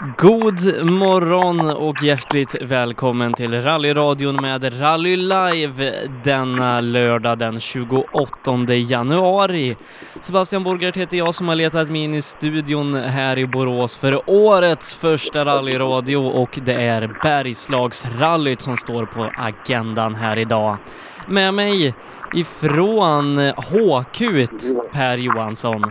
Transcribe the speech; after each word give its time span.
God 0.00 0.84
morgon 0.84 1.70
och 1.70 2.02
hjärtligt 2.02 2.62
välkommen 2.62 3.32
till 3.32 3.62
rallyradion 3.62 4.36
med 4.36 4.80
Rally 4.80 5.16
Live 5.16 5.92
denna 6.24 6.80
lördag 6.80 7.38
den 7.38 7.60
28 7.60 8.74
januari. 8.74 9.76
Sebastian 10.20 10.64
Borgert 10.64 10.96
heter 10.96 11.16
jag 11.16 11.34
som 11.34 11.48
har 11.48 11.54
letat 11.54 11.90
mig 11.90 12.04
in 12.04 12.14
i 12.14 12.22
studion 12.22 12.94
här 12.94 13.38
i 13.38 13.46
Borås 13.46 13.96
för 13.96 14.30
årets 14.30 14.94
första 14.94 15.44
rallyradio 15.44 16.16
och 16.16 16.58
det 16.64 16.74
är 16.74 17.10
Bergslagsrallyt 17.22 18.60
som 18.60 18.76
står 18.76 19.04
på 19.04 19.30
agendan 19.36 20.14
här 20.14 20.38
idag. 20.38 20.76
Med 21.28 21.54
mig 21.54 21.94
ifrån 22.34 23.38
HQ, 23.38 24.20
Per 24.92 25.18
Johansson. 25.18 25.82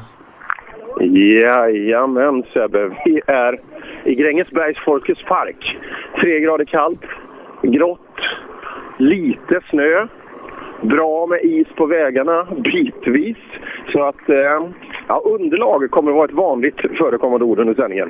Jajamän 1.02 2.44
Sebbe, 2.54 2.90
vi 3.06 3.22
är 3.28 3.60
i 4.06 4.16
Grängesbergs 4.16 4.80
Folkets 4.86 5.24
park. 5.24 5.78
Tre 6.22 6.40
grader 6.40 6.66
kallt, 6.66 7.06
grått, 7.62 8.20
lite 8.98 9.62
snö, 9.70 10.08
bra 10.82 11.28
med 11.28 11.40
is 11.44 11.68
på 11.78 11.86
vägarna 11.86 12.48
bitvis. 12.64 13.38
Så 13.92 14.04
att 14.04 14.30
eh, 14.30 14.70
ja, 15.08 15.22
underlag 15.26 15.92
kommer 15.92 16.12
att 16.12 16.16
vara 16.16 16.26
ett 16.26 16.32
vanligt 16.32 16.82
förekommande 16.98 17.46
ord 17.46 17.60
under 17.60 17.74
sändningen. 17.74 18.10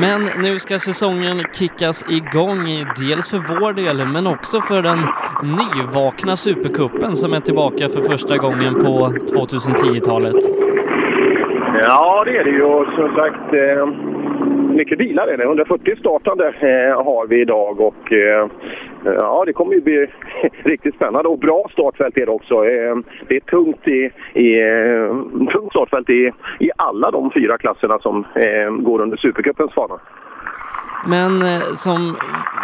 Men 0.00 0.20
nu 0.42 0.58
ska 0.58 0.78
säsongen 0.78 1.36
kickas 1.52 2.04
igång, 2.10 2.64
dels 3.00 3.30
för 3.30 3.60
vår 3.60 3.72
del 3.72 3.96
men 4.12 4.26
också 4.26 4.60
för 4.60 4.82
den 4.82 4.98
nyvakna 5.42 6.36
Supercupen 6.36 7.16
som 7.16 7.32
är 7.32 7.40
tillbaka 7.40 7.88
för 7.88 8.00
första 8.00 8.36
gången 8.36 8.74
på 8.74 9.12
2010-talet. 9.36 10.34
Ja, 11.82 12.24
det 12.24 12.36
är 12.36 12.44
det 12.44 12.50
ju. 12.50 12.62
Och 12.62 12.86
som 12.86 13.14
sagt, 13.14 13.54
eh, 13.54 13.86
mycket 14.68 14.98
bilar 14.98 15.28
är 15.28 15.36
det. 15.36 15.44
140 15.44 15.96
startande 15.98 16.46
eh, 16.46 17.04
har 17.04 17.26
vi 17.26 17.40
idag 17.40 17.80
och 17.80 18.12
eh, 18.12 18.48
ja, 19.04 19.42
det 19.46 19.52
kommer 19.52 19.74
ju 19.74 19.80
bli 19.80 20.06
riktigt 20.62 20.94
spännande. 20.94 21.28
Och 21.28 21.38
bra 21.38 21.68
startfält 21.72 22.16
är 22.16 22.26
det 22.26 22.32
också. 22.32 22.54
Eh, 22.54 22.96
det 23.28 23.36
är 23.36 23.40
tungt, 23.40 23.88
i, 23.88 24.10
i, 24.34 24.60
eh, 24.60 25.08
tungt 25.52 25.70
startfält 25.70 26.10
i, 26.10 26.32
i 26.58 26.70
alla 26.76 27.10
de 27.10 27.30
fyra 27.30 27.58
klasserna 27.58 27.98
som 27.98 28.26
eh, 28.34 28.70
går 28.70 29.00
under 29.00 29.16
Supercupens 29.16 29.72
fana. 29.72 30.00
Men 31.06 31.42
eh, 31.42 31.60
som 31.76 32.16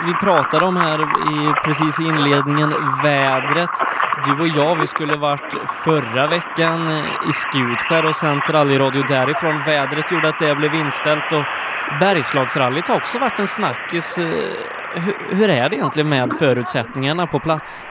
vi 0.07 0.15
pratade 0.15 0.65
om 0.65 0.77
här 0.77 1.01
i, 1.01 1.53
precis 1.65 2.01
i 2.01 2.05
inledningen, 2.05 2.75
vädret. 3.03 3.71
Du 4.27 4.33
och 4.41 4.49
jag, 4.49 4.77
vi 4.77 4.87
skulle 4.87 5.17
varit 5.17 5.55
förra 5.85 6.27
veckan 6.27 6.89
eh, 6.89 7.05
i 7.29 7.33
Skutskär 7.33 8.07
och 8.07 8.17
sänt 8.17 8.51
rallyradio 8.51 9.03
därifrån. 9.09 9.63
Vädret 9.67 10.13
gjorde 10.13 10.29
att 10.29 10.39
det 10.39 10.55
blev 10.55 10.75
inställt 10.75 11.33
och 11.33 11.45
Bergslagsrallyt 12.01 12.89
har 12.89 12.97
också 12.97 13.19
varit 13.19 13.39
en 13.39 13.49
snackis. 13.49 14.19
Eh, 14.19 14.27
hur, 14.95 15.37
hur 15.37 15.51
är 15.51 15.69
det 15.69 15.77
egentligen 15.77 16.09
med 16.09 16.33
förutsättningarna 16.39 17.27
på 17.27 17.41
plats? 17.41 17.87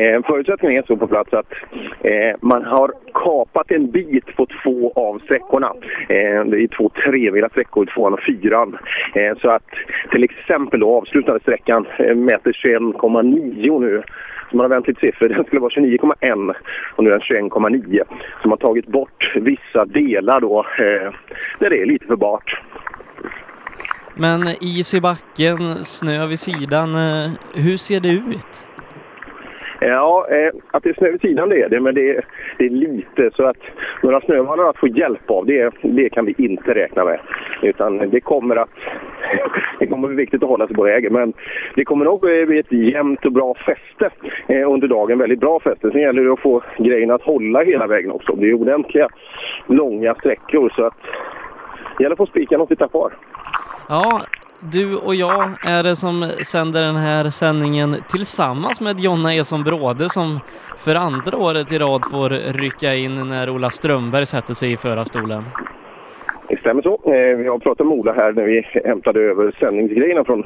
Eh, 0.00 0.22
förutsättningen 0.26 0.82
är 0.82 0.86
så 0.86 0.96
på 0.96 1.06
plats 1.06 1.32
att 1.32 1.52
eh, 2.00 2.36
man 2.40 2.64
har 2.64 2.92
kapat 3.14 3.70
en 3.70 3.90
bit 3.90 4.36
på 4.36 4.46
två 4.62 4.92
av 4.96 5.18
sträckorna. 5.18 5.72
Eh, 6.08 6.44
det 6.44 6.62
är 6.62 6.76
två 6.76 6.88
trevila 6.88 7.48
sträckor, 7.48 7.86
tvåan 7.86 8.12
och 8.12 8.22
fyran. 8.22 8.78
Eh, 9.14 9.38
så 9.38 9.50
att 9.50 9.68
till 10.10 10.24
exempel 10.24 10.80
då 10.80 10.96
avslutade 10.96 11.40
sträckan 11.40 11.86
eh, 11.98 12.14
mäter 12.14 12.52
21,9 12.52 13.80
nu. 13.80 14.02
Så 14.50 14.56
man 14.56 14.64
har 14.64 14.68
vänt 14.68 14.88
lite 14.88 15.00
siffror. 15.00 15.28
Den 15.34 15.44
skulle 15.44 15.60
vara 15.60 15.70
29,1 15.70 16.54
och 16.96 17.04
nu 17.04 17.10
är 17.10 17.18
den 17.18 17.50
21,9. 17.50 18.02
Så 18.42 18.48
man 18.48 18.50
har 18.50 18.56
tagit 18.56 18.86
bort 18.86 19.32
vissa 19.34 19.84
delar 19.84 20.40
då 20.40 20.58
eh, 20.78 21.12
där 21.58 21.70
det 21.70 21.82
är 21.82 21.86
lite 21.86 22.06
för 22.06 22.16
bart. 22.16 22.60
Men 24.14 24.40
is 24.60 24.94
i 24.94 25.00
backen, 25.00 25.84
snö 25.84 26.26
vid 26.26 26.38
sidan, 26.38 26.94
eh, 26.94 27.30
hur 27.54 27.76
ser 27.76 28.00
det 28.00 28.08
ut? 28.08 28.66
Ja, 29.82 30.26
eh, 30.30 30.52
att 30.70 30.82
det 30.82 30.88
är 30.88 30.94
snö 30.94 31.10
vid 31.10 31.20
sidan 31.20 31.48
det 31.48 31.62
är 31.62 31.68
det, 31.68 31.80
men 31.80 31.94
det 31.94 32.10
är, 32.10 32.24
det 32.58 32.64
är 32.64 32.70
lite 32.70 33.30
så 33.36 33.46
att 33.46 33.56
några 34.02 34.20
snövallar 34.20 34.70
att 34.70 34.78
få 34.78 34.88
hjälp 34.88 35.30
av, 35.30 35.46
det, 35.46 35.74
det 35.82 36.08
kan 36.08 36.24
vi 36.24 36.34
inte 36.38 36.74
räkna 36.74 37.04
med. 37.04 37.20
Utan 37.62 38.10
det 38.10 38.20
kommer 38.20 38.56
att 38.56 38.70
det 39.78 39.86
kommer 39.86 40.08
bli 40.08 40.16
viktigt 40.16 40.42
att 40.42 40.48
hålla 40.48 40.66
sig 40.66 40.76
på 40.76 40.82
vägen, 40.82 41.12
men 41.12 41.32
det 41.74 41.84
kommer 41.84 42.04
nog 42.04 42.20
bli 42.20 42.58
ett 42.58 42.72
jämnt 42.72 43.26
och 43.26 43.32
bra 43.32 43.54
fäste 43.54 44.10
eh, 44.48 44.70
under 44.70 44.88
dagen. 44.88 45.18
Väldigt 45.18 45.40
bra 45.40 45.60
fäste. 45.60 45.90
Sen 45.90 46.00
gäller 46.00 46.24
det 46.24 46.32
att 46.32 46.40
få 46.40 46.62
grejerna 46.78 47.14
att 47.14 47.22
hålla 47.22 47.62
hela 47.62 47.86
vägen 47.86 48.10
också. 48.10 48.36
Det 48.36 48.50
är 48.50 48.54
ordentliga 48.54 49.08
långa 49.66 50.14
sträckor 50.14 50.72
så 50.76 50.84
att 50.84 50.94
det 51.98 52.04
gäller 52.04 52.14
att 52.14 52.18
få 52.18 52.26
spikarna 52.26 52.62
att 52.62 52.68
sitta 52.68 52.88
kvar. 52.88 53.12
Ja, 53.88 54.20
du 54.60 54.96
och 54.96 55.14
jag 55.14 55.42
är 55.66 55.82
det 55.82 55.96
som 55.96 56.22
sänder 56.52 56.82
den 56.82 56.96
här 56.96 57.24
sändningen 57.24 57.96
tillsammans 58.08 58.80
med 58.80 59.00
Jonna 59.00 59.34
Eson 59.34 59.62
Bråde 59.64 60.08
som 60.08 60.40
för 60.76 60.94
andra 60.94 61.36
året 61.36 61.72
i 61.72 61.78
rad 61.78 62.02
får 62.10 62.30
rycka 62.62 62.94
in 62.94 63.14
när 63.28 63.50
Ola 63.50 63.70
Strömberg 63.70 64.26
sätter 64.26 64.54
sig 64.54 64.72
i 64.72 64.76
förarstolen. 64.76 65.42
Det 66.48 66.60
stämmer 66.60 66.82
så. 66.82 66.94
Eh, 67.04 67.36
vi 67.36 67.48
har 67.48 67.58
pratat 67.58 67.86
med 67.86 67.98
Ola 67.98 68.12
här 68.12 68.32
när 68.32 68.44
vi 68.44 68.66
hämtade 68.84 69.20
över 69.20 69.56
sändningsgrejerna 69.60 70.24
från, 70.24 70.40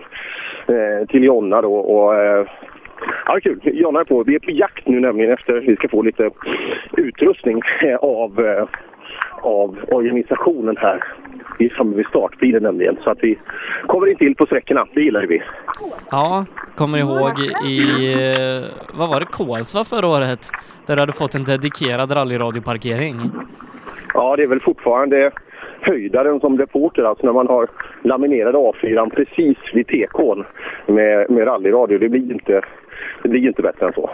eh, 0.66 1.06
till 1.08 1.24
Jonna 1.24 1.62
då. 1.62 1.74
Och, 1.74 2.14
eh, 2.14 2.46
Ja, 3.26 3.38
kul. 3.42 3.60
Jonna 3.62 4.00
är 4.00 4.04
på. 4.04 4.24
Vi 4.24 4.34
är 4.34 4.38
på 4.38 4.50
jakt 4.50 4.88
nu 4.88 5.00
nämligen 5.00 5.32
efter 5.32 5.52
vi 5.60 5.76
ska 5.76 5.88
få 5.88 6.02
lite 6.02 6.30
utrustning 6.96 7.62
av, 8.00 8.66
av 9.42 9.78
organisationen 9.88 10.76
här 10.76 11.04
i 11.58 11.68
samband 11.68 11.96
med 11.96 12.06
startbilen 12.06 12.62
nämligen. 12.62 12.96
Så 13.04 13.10
att 13.10 13.18
vi 13.22 13.38
kommer 13.86 14.10
in 14.10 14.16
till 14.16 14.34
på 14.34 14.46
sträckorna. 14.46 14.86
Det 14.94 15.00
gillar 15.00 15.26
vi. 15.26 15.42
Ja, 16.10 16.44
kommer 16.74 16.98
ihåg 16.98 17.38
i, 17.66 18.12
eh, 18.12 18.98
vad 18.98 19.08
var 19.08 19.20
det, 19.20 19.26
Kolsva 19.26 19.84
förra 19.84 20.06
året? 20.06 20.50
Där 20.86 20.96
du 20.96 21.02
hade 21.02 21.12
fått 21.12 21.34
en 21.34 21.44
dedikerad 21.44 22.16
rallyradioparkering. 22.16 23.16
Ja, 24.14 24.36
det 24.36 24.42
är 24.42 24.46
väl 24.46 24.60
fortfarande 24.60 25.30
höjdaren 25.80 26.40
som 26.40 26.58
reporter, 26.58 27.02
alltså 27.02 27.26
när 27.26 27.32
man 27.32 27.46
har 27.46 27.68
laminerad 28.02 28.54
A4 28.54 29.10
precis 29.10 29.58
vid 29.72 29.86
TK'n 29.86 30.44
med, 30.86 31.30
med 31.30 31.46
rallyradio. 31.46 31.98
Det 31.98 32.08
blir 32.08 32.32
inte, 32.32 32.60
det 33.22 33.28
blir 33.28 33.48
inte 33.48 33.62
bättre 33.62 33.86
än 33.86 33.92
så. 33.92 34.10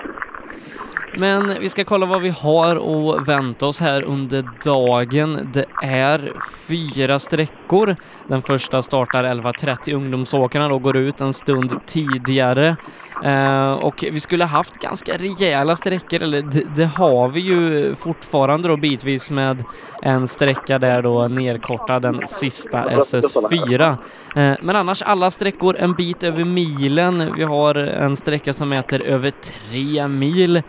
Men 1.19 1.61
vi 1.61 1.69
ska 1.69 1.85
kolla 1.85 2.07
vad 2.07 2.23
vi 2.23 2.29
har 2.29 2.77
att 2.77 3.29
vänta 3.29 3.67
oss 3.67 3.81
här 3.81 4.03
under 4.03 4.45
dagen. 4.65 5.51
Det 5.53 5.65
är 5.83 6.33
fyra 6.67 7.19
sträckor. 7.19 7.97
Den 8.29 8.43
första 8.43 8.83
startar 8.83 9.25
11.30. 9.25 9.95
Ungdomsåkarna 9.95 10.69
då 10.69 10.79
går 10.79 10.97
ut 10.97 11.21
en 11.21 11.33
stund 11.33 11.81
tidigare. 11.87 12.77
Eh, 13.25 13.73
och 13.73 14.05
vi 14.13 14.21
skulle 14.21 14.45
haft 14.45 14.79
ganska 14.79 15.17
rejäla 15.17 15.77
sträckor, 15.77 16.23
eller 16.23 16.43
det, 16.43 16.65
det, 16.77 16.87
har 16.87 17.29
vi 17.29 17.41
ju 17.41 17.95
fortfarande 17.95 18.69
då 18.69 18.77
bitvis 18.77 19.31
med 19.31 19.65
en 20.03 20.29
sträcka 20.29 20.79
där 20.79 21.03
då 21.03 21.29
nerkortad 21.29 22.03
den 22.03 22.23
sista 22.27 22.85
SS4. 22.89 23.97
Eh, 24.37 24.55
men 24.63 24.77
annars 24.77 25.03
alla 25.03 25.31
sträckor 25.31 25.77
en 25.79 25.93
bit 25.93 26.25
över 26.25 26.45
milen. 26.45 27.35
Vi 27.37 27.43
har 27.43 27.75
en 27.75 28.17
sträcka 28.17 28.53
som 28.53 28.69
mäter 28.69 29.01
över 29.01 29.31
tre 29.31 30.09
mil 30.09 30.63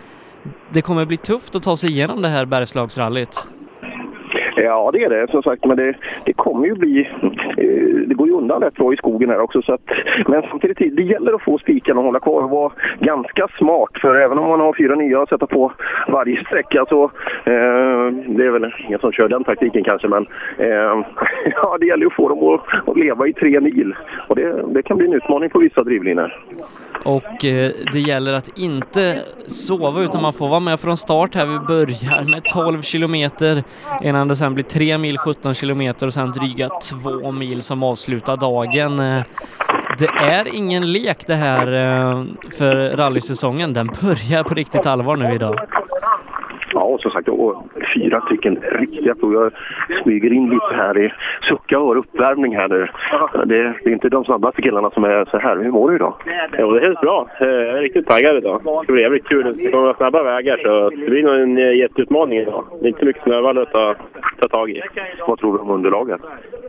det 0.70 0.82
kommer 0.82 1.06
bli 1.06 1.18
tufft 1.18 1.56
att 1.56 1.64
ta 1.64 1.78
sig 1.78 1.90
igenom 1.90 2.22
det 2.22 2.28
här 2.28 2.46
Bergslagsrallyt. 2.46 3.48
Ja, 4.56 4.90
det 4.94 5.04
är 5.04 5.10
det 5.10 5.32
som 5.32 5.44
sagt. 5.44 5.66
Men 5.66 5.78
det, 5.78 5.96
det 6.26 6.34
kommer 6.34 6.66
ju 6.66 6.76
bli... 6.76 7.10
Eh, 7.58 8.08
det 8.08 8.14
går 8.14 8.28
ju 8.28 8.34
undan 8.34 8.62
rätt 8.62 8.74
bra 8.74 8.94
i 8.94 8.98
skogen 8.98 9.30
här 9.30 9.40
också. 9.40 9.62
Så 9.62 9.74
att, 9.74 9.82
men 10.28 10.42
samtidigt, 10.50 10.96
det 10.96 11.04
gäller 11.04 11.34
att 11.34 11.42
få 11.42 11.58
spiken 11.58 11.98
att 11.98 12.04
hålla 12.04 12.20
kvar 12.20 12.44
och 12.44 12.50
vara 12.50 12.72
ganska 13.00 13.48
smart. 13.58 13.92
För 14.02 14.16
även 14.16 14.38
om 14.38 14.50
man 14.50 14.60
har 14.60 14.74
fyra 14.74 14.96
nya 14.96 15.22
att 15.22 15.30
sätta 15.30 15.48
på 15.48 15.72
varje 16.08 16.44
sträcka 16.46 16.86
så... 16.90 17.04
Eh, 17.44 18.08
det 18.28 18.46
är 18.46 18.52
väl 18.52 18.74
ingen 18.88 19.00
som 19.00 19.12
kör 19.12 19.28
den 19.28 19.44
taktiken 19.44 19.84
kanske, 19.84 20.08
men... 20.08 20.28
Eh, 20.58 21.06
ja, 21.56 21.78
det 21.80 21.86
gäller 21.86 22.04
ju 22.04 22.08
att 22.08 22.14
få 22.14 22.30
dem 22.30 22.44
att, 22.44 22.90
att 22.90 22.98
leva 22.98 23.28
i 23.28 23.34
tre 23.34 23.60
mil. 23.60 23.96
Och 24.28 24.36
det, 24.36 24.64
det 24.74 24.84
kan 24.84 24.98
bli 24.98 25.08
en 25.08 25.14
utmaning 25.14 25.50
på 25.50 25.60
vissa 25.60 25.84
drivlinor. 25.84 26.34
Och 27.06 27.46
eh, 27.46 27.72
det 27.94 28.00
gäller 28.00 28.34
att 28.34 28.58
inte 28.58 29.20
sova 29.48 30.02
utan 30.02 30.22
man 30.22 30.34
får 30.34 30.48
vara 30.50 30.60
med 30.60 30.80
från 30.80 30.98
start 30.98 31.36
här. 31.36 31.46
Vi 31.46 31.60
börjar 31.60 32.24
med 32.24 32.44
12 32.44 32.82
kilometer 32.82 33.64
innan 34.02 34.28
det 34.28 34.36
sen 34.36 34.54
blir 34.54 34.64
3 34.64 34.98
mil 34.98 35.18
17 35.18 35.54
kilometer 35.54 36.08
och 36.08 36.14
sen 36.14 36.32
dryga 36.32 36.70
2 36.70 37.32
mil 37.32 37.62
som 37.62 37.84
avslutar 37.84 38.38
dagen. 38.38 39.00
Eh, 39.00 39.24
det 39.98 40.08
är 40.08 40.56
ingen 40.56 40.92
lek 40.92 41.28
det 41.28 41.36
här 41.36 41.68
eh, 41.68 42.24
för 42.58 42.98
rallysäsongen. 42.98 43.74
Den 43.74 43.88
börjar 44.02 44.44
på 44.44 44.54
riktigt 44.54 44.86
allvar 44.86 45.16
nu 45.16 45.36
idag. 45.36 45.56
Ja, 46.82 46.98
som 47.00 47.12
sagt, 47.12 47.28
och 47.30 47.64
fyra 47.96 48.22
stycken 48.22 48.58
riktiga 48.72 49.16
prov. 49.16 49.34
Jag 49.34 49.52
smyger 50.04 50.34
in 50.34 50.50
lite 50.50 50.74
här 50.74 50.98
i 50.98 51.14
sucka 51.50 51.80
och 51.80 51.98
uppvärmning 51.98 52.56
här 52.56 52.68
nu. 52.68 52.88
Det, 53.46 53.74
det, 53.84 53.90
är 53.90 53.94
inte 53.94 54.10
de 54.10 54.26
snabbaste 54.26 54.62
killarna 54.62 54.90
som 54.90 55.04
är 55.04 55.26
så 55.26 55.38
här. 55.38 55.58
Hur 55.58 55.72
mår 55.72 55.90
du 55.90 55.96
idag? 55.96 56.14
Jo, 56.60 56.72
det 56.72 56.80
är 56.80 56.88
helt 56.88 57.02
bra. 57.02 57.28
Jag 57.40 57.50
är 57.50 57.82
riktigt 57.82 58.08
taggad 58.08 58.38
idag. 58.38 58.62
Det 58.64 58.84
ska 58.84 58.94
bli 58.94 59.02
jävligt 59.02 59.28
kul. 59.28 59.58
Det 59.58 59.72
kommer 59.72 59.84
vara 59.84 59.94
snabba 59.94 60.24
vägar 60.24 60.58
så 60.64 60.90
det 60.90 61.10
blir 61.10 61.24
nog 61.24 61.36
en 61.36 61.78
jätteutmaning 61.78 62.40
idag. 62.40 62.64
Det 62.82 62.86
är 62.86 62.90
inte 62.90 63.06
mycket 63.06 63.24
snövallar 63.24 63.62
att 63.62 63.72
ta, 63.72 63.96
ta 64.42 64.48
tag 64.48 64.70
i. 64.70 64.82
Vad 65.28 65.40
tror 65.40 65.54
du 65.54 65.60
om 65.60 65.70
underlaget? 65.70 66.22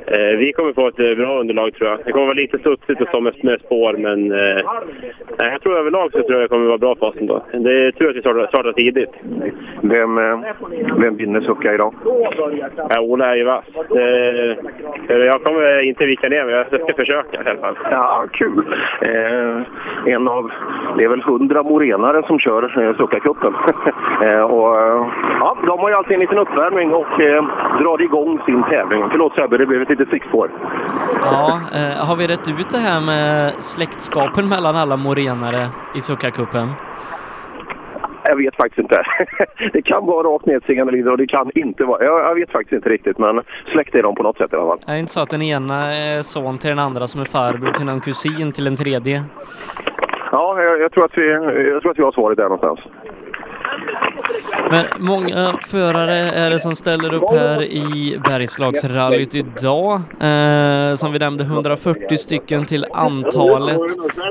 Eh, 0.07 0.37
vi 0.39 0.53
kommer 0.53 0.73
få 0.73 0.89
ett 0.89 0.99
eh, 0.99 1.15
bra 1.15 1.41
underlag 1.41 1.75
tror 1.75 1.91
jag. 1.91 1.99
Det 2.05 2.13
kommer 2.13 2.27
vara 2.27 2.35
lite 2.35 2.59
studsigt 2.59 3.01
och 3.01 3.09
så 3.09 3.21
med, 3.21 3.35
med 3.45 3.61
spår, 3.61 3.93
men 3.93 4.33
eh, 4.33 4.65
jag 5.39 5.61
tror 5.61 5.79
överlag 5.79 6.13
så 6.13 6.19
tror 6.23 6.33
jag 6.33 6.41
det 6.41 6.49
kommer 6.49 6.67
vara 6.67 6.79
bra 6.79 6.95
för 6.95 7.07
oss 7.07 7.17
ändå. 7.19 7.43
Det 7.53 7.87
är 7.87 7.93
tur 7.93 8.11
att 8.11 8.17
vi 8.17 8.21
startar, 8.21 8.47
startar 8.47 8.73
tidigt. 8.73 9.11
Vem, 9.81 10.19
eh, 10.19 10.39
vem 10.99 11.17
vinner 11.17 11.41
Succa 11.41 11.75
idag? 11.75 11.95
Ja, 12.91 13.01
Ola 13.01 13.25
är 13.33 13.37
ju 13.37 13.45
vass. 13.45 13.65
Eh, 13.97 15.17
jag 15.17 15.43
kommer 15.43 15.81
inte 15.81 16.07
vika 16.07 16.29
ner 16.29 16.45
mig. 16.45 16.55
Jag 16.55 16.67
ska 16.67 16.95
försöka 16.95 17.37
i 17.37 17.49
alla 17.49 17.61
fall. 17.61 17.79
Ja, 17.91 18.25
kul. 18.33 18.65
Eh, 19.07 19.63
en 20.15 20.29
av, 20.29 20.51
det 20.99 21.05
är 21.05 21.09
väl 21.09 21.23
hundra 21.23 21.63
morenare 21.63 22.23
som 22.27 22.39
kör 22.39 22.63
eh, 22.63 22.95
Succa-cupen. 22.97 23.55
eh, 24.23 24.43
och, 24.43 24.81
eh, 24.81 25.07
ja, 25.41 25.57
de 25.67 25.79
har 25.79 25.89
ju 25.89 25.95
alltid 25.95 26.15
en 26.15 26.21
liten 26.21 26.39
uppvärmning 26.39 26.93
och 26.95 27.21
eh, 27.21 27.45
drar 27.81 28.03
igång 28.03 28.41
sin 28.47 28.63
tävling. 28.63 29.05
Förlåt 29.11 29.35
Sebbe, 29.35 29.59
det 29.59 29.67
blev 29.67 29.83
ett 29.83 29.91
litet 29.93 30.09
stickspår. 30.09 30.51
Ja, 31.21 31.61
eh, 31.75 32.07
har 32.07 32.17
vi 32.17 32.27
rätt 32.27 32.49
ut 32.49 32.71
det 32.71 32.79
här 32.79 33.01
med 33.01 33.63
släktskapen 33.63 34.49
mellan 34.49 34.77
alla 34.77 34.97
morenare 34.97 35.69
i 35.95 35.99
Succa-cupen? 35.99 36.69
Jag 38.25 38.37
vet 38.37 38.57
faktiskt 38.57 38.79
inte. 38.79 39.03
det 39.73 39.83
kan 39.83 40.07
vara 40.07 40.29
rakt 40.29 40.47
nedstigande 40.47 40.93
linjer 40.93 41.11
och 41.11 41.19
det 41.19 41.27
kan 41.27 41.51
inte 41.55 41.85
vara... 41.85 42.05
Jag, 42.05 42.21
jag, 42.21 42.35
vet 42.35 42.51
faktiskt 42.51 42.73
inte 42.73 42.89
riktigt, 42.89 43.19
men 43.19 43.43
släkt 43.73 43.95
är 43.95 44.03
de 44.03 44.15
på 44.15 44.23
något 44.23 44.37
sätt 44.37 44.53
i 44.53 44.57
alla 44.57 44.67
fall. 44.67 44.79
Är 44.87 44.93
det 44.93 45.01
inte 45.01 45.13
så 45.13 45.21
att 45.21 45.31
den 45.31 45.43
ena 45.43 45.95
är 45.95 46.23
son 46.23 46.59
till 46.59 46.71
den 46.71 46.79
andra 46.79 47.07
som 47.07 47.21
är 47.21 47.25
farbror 47.25 47.73
till 47.73 47.87
någon 47.87 48.01
kusin 48.01 48.53
till 48.53 48.67
en 48.67 48.77
tredje? 48.77 49.23
Ja, 50.33 50.63
jag, 50.63 50.81
jag 50.81 50.93
tror, 50.93 51.05
att 51.05 51.19
vi, 51.19 51.31
jag 51.73 51.83
tror 51.83 51.91
att 51.91 51.99
vi 51.99 52.03
har 52.03 52.13
svaret 52.13 52.37
där 52.37 52.49
någonstans. 52.49 52.81
Men 54.71 54.85
många 54.99 55.59
förare 55.69 56.15
är 56.15 56.51
det 56.51 56.61
som 56.61 56.77
ställer 56.77 57.15
upp 57.15 57.31
här 57.31 57.63
i 57.63 58.21
Bergslagsrallyt 58.25 59.35
idag. 59.35 59.93
Eh, 60.21 60.95
som 60.95 61.13
vi 61.13 61.19
nämnde 61.19 61.45
140 61.45 62.17
stycken 62.17 62.67
till 62.67 62.87
antalet. 62.93 63.81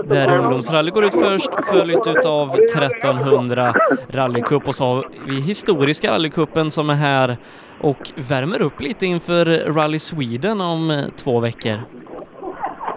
Där 0.04 0.38
ungdomsrally 0.38 0.92
går 0.92 1.06
ut 1.06 1.14
först, 1.14 1.50
följt 1.70 2.08
utav 2.08 2.56
1300 2.56 3.74
rallycup 4.10 4.68
och 4.68 4.76
så 4.76 4.84
har 4.84 5.08
vi 5.28 5.42
historiska 5.42 6.12
rallycupen 6.12 6.72
som 6.72 6.90
är 6.90 6.96
här 6.96 7.38
och 7.82 8.12
värmer 8.30 8.62
upp 8.62 8.82
lite 8.82 9.06
inför 9.06 9.74
Rally 9.74 10.00
Sweden 10.00 10.62
om 10.62 10.92
eh, 10.92 10.98
två 11.16 11.40
veckor. 11.40 11.80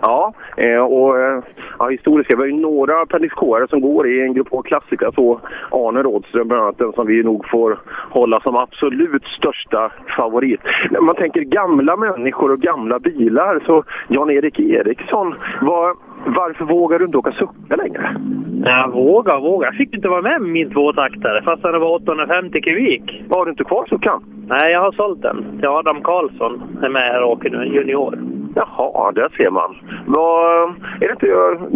Ja, 0.03 0.33
eh, 0.57 0.79
och 0.79 1.21
eh, 1.21 1.43
ja, 1.85 1.91
historiska. 1.91 2.37
Vi 2.37 2.43
har 2.43 2.47
ju 2.47 2.61
några 2.61 3.07
pendiskårer 3.07 3.67
som 3.67 3.81
går 3.81 4.09
i 4.09 4.21
en 4.21 4.35
grupp 4.35 4.49
H-klassiker. 4.51 5.11
Så 5.15 5.41
Arne 5.71 6.03
Rådström 6.03 6.49
bland 6.49 6.63
annat, 6.63 6.79
den 6.79 6.93
som 6.93 7.07
vi 7.07 7.23
nog 7.23 7.49
får 7.49 7.79
hålla 8.11 8.41
som 8.41 8.57
absolut 8.57 9.25
största 9.25 9.93
favorit. 10.17 10.61
När 10.91 11.01
man 11.01 11.17
tänker 11.17 11.41
gamla 11.41 11.97
människor 11.97 12.53
och 12.53 12.61
gamla 12.61 12.99
bilar, 12.99 13.63
så 13.67 13.85
Jan-Erik 14.09 14.61
Eriksson, 14.61 15.35
var, 15.61 15.95
varför 16.27 16.65
vågar 16.65 16.99
du 16.99 17.05
inte 17.05 17.19
åka 17.19 17.33
Succa 17.33 17.77
längre? 17.77 18.17
Jag 18.65 18.93
vågar, 18.93 19.41
vågar. 19.41 19.69
Jag 19.69 19.77
fick 19.77 19.95
inte 19.95 20.09
vara 20.09 20.23
med 20.23 20.41
med 20.41 20.51
min 20.51 20.71
tvåtaktare 20.71 21.43
fast 21.43 21.63
den 21.63 21.81
var 21.81 21.95
850 21.95 22.61
kubik. 22.61 23.25
Har 23.31 23.45
du 23.45 23.51
inte 23.51 23.65
kvar 23.65 23.87
Succan? 23.89 24.25
Nej, 24.49 24.73
jag 24.73 24.81
har 24.81 24.93
sålt 24.93 25.23
den 25.23 25.59
till 25.59 25.69
Adam 25.69 26.03
Karlsson. 26.03 26.63
som 26.75 26.85
är 26.85 26.89
med 26.89 27.03
här 27.03 27.23
och 27.23 27.33
åker 27.33 27.51
nu, 27.51 27.65
junior. 27.65 28.19
Jaha, 28.55 29.13
där 29.13 29.29
ser 29.37 29.51
man. 29.51 29.77
Vad, 30.07 30.69
är 31.01 31.07
det, 31.07 31.11
inte, 31.11 31.27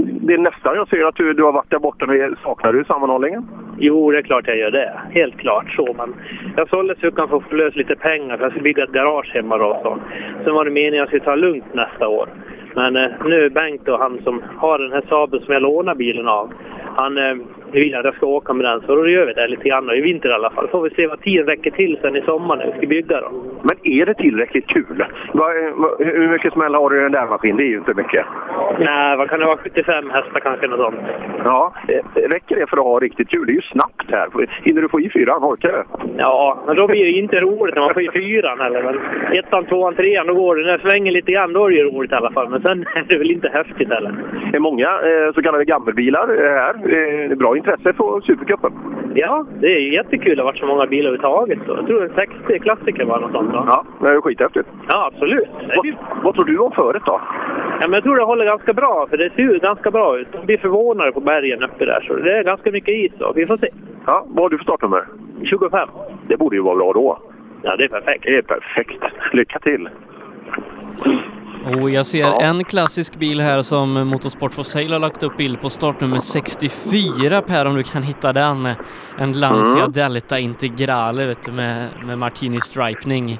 det 0.04 0.34
är 0.34 0.38
nästan 0.38 0.74
jag 0.74 0.88
ser 0.88 1.04
att 1.04 1.16
du, 1.16 1.32
du 1.32 1.42
har 1.42 1.52
varit 1.52 1.70
där 1.70 1.78
borta. 1.78 2.06
Saknar 2.42 2.72
du 2.72 2.84
sammanhållningen? 2.84 3.48
Jo, 3.78 4.10
det 4.10 4.18
är 4.18 4.22
klart 4.22 4.46
jag 4.46 4.56
gör 4.56 4.70
det. 4.70 5.00
Helt 5.10 5.38
klart 5.38 5.70
så. 5.76 5.94
Men 5.98 6.14
jag 6.56 6.68
sålde 6.68 6.96
Succan 6.96 7.28
för 7.28 7.36
att 7.36 7.48
få 7.48 7.54
lös 7.54 7.76
lite 7.76 7.96
pengar 7.96 8.36
för 8.36 8.44
jag 8.44 8.52
skulle 8.52 8.62
bygga 8.62 8.84
ett 8.84 8.92
garage 8.92 9.30
hemma 9.34 9.58
då. 9.58 9.80
Så. 9.82 9.98
Sen 10.44 10.54
var 10.54 10.64
det 10.64 10.70
meningen 10.70 10.94
att 10.94 11.12
jag 11.12 11.22
skulle 11.22 11.24
ta 11.24 11.34
lugnt 11.34 11.74
nästa 11.74 12.08
år. 12.08 12.28
Men 12.74 12.96
eh, 12.96 13.10
nu 13.24 13.44
är 13.44 13.50
Bengt 13.50 13.88
och 13.88 13.98
han 13.98 14.20
som 14.24 14.42
har 14.56 14.78
den 14.78 14.92
här 14.92 15.04
Saaben 15.08 15.40
som 15.40 15.52
jag 15.52 15.62
lånar 15.62 15.94
bilen 15.94 16.28
av. 16.28 16.52
Han 16.96 17.18
eh, 17.18 17.36
vill 17.72 17.94
att 17.94 18.04
jag 18.04 18.14
ska 18.14 18.26
åka 18.26 18.52
med 18.52 18.64
den, 18.64 18.80
så 18.80 18.94
då 18.94 19.08
gör 19.08 19.26
vi 19.26 19.32
det 19.32 19.48
lite 19.48 19.68
grann. 19.68 19.90
I 19.90 20.00
vinter 20.00 20.28
i 20.28 20.32
alla 20.32 20.50
fall. 20.50 20.68
får 20.68 20.82
vi 20.82 20.90
se 20.90 21.06
vad 21.06 21.20
tiden 21.20 21.46
räcker 21.46 21.70
till 21.70 21.98
sen 22.02 22.16
i 22.16 22.22
sommar 22.22 22.56
när 22.56 22.66
vi 22.66 22.72
ska 22.78 22.86
bygga 22.86 23.20
dem. 23.20 23.32
Men 23.62 23.76
är 23.82 24.06
det 24.06 24.14
tillräckligt 24.14 24.66
kul? 24.66 25.04
Va, 25.32 25.46
va, 25.74 25.88
hur 25.98 26.28
mycket 26.28 26.52
smäll 26.52 26.74
har 26.74 26.90
du 26.90 26.98
i 26.98 27.02
den 27.02 27.12
där 27.12 27.26
maskinen? 27.26 27.56
Det 27.56 27.62
är 27.62 27.68
ju 27.68 27.78
inte 27.78 27.94
mycket. 27.94 28.26
Nej, 28.78 29.16
vad 29.16 29.30
kan 29.30 29.40
det 29.40 29.46
vara? 29.46 29.56
75 29.56 30.10
hästar 30.10 30.40
kanske, 30.40 30.66
något 30.66 30.80
sånt. 30.80 31.00
Ja, 31.44 31.72
räcker 32.14 32.56
det 32.56 32.66
för 32.66 32.76
att 32.76 32.84
ha 32.84 32.98
riktigt 33.00 33.28
kul? 33.28 33.46
Det 33.46 33.52
är 33.52 33.54
ju 33.54 33.62
snabbt 33.62 34.10
här. 34.10 34.28
Hinner 34.62 34.82
du 34.82 34.88
få 34.88 35.00
i 35.00 35.10
fyran? 35.10 35.44
Orkar 35.44 35.68
du? 35.68 35.84
Ja, 36.16 36.62
men 36.66 36.76
då 36.76 36.86
blir 36.86 37.04
det 37.04 37.10
inte 37.10 37.40
roligt 37.40 37.74
när 37.74 37.82
man 37.82 37.94
får 37.94 38.02
i 38.02 38.10
fyran 38.10 38.60
heller. 38.60 38.82
Men 38.82 38.98
ettan, 39.38 39.64
tvåan, 39.64 39.94
trean, 39.94 40.26
då 40.26 40.34
går 40.34 40.56
det. 40.56 40.66
När 40.66 40.78
det 40.78 40.90
svänger 40.90 41.12
lite 41.12 41.32
grann, 41.32 41.52
då 41.52 41.64
är 41.64 41.70
det 41.70 41.76
ju 41.76 41.84
roligt 41.84 42.12
i 42.12 42.14
alla 42.14 42.30
fall. 42.30 42.48
Men 42.48 42.62
sen 42.62 42.82
är 42.94 43.04
det 43.08 43.18
väl 43.18 43.30
inte 43.30 43.48
häftigt 43.48 43.88
heller. 43.88 44.14
Det 44.50 44.56
är 44.56 44.60
många 44.60 44.86
eh, 44.86 45.32
så 45.34 45.42
kallade 45.42 45.64
gammelbilar 45.64 46.26
här. 46.28 46.74
Eh, 46.96 47.36
bra 47.36 47.56
intresse 47.58 47.92
för 47.92 48.20
Supercupen. 48.20 48.72
Ja, 49.14 49.46
det 49.60 49.66
är 49.66 49.92
jättekul 49.92 50.32
att 50.32 50.36
det 50.36 50.42
har 50.42 50.52
varit 50.52 50.60
så 50.60 50.66
många 50.66 50.86
bilar 50.86 51.08
överhuvudtaget. 51.08 51.58
Jag 51.66 51.86
tror 51.86 52.00
det 52.00 52.22
är 52.22 52.26
60 52.26 52.58
klassiker 52.58 53.04
var 53.04 53.20
något 53.20 53.32
sånt. 53.32 53.52
Då. 53.52 53.64
Ja, 53.66 53.84
det 54.00 54.08
är 54.08 54.20
skithäftigt. 54.20 54.68
Ja, 54.88 55.10
absolut. 55.12 55.48
Vad, 55.76 55.94
vad 56.22 56.34
tror 56.34 56.44
du 56.44 56.58
om 56.58 56.72
föret 56.72 57.02
då? 57.06 57.20
Ja, 57.80 57.88
men 57.88 57.92
jag 57.92 58.02
tror 58.02 58.16
det 58.16 58.24
håller 58.24 58.44
ganska 58.44 58.72
bra, 58.72 59.06
för 59.10 59.16
det 59.16 59.30
ser 59.30 59.42
ju 59.42 59.58
ganska 59.58 59.90
bra 59.90 60.18
ut. 60.18 60.28
De 60.32 60.46
blir 60.46 60.58
förvånade 60.58 61.12
på 61.12 61.20
bergen 61.20 61.62
uppe 61.62 61.84
där, 61.84 62.04
så 62.06 62.14
det 62.14 62.38
är 62.38 62.42
ganska 62.44 62.70
mycket 62.70 62.94
is. 62.94 63.12
Då. 63.18 63.32
Vi 63.34 63.46
får 63.46 63.56
se. 63.56 63.68
Ja, 64.06 64.24
vad 64.28 64.42
har 64.44 64.50
du 64.50 64.58
för 64.58 64.64
startnummer? 64.64 65.04
25. 65.44 65.88
Det 66.28 66.36
borde 66.36 66.56
ju 66.56 66.62
vara 66.62 66.76
bra 66.76 66.92
då. 66.92 67.18
Ja, 67.62 67.76
det 67.76 67.84
är 67.84 67.88
perfekt. 67.88 68.24
Det 68.24 68.36
är 68.36 68.42
perfekt. 68.42 69.02
Lycka 69.32 69.58
till! 69.58 69.88
Och 71.68 71.90
jag 71.90 72.06
ser 72.06 72.18
ja. 72.18 72.38
en 72.40 72.64
klassisk 72.64 73.16
bil 73.16 73.40
här 73.40 73.62
som 73.62 74.08
Motorsport 74.08 74.54
for 74.54 74.62
Sale 74.62 74.92
har 74.92 75.00
lagt 75.00 75.22
upp 75.22 75.36
bild 75.36 75.60
på 75.60 75.68
startnummer 75.68 76.18
64 76.18 77.42
Per 77.42 77.66
om 77.66 77.74
du 77.74 77.82
kan 77.82 78.02
hitta 78.02 78.32
den. 78.32 78.66
En 79.18 79.32
Lancia 79.32 79.82
mm. 79.82 79.92
Delta 79.92 80.38
Integrale 80.38 81.26
vet 81.26 81.42
du, 81.42 81.52
med, 81.52 81.88
med 82.06 82.18
Martini 82.18 82.60
stripning. 82.60 83.38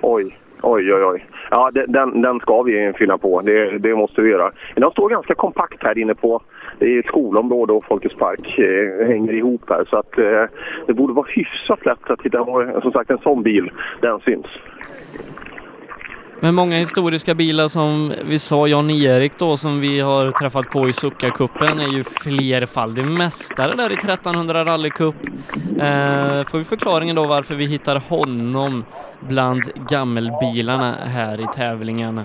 Oj, 0.00 0.38
oj, 0.62 0.94
oj, 0.94 1.04
oj. 1.04 1.26
Ja, 1.50 1.70
den, 1.86 2.22
den 2.22 2.40
ska 2.40 2.62
vi 2.62 2.92
fylla 2.98 3.18
på. 3.18 3.40
Det, 3.40 3.78
det 3.78 3.94
måste 3.94 4.20
vi 4.20 4.30
göra. 4.30 4.52
Den 4.76 4.90
står 4.90 5.08
ganska 5.10 5.34
kompakt 5.34 5.82
här 5.82 5.98
inne 5.98 6.14
på 6.14 6.42
det 6.80 6.86
är 6.86 6.98
ett 6.98 7.06
skolområde 7.06 7.72
och 7.72 7.84
Folkets 7.84 8.16
park 8.16 8.58
eh, 8.58 9.06
hänger 9.06 9.32
ihop 9.32 9.62
här 9.68 9.84
så 9.90 9.96
att 9.96 10.18
eh, 10.18 10.44
det 10.86 10.92
borde 10.92 11.12
vara 11.12 11.26
hyfsat 11.28 11.86
lätt 11.86 12.10
att 12.10 12.22
hitta, 12.22 12.44
som 12.82 12.92
sagt 12.92 13.10
en 13.10 13.18
sån 13.18 13.42
bil, 13.42 13.70
den 14.00 14.20
syns. 14.20 14.46
Men 16.42 16.54
många 16.54 16.76
historiska 16.78 17.34
bilar 17.34 17.68
som 17.68 18.12
vi 18.24 18.38
sa, 18.38 18.66
Jan-Erik 18.66 19.38
då 19.38 19.56
som 19.56 19.80
vi 19.80 20.00
har 20.00 20.30
träffat 20.30 20.70
på 20.70 20.88
i 20.88 20.92
Succa-cupen 20.92 21.80
är 21.80 21.92
ju 21.92 22.04
flerfaldig 22.04 23.04
mästare 23.04 23.74
där 23.76 23.90
i 23.90 23.94
1300 23.94 24.64
rallycup. 24.64 25.14
Eh, 25.78 26.44
får 26.44 26.58
vi 26.58 26.64
förklaringen 26.64 27.16
då 27.16 27.26
varför 27.26 27.54
vi 27.54 27.66
hittar 27.66 27.96
honom 27.96 28.84
bland 29.20 29.62
gammelbilarna 29.88 30.94
här 31.04 31.40
i 31.40 31.46
tävlingen. 31.54 32.18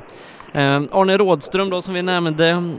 Eh, 0.54 0.82
Arne 0.92 1.18
Rådström 1.18 1.70
då 1.70 1.82
som 1.82 1.94
vi 1.94 2.02
nämnde 2.02 2.74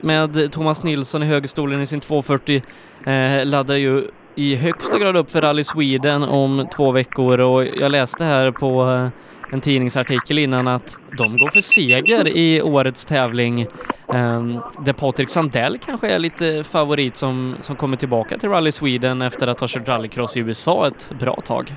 med 0.00 0.52
Thomas 0.52 0.82
Nilsson 0.82 1.22
i 1.22 1.26
högerstolen 1.26 1.82
i 1.82 1.86
sin 1.86 2.00
240 2.00 2.62
eh, 3.06 3.46
laddar 3.46 3.76
ju 3.76 4.04
i 4.34 4.56
högsta 4.56 4.98
grad 4.98 5.16
upp 5.16 5.30
för 5.30 5.40
Rally 5.40 5.64
Sweden 5.64 6.22
om 6.22 6.68
två 6.76 6.90
veckor 6.90 7.40
och 7.40 7.64
jag 7.64 7.92
läste 7.92 8.24
här 8.24 8.50
på 8.50 8.90
eh, 8.90 9.08
en 9.52 9.60
tidningsartikel 9.60 10.38
innan 10.38 10.68
att 10.68 10.98
de 11.18 11.38
går 11.38 11.48
för 11.48 11.60
seger 11.60 12.28
i 12.28 12.62
årets 12.62 13.04
tävling. 13.04 13.66
Um, 14.06 14.60
där 14.84 14.92
Patrik 14.92 15.28
Sandell 15.28 15.78
kanske 15.78 16.08
är 16.08 16.18
lite 16.18 16.64
favorit 16.64 17.16
som, 17.16 17.56
som 17.62 17.76
kommer 17.76 17.96
tillbaka 17.96 18.38
till 18.38 18.48
Rally 18.48 18.72
Sweden 18.72 19.22
efter 19.22 19.46
att 19.46 19.60
ha 19.60 19.68
kört 19.68 19.88
rallycross 19.88 20.36
i 20.36 20.40
USA 20.40 20.86
ett 20.86 21.12
bra 21.20 21.40
tag 21.44 21.74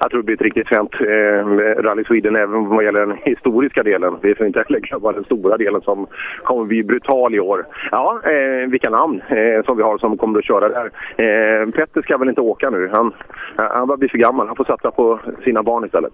jag 0.00 0.10
tror 0.10 0.20
det 0.20 0.26
blir 0.26 0.34
ett 0.34 0.42
riktigt 0.42 0.68
fränt 0.68 0.94
eh, 0.94 1.82
Rally 1.82 2.04
Sweden 2.04 2.36
även 2.36 2.68
vad 2.68 2.84
gäller 2.84 3.06
den 3.06 3.16
historiska 3.22 3.82
delen. 3.82 4.16
Vi 4.22 4.34
får 4.34 4.46
inte 4.46 4.64
heller 4.68 4.80
glömma 4.80 5.12
den 5.12 5.24
stora 5.24 5.56
delen 5.56 5.80
som 5.80 6.06
kommer 6.42 6.64
bli 6.64 6.84
brutal 6.84 7.34
i 7.34 7.40
år. 7.40 7.66
Ja, 7.90 8.20
eh, 8.24 8.70
vilka 8.70 8.90
namn 8.90 9.22
eh, 9.28 9.64
som 9.64 9.76
vi 9.76 9.82
har 9.82 9.98
som 9.98 10.18
kommer 10.18 10.38
att 10.38 10.44
köra 10.44 10.68
där. 10.68 10.86
Eh, 11.16 11.70
Petter 11.70 12.02
ska 12.02 12.18
väl 12.18 12.28
inte 12.28 12.40
åka 12.40 12.70
nu. 12.70 12.90
Han, 12.92 13.12
han 13.56 13.86
börjar 13.86 13.98
bli 13.98 14.08
för 14.08 14.18
gammal. 14.18 14.46
Han 14.46 14.56
får 14.56 14.64
satsa 14.64 14.90
på 14.90 15.20
sina 15.44 15.62
barn 15.62 15.84
istället. 15.84 16.12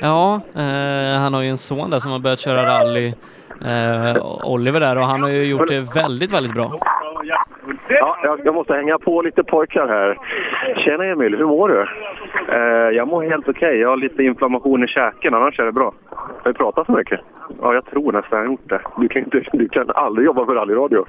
Ja, 0.00 0.40
eh, 0.54 1.20
han 1.20 1.34
har 1.34 1.42
ju 1.42 1.48
en 1.48 1.58
son 1.58 1.90
där 1.90 1.98
som 1.98 2.12
har 2.12 2.18
börjat 2.18 2.40
köra 2.40 2.62
rally. 2.62 3.14
Eh, 3.62 4.16
Oliver 4.44 4.80
där 4.80 4.96
och 4.98 5.04
han 5.04 5.22
har 5.22 5.30
ju 5.30 5.44
gjort 5.44 5.68
det 5.68 5.94
väldigt, 5.94 6.32
väldigt 6.32 6.54
bra. 6.54 6.78
Ja, 7.88 8.38
jag, 8.44 8.54
måste 8.54 8.74
hänga 8.74 8.98
på 8.98 9.22
lite 9.22 9.44
pojkar 9.44 9.88
här. 9.88 10.18
Tjena 10.84 11.04
Emil, 11.04 11.36
hur 11.36 11.46
mår 11.46 11.68
du? 11.68 11.86
Eh, 12.48 12.90
jag 12.96 13.08
mår 13.08 13.22
helt 13.22 13.48
okej. 13.48 13.68
Okay. 13.68 13.80
Jag 13.80 13.88
har 13.88 13.96
lite 13.96 14.22
inflammation 14.22 14.84
i 14.84 14.86
käken, 14.86 15.34
annars 15.34 15.60
är 15.60 15.64
det 15.64 15.72
bra. 15.72 15.94
Har 16.10 16.52
du 16.52 16.52
pratat 16.52 16.86
så 16.86 16.92
mycket? 16.92 17.20
Ja, 17.62 17.74
jag 17.74 17.86
tror 17.86 18.12
nästan 18.12 18.38
jag 18.38 18.46
har 18.46 18.52
gjort 18.52 18.68
det. 18.68 18.80
Du 18.96 19.08
kan, 19.08 19.24
du, 19.26 19.40
du 19.52 19.68
kan 19.68 19.90
aldrig 19.94 20.26
jobba 20.26 20.46
för 20.46 20.54
rallyradio? 20.54 21.04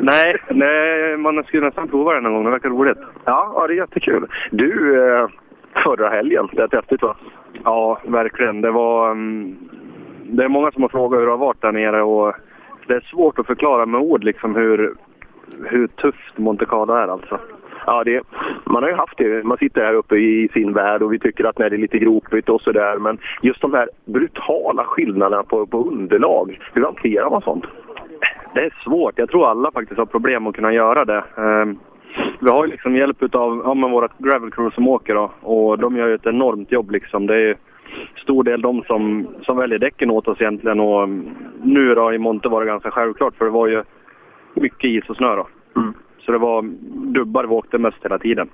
Nej, 0.00 0.36
nej, 0.50 1.16
man 1.16 1.44
skulle 1.44 1.66
nästan 1.66 1.88
prova 1.88 2.14
det 2.14 2.20
någon 2.20 2.32
gång. 2.34 2.44
Det 2.44 2.50
verkar 2.50 2.68
roligt. 2.68 2.98
Ja, 3.24 3.52
ja 3.54 3.66
det 3.66 3.74
är 3.74 3.76
jättekul. 3.76 4.26
Du, 4.50 5.02
eh, 5.04 5.28
förra 5.84 6.08
helgen, 6.08 6.48
det 6.52 6.62
är 6.62 6.76
häftigt 6.76 7.02
va? 7.02 7.16
Ja, 7.64 8.00
verkligen. 8.04 8.60
Det 8.60 8.70
var... 8.70 9.10
Um 9.10 9.56
det 10.26 10.44
är 10.44 10.48
många 10.48 10.72
som 10.72 10.82
har 10.82 10.88
frågat 10.88 11.20
hur 11.20 11.26
det 11.26 11.32
har 11.32 11.38
varit 11.38 11.62
där 11.62 11.72
nere 11.72 12.02
och 12.02 12.34
det 12.86 12.94
är 12.94 13.00
svårt 13.00 13.38
att 13.38 13.46
förklara 13.46 13.86
med 13.86 14.00
ord 14.00 14.24
liksom 14.24 14.54
hur, 14.54 14.94
hur 15.64 15.86
tufft 15.86 16.38
Monte 16.38 16.66
Carlo 16.66 16.94
är 16.94 17.08
alltså. 17.08 17.38
Ja, 17.86 18.04
det, 18.04 18.22
man 18.64 18.82
har 18.82 18.90
ju 18.90 18.96
haft 18.96 19.18
det. 19.18 19.44
Man 19.44 19.58
sitter 19.58 19.84
här 19.84 19.94
uppe 19.94 20.16
i 20.16 20.48
sin 20.52 20.72
värld 20.72 21.02
och 21.02 21.12
vi 21.12 21.18
tycker 21.18 21.44
att 21.44 21.58
nej, 21.58 21.70
det 21.70 21.76
är 21.76 21.78
lite 21.78 21.98
gropigt 21.98 22.48
och 22.48 22.60
sådär. 22.60 22.98
Men 22.98 23.18
just 23.42 23.60
de 23.60 23.72
här 23.72 23.88
brutala 24.04 24.84
skillnaderna 24.84 25.42
på, 25.42 25.66
på 25.66 25.84
underlag. 25.84 26.58
Hur 26.72 26.84
hanterar 26.84 27.30
man 27.30 27.42
sånt? 27.42 27.64
Det 28.54 28.60
är 28.60 28.74
svårt. 28.84 29.18
Jag 29.18 29.30
tror 29.30 29.50
alla 29.50 29.70
faktiskt 29.70 29.98
har 29.98 30.06
problem 30.06 30.46
att 30.46 30.54
kunna 30.54 30.72
göra 30.72 31.04
det. 31.04 31.24
Um, 31.36 31.78
vi 32.40 32.50
har 32.50 32.64
ju 32.64 32.70
liksom 32.70 32.96
hjälp 32.96 33.22
av 33.34 33.62
ja, 33.64 33.88
vårt 33.88 34.18
gravel 34.18 34.50
crew 34.50 34.74
som 34.74 34.88
åker 34.88 35.14
då, 35.14 35.30
och 35.40 35.78
de 35.78 35.96
gör 35.96 36.08
ju 36.08 36.14
ett 36.14 36.26
enormt 36.26 36.72
jobb 36.72 36.90
liksom. 36.90 37.26
Det 37.26 37.36
är 37.36 37.56
stor 38.16 38.44
del 38.44 38.60
de 38.60 38.82
som, 38.82 39.26
som 39.42 39.56
väljer 39.56 39.78
däcken 39.78 40.10
åt 40.10 40.28
oss 40.28 40.40
egentligen 40.40 40.80
och 40.80 41.08
nu 41.62 41.94
då 41.94 42.12
i 42.12 42.18
Monte 42.18 42.48
var 42.48 42.60
det 42.60 42.66
ganska 42.66 42.90
självklart 42.90 43.34
för 43.34 43.44
det 43.44 43.50
var 43.50 43.66
ju 43.66 43.82
mycket 44.54 44.90
is 44.90 45.10
och 45.10 45.16
snö 45.16 45.36
då. 45.36 45.46
Mm. 45.76 45.94
Så 46.24 46.32
det 46.32 46.38
var 46.38 46.62
dubbar 47.14 47.44
vi 47.44 47.54
åkte 47.54 47.78
mest 47.78 48.04
hela 48.04 48.18
tiden. 48.18 48.48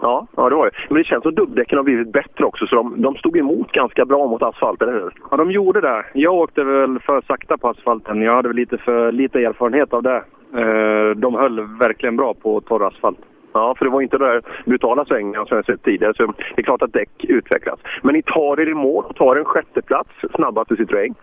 Ja, 0.00 0.26
ja 0.36 0.48
det 0.48 0.54
var 0.54 0.64
det. 0.64 0.76
Men 0.88 0.98
det 0.98 1.04
känns 1.04 1.22
som 1.22 1.34
dubbdäcken 1.34 1.78
har 1.78 1.84
blivit 1.84 2.12
bättre 2.12 2.44
också, 2.44 2.66
så 2.66 2.76
de, 2.76 3.02
de 3.02 3.14
stod 3.14 3.36
emot 3.36 3.72
ganska 3.72 4.04
bra 4.04 4.26
mot 4.26 4.42
asfalten, 4.42 4.88
eller 4.88 5.00
hur? 5.00 5.12
Ja, 5.30 5.36
de 5.36 5.50
gjorde 5.50 5.80
det. 5.80 6.04
Jag 6.14 6.34
åkte 6.34 6.64
väl 6.64 6.98
för 6.98 7.20
sakta 7.20 7.58
på 7.58 7.68
asfalten. 7.68 8.22
Jag 8.22 8.34
hade 8.34 8.48
väl 8.48 8.56
lite 8.56 8.78
för 8.78 9.12
lite 9.12 9.38
erfarenhet 9.38 9.92
av 9.92 10.02
det. 10.02 10.22
Eh, 10.54 11.16
de 11.16 11.34
höll 11.34 11.60
verkligen 11.60 12.16
bra 12.16 12.34
på 12.34 12.60
torr 12.60 12.86
asfalt. 12.86 13.18
Ja, 13.52 13.74
för 13.78 13.84
det 13.84 13.90
var 13.90 14.00
inte 14.00 14.18
de 14.18 14.24
där 14.24 14.42
brutala 14.64 15.04
svängarna 15.04 15.46
som 15.46 15.56
jag 15.56 15.66
sett 15.66 15.82
tidigare. 15.82 16.14
Så 16.16 16.26
det 16.26 16.60
är 16.60 16.62
klart 16.62 16.82
att 16.82 16.92
däck 16.92 17.24
utvecklas. 17.24 17.80
Men 18.02 18.14
ni 18.14 18.22
tar 18.22 18.60
er 18.60 18.68
i 18.68 18.74
mål 18.74 19.04
och 19.04 19.16
tar 19.16 19.36
en 19.36 19.44
sjätteplats 19.44 20.10
snabbast 20.34 20.70
i 20.70 20.74
Citroën. 20.74 21.14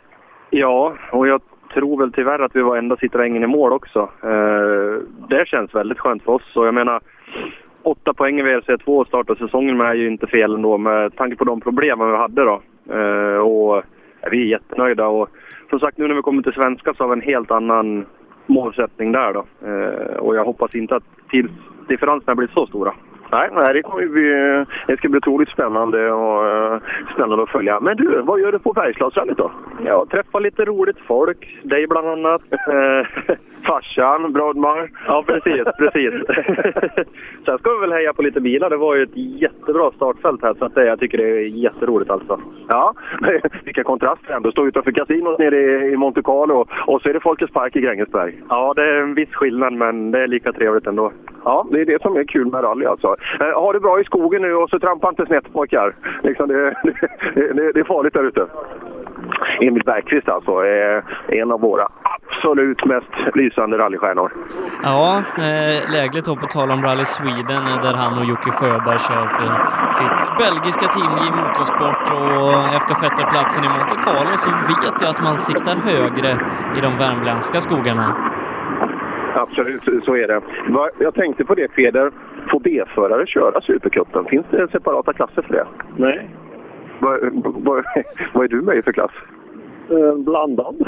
Ja, 0.49 0.93
och 1.11 1.27
jag 1.27 1.41
tror 1.75 1.99
väl 1.99 2.11
tyvärr 2.11 2.39
att 2.39 2.55
vi 2.55 2.61
var 2.61 2.77
enda 2.77 2.97
Citroängen 2.97 3.43
i 3.43 3.47
mål 3.47 3.73
också. 3.73 3.99
Eh, 4.25 5.01
det 5.29 5.47
känns 5.47 5.75
väldigt 5.75 5.99
skönt 5.99 6.23
för 6.23 6.31
oss. 6.31 6.55
Och 6.55 6.67
jag 6.67 6.73
menar, 6.73 7.01
åtta 7.83 8.13
poäng 8.13 8.39
i 8.39 8.43
WRC2 8.43 9.01
att 9.01 9.07
starta 9.07 9.35
säsongen 9.35 9.77
med 9.77 9.87
är 9.87 9.93
ju 9.93 10.07
inte 10.07 10.27
fel 10.27 10.53
ändå 10.53 10.77
med 10.77 11.15
tanke 11.15 11.35
på 11.35 11.43
de 11.43 11.61
problemen 11.61 12.11
vi 12.11 12.17
hade 12.17 12.43
då. 12.43 12.61
Eh, 12.93 13.37
och 13.37 13.83
vi 14.31 14.41
är 14.41 14.51
jättenöjda. 14.51 15.07
Och 15.07 15.29
som 15.69 15.79
sagt, 15.79 15.97
nu 15.97 16.07
när 16.07 16.15
vi 16.15 16.21
kommer 16.21 16.43
till 16.43 16.53
svenska 16.53 16.93
så 16.93 17.03
har 17.03 17.07
vi 17.07 17.13
en 17.13 17.33
helt 17.33 17.51
annan 17.51 18.05
målsättning 18.45 19.11
där 19.11 19.33
då. 19.33 19.45
Eh, 19.67 20.17
och 20.17 20.35
jag 20.35 20.45
hoppas 20.45 20.75
inte 20.75 20.95
att 20.95 21.03
tidsdifferenserna 21.29 22.35
blir 22.35 22.49
så 22.53 22.67
stora. 22.67 22.93
Nej, 23.35 23.73
det, 23.73 23.81
kommer 23.81 24.07
bli, 24.07 24.65
det 24.87 24.97
ska 24.97 25.09
bli 25.09 25.17
otroligt 25.17 25.49
spännande 25.49 26.11
och 26.11 26.73
uh, 26.73 26.79
spännande 27.13 27.43
att 27.43 27.49
följa. 27.49 27.79
Men 27.79 27.97
du, 27.97 28.21
vad 28.21 28.39
gör 28.39 28.51
du 28.51 28.59
på 28.59 28.73
Bergslagsrallyt 28.73 29.37
då? 29.37 29.51
Ja, 29.85 30.05
träffa 30.11 30.39
lite 30.39 30.65
roligt 30.65 30.97
folk. 31.07 31.59
Dig 31.63 31.87
bland 31.87 32.07
annat. 32.07 32.41
Farsan, 33.65 34.33
Brodmar. 34.33 34.89
Ja, 35.07 35.23
precis. 35.27 35.63
precis. 35.77 36.13
Sen 37.45 37.57
ska 37.57 37.73
vi 37.73 37.79
väl 37.79 37.91
heja 37.91 38.13
på 38.13 38.21
lite 38.21 38.41
bilar. 38.41 38.69
Det 38.69 38.77
var 38.77 38.95
ju 38.95 39.03
ett 39.03 39.17
jättebra 39.41 39.91
startfält 39.91 40.41
här, 40.41 40.53
så 40.53 40.65
att 40.65 40.75
det, 40.75 40.85
jag 40.85 40.99
tycker 40.99 41.17
det 41.17 41.23
är 41.23 41.39
jätteroligt 41.39 42.11
alltså. 42.11 42.39
Ja, 42.67 42.93
vilka 43.63 43.83
kontraster 43.83 44.33
ändå. 44.33 44.51
Stå 44.51 44.67
utanför 44.67 44.91
kasinot 44.91 45.39
nere 45.39 45.87
i 45.87 45.97
Monte 45.97 46.21
Carlo 46.21 46.65
och 46.87 47.01
så 47.01 47.09
är 47.09 47.13
det 47.13 47.19
Folkets 47.19 47.53
Park 47.53 47.75
i 47.75 47.81
Grängesberg. 47.81 48.41
Ja, 48.49 48.73
det 48.75 48.83
är 48.83 48.93
en 48.93 49.13
viss 49.13 49.33
skillnad, 49.33 49.73
men 49.73 50.11
det 50.11 50.19
är 50.19 50.27
lika 50.27 50.53
trevligt 50.53 50.87
ändå. 50.87 51.11
Ja, 51.45 51.65
det 51.71 51.81
är 51.81 51.85
det 51.85 52.01
som 52.01 52.17
är 52.17 52.23
kul 52.23 52.51
med 52.51 52.63
rally 52.63 52.85
alltså. 52.85 53.15
Eh, 53.39 53.61
ha 53.61 53.73
det 53.73 53.79
bra 53.79 53.99
i 53.99 54.03
skogen 54.03 54.41
nu 54.41 54.53
och 54.55 54.69
så 54.69 54.79
trampa 54.79 55.09
inte 55.09 55.25
snett 55.25 55.53
pojkar. 55.53 55.95
Liksom 56.23 56.47
det, 56.47 56.69
det, 57.35 57.71
det 57.73 57.79
är 57.79 57.83
farligt 57.83 58.13
där 58.13 58.23
ute. 58.23 58.47
Emil 59.61 59.83
Bergqvist 59.85 60.29
alltså, 60.29 60.51
är 60.51 61.03
en 61.27 61.51
av 61.51 61.59
våra 61.61 61.87
absolut 62.01 62.85
mest 62.85 63.35
lysande 63.35 63.77
rallystjärnor. 63.77 64.31
Ja, 64.83 65.23
eh, 65.37 65.91
lägligt 65.91 66.25
då 66.25 66.35
på 66.35 66.47
tal 66.47 66.71
om 66.71 66.81
Rally 66.83 67.05
Sweden 67.05 67.63
eh, 67.71 67.81
där 67.85 67.93
han 67.93 68.19
och 68.19 68.25
Jocke 68.25 68.51
Sjöberg 68.51 68.99
kör 68.99 69.25
för 69.37 69.49
sitt 69.99 70.19
belgiska 70.43 70.87
team 70.87 71.13
i 71.27 71.29
Motorsport 71.39 72.05
och 72.21 72.75
efter 72.77 72.95
sjätteplatsen 72.95 73.63
i 73.63 73.69
Monte 73.69 73.95
Carlo 74.05 74.37
så 74.37 74.49
vet 74.49 75.01
jag 75.01 75.09
att 75.09 75.23
man 75.23 75.37
siktar 75.37 75.75
högre 75.75 76.31
i 76.77 76.81
de 76.81 76.97
värmländska 76.97 77.61
skogarna. 77.61 78.07
Absolut, 79.35 79.83
så 80.05 80.15
är 80.15 80.27
det. 80.27 80.41
Jag 80.99 81.13
tänkte 81.13 81.45
på 81.45 81.55
det 81.55 81.67
Peder, 81.67 82.11
får 82.51 82.59
B-förare 82.59 83.27
köra 83.27 83.61
Supercupen? 83.61 84.25
Finns 84.25 84.45
det 84.49 84.67
separata 84.71 85.13
klasser 85.13 85.41
för 85.41 85.53
det? 85.53 85.65
Nej. 85.97 86.29
Vad, 86.99 87.19
vad, 87.43 87.83
vad 88.33 88.43
är 88.43 88.47
du 88.47 88.61
med 88.61 88.77
i 88.77 88.81
för 88.81 88.91
klass? 88.91 89.11
Eh, 89.89 90.15
blandad. 90.15 90.75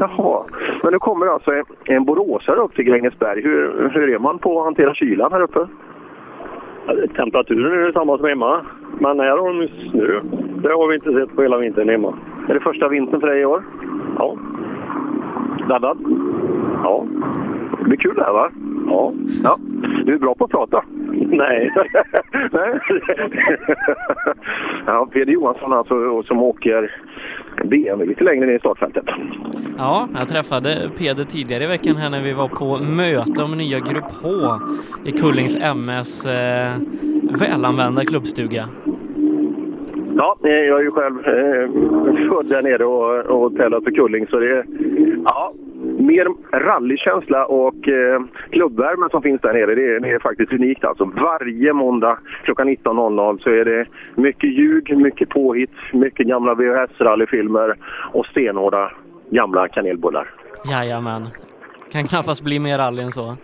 Jaha. 0.00 0.44
Men 0.82 0.92
nu 0.92 0.98
kommer 0.98 1.26
alltså 1.26 1.50
en, 1.50 1.64
en 1.84 2.04
boråsare 2.04 2.56
upp 2.56 2.74
till 2.74 2.84
Grängesberg. 2.84 3.42
Hur, 3.42 3.90
hur 3.92 4.14
är 4.14 4.18
man 4.18 4.38
på 4.38 4.58
att 4.58 4.64
hantera 4.64 4.94
kylan 4.94 5.32
här 5.32 5.42
uppe? 5.42 5.66
temperaturen 7.16 7.72
är 7.72 7.86
detsamma 7.86 8.18
som 8.18 8.26
hemma. 8.26 8.60
Men 8.98 9.20
här 9.20 9.36
har 9.36 9.52
de 9.52 9.68
snö. 9.90 10.20
Det 10.62 10.68
har 10.68 10.88
vi 10.88 10.94
inte 10.94 11.12
sett 11.12 11.36
på 11.36 11.42
hela 11.42 11.58
vintern 11.58 11.88
hemma. 11.88 12.18
Är 12.48 12.54
det 12.54 12.60
första 12.60 12.88
vintern 12.88 13.20
för 13.20 13.26
dig 13.26 13.40
i 13.40 13.44
år? 13.44 13.62
Ja. 14.18 14.36
Laddad? 15.68 15.98
Ja. 16.84 17.06
Det 17.78 17.84
blir 17.84 17.96
kul 17.96 18.14
det 18.14 18.24
här 18.24 18.32
va? 18.32 18.50
Ja. 18.86 19.12
ja. 19.42 19.58
Du 20.06 20.14
är 20.14 20.18
bra 20.18 20.34
på 20.34 20.44
att 20.44 20.50
prata. 20.50 20.84
Nej. 21.12 21.72
Nej. 22.52 22.80
ja, 24.86 25.08
Peder 25.12 25.32
Johansson 25.32 25.72
alltså, 25.72 26.22
som 26.22 26.42
åker 26.42 26.90
BMW 27.64 28.06
lite 28.06 28.24
längre 28.24 28.46
ner 28.46 28.56
i 28.56 28.58
startfältet. 28.58 29.04
Ja, 29.78 30.08
jag 30.18 30.28
träffade 30.28 30.90
Peder 30.98 31.24
tidigare 31.24 31.64
i 31.64 31.66
veckan 31.66 31.96
här 31.96 32.10
när 32.10 32.22
vi 32.22 32.32
var 32.32 32.48
på 32.48 32.78
möte 32.78 33.42
om 33.42 33.56
nya 33.56 33.78
Grupp 33.78 34.10
H 34.22 34.28
i 35.04 35.12
Kullings 35.12 35.56
MS 35.56 36.26
eh, 36.26 36.72
välanvända 37.40 38.04
klubbstuga. 38.04 38.64
Ja, 40.16 40.36
jag 40.42 40.78
är 40.78 40.82
ju 40.82 40.90
själv 40.90 41.18
eh, 41.18 42.28
född 42.28 42.46
där 42.48 42.62
nere 42.62 42.84
och, 42.84 43.44
och 43.44 43.56
tävlat 43.56 43.84
för 43.84 43.90
Kulling 43.90 44.26
så 44.26 44.38
det 44.38 44.50
är 44.50 44.64
ja, 45.24 45.52
mer 45.84 46.28
rallykänsla 46.58 47.46
och 47.46 47.88
eh, 47.88 48.20
klubbvärmen 48.50 49.10
som 49.10 49.22
finns 49.22 49.40
där 49.40 49.52
nere. 49.52 49.74
Det 49.74 49.96
är, 49.96 50.00
det 50.00 50.10
är 50.10 50.18
faktiskt 50.18 50.52
unikt 50.52 50.84
alltså. 50.84 51.04
Varje 51.04 51.72
måndag 51.72 52.18
klockan 52.44 52.68
19.00 52.68 53.38
så 53.42 53.50
är 53.50 53.64
det 53.64 53.86
mycket 54.14 54.50
ljug, 54.50 54.96
mycket 54.96 55.28
påhitt, 55.28 55.74
mycket 55.92 56.26
gamla 56.26 56.54
VHS-rallyfilmer 56.54 57.74
och 58.12 58.26
stenhårda 58.26 58.92
gamla 59.30 59.68
kanelbullar. 59.68 60.30
Jajamän. 60.70 61.28
Kan 61.92 62.04
knappast 62.04 62.44
bli 62.44 62.58
mer 62.58 62.78
rally 62.78 63.02
än 63.02 63.10
så. 63.10 63.26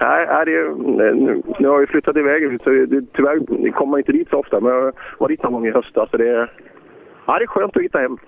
Nej, 0.00 0.44
det, 0.44 0.74
nu, 0.78 1.42
nu 1.58 1.68
har 1.68 1.80
jag 1.80 1.88
flyttat 1.88 2.16
iväg 2.16 2.60
så 2.64 2.70
det, 2.70 3.02
tyvärr 3.12 3.70
kommer 3.72 3.90
man 3.90 4.00
inte 4.00 4.12
dit 4.12 4.28
så 4.30 4.38
ofta. 4.38 4.60
Men 4.60 4.72
jag 4.72 4.92
var 5.18 5.28
dit 5.28 5.42
någon 5.42 5.52
gång 5.52 5.66
i 5.66 5.70
höstas 5.70 6.10
så 6.10 6.16
det, 6.16 6.48
ja, 7.26 7.38
det 7.38 7.44
är 7.44 7.46
skönt 7.46 7.76
att 7.76 7.82
hitta 7.82 7.98
hem. 7.98 8.18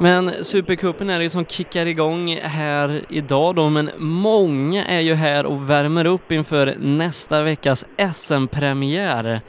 Men 0.00 0.44
Supercupen 0.44 1.10
är 1.10 1.18
det 1.18 1.22
ju 1.22 1.28
som 1.28 1.46
kickar 1.46 1.86
igång 1.86 2.36
här 2.42 3.04
idag 3.08 3.54
då, 3.54 3.68
men 3.68 3.90
många 3.98 4.84
är 4.84 5.00
ju 5.00 5.14
här 5.14 5.46
och 5.46 5.70
värmer 5.70 6.04
upp 6.04 6.32
inför 6.32 6.76
nästa 6.78 7.42
veckas 7.42 7.86
SM-premiär. 8.12 9.40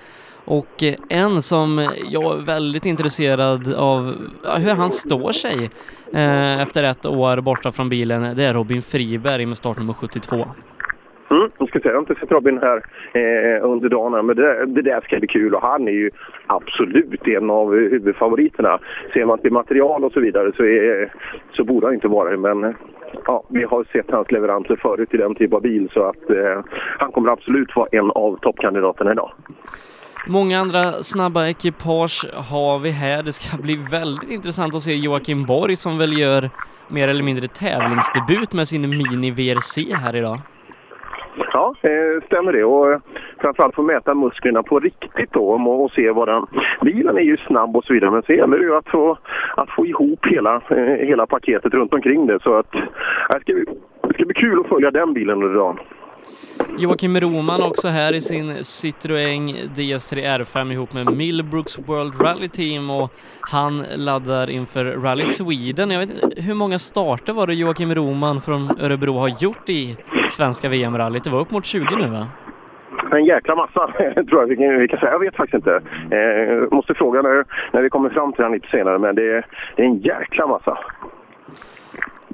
Och 0.46 0.84
en 1.10 1.42
som 1.42 1.92
jag 2.10 2.40
är 2.40 2.42
väldigt 2.42 2.86
intresserad 2.86 3.74
av 3.74 4.16
hur 4.58 4.76
han 4.76 4.92
står 4.92 5.32
sig 5.32 5.70
eh, 6.14 6.62
efter 6.62 6.84
ett 6.84 7.06
år 7.06 7.42
borta 7.42 7.72
från 7.72 7.90
bilen, 7.90 8.36
det 8.36 8.44
är 8.44 8.54
Robin 8.54 8.82
Friberg 8.82 9.46
med 9.46 9.58
startnummer 9.58 9.94
72. 9.94 10.48
Mm, 11.32 11.50
jag, 11.58 11.68
ska 11.70 11.80
säga, 11.80 11.92
jag 11.92 11.96
har 11.96 12.00
inte 12.00 12.16
sett 12.16 12.32
Robin 12.32 12.60
här 12.62 12.78
eh, 13.14 13.66
under 13.66 13.90
dagen, 13.90 14.26
men 14.26 14.36
det, 14.36 14.66
det 14.66 14.82
där 14.82 15.02
ska 15.02 15.20
bli 15.20 15.28
kul 15.28 15.56
och 15.56 15.62
han 15.62 15.88
är 15.88 15.92
ju 15.92 16.12
absolut 16.48 17.28
en 17.28 17.50
av 17.50 17.74
huvudfavoriterna. 17.74 18.80
Ser 19.14 19.26
man 19.26 19.40
till 19.40 19.52
material 19.52 20.04
och 20.04 20.12
så 20.12 20.20
vidare 20.20 20.52
så, 20.56 20.64
är, 20.64 21.14
så 21.52 21.64
borde 21.64 21.88
han 21.88 21.94
inte 21.94 22.08
vara 22.08 22.30
det, 22.30 22.38
men 22.38 22.76
ja, 23.26 23.44
vi 23.50 23.64
har 23.64 23.84
sett 23.84 24.12
hans 24.12 24.32
leveranser 24.32 24.76
förut 24.76 25.14
i 25.14 25.18
den 25.18 25.36
typen 25.36 25.56
av 25.56 25.62
bil 25.62 25.90
så 25.94 26.04
att 26.04 26.30
eh, 26.30 26.64
han 26.98 27.12
kommer 27.12 27.32
absolut 27.32 27.76
vara 27.76 27.88
en 27.92 28.12
av 28.12 28.40
toppkandidaterna 28.42 29.12
idag. 29.12 29.32
Många 30.28 30.60
andra 30.60 30.92
snabba 30.92 31.48
ekipage 31.48 32.26
har 32.34 32.80
vi 32.80 32.92
här. 32.92 33.24
Det 33.24 33.32
ska 33.34 33.58
bli 33.58 33.80
väldigt 33.92 34.32
intressant 34.32 34.76
att 34.76 34.82
se 34.82 34.94
Joakim 34.94 35.46
Borg 35.46 35.76
som 35.76 35.98
väl 35.98 36.20
gör 36.20 36.50
mer 36.88 37.08
eller 37.08 37.24
mindre 37.24 37.48
tävlingsdebut 37.48 38.54
med 38.54 38.68
sin 38.68 38.90
Mini 38.90 39.32
VRC 39.32 39.96
här 39.96 40.16
idag. 40.16 40.38
Ja, 41.54 41.76
eh, 41.82 42.24
stämmer 42.26 42.54
det. 42.54 42.64
Och 42.64 42.92
eh, 42.92 43.00
framförallt 43.38 43.76
få 43.76 43.82
mäta 43.82 44.14
musklerna 44.14 44.64
på 44.64 44.80
riktigt 44.80 45.34
då 45.34 45.50
och 45.50 45.92
se 45.92 46.12
vad 46.12 46.28
den... 46.28 46.46
Bilen 46.82 47.18
är 47.18 47.22
ju 47.22 47.38
snabb 47.38 47.76
och 47.76 47.84
så 47.84 47.94
vidare, 47.94 48.12
men 48.12 48.24
så 48.24 48.34
gäller 48.34 48.58
det 48.58 48.64
ju 48.64 48.76
att 48.76 48.90
få, 48.90 49.18
att 49.56 49.70
få 49.70 49.86
ihop 49.86 50.26
hela, 50.26 50.56
eh, 50.70 51.08
hela 51.08 51.28
paketet 51.28 51.74
runt 51.74 51.94
omkring 51.94 52.28
det. 52.28 52.40
Så 52.44 52.54
att 52.54 52.72
det 53.30 53.40
ska, 53.42 53.54
bli, 53.54 53.66
det 54.02 54.14
ska 54.14 54.26
bli 54.26 54.36
kul 54.36 54.60
att 54.60 54.68
följa 54.68 54.92
den 54.92 55.14
bilen 55.14 55.44
under 55.44 55.60
dagen. 55.60 55.80
Joakim 56.78 57.20
Roman 57.20 57.64
också 57.64 57.88
här 57.88 58.14
i 58.14 58.22
sin 58.22 58.52
Citroën 58.52 59.70
DS3 59.76 60.38
R5 60.38 60.74
ihop 60.74 60.94
med 60.94 61.18
Millbrooks 61.18 61.80
World 61.80 62.22
Rally 62.22 62.48
Team 62.48 62.90
och 62.90 63.14
han 63.42 63.84
laddar 63.96 64.50
inför 64.50 64.86
Rally 64.86 65.26
Sweden. 65.26 65.92
Jag 65.92 66.00
vet 66.00 66.10
inte, 66.10 66.42
hur 66.42 66.54
många 66.54 66.80
starter 66.80 67.34
var 67.34 67.48
det 67.48 67.54
Joakim 67.54 67.96
Roman 67.96 68.42
från 68.42 68.80
Örebro 68.82 69.18
har 69.18 69.28
gjort 69.28 69.70
i 69.70 69.98
svenska 70.30 70.70
VM-rallyt? 70.70 71.24
Det 71.24 71.30
var 71.30 71.40
upp 71.40 71.52
mot 71.52 71.66
20 71.66 71.96
nu 71.96 72.08
va? 72.08 72.28
En 73.12 73.26
jäkla 73.26 73.56
massa, 73.56 73.88
tror 74.30 74.42
jag 74.42 74.48
vi 74.48 74.56
kan, 74.56 74.80
vi 74.80 74.88
kan 74.88 75.00
säga. 75.00 75.12
Jag 75.12 75.20
vet 75.20 75.36
faktiskt 75.36 75.56
inte. 75.56 75.82
Eh, 76.16 76.72
måste 76.72 76.94
fråga 76.94 77.22
när, 77.22 77.46
när 77.72 77.82
vi 77.82 77.90
kommer 77.90 78.10
fram 78.10 78.34
till 78.34 78.44
den 78.44 78.52
lite 78.52 78.68
senare, 78.68 79.00
men 79.00 79.16
det, 79.16 79.44
det 79.76 79.82
är 79.82 79.86
en 79.86 80.00
jäkla 80.00 80.48
massa. 80.48 80.78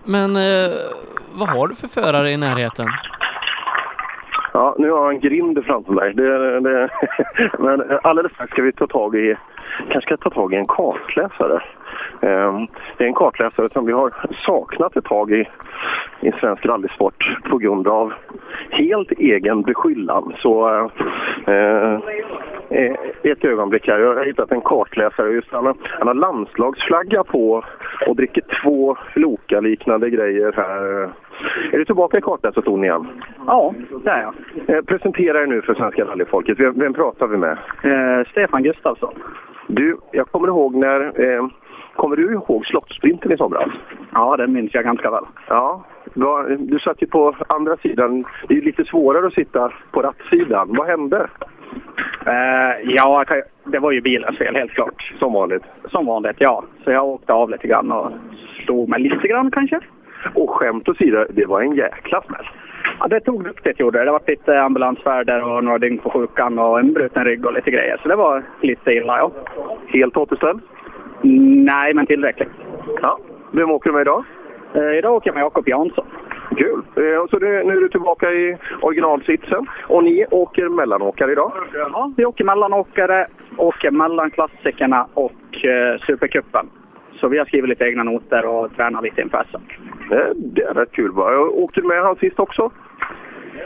Men 0.04 0.36
eh, 0.36 0.72
vad 1.34 1.50
har 1.50 1.68
du 1.68 1.75
för 1.75 1.88
förare 1.88 2.30
i 2.30 2.38
närheten? 2.38 2.86
Ja, 4.56 4.76
nu 4.78 4.92
har 4.92 4.98
jag 4.98 5.14
en 5.14 5.20
grind 5.20 5.66
framför 5.66 5.94
mig. 5.94 6.14
Det, 6.14 6.60
det, 6.60 6.90
men 7.60 7.84
alldeles 8.04 8.32
strax 8.32 8.52
ska 8.52 8.62
vi 8.62 8.72
ta 8.72 8.88
tag 8.88 9.16
i, 9.16 9.36
kanske 9.90 10.02
ska 10.02 10.18
ta 10.18 10.30
tag 10.30 10.54
i 10.54 10.56
en 10.56 10.68
kartläsare. 10.68 11.62
Ehm, 12.22 12.68
det 12.98 13.04
är 13.04 13.08
en 13.08 13.14
kartläsare 13.14 13.70
som 13.74 13.86
vi 13.86 13.92
har 13.92 14.14
saknat 14.46 14.96
ett 14.96 15.06
tag 15.06 15.32
i, 15.32 15.46
i 16.22 16.32
svensk 16.32 16.66
rallysport 16.66 17.38
på 17.50 17.58
grund 17.58 17.88
av 17.88 18.14
helt 18.70 19.12
egen 19.12 19.62
beskyllan. 19.62 20.34
Så 20.38 20.70
eh, 21.48 22.00
ett 23.24 23.46
ögonblick 23.46 23.88
här. 23.88 24.00
Jag 24.00 24.16
har 24.16 24.26
hittat 24.26 24.52
en 24.52 24.62
kartläsare. 24.62 25.32
Just 25.32 25.52
han, 25.52 25.66
har, 25.66 25.76
han 26.00 26.08
har 26.08 26.14
landslagsflagga 26.14 27.24
på 27.24 27.64
och 28.08 28.16
dricker 28.16 28.44
två 28.64 28.98
Loka-liknande 29.16 30.10
grejer 30.10 30.54
här. 30.56 31.10
Är 31.72 31.78
du 31.78 31.86
tillbaka 31.86 32.18
i 32.18 32.22
kartläsarstolen 32.22 32.84
igen? 32.84 33.08
Ja, 33.48 33.74
det 34.04 34.10
är 34.10 34.22
jag. 34.22 34.76
Eh, 34.76 34.82
presentera 34.82 35.42
er 35.42 35.46
nu 35.46 35.62
för 35.62 35.74
svenska 35.74 36.06
rallyfolket. 36.06 36.60
Vem, 36.60 36.80
vem 36.80 36.94
pratar 36.94 37.28
vi 37.28 37.38
med? 37.38 37.58
Eh, 37.84 38.28
Stefan 38.32 38.64
Gustafsson. 38.64 39.14
Du, 39.68 39.98
jag 40.12 40.28
kommer 40.28 40.48
ihåg 40.48 40.76
när... 40.76 41.22
Eh, 41.22 41.48
kommer 41.96 42.16
du 42.16 42.34
ihåg 42.34 42.66
Slottssprinten 42.66 43.32
i 43.32 43.38
somras? 43.38 43.70
Ja, 44.14 44.38
den 44.38 44.54
minns 44.54 44.74
jag 44.74 44.84
ganska 44.84 45.12
väl. 45.12 45.24
Ja. 45.48 45.84
Du 46.58 46.80
satt 46.80 47.02
ju 47.02 47.08
på 47.08 47.36
andra 47.48 47.78
sidan. 47.78 48.26
Det 48.48 48.58
är 48.58 48.62
lite 48.62 48.86
svårare 48.86 49.28
att 49.28 49.34
sitta 49.34 49.72
på 49.92 50.02
rattsidan. 50.02 50.76
Vad 50.78 50.88
hände? 50.88 51.28
Eh, 52.26 52.76
ja, 52.84 53.26
det 53.64 53.80
var 53.80 53.92
ju 53.92 54.02
bilens 54.02 54.38
fel 54.38 54.56
helt 54.56 54.72
klart. 54.72 55.14
Som 55.20 55.34
vanligt? 55.34 55.64
Som 55.92 56.06
vanligt, 56.06 56.36
ja. 56.40 56.64
Så 56.84 56.92
jag 56.92 57.06
åkte 57.06 57.34
av 57.34 57.50
lite 57.50 57.68
grann 57.68 57.92
och 57.92 58.12
slog 58.66 58.90
mig 58.90 59.02
lite 59.02 59.28
grann 59.28 59.52
kanske. 59.52 59.80
Och 60.34 60.50
skämt 60.50 60.90
åsido, 60.90 61.26
det 61.30 61.46
var 61.46 61.62
en 61.62 61.76
jäkla 61.76 62.22
smäll. 62.22 62.48
Ja, 63.00 63.08
det 63.08 63.20
tog 63.20 63.44
duktigt 63.44 63.80
gjorde 63.80 64.00
det. 64.00 64.06
Det 64.06 64.12
var 64.12 64.22
lite 64.28 64.62
ambulansfärder 64.62 65.44
och 65.44 65.64
några 65.64 65.78
dygn 65.78 65.98
på 65.98 66.10
sjukan 66.10 66.60
och 66.60 66.80
en 66.80 66.94
bruten 66.94 67.26
rygg 67.26 67.46
och 67.46 67.54
lite 67.54 67.72
grejer. 67.72 67.98
Så 68.02 68.08
det 68.08 68.16
var 68.16 68.44
lite 68.62 68.92
illa, 68.92 69.18
ja. 69.18 69.32
Helt 69.88 70.18
återställd? 70.18 70.62
Nej, 71.66 71.94
men 71.94 72.06
tillräckligt. 72.06 72.50
Ja. 73.02 73.18
Vem 73.52 73.72
åker 73.72 73.90
du 73.90 73.94
med 73.94 74.02
idag? 74.02 74.24
Eh, 74.74 74.98
idag 74.98 75.14
åker 75.14 75.30
jag 75.30 75.36
med 75.36 75.42
Jakob 75.42 75.68
Jansson. 75.68 76.06
Kul! 76.58 76.82
Eh, 76.96 77.28
så 77.30 77.40
det, 77.40 77.64
nu 77.64 77.78
är 77.78 77.82
du 77.82 77.90
tillbaka 77.90 78.32
i 78.32 78.58
originalsitsen. 78.82 79.66
Och 79.88 80.04
ni 80.04 80.26
åker 80.32 80.70
mellanåkare 80.70 81.32
idag? 81.32 81.52
Ja, 81.74 82.14
vi 82.18 82.26
åker 82.26 82.44
mellanåkare, 82.44 83.28
åker 83.58 83.92
mellan 83.92 84.32
klassikerna 84.32 85.08
och 85.14 85.66
eh, 85.66 86.00
Supercupen. 86.08 86.70
Så 87.20 87.28
vi 87.28 87.38
har 87.38 87.46
skrivit 87.46 87.70
lite 87.70 87.84
egna 87.84 88.04
noter 88.04 88.46
och 88.46 88.76
tränat 88.76 89.04
lite 89.04 89.22
inför 89.22 89.46
SM. 89.52 89.58
Det 90.36 90.62
är 90.62 90.74
rätt 90.74 90.92
kul. 90.92 91.12
Åkte 91.52 91.82
du 91.82 91.88
med 91.88 92.04
han 92.04 92.16
sist 92.16 92.40
också? 92.40 92.72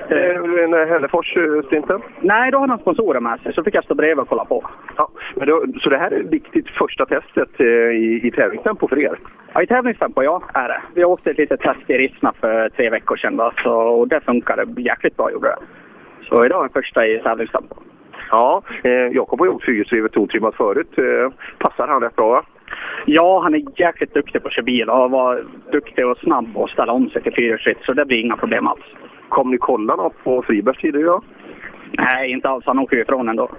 Eh, 0.09 0.87
Hällefors-stinten? 0.87 2.01
Nej, 2.21 2.51
då 2.51 2.57
hade 2.57 2.71
han 2.71 2.79
sponsorer 2.79 3.19
med 3.19 3.39
sig, 3.39 3.53
så 3.53 3.63
fick 3.63 3.75
jag 3.75 3.83
stå 3.83 3.95
bredvid 3.95 4.19
och 4.19 4.29
kolla 4.29 4.45
på. 4.45 4.63
Ja, 4.97 5.09
men 5.35 5.47
då, 5.47 5.65
så 5.81 5.89
det 5.89 5.97
här 5.97 6.11
är 6.11 6.23
riktigt 6.23 6.69
första 6.69 7.05
testet 7.05 7.59
eh, 7.59 7.65
i, 7.65 8.21
i 8.23 8.31
tävlingstempo 8.31 8.87
för 8.87 8.99
er? 8.99 9.19
Ja, 9.53 9.61
i 9.61 9.67
tävlingstempo, 9.67 10.23
ja, 10.23 10.41
är 10.53 10.67
det. 10.67 10.81
Vi 10.93 11.03
åkte 11.03 11.31
ett 11.31 11.37
litet 11.37 11.59
test 11.59 11.89
i 11.89 11.93
Rissna 11.93 12.33
för 12.39 12.69
tre 12.69 12.89
veckor 12.89 13.15
sedan 13.15 13.37
då, 13.37 13.51
så, 13.63 13.73
och 13.73 14.07
det 14.07 14.21
funkade 14.21 14.81
jäkligt 14.81 15.17
bra, 15.17 15.31
gjorde 15.31 15.47
det. 15.47 15.57
Så 16.29 16.45
idag 16.45 16.65
är 16.65 16.69
första 16.69 17.07
i 17.07 17.19
tävlingstempo. 17.19 17.75
Ja, 18.31 18.61
eh, 18.83 18.91
Jakob 18.91 19.39
har 19.39 19.47
gjort 19.47 19.63
fyrhjulsdrivet 19.63 20.17
otrimmat 20.17 20.55
förut. 20.55 20.97
Eh, 20.97 21.31
passar 21.57 21.87
han 21.87 22.01
rätt 22.01 22.15
bra? 22.15 22.29
Va? 22.29 22.43
Ja, 23.05 23.39
han 23.43 23.55
är 23.55 23.63
jäkligt 23.75 24.13
duktig 24.13 24.41
på 24.41 24.47
att 24.47 24.53
köra 24.53 24.63
bil 24.63 24.89
och 24.89 25.11
var 25.11 25.43
duktig 25.71 26.07
och 26.07 26.17
snabb 26.17 26.57
att 26.57 26.69
ställa 26.69 26.93
om 26.93 27.09
sig 27.09 27.21
till 27.21 27.33
fyrhjulsdrift, 27.33 27.85
så 27.85 27.93
det 27.93 28.05
blir 28.05 28.17
inga 28.17 28.37
problem 28.37 28.67
alls. 28.67 28.85
Kommer 29.29 29.51
ni 29.51 29.57
kolla 29.57 29.95
något 29.95 30.23
på 30.23 30.41
Fribergs 30.41 30.81
tider 30.81 30.99
idag? 30.99 31.23
Nej, 31.91 32.31
inte 32.31 32.49
alls. 32.49 32.65
Han 32.65 32.79
åker 32.79 32.95
ju 32.95 33.01
ifrån 33.01 33.29
ändå. 33.29 33.49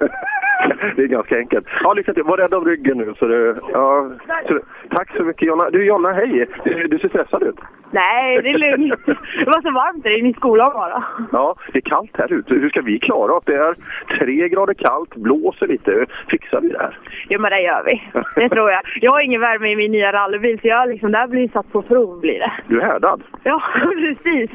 det 0.97 1.03
är 1.03 1.07
ganska 1.07 1.39
enkelt. 1.39 1.67
Ja, 1.83 1.93
lycka 1.93 2.15
till. 2.15 2.23
Var 2.23 2.37
rädd 2.37 2.55
om 2.55 2.65
ryggen 2.65 2.99
nu. 2.99 3.15
Så 3.19 3.27
det, 3.27 3.57
ja, 3.73 4.11
så, 4.49 4.61
tack 4.91 5.17
så 5.17 5.25
mycket 5.25 5.49
Jonna. 5.49 5.71
Du 5.71 5.85
Jonna, 5.85 6.13
hej! 6.13 6.47
Du, 6.65 6.87
du 6.89 6.99
ser 6.99 7.09
stressad 7.09 7.43
ut. 7.43 7.57
Nej, 7.93 8.43
det 8.43 8.49
är 8.49 8.59
lugnt. 8.59 9.07
Det 9.07 9.47
var 9.47 9.63
så 9.63 9.71
varmt 9.71 10.05
där 10.05 10.19
i 10.19 10.23
min 10.23 10.35
skola 10.35 10.71
bara. 10.71 11.05
Ja, 11.33 11.55
det 11.73 11.79
är 11.79 11.91
kallt 11.91 12.11
här 12.19 12.33
ute. 12.33 12.55
Hur 12.55 12.69
ska 12.69 12.81
vi 12.81 12.99
klara 12.99 13.33
oss? 13.33 13.45
Det 13.47 13.55
är 13.55 13.75
tre 14.19 14.49
grader 14.49 14.75
kallt, 14.75 15.15
blåser 15.15 15.67
lite. 15.67 16.07
Fixar 16.29 16.61
vi 16.61 16.69
det 16.69 16.79
här? 16.79 16.99
Jo, 17.29 17.41
men 17.41 17.51
det 17.51 17.61
gör 17.61 17.85
vi. 17.85 18.03
Det 18.41 18.49
tror 18.49 18.71
jag. 18.71 18.81
Jag 19.01 19.13
har 19.13 19.21
ingen 19.21 19.41
värme 19.41 19.73
i 19.73 19.77
min 19.77 19.93
nya 19.93 20.13
rallybil, 20.13 20.61
så 20.61 20.69
jag 20.69 20.89
liksom, 20.89 21.13
det 21.13 21.19
här 21.19 21.27
blir 21.27 21.49
satt 21.49 21.73
på 21.73 21.83
prov. 21.83 22.21
Blir 22.21 22.39
det. 22.39 22.53
Du 22.67 22.81
är 22.81 22.85
härdad? 22.85 23.23
Ja, 23.43 23.63
precis. 23.83 24.51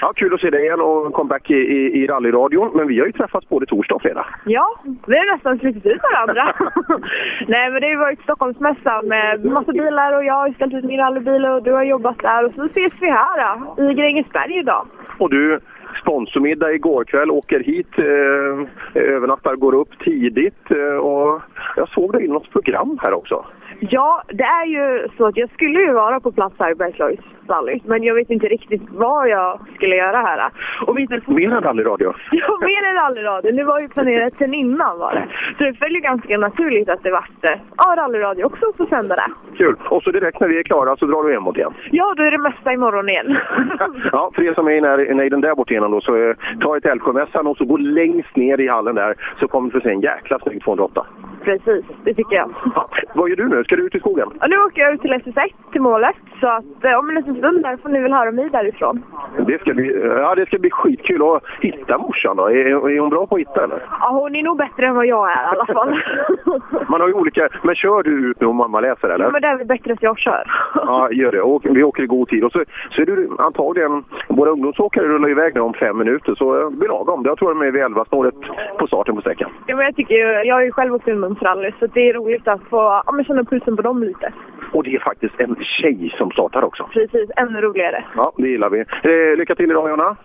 Ja, 0.00 0.12
kul 0.16 0.34
att 0.34 0.40
se 0.40 0.50
dig 0.50 0.64
igen 0.64 0.80
och 0.80 1.12
comeback 1.12 1.50
i, 1.50 1.54
i, 1.54 2.02
i 2.02 2.06
rallyradion. 2.06 2.70
Men 2.74 2.86
vi 2.88 2.98
har 2.98 3.06
ju 3.06 3.12
träffats 3.12 3.48
både 3.48 3.66
torsdag 3.66 3.94
och 3.94 4.02
fredag. 4.02 4.26
Ja, 4.44 4.80
vi 5.06 5.16
har 5.18 5.26
nästan 5.42 5.58
slitit 5.58 5.86
ut 5.86 6.00
varandra. 6.02 6.54
Nej, 7.46 7.70
men 7.70 7.80
det 7.80 7.86
har 7.86 7.92
ju 7.92 7.96
varit 7.96 8.22
Stockholmsmässan 8.22 9.08
med 9.08 9.44
massa 9.44 9.72
bilar 9.72 10.16
och 10.16 10.24
jag 10.24 10.34
har 10.34 10.52
ställt 10.52 10.74
ut 10.74 10.84
min 10.84 11.00
rallybil 11.00 11.44
och 11.44 11.62
du 11.62 11.72
har 11.72 11.82
jobbat 11.82 12.18
där. 12.18 12.44
Och 12.44 12.52
så 12.54 12.64
ses 12.64 12.92
vi 13.00 13.10
här 13.10 13.56
då, 13.76 13.90
i 13.90 13.94
Grängesberg 13.94 14.58
idag. 14.58 14.86
Och 15.18 15.30
du, 15.30 15.60
sponsormiddag 16.02 16.72
igår 16.72 17.04
kväll, 17.04 17.30
åker 17.30 17.60
hit, 17.60 17.98
eh, 17.98 19.02
övernattar, 19.02 19.56
går 19.56 19.74
upp 19.74 19.98
tidigt 19.98 20.70
eh, 20.70 20.96
och 20.96 21.42
jag 21.76 21.88
såg 21.88 22.12
dig 22.12 22.24
i 22.24 22.28
något 22.28 22.50
program 22.50 22.98
här 23.02 23.12
också. 23.12 23.44
Ja, 23.80 24.22
det 24.28 24.44
är 24.44 24.66
ju 24.66 25.08
så 25.16 25.26
att 25.26 25.36
jag 25.36 25.50
skulle 25.50 25.80
ju 25.80 25.92
vara 25.92 26.20
på 26.20 26.32
plats 26.32 26.54
här 26.58 26.70
i 26.70 26.74
Bergslagsrallyt, 26.74 27.84
men 27.84 28.02
jag 28.02 28.14
vet 28.14 28.30
inte 28.30 28.46
riktigt 28.46 28.82
vad 28.90 29.28
jag 29.28 29.60
skulle 29.74 29.96
göra 29.96 30.16
här. 30.16 30.50
Och. 30.86 30.94
Mer 31.26 31.52
än 31.52 31.62
rallyradio? 31.62 32.12
Ja, 32.30 32.58
mer 32.60 32.88
än 32.88 32.94
rallyradio. 32.94 33.52
Det 33.52 33.64
var 33.64 33.80
ju 33.80 33.88
planerat 33.88 34.32
sen 34.38 34.54
innan 34.54 34.98
var 34.98 35.14
det. 35.14 35.26
Så 35.58 35.64
det 35.64 35.74
följer 35.74 36.00
ganska 36.00 36.38
naturligt 36.38 36.88
att 36.88 37.02
det 37.02 37.10
vart 37.10 37.30
ja, 37.76 37.94
rallyradio 37.96 38.44
också 38.44 38.72
på 38.72 38.86
sända 38.86 39.16
det. 39.16 39.32
Kul! 39.56 39.76
Och 39.88 40.02
så 40.02 40.10
direkt 40.10 40.40
när 40.40 40.48
vi 40.48 40.58
är 40.58 40.62
klara 40.62 40.96
så 40.96 41.06
drar 41.06 41.22
du 41.22 41.32
hemåt 41.32 41.56
igen? 41.56 41.74
Ja, 41.90 42.14
då 42.16 42.22
är 42.22 42.30
det 42.30 42.38
mesta 42.38 42.72
imorgon 42.72 43.08
igen. 43.08 43.36
ja, 44.12 44.30
för 44.34 44.42
er 44.42 44.54
som 44.54 44.66
är 44.68 45.10
i 45.10 45.14
nejden 45.14 45.40
där 45.40 45.54
borta 45.54 45.70
igenom 45.70 45.90
då, 45.90 46.00
så 46.00 46.16
eh, 46.16 46.36
ta 46.60 46.76
ett 46.76 46.86
Älvsjömässan 46.86 47.46
och 47.46 47.56
så 47.56 47.64
gå 47.64 47.76
längst 47.76 48.36
ner 48.36 48.60
i 48.60 48.68
hallen 48.68 48.94
där 48.94 49.14
så 49.40 49.48
kommer 49.48 49.70
du 49.70 49.80
få 49.80 49.88
se 49.88 49.94
en 49.94 50.00
jäkla 50.00 50.38
snygg 50.38 50.64
208. 50.64 51.06
Precis, 51.44 51.84
det 52.04 52.14
tycker 52.14 52.36
jag. 52.36 52.50
Ja, 52.74 52.88
vad 53.14 53.28
gör 53.28 53.36
du 53.36 53.48
nu? 53.48 53.61
Ska 53.64 53.76
du 53.76 53.86
ut 53.86 53.94
i 53.94 53.98
skogen? 53.98 54.28
Ja, 54.40 54.46
nu 54.46 54.56
åker 54.56 54.82
jag 54.82 54.94
ut 54.94 55.00
till 55.00 55.12
SS1, 55.12 55.48
till 55.72 55.80
målet. 55.80 56.16
Så 56.40 56.48
att 56.48 56.84
eh, 56.84 56.98
om 56.98 57.08
en 57.08 57.14
liten 57.14 57.36
stund 57.36 57.62
där 57.62 57.76
får 57.76 57.88
ni 57.88 58.00
väl 58.00 58.12
höra 58.12 58.30
mig 58.30 58.48
därifrån. 58.50 59.02
Det 59.46 59.60
ska 59.60 59.74
bli, 59.74 60.02
ja, 60.04 60.34
det 60.34 60.46
ska 60.46 60.58
bli 60.58 60.70
skitkul 60.70 61.22
att 61.22 61.42
hitta 61.60 61.98
morsan 61.98 62.36
då. 62.36 62.50
Är, 62.50 62.90
är 62.90 63.00
hon 63.00 63.10
bra 63.10 63.26
på 63.26 63.34
att 63.34 63.40
hitta 63.40 63.64
eller? 63.64 63.82
Ja, 64.00 64.08
hon 64.10 64.36
är 64.36 64.42
nog 64.42 64.56
bättre 64.56 64.86
än 64.86 64.94
vad 64.94 65.06
jag 65.06 65.32
är 65.32 65.42
i 65.42 65.46
alla 65.46 65.66
fall. 65.66 66.02
Man 66.88 67.00
har 67.00 67.08
ju 67.08 67.14
olika... 67.14 67.48
Men 67.62 67.74
kör 67.74 68.02
du 68.02 68.30
ut 68.30 68.40
nu 68.40 68.46
om 68.46 68.56
mamma 68.56 68.80
läser 68.80 69.08
eller? 69.08 69.24
Ja, 69.24 69.30
men 69.30 69.42
det 69.42 69.48
är 69.48 69.56
väl 69.56 69.66
bättre 69.66 69.92
att 69.92 70.02
jag 70.02 70.18
kör. 70.18 70.44
ja, 70.74 71.12
gör 71.12 71.32
det. 71.32 71.42
Och 71.42 71.62
vi 71.64 71.82
åker 71.82 72.02
i 72.02 72.06
god 72.06 72.28
tid. 72.28 72.44
Och 72.44 72.52
så, 72.52 72.64
så 72.90 73.02
är 73.02 73.06
du 73.06 73.30
antagligen... 73.38 74.04
Våra 74.28 74.50
ungdomsåkare 74.50 75.08
rullar 75.08 75.30
iväg 75.30 75.54
nu 75.54 75.60
om 75.60 75.74
fem 75.74 75.98
minuter, 75.98 76.34
så 76.34 76.70
blir 76.70 76.88
lagom. 76.88 77.22
Jag 77.24 77.38
tror 77.38 77.48
de 77.48 77.62
är 77.62 77.70
vid 77.70 77.82
elva 77.82 78.04
snåret 78.04 78.34
på 78.78 78.86
starten 78.86 79.14
på 79.14 79.20
sträckan. 79.20 79.50
Ja, 79.66 79.76
men 79.76 79.84
jag 79.84 79.96
tycker 79.96 80.14
ju... 80.14 80.48
Jag 80.48 80.54
har 80.54 80.62
ju 80.62 80.72
själv 80.72 80.94
åkt 80.94 81.08
ungdomsrally, 81.08 81.72
så 81.78 81.86
det 81.86 82.08
är 82.08 82.14
roligt 82.14 82.48
att 82.48 82.60
få 82.70 83.02
ja, 83.06 83.24
känna 83.26 83.44
pulsen 83.52 83.76
på 83.76 83.82
dem 83.82 84.02
lite. 84.02 84.32
Och 84.72 84.84
det 84.84 84.94
är 84.94 84.98
faktiskt 84.98 85.40
en 85.40 85.56
tjej 85.60 86.14
som 86.18 86.30
startar 86.30 86.64
också. 86.64 86.88
Precis, 86.92 87.30
ännu 87.36 87.60
roligare. 87.60 88.04
Ja, 88.16 88.32
det 88.36 88.48
gillar 88.48 88.70
vi. 88.70 88.80
Eh, 88.80 89.36
lycka 89.38 89.54
till 89.54 89.70
idag 89.70 89.90
Jonna. 89.90 90.16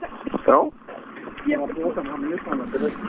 Ja. 0.45 0.71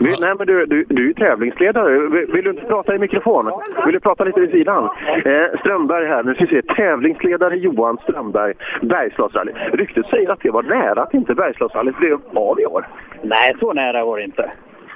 Vi, 0.01 0.17
nej, 0.21 0.35
men 0.39 0.47
du, 0.47 0.67
du, 0.67 0.85
du 0.89 1.03
är 1.03 1.07
ju 1.07 1.15
tävlingsledare. 1.15 2.09
Vill, 2.09 2.27
vill, 2.33 2.45
du 2.45 2.51
inte 2.51 2.63
prata 2.65 2.95
i 2.95 2.99
mikrofon? 2.99 3.51
Vill 3.85 3.95
du 3.95 4.01
prata 4.01 4.25
lite 4.25 4.41
vid 4.41 4.51
sidan? 4.51 4.85
Eh, 5.25 5.59
Strömberg 5.61 6.07
här, 6.07 6.23
nu 6.23 6.35
ska 6.35 6.45
vi 6.45 6.51
se. 6.51 6.63
Tävlingsledare 6.63 7.57
Johan 7.57 7.99
Strömberg, 8.03 8.55
Bergslagsrally. 8.83 9.53
Ryktet 9.73 10.07
säger 10.07 10.31
att 10.31 10.41
det 10.41 10.51
var 10.51 10.63
nära 10.63 11.03
att 11.03 11.15
inte 11.15 11.35
Bergslagsrallyt 11.35 11.99
blev 11.99 12.19
av 12.35 12.61
i 12.61 12.67
år. 12.67 12.87
Nej, 13.23 13.57
så 13.61 13.73
nära 13.73 14.05
var 14.05 14.19
det 14.19 14.25
inte. 14.25 14.51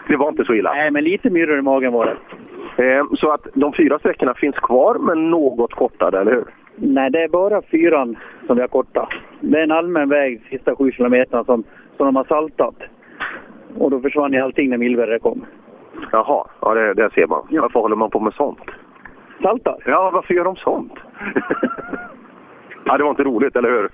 Det 0.08 0.16
var 0.16 0.28
inte 0.28 0.44
så 0.44 0.54
illa? 0.54 0.72
Nej, 0.72 0.90
men 0.90 1.04
lite 1.04 1.30
myror 1.30 1.58
i 1.58 1.62
magen 1.62 1.92
var 1.92 2.06
det. 2.06 2.16
Eh, 2.76 3.04
så 3.18 3.30
att 3.30 3.46
de 3.54 3.72
fyra 3.72 3.98
sträckorna 3.98 4.34
finns 4.34 4.56
kvar, 4.56 4.94
men 4.98 5.30
något 5.30 5.74
kortare, 5.74 6.20
eller 6.20 6.32
hur? 6.32 6.44
Nej, 6.76 7.10
det 7.10 7.22
är 7.22 7.28
bara 7.28 7.62
fyran 7.62 8.16
som 8.46 8.56
vi 8.56 8.62
har 8.62 8.68
kortat. 8.68 9.08
Det 9.40 9.58
är 9.58 9.62
en 9.62 9.72
allmän 9.72 10.08
väg, 10.08 10.42
sista 10.50 10.76
sju 10.76 10.92
kilometerna, 10.92 11.44
som, 11.44 11.64
som 11.96 12.06
de 12.06 12.16
har 12.16 12.24
saltat. 12.24 12.74
Och 13.78 13.90
då 13.90 14.00
försvann 14.00 14.32
ju 14.32 14.40
allting 14.40 14.70
när 14.70 14.78
mildvädret 14.78 15.22
kom. 15.22 15.44
Jaha, 16.12 16.46
ja 16.60 16.74
det, 16.74 16.94
det 16.94 17.10
ser 17.14 17.26
man. 17.26 17.46
Varför 17.50 17.80
håller 17.80 17.96
man 17.96 18.10
på 18.10 18.20
med 18.20 18.34
sånt? 18.34 18.58
Saltar? 19.42 19.76
Ja, 19.86 20.10
varför 20.14 20.34
gör 20.34 20.44
de 20.44 20.56
sånt? 20.56 20.92
ja, 22.84 22.96
det 22.96 23.04
var 23.04 23.10
inte 23.10 23.24
roligt, 23.24 23.56
eller 23.56 23.70
hur? 23.70 23.88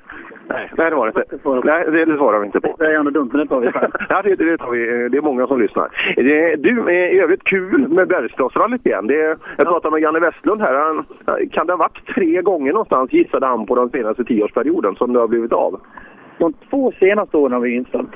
Nej, 0.48 0.70
nej 0.76 0.90
det 0.90 0.96
var 0.96 1.06
det 1.06 1.20
inte. 1.20 1.38
Nej, 1.64 1.84
det, 1.90 2.04
det 2.04 2.16
svarar 2.16 2.38
vi 2.38 2.46
inte 2.46 2.60
på. 2.60 2.76
Det 2.78 2.86
är 2.86 2.98
ändå 2.98 3.10
dumt, 3.10 3.30
men 3.32 3.40
det 3.40 3.46
tar 3.46 3.60
vi 3.60 3.66
ja, 4.08 4.22
det, 4.22 4.34
det 4.34 4.58
tar 4.58 4.70
vi. 4.70 5.08
Det 5.08 5.16
är 5.16 5.22
många 5.22 5.46
som 5.46 5.60
lyssnar. 5.60 5.88
Det, 6.16 6.56
du, 6.56 6.88
eh, 6.88 7.16
i 7.16 7.20
övrigt 7.20 7.44
kul 7.44 7.88
med 7.88 8.08
Bergslagsrallyt 8.08 8.86
igen. 8.86 9.06
Det, 9.06 9.38
jag 9.56 9.66
pratade 9.66 9.92
med 9.92 10.00
Janne 10.00 10.20
Westlund 10.20 10.60
här. 10.60 10.74
Han, 10.74 11.04
kan 11.52 11.66
det 11.66 11.72
ha 11.72 11.78
varit 11.78 12.06
tre 12.14 12.42
gånger 12.42 12.72
någonstans, 12.72 13.12
gissade 13.12 13.46
han, 13.46 13.66
på 13.66 13.74
den 13.74 13.90
senaste 13.90 14.24
tioårsperioden 14.24 14.94
som 14.96 15.12
det 15.12 15.20
har 15.20 15.28
blivit 15.28 15.52
av? 15.52 15.80
De 16.38 16.52
två 16.70 16.92
senaste 16.98 17.36
åren 17.36 17.52
har 17.52 17.60
vi 17.60 17.74
inställt. 17.74 18.12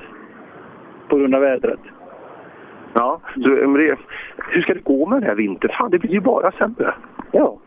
På 1.08 1.16
grund 1.16 1.34
av 1.34 1.40
vädret. 1.40 1.80
Ja, 2.94 3.20
så, 3.34 3.48
det, 3.48 3.96
hur 4.36 4.62
ska 4.62 4.74
det 4.74 4.84
gå 4.84 5.06
med 5.06 5.20
den 5.20 5.28
här 5.28 5.34
vintern? 5.34 5.70
Fan, 5.78 5.90
det 5.90 5.98
blir 5.98 6.10
ju 6.10 6.20
bara 6.20 6.52
sämre. 6.52 6.94
Ja. 7.32 7.58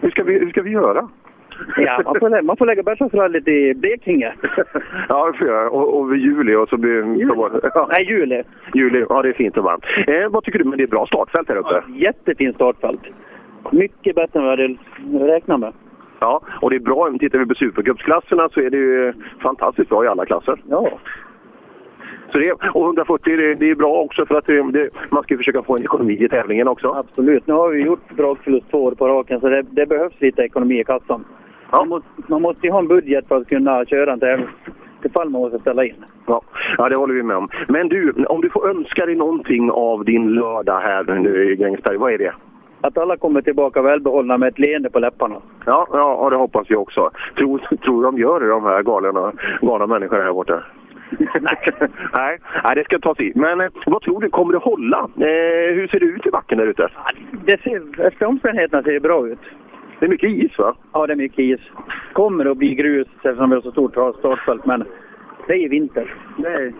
Hur 0.00 0.10
ska 0.10 0.22
vi, 0.22 0.38
hur 0.38 0.50
ska 0.50 0.62
vi 0.62 0.70
göra? 0.70 1.08
Ja, 1.76 2.02
man 2.04 2.14
får, 2.20 2.42
man 2.42 2.56
får 2.56 2.66
lägga 2.66 2.82
Bergslagsrallyt 2.82 3.48
i 3.48 3.74
Blekinge. 3.74 4.34
ja, 5.08 5.30
det 5.30 5.38
får 5.38 5.48
jag. 5.48 5.74
Och, 5.74 5.98
och 5.98 6.16
juli 6.16 6.54
och 6.54 6.68
så 6.68 6.76
blir 6.76 6.92
det... 6.92 7.70
Ja. 7.74 7.88
Nej, 7.92 8.06
juli. 8.08 8.42
Juli, 8.74 9.06
ja 9.08 9.22
det 9.22 9.28
är 9.28 9.32
fint 9.32 9.56
och 9.56 9.64
varmt. 9.64 9.84
Eh, 10.06 10.28
vad 10.30 10.44
tycker 10.44 10.58
du? 10.58 10.64
Men 10.64 10.78
det 10.78 10.84
är 10.84 10.88
bra 10.88 11.06
startfält 11.06 11.48
här 11.48 11.56
uppe. 11.56 11.82
Jättefint 11.94 12.54
startfält. 12.54 13.00
Mycket 13.70 14.14
bättre 14.14 14.38
än 14.38 14.44
vad 14.46 14.58
jag 14.58 14.68
hade 15.12 15.32
räknat 15.32 15.60
med. 15.60 15.72
Ja, 16.18 16.40
och 16.60 16.70
det 16.70 16.76
är 16.76 16.80
bra. 16.80 17.10
Tittar 17.20 17.38
vi 17.38 17.46
på 17.46 17.54
supercupsklasserna 17.54 18.48
så 18.48 18.60
är 18.60 18.70
det 18.70 18.76
ju 18.76 19.12
fantastiskt 19.42 19.88
bra 19.88 20.04
i 20.04 20.08
alla 20.08 20.26
klasser. 20.26 20.60
Ja. 20.68 20.98
Så 22.32 22.38
det, 22.38 22.52
och 22.52 22.84
140 22.86 23.36
det, 23.36 23.54
det 23.54 23.70
är 23.70 23.74
bra 23.74 23.94
också 23.96 24.26
för 24.26 24.34
att 24.34 24.46
det, 24.46 24.90
man 25.10 25.22
ska 25.22 25.36
försöka 25.36 25.62
få 25.62 25.76
en 25.76 25.82
ekonomi 25.82 26.24
i 26.24 26.28
tävlingen 26.28 26.68
också. 26.68 26.88
Absolut. 26.88 27.46
Nu 27.46 27.54
har 27.54 27.68
vi 27.68 27.82
gjort 27.82 28.16
dragförlust 28.16 28.70
två 28.70 28.84
år 28.84 28.92
på 28.92 29.08
raken 29.08 29.40
så 29.40 29.48
det, 29.48 29.62
det 29.62 29.86
behövs 29.86 30.20
lite 30.20 30.42
ekonomi 30.42 30.80
i 30.80 30.84
kassan. 30.84 31.24
Man, 31.72 31.88
måste, 31.88 32.08
man 32.26 32.42
måste 32.42 32.66
ju 32.66 32.72
ha 32.72 32.78
en 32.78 32.88
budget 32.88 33.28
för 33.28 33.36
att 33.36 33.48
kunna 33.48 33.84
köra 33.84 34.12
en 34.12 34.20
tävling. 34.20 34.48
Ifall 35.04 35.30
man 35.30 35.40
måste 35.40 35.58
ställa 35.58 35.84
in. 35.84 36.04
Ja, 36.26 36.42
ja, 36.78 36.88
det 36.88 36.96
håller 36.96 37.14
vi 37.14 37.22
med 37.22 37.36
om. 37.36 37.48
Men 37.68 37.88
du, 37.88 38.12
om 38.28 38.40
du 38.40 38.50
får 38.50 38.70
önska 38.70 39.06
dig 39.06 39.14
någonting 39.14 39.70
av 39.70 40.04
din 40.04 40.28
lördag 40.28 40.80
här 40.80 41.14
nu 41.14 41.52
i 41.52 41.56
Grängesberg, 41.56 41.96
vad 41.96 42.12
är 42.12 42.18
det? 42.18 42.32
Att 42.80 42.98
alla 42.98 43.16
kommer 43.16 43.42
tillbaka 43.42 43.82
välbehållna 43.82 44.38
med 44.38 44.48
ett 44.48 44.58
leende 44.58 44.90
på 44.90 44.98
läpparna. 44.98 45.34
Ja, 45.66 45.86
ja, 45.92 46.18
ja 46.22 46.30
det 46.30 46.36
hoppas 46.36 46.70
jag 46.70 46.82
också. 46.82 47.10
Tror, 47.36 47.58
tror 47.58 48.02
de 48.02 48.18
gör 48.18 48.40
det, 48.40 48.48
de 48.48 48.64
här 48.64 48.82
galna, 48.82 49.32
galna 49.60 49.86
människorna 49.86 50.22
här 50.22 50.32
borta? 50.32 50.62
nej. 51.40 51.78
nej, 52.64 52.74
det 52.74 52.84
ska 52.84 52.98
tas 52.98 53.20
i. 53.20 53.32
Men 53.34 53.60
eh, 53.60 53.68
vad 53.86 54.02
tror 54.02 54.20
du, 54.20 54.30
kommer 54.30 54.52
det 54.52 54.58
hålla? 54.58 54.98
Eh, 55.16 55.74
hur 55.74 55.88
ser 55.88 56.00
det 56.00 56.06
ut 56.06 56.26
i 56.26 56.30
backen 56.30 56.58
där 56.58 56.66
ute? 56.66 56.88
Det 57.46 57.62
ser, 57.62 58.06
efter 58.06 58.26
omständigheterna 58.26 58.82
ser 58.82 58.92
det 58.92 59.00
bra 59.00 59.28
ut. 59.28 59.40
Det 59.98 60.06
är 60.06 60.10
mycket 60.10 60.30
is 60.30 60.58
va? 60.58 60.74
Ja, 60.92 61.06
det 61.06 61.12
är 61.12 61.16
mycket 61.16 61.38
is. 61.38 61.60
Kommer 62.12 62.44
att 62.44 62.56
bli 62.56 62.74
grus 62.74 63.08
eftersom 63.14 63.50
vi 63.50 63.56
har 63.56 63.62
så 63.62 63.70
stort 63.70 63.92
startfält, 64.18 64.66
men 64.66 64.84
det 65.46 65.64
är 65.64 65.68
vinter. 65.68 66.14
Det 66.36 66.48
är... 66.48 66.72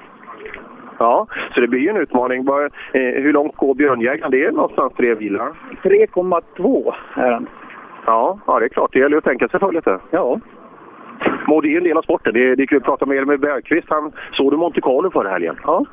Ja, 0.99 1.27
så 1.55 1.61
det 1.61 1.69
blir 1.69 1.81
ju 1.81 1.89
en 1.89 1.97
utmaning. 1.97 2.45
Bara, 2.45 2.65
eh, 2.67 3.23
hur 3.23 3.33
långt 3.33 3.57
går 3.57 3.75
Björnjägaren? 3.75 4.31
Det 4.31 4.45
är 4.45 4.53
någonstans 4.53 4.93
tre 4.97 5.15
bilar. 5.15 5.53
3,2 5.83 6.95
är 7.15 7.31
den. 7.31 7.47
Ja, 8.07 8.39
ja, 8.47 8.59
det 8.59 8.65
är 8.65 8.69
klart. 8.69 8.93
Det 8.93 8.99
gäller 8.99 9.17
att 9.17 9.25
tänka 9.25 9.49
sig 9.49 9.61
för 9.61 9.73
lite. 9.73 9.99
Ja. 10.11 10.41
Och 11.49 11.63
det 11.63 11.73
är 11.75 11.79
en 11.79 11.85
del 11.85 11.97
av 11.97 12.03
sporten. 12.03 12.35
Det 12.35 12.51
är, 12.51 12.57
det 12.57 12.63
är 12.63 12.67
kul 12.67 12.79
att 12.79 12.85
prata 12.85 13.07
med 13.07 13.19
Elmer 13.19 13.37
Bergqvist. 13.37 13.87
Han 13.91 14.13
såg 14.33 14.51
du 14.51 14.57
Monte 14.57 14.81
Carlo 14.81 15.11
förra 15.11 15.29
helgen? 15.29 15.57
Ja. 15.63 15.85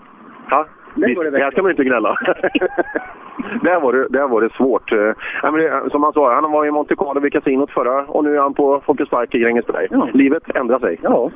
Ja, 0.50 0.66
Här 0.96 1.52
ska 1.52 1.62
man 1.62 1.72
inte 1.72 1.84
gnälla. 1.84 2.16
där, 3.62 3.80
var 3.80 3.94
det, 3.94 4.08
där 4.10 4.28
var 4.28 4.42
det 4.42 4.54
svårt. 4.54 4.92
Eh, 4.92 4.98
ja, 5.44 5.52
men 5.52 5.54
det, 5.54 5.90
som 5.92 6.04
han 6.04 6.14
sa, 6.14 6.34
han 6.36 6.52
var 6.52 6.66
i 6.66 6.72
Monte 6.72 6.96
Carlo 6.96 7.20
vid 7.20 7.34
kasinot 7.34 7.72
förra 7.72 8.06
och 8.06 8.24
nu 8.24 8.36
är 8.36 8.42
han 8.42 8.54
på 8.54 8.82
Folkets 8.86 9.10
Park 9.10 9.36
i 9.36 9.40
Grängesberg. 9.40 9.88
Ja. 9.92 10.08
Livet 10.14 10.44
ändrar 10.56 10.80
sig. 10.80 11.00
Ja, 11.02 11.32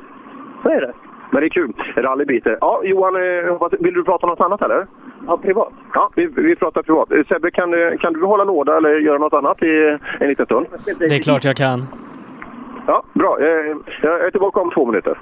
så 0.62 0.68
är 0.70 0.80
det. 0.80 0.92
Men 1.30 1.40
det 1.40 1.46
är 1.46 1.50
kul. 1.50 1.72
Rally 1.96 2.24
biter. 2.24 2.58
Ja, 2.60 2.80
Johan, 2.84 3.16
eh, 3.16 3.68
vill 3.80 3.94
du 3.94 4.04
prata 4.04 4.26
om 4.26 4.30
något 4.30 4.40
annat 4.40 4.62
eller? 4.62 4.86
Ja, 5.26 5.36
privat. 5.36 5.72
Ja, 5.94 6.10
vi, 6.14 6.26
vi 6.26 6.56
pratar 6.56 6.82
privat. 6.82 7.12
Eh, 7.12 7.24
Sebbe, 7.28 7.50
kan, 7.50 7.70
du- 7.70 7.96
kan 8.00 8.12
du 8.12 8.24
hålla 8.24 8.44
låda 8.44 8.76
eller 8.76 8.90
göra 9.00 9.18
något 9.18 9.32
annat 9.32 9.62
i 9.62 9.98
en 10.20 10.28
liten 10.28 10.46
stund? 10.46 10.66
Det 10.98 11.04
är 11.16 11.22
klart 11.22 11.44
jag 11.44 11.56
kan. 11.56 11.86
Ja, 12.86 13.02
bra. 13.12 13.36
Jag 14.02 14.20
är 14.26 14.30
tillbaka 14.30 14.60
om 14.60 14.70
två 14.70 14.86
minuter. 14.86 15.18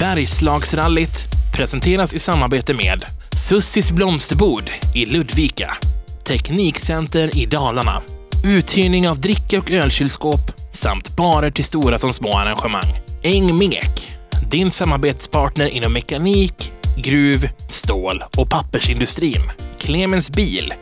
Bergslagsrallyt 0.00 1.39
presenteras 1.52 2.14
i 2.14 2.18
samarbete 2.18 2.74
med 2.74 3.04
Sussis 3.36 3.92
blomsterbord 3.92 4.70
i 4.94 5.06
Ludvika, 5.06 5.76
Teknikcenter 6.24 7.38
i 7.38 7.46
Dalarna, 7.46 8.02
uthyrning 8.44 9.08
av 9.08 9.20
dricka 9.20 9.58
och 9.58 9.70
ölkylskåp 9.70 10.52
samt 10.72 11.16
barer 11.16 11.50
till 11.50 11.64
stora 11.64 11.98
som 11.98 12.12
små 12.12 12.38
arrangemang. 12.38 13.00
Engmek, 13.22 14.12
din 14.50 14.70
samarbetspartner 14.70 15.66
inom 15.66 15.92
mekanik, 15.92 16.72
gruv, 16.96 17.48
stål 17.68 18.24
och 18.36 18.50
pappersindustrin. 18.50 19.42
Clemens 19.78 20.30
Bil, 20.30 20.74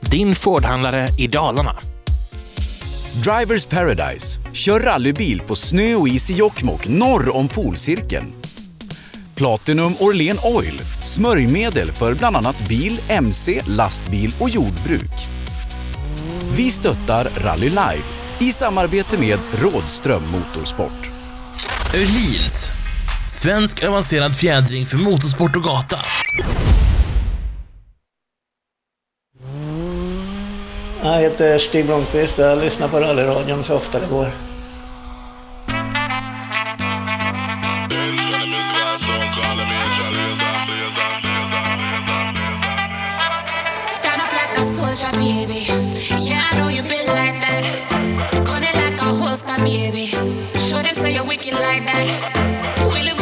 din 0.00 0.34
Fordhandlare 0.34 1.08
i 1.18 1.26
Dalarna. 1.26 1.76
Drivers 3.24 3.64
Paradise. 3.64 4.40
Kör 4.52 4.80
rallybil 4.80 5.40
på 5.40 5.56
snö 5.56 5.94
och 5.94 6.08
is 6.08 6.30
i 6.30 6.34
Jokkmokk 6.34 6.88
norr 6.88 7.36
om 7.36 7.48
polcirkeln. 7.48 8.41
Platinum 9.34 9.94
Orlen 10.00 10.38
Oil. 10.44 10.78
Smörjmedel 11.02 11.92
för 11.92 12.14
bland 12.14 12.36
annat 12.36 12.68
bil, 12.68 13.00
mc, 13.08 13.62
lastbil 13.66 14.34
och 14.40 14.48
jordbruk. 14.48 15.12
Vi 16.56 16.70
stöttar 16.70 17.28
Rally 17.44 17.68
Life 17.68 18.22
i 18.38 18.52
samarbete 18.52 19.18
med 19.18 19.38
Rådström 19.62 20.22
Motorsport. 20.30 21.10
Öhlins. 21.94 22.70
Svensk 23.28 23.84
avancerad 23.84 24.36
fjädring 24.36 24.86
för 24.86 24.96
motorsport 24.96 25.56
och 25.56 25.62
gata. 25.62 25.98
Jag 31.02 31.20
heter 31.20 31.58
Stig 31.58 31.86
Blomqvist 31.86 32.38
och 32.38 32.44
jag 32.44 32.58
lyssnar 32.58 32.88
på 32.88 33.00
rallyradion 33.00 33.64
så 33.64 33.74
ofta 33.74 34.00
det 34.00 34.06
går. 34.06 34.51
Baby. 45.22 45.62
Yeah, 46.26 46.42
I 46.50 46.58
know 46.58 46.68
you 46.68 46.82
been 46.82 47.06
like 47.14 47.38
that. 47.44 47.62
Gun 48.46 48.62
it 48.62 48.74
like 48.82 48.98
a 48.98 49.10
holster, 49.20 49.56
baby. 49.62 50.06
Show 50.58 50.82
them 50.82 50.94
say 50.94 51.14
you're 51.14 51.26
wicked 51.26 51.54
like 51.54 51.86
that. 51.86 52.06
We 52.90 53.02
live 53.06 53.20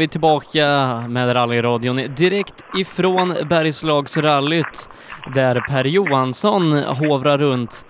vi 0.00 0.08
tillbaka 0.08 0.66
med 1.08 1.36
rallyradion 1.36 1.96
direkt 1.96 2.64
ifrån 2.78 3.34
Bergslagsrallyt 3.50 4.90
där 5.34 5.60
Per 5.68 5.84
Johansson 5.84 6.72
hovrar 6.72 7.38
runt 7.38 7.86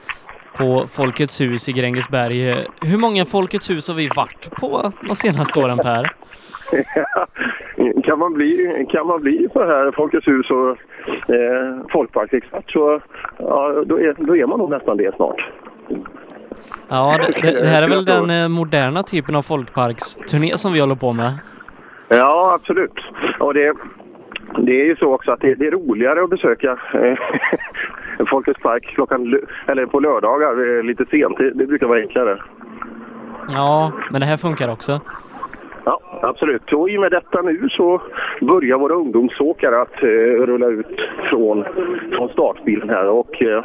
på 0.58 0.86
Folkets 0.86 1.40
hus 1.40 1.68
i 1.68 1.72
Grängesberg. 1.72 2.66
Hur 2.80 2.98
många 2.98 3.24
Folkets 3.24 3.70
hus 3.70 3.88
har 3.88 3.94
vi 3.94 4.08
varit 4.16 4.50
på 4.60 4.92
de 5.08 5.16
senaste 5.16 5.60
åren 5.60 5.78
Per? 5.78 6.04
kan, 8.04 8.18
man 8.18 8.34
bli, 8.34 8.86
kan 8.92 9.06
man 9.06 9.20
bli 9.20 9.48
så 9.52 9.64
här 9.64 9.92
Folkets 9.92 10.28
hus 10.28 10.50
och 10.50 10.70
eh, 11.34 11.86
folkparksexpert 11.92 12.70
så 12.72 13.00
ja, 13.38 13.84
då, 13.86 14.00
är, 14.00 14.14
då 14.18 14.36
är 14.36 14.46
man 14.46 14.58
nog 14.58 14.70
nästan 14.70 14.96
det 14.96 15.14
snart. 15.16 15.50
Ja, 16.88 17.18
det, 17.18 17.40
det, 17.42 17.60
det 17.60 17.66
här 17.66 17.82
är 17.82 17.88
väl 17.88 18.04
den 18.04 18.30
eh, 18.30 18.48
moderna 18.48 19.02
typen 19.02 19.34
av 19.36 19.42
folkparksturné 19.42 20.56
som 20.56 20.72
vi 20.72 20.80
håller 20.80 20.94
på 20.94 21.12
med? 21.12 21.32
Ja, 22.12 22.52
absolut. 22.54 22.98
Och 23.38 23.54
det, 23.54 23.74
det 24.58 24.80
är 24.80 24.84
ju 24.84 24.96
så 24.96 25.14
också 25.14 25.32
att 25.32 25.40
det, 25.40 25.54
det 25.54 25.66
är 25.66 25.70
roligare 25.70 26.22
att 26.24 26.30
besöka 26.30 26.78
eh, 26.94 27.18
Folkets 28.30 28.60
park 28.62 28.84
klockan, 28.94 29.40
eller 29.66 29.86
på 29.86 30.00
lördagar 30.00 30.78
eh, 30.78 30.82
lite 30.82 31.04
sent. 31.10 31.38
Det, 31.38 31.50
det 31.50 31.66
brukar 31.66 31.86
vara 31.86 32.00
enklare. 32.00 32.42
Ja, 33.52 33.92
men 34.10 34.20
det 34.20 34.26
här 34.26 34.36
funkar 34.36 34.72
också. 34.72 35.00
Ja, 35.84 36.00
absolut. 36.22 36.72
Och 36.72 36.90
i 36.90 36.96
och 36.96 37.00
med 37.00 37.10
detta 37.10 37.42
nu 37.42 37.68
så 37.70 38.02
börjar 38.40 38.78
våra 38.78 38.94
ungdomsåkare 38.94 39.80
att 39.80 40.02
eh, 40.02 40.46
rulla 40.46 40.66
ut 40.66 41.00
från, 41.30 41.64
från 42.16 42.28
startbilen 42.28 42.88
här 42.88 43.08
och 43.08 43.42
eh, 43.42 43.64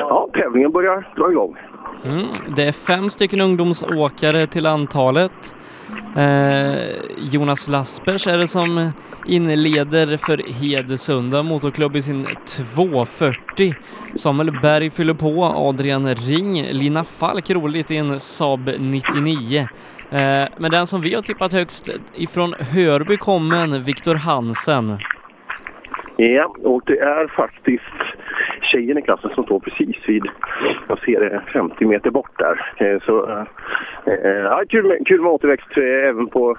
ja, 0.00 0.28
tävlingen 0.32 0.72
börjar 0.72 1.08
dra 1.16 1.30
igång. 1.30 1.56
Mm, 2.04 2.22
det 2.56 2.62
är 2.62 2.72
fem 2.72 3.10
stycken 3.10 3.40
ungdomsåkare 3.40 4.46
till 4.46 4.66
antalet. 4.66 5.54
Eh, 6.16 6.96
Jonas 7.18 7.68
Laspers 7.68 8.26
är 8.26 8.38
det 8.38 8.46
som 8.46 8.90
inleder 9.26 10.16
för 10.16 10.52
Hedesunda 10.62 11.42
Motorklubb 11.42 11.96
i 11.96 12.02
sin 12.02 12.26
240. 12.46 13.74
Samuel 14.14 14.60
Berg 14.62 14.90
fyller 14.90 15.14
på, 15.14 15.44
Adrian 15.44 16.14
Ring, 16.14 16.62
Lina 16.62 17.04
Falk 17.04 17.50
roligt 17.50 17.90
i 17.90 17.96
en 17.96 18.20
Saab 18.20 18.70
99. 18.78 19.68
Eh, 20.10 20.48
men 20.58 20.70
den 20.70 20.86
som 20.86 21.00
vi 21.00 21.14
har 21.14 21.22
tippat 21.22 21.52
högst 21.52 21.88
ifrån 22.14 22.54
Hörby 22.58 23.16
kommer 23.16 23.78
Viktor 23.78 24.14
Hansen. 24.14 24.98
Ja, 26.16 26.54
och 26.64 26.82
det 26.86 26.98
är 26.98 27.26
faktiskt 27.26 28.09
tjejen 28.70 28.98
i 28.98 29.02
klassen 29.02 29.30
som 29.34 29.44
står 29.44 29.60
precis 29.60 29.96
vid, 30.06 30.24
jag 30.88 30.98
ser 30.98 31.20
det, 31.20 31.42
50 31.52 31.84
meter 31.84 32.10
bort 32.10 32.38
där. 32.38 32.56
Eh, 32.76 33.00
så 33.06 33.30
eh, 33.30 33.44
eh, 34.06 34.42
ja, 34.44 34.62
kul, 34.68 34.86
med, 34.86 35.06
kul 35.06 35.20
med 35.20 35.32
återväxt 35.32 35.76
även 36.08 36.26
på, 36.26 36.56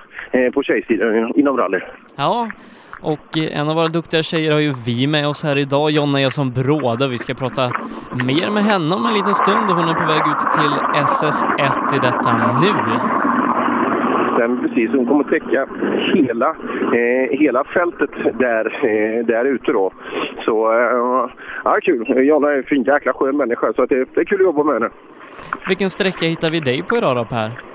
på 0.54 0.64
tjejsidan 0.64 1.34
inom 1.36 1.58
rally. 1.58 1.80
Ja, 2.16 2.50
och 3.02 3.38
en 3.38 3.70
av 3.70 3.76
våra 3.76 3.88
duktiga 3.88 4.24
tjejer 4.24 4.52
har 4.52 4.60
ju 4.60 4.74
vi 4.86 5.08
med 5.08 5.28
oss 5.28 5.44
här 5.44 5.58
idag, 5.58 5.92
Jonna 5.92 6.22
Eson 6.22 6.52
Bråde. 6.52 7.08
Vi 7.08 7.18
ska 7.18 7.34
prata 7.34 7.72
mer 8.26 8.50
med 8.50 8.64
henne 8.64 8.96
om 8.96 9.06
en 9.06 9.14
liten 9.14 9.36
stund. 9.36 9.70
Hon 9.70 9.90
är 9.90 9.94
på 9.94 10.06
väg 10.14 10.24
ut 10.32 10.52
till 10.58 10.74
SS1 11.04 11.96
i 11.96 12.00
detta 12.00 12.60
nu 12.62 13.21
stämmer 14.42 14.68
precis. 14.68 14.90
Hon 14.92 15.06
kommer 15.06 15.24
täcka 15.24 15.68
hela, 16.14 16.50
eh, 17.00 17.40
hela 17.40 17.64
fältet 17.64 18.10
där, 18.40 18.66
eh, 18.66 19.26
där 19.26 19.46
ute 19.46 19.72
då. 19.72 19.92
Så 20.46 20.72
eh, 20.74 21.30
ja, 21.64 21.78
kul. 21.82 22.26
Jonna 22.28 22.52
är 22.52 22.58
en 22.58 22.64
fin 22.64 22.84
jäkla 22.84 23.14
skön 23.14 23.38
människa 23.38 23.74
så 23.74 23.84
att 23.84 23.90
det, 23.90 24.06
det 24.16 24.22
är 24.22 24.26
kul 24.26 24.42
att 24.42 24.44
jobba 24.44 24.64
med 24.64 24.74
henne. 24.74 24.90
Vilken 25.68 25.90
sträcka 25.90 26.26
hittar 26.26 26.52
vi 26.52 26.60
dig 26.60 26.84
på 26.84 26.98
idag 26.98 27.16
då 27.16 27.26
Per? 27.26 27.71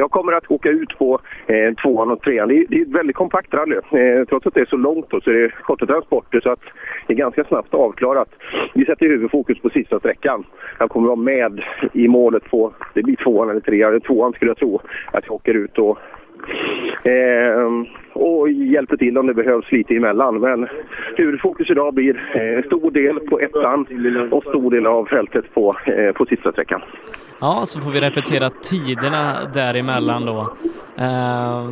Jag 0.00 0.10
kommer 0.10 0.32
att 0.32 0.50
åka 0.50 0.68
ut 0.68 0.98
på 0.98 1.20
eh, 1.46 1.74
tvåan 1.74 2.10
och 2.10 2.22
trean. 2.22 2.48
Det 2.48 2.54
är, 2.54 2.64
det 2.68 2.76
är 2.76 2.82
ett 2.82 2.88
väldigt 2.88 3.16
kompakt 3.16 3.54
rally. 3.54 3.76
Eh, 3.76 4.24
trots 4.28 4.46
att 4.46 4.54
det 4.54 4.60
är 4.60 4.66
så 4.66 4.76
långt 4.76 5.06
då, 5.10 5.20
så 5.20 5.30
är 5.30 5.34
det 5.34 5.50
korta 5.62 5.86
transporter 5.86 6.40
så 6.40 6.50
att 6.50 6.60
det 7.06 7.12
är 7.12 7.16
ganska 7.16 7.44
snabbt 7.44 7.74
avklarat. 7.74 8.28
Vi 8.74 8.84
sätter 8.84 9.06
huvudfokus 9.06 9.58
på 9.58 9.70
sista 9.70 9.98
sträckan. 9.98 10.44
Jag 10.78 10.90
kommer 10.90 11.06
vara 11.06 11.16
med 11.16 11.62
i 11.92 12.08
målet 12.08 12.44
på, 12.44 12.72
det 12.94 13.02
blir 13.02 13.16
tvåan 13.16 13.50
eller 13.50 13.60
trean, 13.60 14.00
tvåan 14.00 14.32
skulle 14.32 14.50
jag 14.50 14.58
tro, 14.58 14.80
att 15.12 15.24
jag 15.26 15.34
åker 15.34 15.54
ut 15.54 15.78
och 15.78 15.98
Eh, 17.02 17.68
och 18.12 18.50
hjälper 18.50 18.96
till 18.96 19.18
om 19.18 19.26
det 19.26 19.34
behövs 19.34 19.72
lite 19.72 19.94
emellan. 19.94 20.40
Men 20.40 20.68
huvudfokus 21.16 21.70
idag 21.70 21.94
blir 21.94 22.16
eh, 22.34 22.64
stor 22.66 22.90
del 22.90 23.20
på 23.20 23.40
ettan 23.40 23.86
och 24.30 24.44
stor 24.44 24.70
del 24.70 24.86
av 24.86 25.04
fältet 25.04 25.54
på, 25.54 25.76
eh, 25.86 26.12
på 26.12 26.26
sista 26.26 26.52
sträckan. 26.52 26.82
Ja, 27.40 27.62
så 27.64 27.80
får 27.80 27.90
vi 27.90 28.00
repetera 28.00 28.50
tiderna 28.50 29.32
däremellan 29.54 30.26
då. 30.26 30.38
Ehm, 30.96 31.68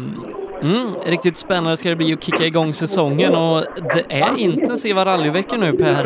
mm, 0.63 0.87
riktigt 1.07 1.37
spännande 1.37 1.77
ska 1.77 1.89
det 1.89 1.97
bli 1.97 2.13
att 2.13 2.25
kicka 2.25 2.45
igång 2.45 2.73
säsongen 2.73 3.35
och 3.35 3.63
det 3.95 4.05
är 4.23 4.39
intensiva 4.39 5.05
rallyveckor 5.05 5.57
nu 5.57 5.73
Per. 5.73 6.05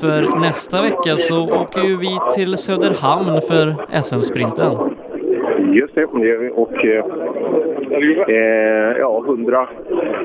För 0.00 0.40
nästa 0.40 0.82
vecka 0.82 1.16
så 1.16 1.60
åker 1.60 1.82
ju 1.82 1.96
vi 1.96 2.18
till 2.34 2.56
Söderhamn 2.56 3.40
för 3.48 3.74
SM-sprinten. 4.02 4.72
Just 5.72 5.94
det, 5.94 6.06
det 6.12 6.26
gör 6.26 6.38
vi. 6.38 6.50
Och 6.54 6.84
eh, 6.84 7.04
eh 8.28 8.96
ja, 8.98 9.24
100, 9.26 9.68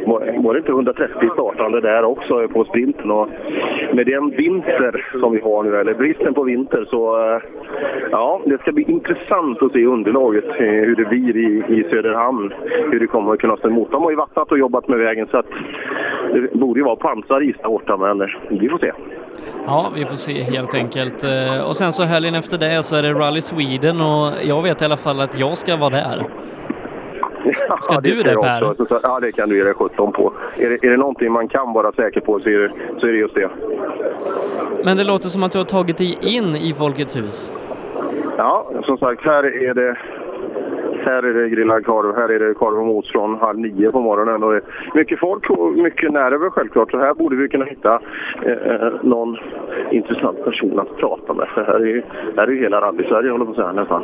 var 0.06 0.54
det 0.54 0.60
inte 0.60 0.72
130 0.72 1.30
startande 1.34 1.82
där 1.82 2.04
också 2.04 2.48
på 2.48 2.64
sprinten? 2.64 3.12
Och 3.12 3.30
med 3.94 4.06
den 4.06 4.30
vinter 4.30 5.06
som 5.20 5.32
vi 5.32 5.40
har 5.40 5.64
nu, 5.64 5.76
eller 5.76 5.94
bristen 5.94 6.34
på 6.34 6.44
vinter, 6.44 6.86
så 6.90 7.32
eh, 7.34 7.42
ja, 8.12 8.42
det 8.46 8.58
ska 8.58 8.72
bli 8.72 8.84
intressant 8.84 9.62
att 9.62 9.72
se 9.72 9.86
underlaget, 9.86 10.46
eh, 10.46 10.56
hur 10.60 10.96
det 10.96 11.06
blir 11.06 11.38
i, 11.38 11.80
i 11.80 11.84
Söderhamn, 11.90 12.54
hur 12.92 13.00
det 13.00 13.08
kommer 13.08 13.34
att 13.34 13.40
kunna 13.40 13.58
stå 13.58 13.68
emot. 13.68 13.92
De 13.92 14.04
har 14.04 14.10
ju 14.10 14.18
vattnat 14.18 14.52
och 14.52 14.60
jobbat 14.60 14.88
med 14.88 15.00
vägen 15.00 15.28
så 15.32 15.38
att 15.38 15.46
det 16.34 16.60
borde 16.60 16.80
ju 16.80 16.84
vara 16.84 16.96
pansaris 16.96 17.56
där 17.62 17.70
borta, 17.70 17.98
men 17.98 18.22
eh, 18.22 18.28
vi 18.50 18.70
får 18.70 18.78
se. 18.78 18.92
Ja, 19.66 19.92
vi 19.96 20.06
får 20.06 20.16
se 20.16 20.42
helt 20.42 20.76
enkelt. 20.76 21.26
Och 21.68 21.76
sen 21.76 21.94
så 21.94 22.04
helgen 22.04 22.36
efter 22.36 22.58
det 22.58 22.84
så 22.84 22.96
är 22.96 23.04
det 23.04 23.14
Rally 23.14 23.42
Sweden 23.42 24.02
och 24.02 24.34
jag 24.44 24.64
vet 24.64 24.82
i 24.82 24.86
alla 24.86 24.98
fall 24.98 25.22
att 25.22 25.40
jag 25.40 25.58
ska 25.58 25.76
vara 25.76 25.90
där. 25.90 26.24
Ska 27.82 27.94
ja, 27.94 28.00
du 28.04 28.24
det, 28.24 28.42
Per? 28.42 28.72
Också. 28.72 29.00
Ja, 29.04 29.20
det 29.20 29.32
kan 29.32 29.50
du 29.50 29.58
ge 29.58 29.64
dig 29.64 29.74
17 29.74 30.12
på. 30.12 30.34
Är 30.58 30.70
det, 30.70 30.88
är 30.88 30.90
det 30.90 30.98
någonting 30.98 31.32
man 31.32 31.48
kan 31.48 31.74
vara 31.74 31.92
säker 31.92 32.22
på 32.22 32.40
så 32.40 32.50
är, 32.50 32.60
det, 32.60 32.72
så 33.00 33.08
är 33.08 33.12
det 33.12 33.18
just 33.18 33.36
det. 33.36 33.50
Men 34.84 34.98
det 34.98 35.04
låter 35.04 35.28
som 35.28 35.44
att 35.44 35.52
du 35.52 35.58
har 35.58 35.66
tagit 35.66 35.98
dig 35.98 36.18
in 36.22 36.56
i 36.56 36.74
Folkets 36.78 37.18
hus. 37.18 37.52
Ja, 38.38 38.72
som 38.84 38.98
sagt, 38.98 39.22
här 39.24 39.44
är 39.44 39.74
det 39.74 39.98
här 41.08 41.24
är 41.24 41.34
det 41.34 41.50
grillad 41.50 41.86
korv, 41.86 42.16
här 42.16 42.30
är 42.30 42.40
det 42.40 42.54
korv 42.54 42.80
och 42.80 42.86
mos 42.86 43.12
från 43.12 43.36
halv 43.36 43.60
nio 43.60 43.92
på 43.92 44.02
morgonen. 44.02 44.44
Och 44.44 44.62
mycket 44.94 45.20
folk 45.20 45.50
och 45.50 45.72
mycket 45.72 46.12
nerver 46.12 46.50
självklart. 46.50 46.92
Så 46.92 46.98
här 46.98 47.14
borde 47.14 47.36
vi 47.36 47.50
kunna 47.50 47.66
hitta 47.66 48.00
eh, 48.46 48.92
någon 49.02 49.38
intressant 49.92 50.44
person 50.44 50.80
att 50.80 50.98
prata 50.98 51.34
med. 51.34 51.48
För 51.48 51.64
här 51.64 51.80
är 51.80 51.86
ju, 51.86 52.04
här 52.38 52.48
är 52.48 52.52
ju 52.52 52.60
hela 52.60 52.82
rally-Sverige 52.82 53.32
håller 53.32 53.46
på 53.46 53.52
att 53.52 53.58
säga 53.58 53.72
nästan. 53.72 54.04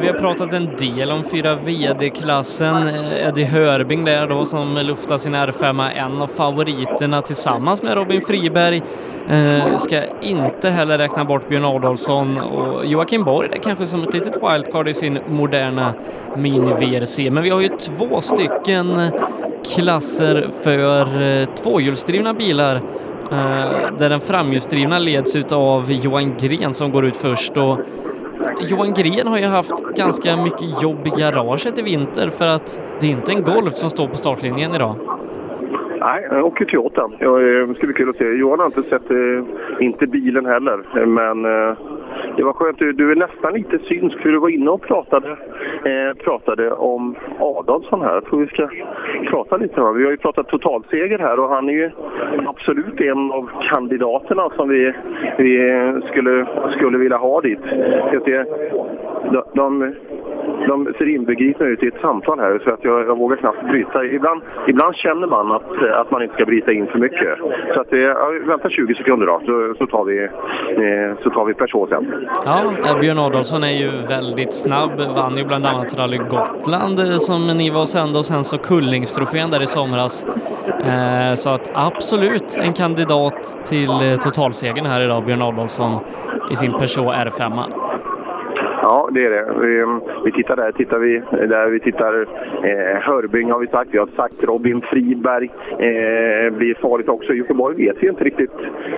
Vi 0.00 0.06
har 0.06 0.14
pratat 0.14 0.52
en 0.52 0.76
del 0.76 1.10
om 1.10 1.24
4 1.24 1.54
VD-klassen. 1.54 2.88
Eddie 3.26 3.44
Hörbing 3.44 4.04
där 4.04 4.26
då 4.26 4.44
som 4.44 4.76
luftar 4.76 5.18
sin 5.18 5.34
R5, 5.34 5.90
en 5.96 6.22
av 6.22 6.26
favoriterna 6.26 7.22
tillsammans 7.22 7.82
med 7.82 7.94
Robin 7.94 8.22
Friberg. 8.26 8.82
Eh, 9.28 9.76
ska 9.76 10.02
inte 10.20 10.70
heller 10.70 10.98
räkna 10.98 11.24
bort 11.24 11.48
Björn 11.48 11.64
Adolfsson 11.64 12.38
och 12.38 12.86
Joakim 12.86 13.24
Borg 13.24 13.48
där 13.48 13.58
kanske 13.58 13.86
som 13.86 14.02
ett 14.02 14.14
litet 14.14 14.34
wildcard 14.42 14.88
i 14.88 14.94
sin 14.94 15.18
moderna 15.28 15.94
Mini-VRC. 16.36 17.30
Men 17.30 17.42
vi 17.42 17.50
har 17.50 17.60
ju 17.60 17.68
två 17.68 18.20
stycken 18.20 19.10
klasser 19.74 20.50
för 20.62 21.22
eh, 21.22 21.48
tvåhjulsdrivna 21.54 22.34
bilar 22.34 22.76
eh, 22.76 23.96
där 23.98 24.10
den 24.10 24.20
framhjulsdrivna 24.20 24.98
leds 24.98 25.52
av 25.52 25.92
Johan 25.92 26.34
Gren 26.40 26.74
som 26.74 26.92
går 26.92 27.06
ut 27.06 27.16
först 27.16 27.56
och 27.56 27.78
Johan 28.60 28.92
Gren 28.94 29.26
har 29.26 29.38
ju 29.38 29.44
haft 29.44 29.94
ganska 29.96 30.36
mycket 30.36 30.82
jobb 30.82 31.06
i 31.06 31.10
garaget 31.20 31.78
i 31.78 31.82
vinter 31.82 32.28
för 32.30 32.46
att 32.46 32.80
det 33.00 33.06
är 33.06 33.10
inte 33.10 33.32
en 33.32 33.42
Golf 33.42 33.74
som 33.74 33.90
står 33.90 34.08
på 34.08 34.14
startlinjen 34.14 34.74
idag. 34.74 34.94
Nej, 36.00 36.26
jag 36.30 36.44
åker 36.46 36.64
till 36.64 36.74
Toyota. 36.74 37.02
Eh, 37.20 37.68
det 37.68 37.74
ska 37.74 37.86
bli 37.86 37.94
kul 37.94 38.10
att 38.10 38.16
se. 38.16 38.24
Johan 38.24 38.58
har 38.58 38.66
inte 38.66 38.82
sett, 38.82 39.10
eh, 39.10 39.44
inte 39.80 40.06
bilen 40.06 40.46
heller, 40.46 40.78
eh, 40.96 41.06
men 41.06 41.46
det 42.38 42.44
var 42.44 42.52
skönt. 42.52 42.78
Du 42.78 43.12
är 43.12 43.16
nästan 43.16 43.52
lite 43.52 43.78
synsk 43.78 44.18
för 44.18 44.28
du 44.28 44.38
var 44.38 44.48
inne 44.48 44.70
och 44.70 44.82
pratade, 44.82 45.30
eh, 45.84 46.16
pratade 46.24 46.70
om 46.70 47.14
Adolfsson 47.38 48.00
här. 48.00 48.14
Jag 48.14 48.24
tror 48.24 48.40
vi 48.40 48.46
ska 48.46 48.68
prata 49.30 49.56
lite 49.56 49.80
om 49.80 49.96
Vi 49.96 50.04
har 50.04 50.10
ju 50.10 50.16
pratat 50.16 50.48
totalseger 50.48 51.18
här 51.18 51.40
och 51.40 51.48
han 51.48 51.68
är 51.68 51.72
ju 51.72 51.90
absolut 52.46 53.00
en 53.00 53.32
av 53.32 53.50
kandidaterna 53.72 54.50
som 54.56 54.68
vi, 54.68 54.92
vi 55.38 55.58
skulle, 56.10 56.46
skulle 56.76 56.98
vilja 56.98 57.16
ha 57.16 57.40
dit. 57.40 57.60
De, 59.32 59.42
de, 59.54 59.94
de 60.66 60.94
ser 60.98 61.08
inbegripna 61.08 61.66
ut 61.66 61.82
i 61.82 61.86
ett 61.86 62.00
samtal 62.00 62.38
här 62.38 62.60
så 62.64 62.74
att 62.74 62.84
jag, 62.84 63.06
jag 63.06 63.18
vågar 63.18 63.36
knappt 63.36 63.62
bryta. 63.62 64.04
Ibland, 64.04 64.42
ibland 64.66 64.94
känner 64.94 65.26
man 65.26 65.52
att, 65.52 65.82
att 66.00 66.10
man 66.10 66.22
inte 66.22 66.34
ska 66.34 66.44
bryta 66.44 66.72
in 66.72 66.86
för 66.86 66.98
mycket. 66.98 67.38
Så 67.74 67.80
att, 67.80 67.86
ja, 67.90 68.32
vänta 68.46 68.70
20 68.70 68.94
sekunder 68.94 69.26
då, 69.26 69.40
så, 69.46 69.74
så 69.78 69.86
tar 69.86 70.04
vi, 70.04 70.24
eh, 70.24 71.22
så 71.22 71.30
tar 71.30 71.44
vi 71.44 71.54
Peugeot 71.54 71.88
sen. 71.88 72.28
Ja, 72.44 72.72
eh, 72.86 73.00
Björn 73.00 73.18
Adolfsson 73.18 73.64
är 73.64 73.76
ju 73.82 73.90
väldigt 74.08 74.52
snabb, 74.52 75.00
vann 75.16 75.36
ju 75.36 75.44
bland 75.44 75.66
annat 75.66 75.98
Rally 75.98 76.18
Gotland 76.18 76.98
eh, 76.98 77.04
som 77.04 77.46
ni 77.46 77.70
var 77.70 77.80
och 77.80 77.88
sände 77.88 78.18
och 78.18 78.24
sen 78.24 78.44
så 78.44 78.58
Kullingstrofén 78.58 79.50
där 79.50 79.62
i 79.62 79.66
somras. 79.66 80.26
Eh, 80.84 81.34
så 81.34 81.50
att 81.50 81.70
absolut 81.74 82.56
en 82.56 82.72
kandidat 82.72 83.58
till 83.64 83.90
eh, 83.90 84.16
totalsegern 84.16 84.86
här 84.86 85.00
idag, 85.00 85.24
Björn 85.24 85.42
Adolfsson 85.42 85.98
i 86.50 86.56
sin 86.56 86.72
Peugeot 86.72 87.14
R5. 87.14 87.62
Ja, 88.88 89.08
det 89.12 89.24
är 89.24 89.30
det. 89.30 89.46
Vi, 89.60 89.80
ehm, 89.80 90.00
vi 90.24 90.32
tittar 90.32 90.56
där, 90.56 90.72
tittar 90.72 90.98
vi, 90.98 91.22
där 91.46 91.66
vi 91.70 91.80
tittar 91.80 92.26
eh, 92.62 93.00
Hörbing 93.00 93.50
har 93.50 93.58
vi 93.58 93.66
sagt, 93.66 93.90
vi 93.92 93.98
har 93.98 94.08
sagt 94.16 94.34
Robin 94.42 94.80
Friberg 94.80 95.50
eh, 95.70 96.56
blir 96.56 96.74
farligt 96.82 97.08
också. 97.08 97.32
I 97.32 97.36
Göteborg 97.36 97.86
vet 97.86 97.96
vi 98.00 98.08
inte 98.08 98.24
riktigt 98.24 98.52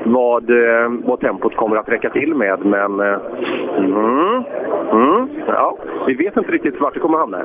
vad, 0.05 0.51
eh, 0.51 0.91
vad 1.05 1.21
tempot 1.21 1.57
kommer 1.57 1.77
att 1.77 1.89
räcka 1.89 2.11
till 2.11 2.35
med, 2.35 2.65
men 2.65 3.01
eh, 3.01 3.19
mm, 3.79 4.43
mm, 4.93 5.29
ja, 5.47 5.79
vi 6.07 6.15
vet 6.15 6.37
inte 6.37 6.53
riktigt 6.53 6.81
vart 6.81 6.95
det 6.95 7.01
kommer 7.01 7.19
hamna. 7.19 7.39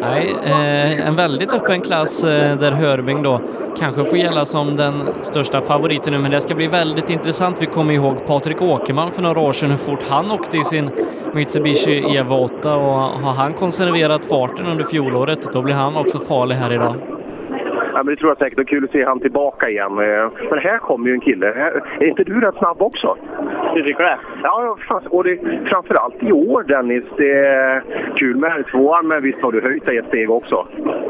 Nej, 0.00 0.36
eh, 0.44 1.08
en 1.08 1.16
väldigt 1.16 1.54
öppen 1.54 1.80
klass 1.80 2.24
eh, 2.24 2.58
där 2.58 2.72
Hörbing 2.72 3.22
då 3.22 3.40
kanske 3.76 4.04
får 4.04 4.18
gälla 4.18 4.44
som 4.44 4.76
den 4.76 4.94
största 5.20 5.60
favoriten 5.60 6.12
nu, 6.12 6.18
men 6.18 6.30
det 6.30 6.40
ska 6.40 6.54
bli 6.54 6.66
väldigt 6.66 7.10
intressant. 7.10 7.62
Vi 7.62 7.66
kommer 7.66 7.94
ihåg 7.94 8.26
Patrik 8.26 8.62
Åkerman 8.62 9.10
för 9.10 9.22
några 9.22 9.40
år 9.40 9.52
sedan, 9.52 9.70
hur 9.70 9.76
fort 9.76 10.02
han 10.10 10.30
åkte 10.40 10.58
i 10.58 10.64
sin 10.64 10.90
Mitsubishi 11.34 12.00
EV8 12.02 12.74
och 12.74 13.20
har 13.20 13.32
han 13.32 13.54
konserverat 13.54 14.24
farten 14.24 14.66
under 14.66 14.84
fjolåret, 14.84 15.52
då 15.52 15.62
blir 15.62 15.74
han 15.74 15.96
också 15.96 16.18
farlig 16.18 16.54
här 16.56 16.72
idag. 16.72 16.94
Ja, 17.94 18.02
men 18.02 18.06
det 18.06 18.16
tror 18.16 18.30
jag 18.30 18.38
säkert. 18.38 18.56
Det 18.56 18.62
är 18.62 18.74
kul 18.74 18.84
att 18.84 18.90
se 18.90 19.04
han 19.04 19.20
tillbaka 19.20 19.68
igen. 19.68 19.98
Eh, 19.98 20.28
Men 20.50 20.58
här 20.58 20.78
kommer 20.78 21.08
ju 21.08 21.14
en 21.14 21.20
kille. 21.20 21.46
Är 22.00 22.04
inte 22.06 22.24
du 22.24 22.40
rätt 22.40 22.54
snabb 22.54 22.82
också? 22.82 23.16
Du 23.74 23.82
tycker 23.82 24.04
det? 24.04 24.16
Ja, 24.42 24.76
fan, 24.88 25.02
och 25.10 25.24
det, 25.24 25.38
framförallt 25.66 26.22
i 26.22 26.32
år 26.32 26.62
Dennis. 26.62 27.04
Det 27.16 27.30
är 27.46 27.82
kul 28.16 28.36
med 28.36 28.50
R2, 28.52 29.02
men 29.02 29.22
visst 29.22 29.42
har 29.42 29.52
du 29.52 29.60
höjt 29.60 29.86
dig 29.86 29.96
ett 29.98 30.06
steg 30.08 30.30
också? 30.30 30.66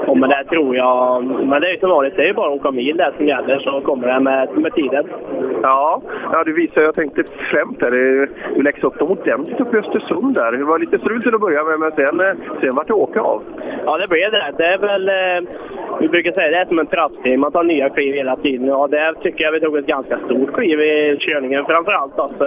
Ja, 0.06 0.14
men 0.14 0.28
det 0.30 0.44
tror 0.44 0.76
jag. 0.76 1.24
Men 1.24 1.60
det 1.60 1.66
är 1.66 1.70
ju 1.70 1.76
som 1.76 1.90
vanligt. 1.90 2.16
Det 2.16 2.22
är 2.22 2.26
ju 2.26 2.32
bara 2.34 2.52
att 2.54 2.60
åka 2.60 2.70
mil 2.70 2.96
där 2.96 3.12
som 3.16 3.26
gäller 3.26 3.58
så 3.58 3.80
kommer 3.80 4.08
det 4.14 4.20
med, 4.20 4.48
med 4.58 4.72
tiden. 4.74 5.04
Ja, 5.62 6.02
ja 6.32 6.44
du 6.44 6.52
visar, 6.52 6.82
jag 6.82 6.94
tänkte 6.94 7.22
främt 7.50 7.80
där. 7.80 7.90
Det- 7.90 8.28
Du 8.56 8.62
läxade 8.62 8.86
upp 8.86 8.98
dem 8.98 9.10
ordentligt 9.10 9.60
uppe 9.60 9.76
i 9.76 9.78
Östersund 9.80 10.34
där. 10.34 10.52
Det 10.52 10.64
var 10.64 10.78
lite 10.78 10.98
strul 10.98 11.22
till 11.22 11.34
att 11.34 11.40
börja 11.40 11.64
med, 11.64 11.80
men 11.80 11.92
sen, 11.92 12.20
eh, 12.20 12.34
sen 12.60 12.74
vart 12.74 12.86
det 12.86 12.92
åka 12.92 13.20
av. 13.20 13.42
Ja, 13.86 13.96
det 13.98 14.08
blev 14.08 14.30
det. 14.30 14.52
Det 14.56 14.64
är 14.66 14.78
väl... 14.78 15.08
Eh, 15.08 15.50
vi 16.00 16.08
brukar 16.08 16.32
säga 16.32 16.64
det 16.64 16.69
som 16.70 16.78
en 16.78 16.86
trappsteg. 16.86 17.38
Man 17.38 17.52
tar 17.52 17.64
nya 17.64 17.88
kliv 17.88 18.14
hela 18.14 18.36
tiden. 18.36 18.66
Ja, 18.66 18.88
där 18.88 19.12
tycker 19.12 19.44
jag 19.44 19.52
vi 19.52 19.60
tog 19.60 19.76
ett 19.76 19.86
ganska 19.86 20.18
stort 20.18 20.52
kliv 20.52 20.80
i 20.80 21.16
körningen. 21.20 21.64
Framförallt 21.64 22.18
alltså, 22.18 22.44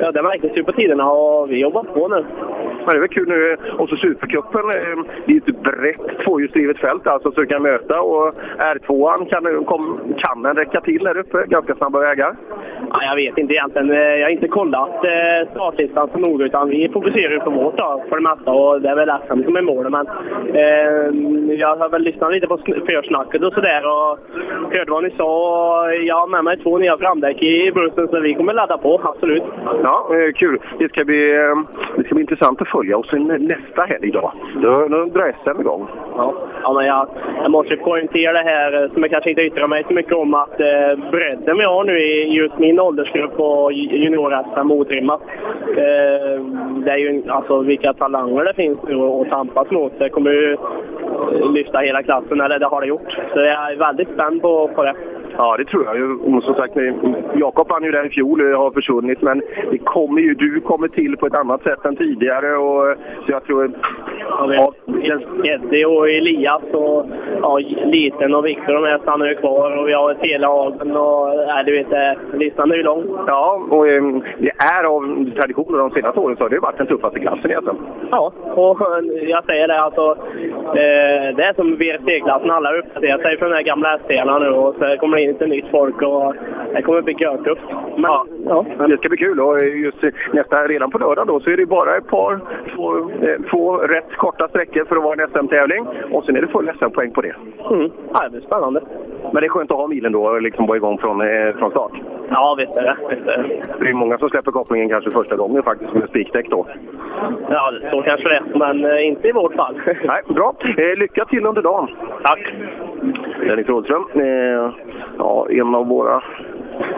ja, 0.00 0.12
det 0.12 0.22
märktes 0.22 0.56
ju 0.56 0.64
på 0.64 0.72
tiderna 0.72 1.10
och 1.10 1.50
vi 1.50 1.60
jobbar 1.60 1.82
på 1.82 2.08
nu. 2.08 2.24
Men 2.78 2.86
det 2.90 2.96
är 2.96 3.00
väl 3.00 3.08
kul 3.08 3.28
nu. 3.28 3.56
Och 3.78 3.88
så 3.88 3.96
Supercupen. 3.96 4.60
eh, 4.70 5.04
Det 5.26 5.32
är 5.32 5.36
ett 5.36 5.62
brett 5.62 6.18
tvåhjulsdrivet 6.24 6.78
fält 6.78 7.06
alltså, 7.06 7.32
så 7.32 7.40
du 7.40 7.46
kan 7.46 7.62
möta. 7.62 8.00
Och 8.00 8.34
R2 8.58 9.26
kan, 9.28 9.64
kom, 9.64 10.00
kan 10.18 10.42
den 10.42 10.56
räcka 10.56 10.80
till 10.80 11.04
där 11.04 11.18
uppe? 11.18 11.44
Ganska 11.46 11.74
snabba 11.74 11.98
vägar. 12.00 12.36
Ja, 12.90 13.02
jag 13.04 13.16
vet 13.16 13.38
inte 13.38 13.54
egentligen. 13.54 13.90
Eh, 13.90 13.98
Jag 13.98 14.26
har 14.26 14.30
inte 14.30 14.48
kollat 14.48 15.04
eh, 15.04 15.50
startlistan 15.50 16.08
så 16.12 16.18
noga 16.18 16.44
utan 16.44 16.68
vi 16.68 16.88
fokuserar 16.88 17.32
ju 17.32 17.40
på 17.40 17.50
vårt 17.50 17.78
då, 17.78 18.04
för 18.08 18.16
det 18.16 18.22
mesta 18.22 18.50
och 18.52 18.80
det 18.80 18.88
är 18.88 18.96
väl 18.96 19.10
SM 19.28 19.42
som 19.44 19.56
är 19.56 19.62
målet. 19.62 19.92
Men 19.92 20.06
eh, 20.54 21.54
jag 21.60 21.76
har 21.76 21.88
väl 21.88 22.02
lyssnat 22.02 22.32
lite 22.32 22.46
på 22.46 22.56
sn- 22.56 22.86
försnacket 22.86 23.42
och 23.42 23.52
sådär 23.52 23.82
och 23.86 24.18
hörde 24.74 24.90
vad 24.90 25.02
ni 25.04 25.10
sa. 25.10 25.92
Jag 25.92 26.16
har 26.16 26.26
med 26.26 26.44
mig 26.44 26.56
två 26.58 26.78
nya 26.78 26.98
framdäck 26.98 27.42
i 27.42 27.72
bussen 27.74 28.08
så 28.08 28.20
vi 28.20 28.34
kommer 28.34 28.52
ladda 28.54 28.78
på, 28.78 29.00
absolut. 29.04 29.42
Ja, 29.86 30.06
eh, 30.10 30.32
kul. 30.32 30.58
Det 30.78 30.88
ska, 30.88 31.04
bli, 31.04 31.34
eh, 31.34 31.56
det 31.96 32.04
ska 32.04 32.14
bli 32.14 32.22
intressant 32.22 32.62
att 32.62 32.68
följa. 32.68 32.96
Och 32.98 33.06
sen 33.06 33.22
nästa 33.26 33.82
helg 33.82 34.10
då, 34.10 34.32
då, 34.62 34.88
då 34.88 35.04
drar 35.04 35.34
SM 35.42 35.60
igång. 35.60 35.88
Ja, 36.16 36.34
ja 36.62 36.72
men 36.72 36.86
jag, 36.86 37.08
jag 37.42 37.50
måste 37.50 37.76
poängtera 37.76 38.32
det 38.32 38.50
här 38.50 38.82
eh, 38.82 38.90
som 38.92 39.02
jag 39.02 39.10
kanske 39.10 39.30
inte 39.30 39.42
yttrar 39.42 39.68
mig 39.68 39.84
så 39.88 39.94
mycket 39.94 40.12
om 40.12 40.34
att 40.34 40.60
eh, 40.60 41.10
bredden 41.10 41.58
vi 41.58 41.64
har 41.64 41.84
nu 41.84 41.98
i 41.98 42.36
just 42.36 42.58
min 42.58 42.80
åldersgrupp 42.80 43.40
och 43.40 43.72
junior-SM 43.72 44.72
otrimmat. 44.72 45.20
Eh, 45.68 46.42
det 46.84 46.90
är 46.90 46.96
ju 46.96 47.22
alltså 47.28 47.60
vilka 47.60 47.92
talanger 47.92 48.44
det 48.44 48.54
finns 48.54 48.78
nu 48.82 48.94
att 48.94 49.28
tampas 49.28 49.70
mot. 49.70 49.98
Det 49.98 50.08
kommer 50.08 50.30
ju 50.30 50.56
lyfta 51.30 51.78
hela 51.78 52.02
klassen, 52.02 52.40
eller 52.40 52.58
det 52.58 52.66
har 52.66 52.80
det 52.80 52.86
gjort. 52.86 53.12
Så 53.32 53.38
jag 53.38 53.72
är 53.72 53.76
väldigt 53.76 54.08
spänd 54.08 54.42
på, 54.42 54.70
på 54.74 54.82
det. 54.84 54.94
Ja, 55.36 55.56
det 55.56 55.64
tror 55.64 55.84
jag 55.84 55.96
ju. 55.96 56.40
Som 56.40 56.54
sagt, 56.54 56.74
Jakob 57.34 57.68
vann 57.68 57.84
ju 57.84 57.90
där 57.90 58.06
i 58.06 58.10
fjol 58.10 58.40
och 58.40 58.58
har 58.58 58.70
försvunnit. 58.70 59.22
Men 59.22 59.42
det 59.70 59.78
kommer 59.78 60.20
ju, 60.20 60.34
du 60.34 60.60
kommer 60.60 60.88
till 60.88 61.16
på 61.16 61.26
ett 61.26 61.34
annat 61.34 61.62
sätt 61.62 61.84
än 61.84 61.96
tidigare. 61.96 62.56
Och, 62.56 62.96
så 63.26 63.32
jag 63.32 63.44
tror... 63.44 63.70
Ja, 64.28 64.72
Eddie 65.44 65.84
och 65.84 66.10
Elias 66.10 66.62
och 66.72 67.06
ja, 67.42 67.58
Liten 67.84 68.34
och 68.34 68.46
Viktor 68.46 68.72
de 68.72 68.84
här 68.84 68.98
stannar 68.98 69.28
ju 69.28 69.34
kvar 69.34 69.76
och 69.76 69.88
vi 69.88 69.92
har 69.92 70.14
Telehagen 70.14 70.96
och 70.96 71.46
nej, 71.46 71.64
du 71.64 71.72
vet, 71.72 71.92
eh, 71.92 72.38
listan 72.38 72.70
är 72.70 72.76
ju 72.76 72.82
lång. 72.82 73.04
Ja, 73.26 73.62
och 73.70 73.88
eh, 73.88 74.02
det 74.38 74.52
är 74.78 74.84
av 74.84 75.30
tradition 75.40 75.78
de 75.78 75.90
senaste 75.90 76.20
åren 76.20 76.36
så 76.36 76.44
har 76.44 76.50
det 76.50 76.58
varit 76.58 76.78
den 76.78 76.86
tuffaste 76.86 77.20
klassen 77.20 77.50
SM. 77.62 77.76
Ja, 78.10 78.32
och 78.54 78.80
eh, 78.80 79.28
jag 79.28 79.44
säger 79.44 79.68
det 79.68 79.80
alltså. 79.80 80.16
Eh, 80.66 81.36
det 81.36 81.44
är 81.44 81.54
som 81.54 81.76
VRC-klassen. 81.76 82.50
Alla 82.50 82.68
har 82.68 82.78
uppdaterat 82.78 83.20
sig 83.20 83.38
från 83.38 83.50
de 83.50 83.56
här 83.56 83.62
gamla 83.62 83.94
ST-arna 83.94 84.38
nu 84.38 84.48
och 84.48 84.74
så 84.74 84.96
kommer 85.00 85.16
det 85.16 85.22
in 85.22 85.28
lite 85.28 85.46
nytt 85.46 85.68
folk 85.70 86.02
och 86.02 86.34
det 86.74 86.82
kommer 86.82 87.02
bli 87.02 87.16
görtufft. 87.18 87.62
Men, 87.96 88.10
ja. 88.46 88.64
Men 88.78 88.90
det 88.90 88.96
ska 88.96 89.08
bli 89.08 89.18
kul. 89.18 89.40
Och 89.40 89.60
just 89.60 90.02
nästa, 90.32 90.66
redan 90.66 90.90
på 90.90 90.98
lördag 90.98 91.26
då 91.26 91.40
så 91.40 91.50
är 91.50 91.56
det 91.56 91.66
bara 91.66 91.96
ett 91.96 92.08
par, 92.08 92.40
två, 92.74 93.10
två 93.50 93.76
rätt 93.76 94.16
korta 94.16 94.48
sträckor 94.48 94.84
för 94.94 94.98
att 94.98 95.04
vara 95.04 95.22
en 95.22 95.28
SM-tävling. 95.28 95.86
Och 96.12 96.24
sen 96.24 96.36
är 96.36 96.40
det 96.40 96.48
full 96.48 96.70
SM-poäng 96.78 97.10
på 97.10 97.20
det. 97.20 97.34
Mm. 97.70 97.90
Ja, 98.12 98.24
det 98.24 98.30
blir 98.30 98.40
spännande. 98.40 98.80
Men 99.32 99.40
det 99.40 99.46
är 99.46 99.48
skönt 99.48 99.70
att 99.70 99.76
ha 99.76 99.86
milen 99.86 100.12
då 100.12 100.24
och 100.24 100.42
liksom 100.42 100.66
vara 100.66 100.76
igång 100.76 100.98
från, 100.98 101.20
eh, 101.20 101.56
från 101.58 101.70
start. 101.70 101.92
Ja, 102.30 102.54
visst 102.58 102.72
är 102.72 102.82
det. 102.82 102.96
Visst 103.10 103.26
är 103.26 103.42
det. 103.42 103.84
Det 103.84 103.88
är 103.88 103.94
många 103.94 104.18
som 104.18 104.28
släpper 104.28 104.50
kopplingen 104.52 104.88
kanske 104.88 105.10
första 105.10 105.36
gången 105.36 105.62
faktiskt 105.62 105.92
med 105.92 106.08
spikdäck 106.08 106.50
då. 106.50 106.66
Ja, 107.48 107.72
så 107.90 108.02
kanske 108.02 108.28
det 108.28 108.36
är, 108.36 108.42
men 108.54 108.84
eh, 108.84 109.06
inte 109.06 109.28
i 109.28 109.32
vårt 109.32 109.54
fall. 109.54 109.80
Nej, 110.04 110.22
bra. 110.28 110.54
Eh, 110.78 110.98
lycka 110.98 111.24
till 111.24 111.46
under 111.46 111.62
dagen. 111.62 111.88
Tack. 112.22 112.54
Dennis 113.38 113.68
Rådström, 113.68 114.04
eh, 114.14 114.72
ja, 115.18 115.46
en 115.50 115.74
av 115.74 115.86
våra 115.86 116.22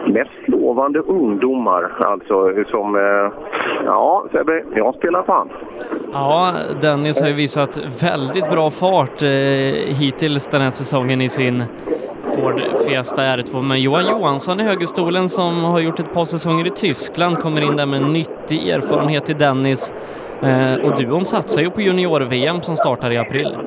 mest 0.07 0.47
lovande 0.47 0.99
ungdomar 0.99 1.91
alltså 1.99 2.49
som, 2.71 2.95
eh, 2.95 3.31
ja 3.85 4.25
Sebbe, 4.31 4.63
jag 4.75 4.95
spelar 4.95 5.23
fan. 5.23 5.49
Ja, 6.13 6.53
Dennis 6.81 7.21
har 7.21 7.27
ju 7.27 7.33
visat 7.33 7.79
väldigt 8.03 8.49
bra 8.51 8.69
fart 8.69 9.23
eh, 9.23 9.29
hittills 9.99 10.47
den 10.47 10.61
här 10.61 10.71
säsongen 10.71 11.21
i 11.21 11.29
sin 11.29 11.63
Ford 12.35 12.61
Fiesta 12.85 13.21
R2. 13.21 13.61
Men 13.61 13.81
Johan 13.81 14.05
Johansson 14.05 14.59
i 14.59 14.63
högerstolen 14.63 15.29
som 15.29 15.63
har 15.63 15.79
gjort 15.79 15.99
ett 15.99 16.13
par 16.13 16.25
säsonger 16.25 16.67
i 16.67 16.69
Tyskland 16.69 17.37
kommer 17.39 17.61
in 17.61 17.75
där 17.75 17.85
med 17.85 18.01
nyttig 18.01 18.69
erfarenhet 18.69 19.25
till 19.25 19.37
Dennis. 19.37 19.93
Eh, 20.41 20.85
och 20.85 20.97
duon 20.97 21.25
satsar 21.25 21.61
ju 21.61 21.69
på 21.69 21.81
junior-VM 21.81 22.61
som 22.61 22.75
startar 22.75 23.11
i 23.11 23.17
april. 23.17 23.57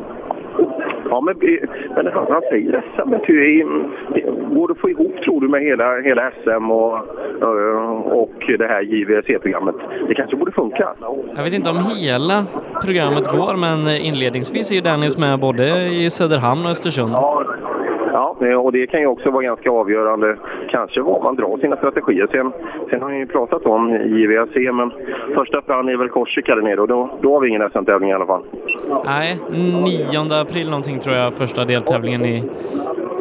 Ja, 1.10 1.20
men, 1.20 1.34
eh, 1.42 1.68
men 1.96 2.06
han, 2.12 2.42
säger 2.50 2.82
SM. 2.96 3.12
eh, 3.14 4.34
Går 4.54 4.68
det 4.68 4.72
att 4.72 4.78
få 4.78 4.90
ihop, 4.90 5.16
tror 5.24 5.40
du, 5.40 5.48
med 5.48 5.62
hela, 5.62 6.00
hela 6.00 6.30
SM 6.42 6.70
och, 6.70 6.96
eh, 7.42 8.00
och 8.20 8.34
det 8.58 8.66
här 8.66 8.82
JVC-programmet? 8.82 9.74
Det 10.08 10.14
kanske 10.14 10.36
borde 10.36 10.52
funka? 10.52 10.88
Jag 11.36 11.42
vet 11.42 11.54
inte 11.54 11.70
om 11.70 11.76
hela 11.96 12.44
programmet 12.84 13.28
går, 13.28 13.56
men 13.56 13.88
inledningsvis 13.96 14.70
är 14.70 14.74
ju 14.74 14.80
Dennis 14.80 15.18
med 15.18 15.38
både 15.40 15.64
i 15.88 16.10
Söderhamn 16.10 16.64
och 16.64 16.70
Östersund. 16.70 17.12
Ja, 17.16 17.44
Ja, 18.12 18.36
eh, 18.40 18.54
och 18.54 18.72
det 18.72 18.86
kan 18.86 19.00
ju 19.00 19.06
också 19.06 19.30
vara 19.30 19.42
ganska 19.42 19.70
avgörande, 19.70 20.36
kanske 20.70 21.00
var 21.00 21.22
man 21.22 21.36
drar 21.36 21.58
sina 21.58 21.76
strategier. 21.76 22.28
Sen, 22.30 22.52
sen 22.90 23.02
har 23.02 23.10
ni 23.10 23.18
ju 23.18 23.26
pratat 23.26 23.66
om 23.66 23.90
JVC, 23.90 24.72
men 24.72 24.92
första 25.34 25.62
fram 25.62 25.88
är 25.88 25.96
väl 25.96 26.08
Korsika 26.08 26.54
där 26.54 26.62
nere 26.62 26.80
och 26.80 26.88
då, 26.88 27.10
då 27.22 27.34
har 27.34 27.40
vi 27.40 27.48
ingen 27.48 27.70
SM-tävling 27.70 28.10
i 28.10 28.12
alla 28.12 28.26
fall. 28.26 28.42
Nej, 29.04 29.38
9 29.50 30.40
april 30.42 30.70
någonting 30.70 30.98
tror 30.98 31.16
jag 31.16 31.34
första 31.34 31.64
deltävlingen 31.64 32.24
i 32.24 32.44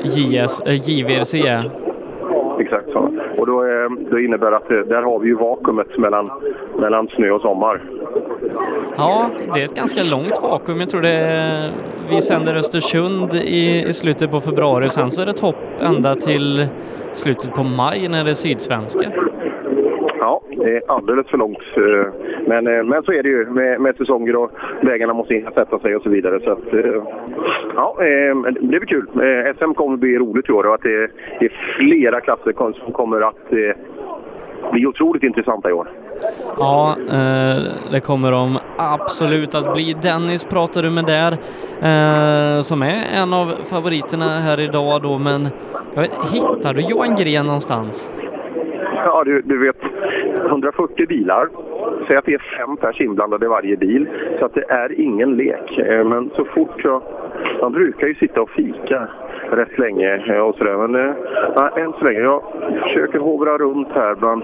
JS, 0.03 0.61
äh, 0.61 0.73
eh, 0.73 0.89
JVRC 0.89 1.47
är. 1.47 1.88
Och 3.39 3.47
då, 3.47 3.63
eh, 3.63 3.69
är, 3.69 4.11
då 4.11 4.19
innebär 4.19 4.51
att 4.51 4.71
eh, 4.71 4.77
där 4.77 5.01
har 5.01 5.19
vi 5.19 5.27
ju 5.27 5.35
vakuumet 5.35 5.97
mellan, 5.97 6.31
mellan 6.79 7.07
snö 7.07 7.31
och 7.31 7.41
sommar. 7.41 7.81
Ja, 8.97 9.29
det 9.53 9.59
är 9.59 9.65
ett 9.65 9.75
ganska 9.75 10.03
långt 10.03 10.39
vakuum. 10.43 10.79
Jag 10.79 10.89
tror 10.89 11.01
det 11.01 11.13
är, 11.13 11.71
vi 12.09 12.21
sänder 12.21 12.55
Östersund 12.55 13.33
i, 13.33 13.85
i 13.87 13.93
slutet 13.93 14.31
på 14.31 14.41
februari. 14.41 14.89
Sen 14.89 15.11
så 15.11 15.21
är 15.21 15.25
det 15.25 15.33
topp 15.33 15.55
ända 15.79 16.15
till 16.15 16.67
slutet 17.11 17.55
på 17.55 17.63
maj 17.63 18.07
när 18.07 18.23
det 18.23 18.29
är 18.29 18.33
sydsvenska. 18.33 19.11
Ja, 20.29 20.41
Det 20.55 20.75
är 20.75 20.81
alldeles 20.87 21.27
för 21.27 21.37
långt. 21.37 21.57
Eh, 21.77 22.13
men, 22.47 22.67
eh, 22.67 22.83
men 22.83 23.03
så 23.03 23.11
är 23.11 23.23
det 23.23 23.29
ju 23.29 23.45
med, 23.45 23.79
med 23.79 23.95
säsonger 23.95 24.35
och 24.35 24.51
vägarna 24.81 25.13
måste 25.13 25.33
hinna 25.33 25.51
sätta 25.51 25.79
sig 25.79 25.95
och 25.95 26.03
så 26.03 26.09
vidare. 26.09 26.39
Så 26.43 26.51
att, 26.51 26.73
eh, 26.73 27.03
ja, 27.75 27.95
det 28.61 28.79
blir 28.79 28.85
kul. 28.85 29.07
SM 29.57 29.73
kommer 29.73 29.97
bli 29.97 30.17
roligt 30.17 30.49
i 30.49 30.51
år 30.51 30.65
och 30.65 30.73
att 30.73 30.81
det, 30.81 31.07
det 31.39 31.45
är 31.45 31.77
flera 31.77 32.21
klasser 32.21 32.53
som 32.83 32.93
kommer 32.93 33.21
att 33.21 33.49
bli 34.71 34.85
otroligt 34.85 35.23
intressanta 35.23 35.69
i 35.69 35.73
år. 35.73 35.89
Ja, 36.57 36.95
det 37.91 37.99
kommer 37.99 38.31
de 38.31 38.57
absolut 38.77 39.55
att 39.55 39.73
bli. 39.73 39.95
Dennis 40.01 40.43
pratar 40.45 40.83
du 40.83 40.89
med 40.89 41.05
där, 41.05 41.31
som 42.61 42.81
är 42.81 43.21
en 43.21 43.33
av 43.33 43.47
favoriterna 43.69 44.25
här 44.25 44.59
idag 44.59 45.01
då, 45.01 45.17
men 45.17 45.47
vet, 45.95 46.11
hittar 46.33 46.73
du 46.73 46.81
Johan 46.81 47.15
Gren 47.15 47.45
någonstans? 47.45 48.11
Ja, 49.05 49.23
du, 49.23 49.41
du 49.41 49.57
vet, 49.57 49.83
140 50.45 51.07
bilar. 51.07 51.49
Säg 52.07 52.17
att 52.17 52.25
det 52.25 52.33
är 52.33 52.57
fem 52.57 52.77
pers 52.77 53.01
inblandade 53.01 53.45
i 53.45 53.49
varje 53.49 53.77
bil. 53.77 54.09
Så 54.39 54.45
att 54.45 54.53
det 54.53 54.65
är 54.69 54.99
ingen 54.99 55.37
lek. 55.37 55.77
Eh, 55.77 56.05
men 56.05 56.29
så 56.29 56.45
fort 56.45 56.83
jag... 56.83 57.01
Man 57.61 57.71
brukar 57.71 58.07
ju 58.07 58.15
sitta 58.15 58.41
och 58.41 58.49
fika 58.49 59.07
rätt 59.51 59.79
länge 59.79 60.35
eh, 60.35 60.39
och 60.39 60.55
sådär. 60.55 60.87
Men 60.87 60.95
äh, 60.95 61.83
än 61.83 61.93
så 61.93 62.05
länge. 62.05 62.19
Jag 62.19 62.43
försöker 62.83 63.19
hovra 63.19 63.57
runt 63.57 63.87
här 63.93 64.15
bland 64.15 64.43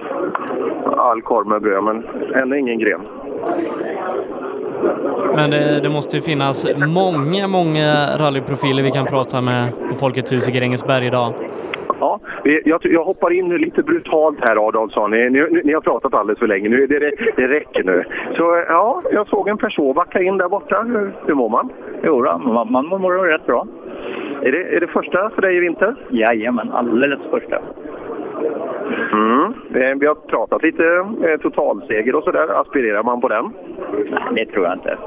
all 0.86 1.22
korv 1.22 1.48
med 1.48 1.62
bröd, 1.62 1.84
men 1.84 2.04
ännu 2.34 2.60
ingen 2.60 2.80
gren. 2.80 3.02
Men 5.36 5.50
det, 5.50 5.80
det 5.84 5.90
måste 5.90 6.18
ju 6.18 6.22
finnas 6.22 6.68
många, 6.88 7.48
många 7.48 8.18
rallyprofiler 8.18 8.84
vi 8.84 8.92
kan 8.92 9.06
prata 9.06 9.42
med 9.42 9.68
på 9.90 9.96
Folkets 9.96 10.34
hus 10.34 10.50
i 10.50 10.52
Grängesberg 10.52 11.06
idag. 11.08 11.34
Ja, 12.00 12.20
jag, 12.44 12.80
jag 12.84 13.04
hoppar 13.04 13.34
in 13.34 13.46
nu 13.46 13.58
lite 13.58 13.84
brutalt 13.84 14.38
här 14.42 14.68
Adolfsson. 14.68 15.12
Ni, 15.12 15.30
ni, 15.30 15.62
ni 15.64 15.74
har 15.74 15.82
pratat 15.82 16.14
alldeles 16.14 16.40
för 16.40 16.48
länge. 16.48 16.70
Nu, 16.70 16.88
det, 16.88 17.00
det, 17.00 17.12
det 17.36 17.48
räcker 17.48 17.84
nu. 17.84 18.04
Så 18.38 18.64
ja, 18.68 19.02
jag 19.12 19.28
såg 19.28 19.48
en 19.48 19.58
person 19.58 19.96
backa 19.96 20.22
in 20.22 20.38
där 20.38 20.50
borta. 20.50 20.84
Hur, 20.88 21.16
hur 21.26 21.34
mår 21.34 21.50
man? 21.50 21.70
Jo, 22.04 22.22
då, 22.22 22.38
man, 22.38 22.72
man 22.72 23.02
mår 23.02 23.28
rätt 23.28 23.46
bra. 23.46 23.68
Är 24.42 24.52
det, 24.52 24.76
är 24.76 24.80
det 24.80 24.88
första 24.88 25.30
för 25.30 25.42
dig 25.42 25.58
i 25.58 25.60
vinter? 25.60 25.96
Jajamän, 26.10 26.72
alldeles 26.72 27.20
första. 27.32 27.60
Mm. 29.14 29.54
Eh, 29.74 29.96
Vi 30.00 30.08
har 30.08 30.16
pratat 30.16 30.64
lite 30.64 30.88
eh, 31.24 31.40
totalseger 31.42 32.16
och 32.16 32.24
sådär. 32.24 32.62
Aspirerar 32.62 33.04
man 33.04 33.22
på 33.22 33.28
den? 33.28 33.52
Nej, 34.32 34.46
det 34.46 34.52
tror 34.52 34.66
jag 34.66 34.74
inte. 34.74 34.98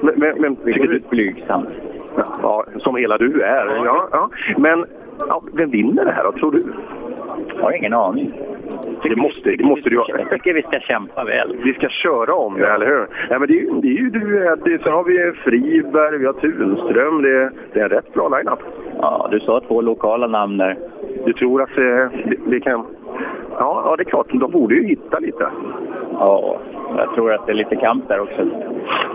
Men, 0.00 0.14
men, 0.16 0.40
men 0.40 0.56
tycker 0.56 0.88
du... 0.88 1.00
Blygsamt. 1.10 1.68
Ja, 2.42 2.64
som 2.78 2.96
hela 2.96 3.18
du 3.18 3.42
är. 3.42 3.66
Ja, 3.84 4.08
ja. 4.12 4.30
Men 4.56 4.84
ja, 5.28 5.42
vem 5.52 5.70
vinner 5.70 6.04
det 6.04 6.12
här 6.12 6.24
då, 6.24 6.32
tror 6.32 6.52
du? 6.52 6.62
Jag 7.56 7.62
har 7.62 7.72
ingen 7.72 7.92
aning. 7.94 8.32
Det 9.02 9.16
måste, 9.16 9.50
det 9.50 9.64
måste 9.64 9.90
du. 9.90 9.96
Jag 10.08 10.30
tycker 10.30 10.54
vi 10.54 10.62
ska 10.62 10.80
kämpa 10.80 11.24
väl. 11.24 11.56
Vi 11.64 11.74
ska 11.74 11.88
köra 11.88 12.34
om 12.34 12.54
det, 12.58 12.66
eller 12.66 12.86
hur? 12.86 13.06
Ja, 13.30 13.38
men 13.38 13.48
det, 13.48 13.54
är, 13.54 13.60
ju- 13.62 13.80
det 13.82 13.88
är 13.88 13.98
ju 14.02 14.10
du, 14.10 14.46
Eddie, 14.46 14.78
sen 14.82 14.92
har 14.92 15.04
vi 15.04 15.32
Friberg, 15.44 16.18
vi 16.18 16.26
har 16.26 16.32
Tunström. 16.32 17.22
Det, 17.22 17.50
det 17.72 17.80
är 17.80 17.84
en 17.84 17.90
rätt 17.90 18.14
bra 18.14 18.28
line-up. 18.28 18.58
Ja, 19.00 19.28
du 19.30 19.40
sa 19.40 19.60
två 19.60 19.80
lokala 19.80 20.26
namn 20.26 20.56
där. 20.58 20.76
Du 21.24 21.32
tror 21.32 21.62
att 21.62 21.78
eh, 21.78 21.84
det, 22.24 22.36
det 22.46 22.60
kan... 22.60 22.86
Ja, 23.58 23.82
ja, 23.84 23.96
det 23.96 24.02
är 24.02 24.10
klart. 24.10 24.26
De 24.32 24.50
borde 24.50 24.74
ju 24.74 24.86
hitta 24.86 25.18
lite. 25.18 25.46
Ja, 26.12 26.58
jag 26.96 27.14
tror 27.14 27.32
att 27.32 27.46
det 27.46 27.52
är 27.52 27.56
lite 27.56 27.76
kamp 27.76 28.08
där 28.08 28.20
också. 28.20 28.46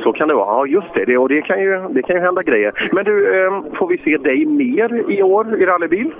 Så 0.04 0.14
kan 0.14 0.28
det 0.28 0.34
vara. 0.34 0.48
Ja, 0.48 0.66
just 0.66 0.93
det. 0.93 1.06
det 1.06 1.18
och 1.18 1.30
det 1.30 1.41
kan, 1.41 1.62
ju, 1.62 1.82
det 1.89 2.02
kan 2.02 2.16
ju 2.16 2.22
hända 2.22 2.43
grejer. 2.43 2.89
Men 2.91 3.06
du, 3.06 3.45
eh, 3.45 3.64
får 3.80 3.88
vi 3.88 3.98
se 3.98 4.18
dig 4.18 4.45
mer 4.45 5.12
i 5.12 5.24
år 5.24 5.62
i 5.62 5.66
rallybil? 5.66 6.14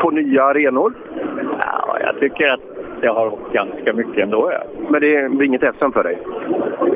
På 0.00 0.10
nya 0.10 0.44
arenor? 0.44 0.92
Ja, 1.62 1.98
jag 2.00 2.20
tycker 2.20 2.48
att 2.48 2.60
jag 3.00 3.14
har 3.14 3.26
åkt 3.26 3.52
ganska 3.52 3.92
mycket 3.92 4.22
ändå. 4.22 4.50
Ja, 4.52 4.62
Men 4.90 5.00
det 5.00 5.30
blir 5.30 5.46
inget 5.46 5.74
SM 5.78 5.90
för 5.92 6.02
dig? 6.02 6.18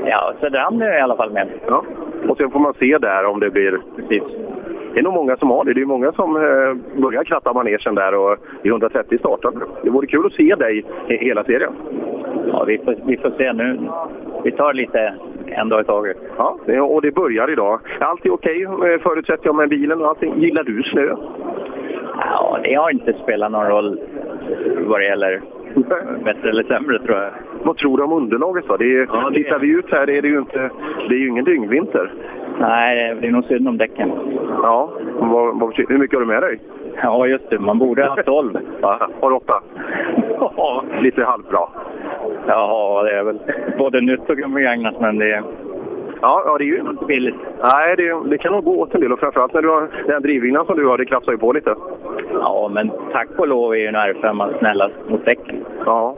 ja 0.04 0.32
Söderhamn 0.40 0.82
är 0.82 0.98
i 0.98 1.00
alla 1.00 1.16
fall 1.16 1.32
med. 1.32 1.48
Ja. 1.66 1.84
Och 2.28 2.36
sen 2.36 2.50
får 2.50 2.60
man 2.60 2.74
se 2.74 2.98
där 2.98 3.24
om 3.24 3.40
det 3.40 3.50
blir... 3.50 3.78
Precis. 3.96 4.22
Det 4.94 5.00
är 5.00 5.02
nog 5.04 5.12
många 5.14 5.36
som 5.36 5.50
har 5.50 5.64
det. 5.64 5.74
Det 5.74 5.80
är 5.80 5.86
många 5.86 6.12
som 6.12 6.36
eh, 6.36 7.00
börjar 7.02 7.24
kratta 7.24 7.52
manegen 7.52 7.94
där 7.94 8.14
och 8.14 8.36
i 8.62 8.68
130 8.68 9.18
startar. 9.18 9.52
Det 9.82 9.90
vore 9.90 10.06
kul 10.06 10.26
att 10.26 10.32
se 10.32 10.54
dig 10.54 10.84
i 11.08 11.16
hela 11.16 11.44
serien. 11.44 11.72
Ja, 12.52 12.64
vi 12.64 12.78
får, 12.78 12.94
vi 13.06 13.16
får 13.16 13.30
se 13.30 13.52
nu. 13.52 13.78
Vi 14.44 14.50
tar 14.50 14.74
lite 14.74 15.14
en 15.46 15.68
dag 15.68 15.80
i 15.80 15.84
taget. 15.84 16.16
Ja, 16.36 16.58
det- 16.66 16.80
och 16.80 17.02
det 17.02 17.14
börjar 17.14 17.50
idag. 17.50 17.80
Allt 17.98 18.26
är 18.26 18.32
okej 18.32 18.62
eh, 18.62 19.00
förutsätter 19.02 19.46
jag 19.46 19.54
med 19.54 19.68
bilen 19.68 20.00
och 20.00 20.08
allting. 20.08 20.34
Gillar 20.40 20.64
du 20.64 20.82
snö? 20.82 21.14
Ja, 22.24 22.58
det 22.62 22.74
har 22.74 22.90
inte 22.90 23.12
spelat 23.12 23.52
någon 23.52 23.66
roll 23.66 24.00
vad 24.86 25.00
det 25.00 25.04
gäller 25.06 25.40
bättre 26.24 26.48
eller 26.48 26.62
sämre 26.62 26.98
tror 26.98 27.18
jag. 27.18 27.30
Vad 27.62 27.76
tror 27.76 27.96
du 27.96 28.02
om 28.04 28.12
underlaget 28.12 28.64
då? 28.68 28.76
Det 28.76 28.84
är, 28.96 29.30
Tittar 29.34 29.58
vi 29.58 29.68
ut 29.68 29.90
här 29.90 30.10
är 30.10 30.22
det 30.22 30.28
ju 30.28 30.38
inte... 30.38 30.70
Det 31.08 31.14
är 31.14 31.18
ju 31.18 31.28
ingen 31.28 31.44
dyngvinter. 31.44 32.12
Nej, 32.60 33.14
det 33.20 33.26
är 33.26 33.30
nog 33.30 33.44
synd 33.44 33.68
om 33.68 33.78
däcken. 33.78 34.12
Ja, 34.62 34.90
vad, 35.18 35.60
vad, 35.60 35.74
hur 35.76 35.98
mycket 35.98 36.18
har 36.18 36.20
du 36.20 36.32
med 36.32 36.42
dig? 36.42 36.60
Ja, 37.02 37.26
just 37.26 37.50
det. 37.50 37.58
Man 37.58 37.78
borde 37.78 38.06
ha 38.06 38.22
12. 38.22 38.58
Ja, 38.82 39.08
har 39.20 39.30
du 39.30 39.36
åtta? 39.36 39.62
Ja, 40.56 40.84
lite 41.00 41.24
halvbra. 41.24 41.68
Ja, 42.46 43.02
det 43.02 43.18
är 43.18 43.22
väl 43.22 43.38
både 43.78 44.00
nytt 44.00 44.30
och 44.30 44.36
begagnat, 44.36 45.00
men 45.00 45.18
det 45.18 45.32
är... 45.32 45.42
Ja, 46.20 46.42
ja 46.46 46.58
det 46.58 46.64
är 46.64 46.66
ju 46.66 46.80
inte 46.80 47.04
billigt. 47.04 47.36
Nej, 47.62 47.94
det, 47.96 48.30
det 48.30 48.38
kan 48.38 48.52
nog 48.52 48.64
gå 48.64 48.80
åt 48.80 48.94
en 48.94 49.00
del 49.00 49.12
och 49.12 49.20
framförallt 49.20 49.54
när 49.54 49.62
du 49.62 49.68
har 49.68 49.88
den 50.06 50.22
drivlinan 50.22 50.66
som 50.66 50.76
du 50.76 50.86
har, 50.86 50.98
det 50.98 51.04
krafsar 51.04 51.32
ju 51.32 51.38
på 51.38 51.52
lite. 51.52 51.74
Ja, 52.32 52.70
men 52.74 52.90
tack 53.12 53.28
och 53.36 53.48
lov 53.48 53.72
är 53.72 53.76
ju 53.76 53.86
en 53.86 53.96
R5 53.96 54.58
snällast 54.58 55.10
mot 55.10 55.24
däcken. 55.24 55.64
Ja. 55.86 56.16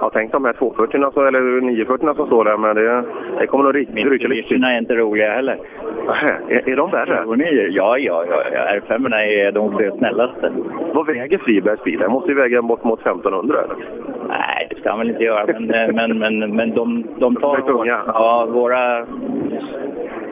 Jag 0.00 0.12
tänkte 0.12 0.36
de 0.36 0.44
här 0.44 0.52
240 0.52 1.10
så, 1.14 1.24
eller 1.24 1.60
940 1.60 2.14
som 2.16 2.26
står 2.26 2.44
där, 2.44 2.56
men 2.56 2.76
det, 2.76 3.04
det 3.38 3.46
kommer 3.46 3.64
nog 3.64 3.74
rycka 3.74 3.92
lite. 3.92 4.28
Mitsubishi 4.28 4.54
är 4.54 4.78
inte 4.78 4.94
roliga 4.94 5.32
heller. 5.32 5.58
Är, 6.48 6.68
är 6.68 6.76
de 6.76 6.90
värre? 6.90 7.24
Ja, 7.70 7.98
ja, 7.98 8.24
ja. 8.28 8.42
ja. 8.52 8.80
R5 8.80 9.14
är 9.14 9.52
de 9.52 9.90
snällaste. 9.98 10.52
Vad 10.94 11.06
väger 11.06 11.38
Fribergs 11.38 11.84
bil? 11.84 11.98
Den 11.98 12.10
måste 12.10 12.30
ju 12.30 12.36
väga 12.36 12.62
bort 12.62 12.84
mot 12.84 13.00
1500 13.00 13.58
eller? 13.58 13.76
Nej, 14.28 14.66
det 14.70 14.76
ska 14.80 14.90
han 14.90 14.98
väl 14.98 15.10
inte 15.10 15.24
göra, 15.24 15.46
men, 15.46 15.94
men, 15.96 16.18
men, 16.18 16.56
men 16.56 16.74
de, 16.74 17.06
de 17.18 17.36
tar... 17.36 17.56
De 17.56 17.62
är 17.62 17.66
tunga. 17.66 18.00
Ja, 18.06 18.48
våra... 18.50 19.06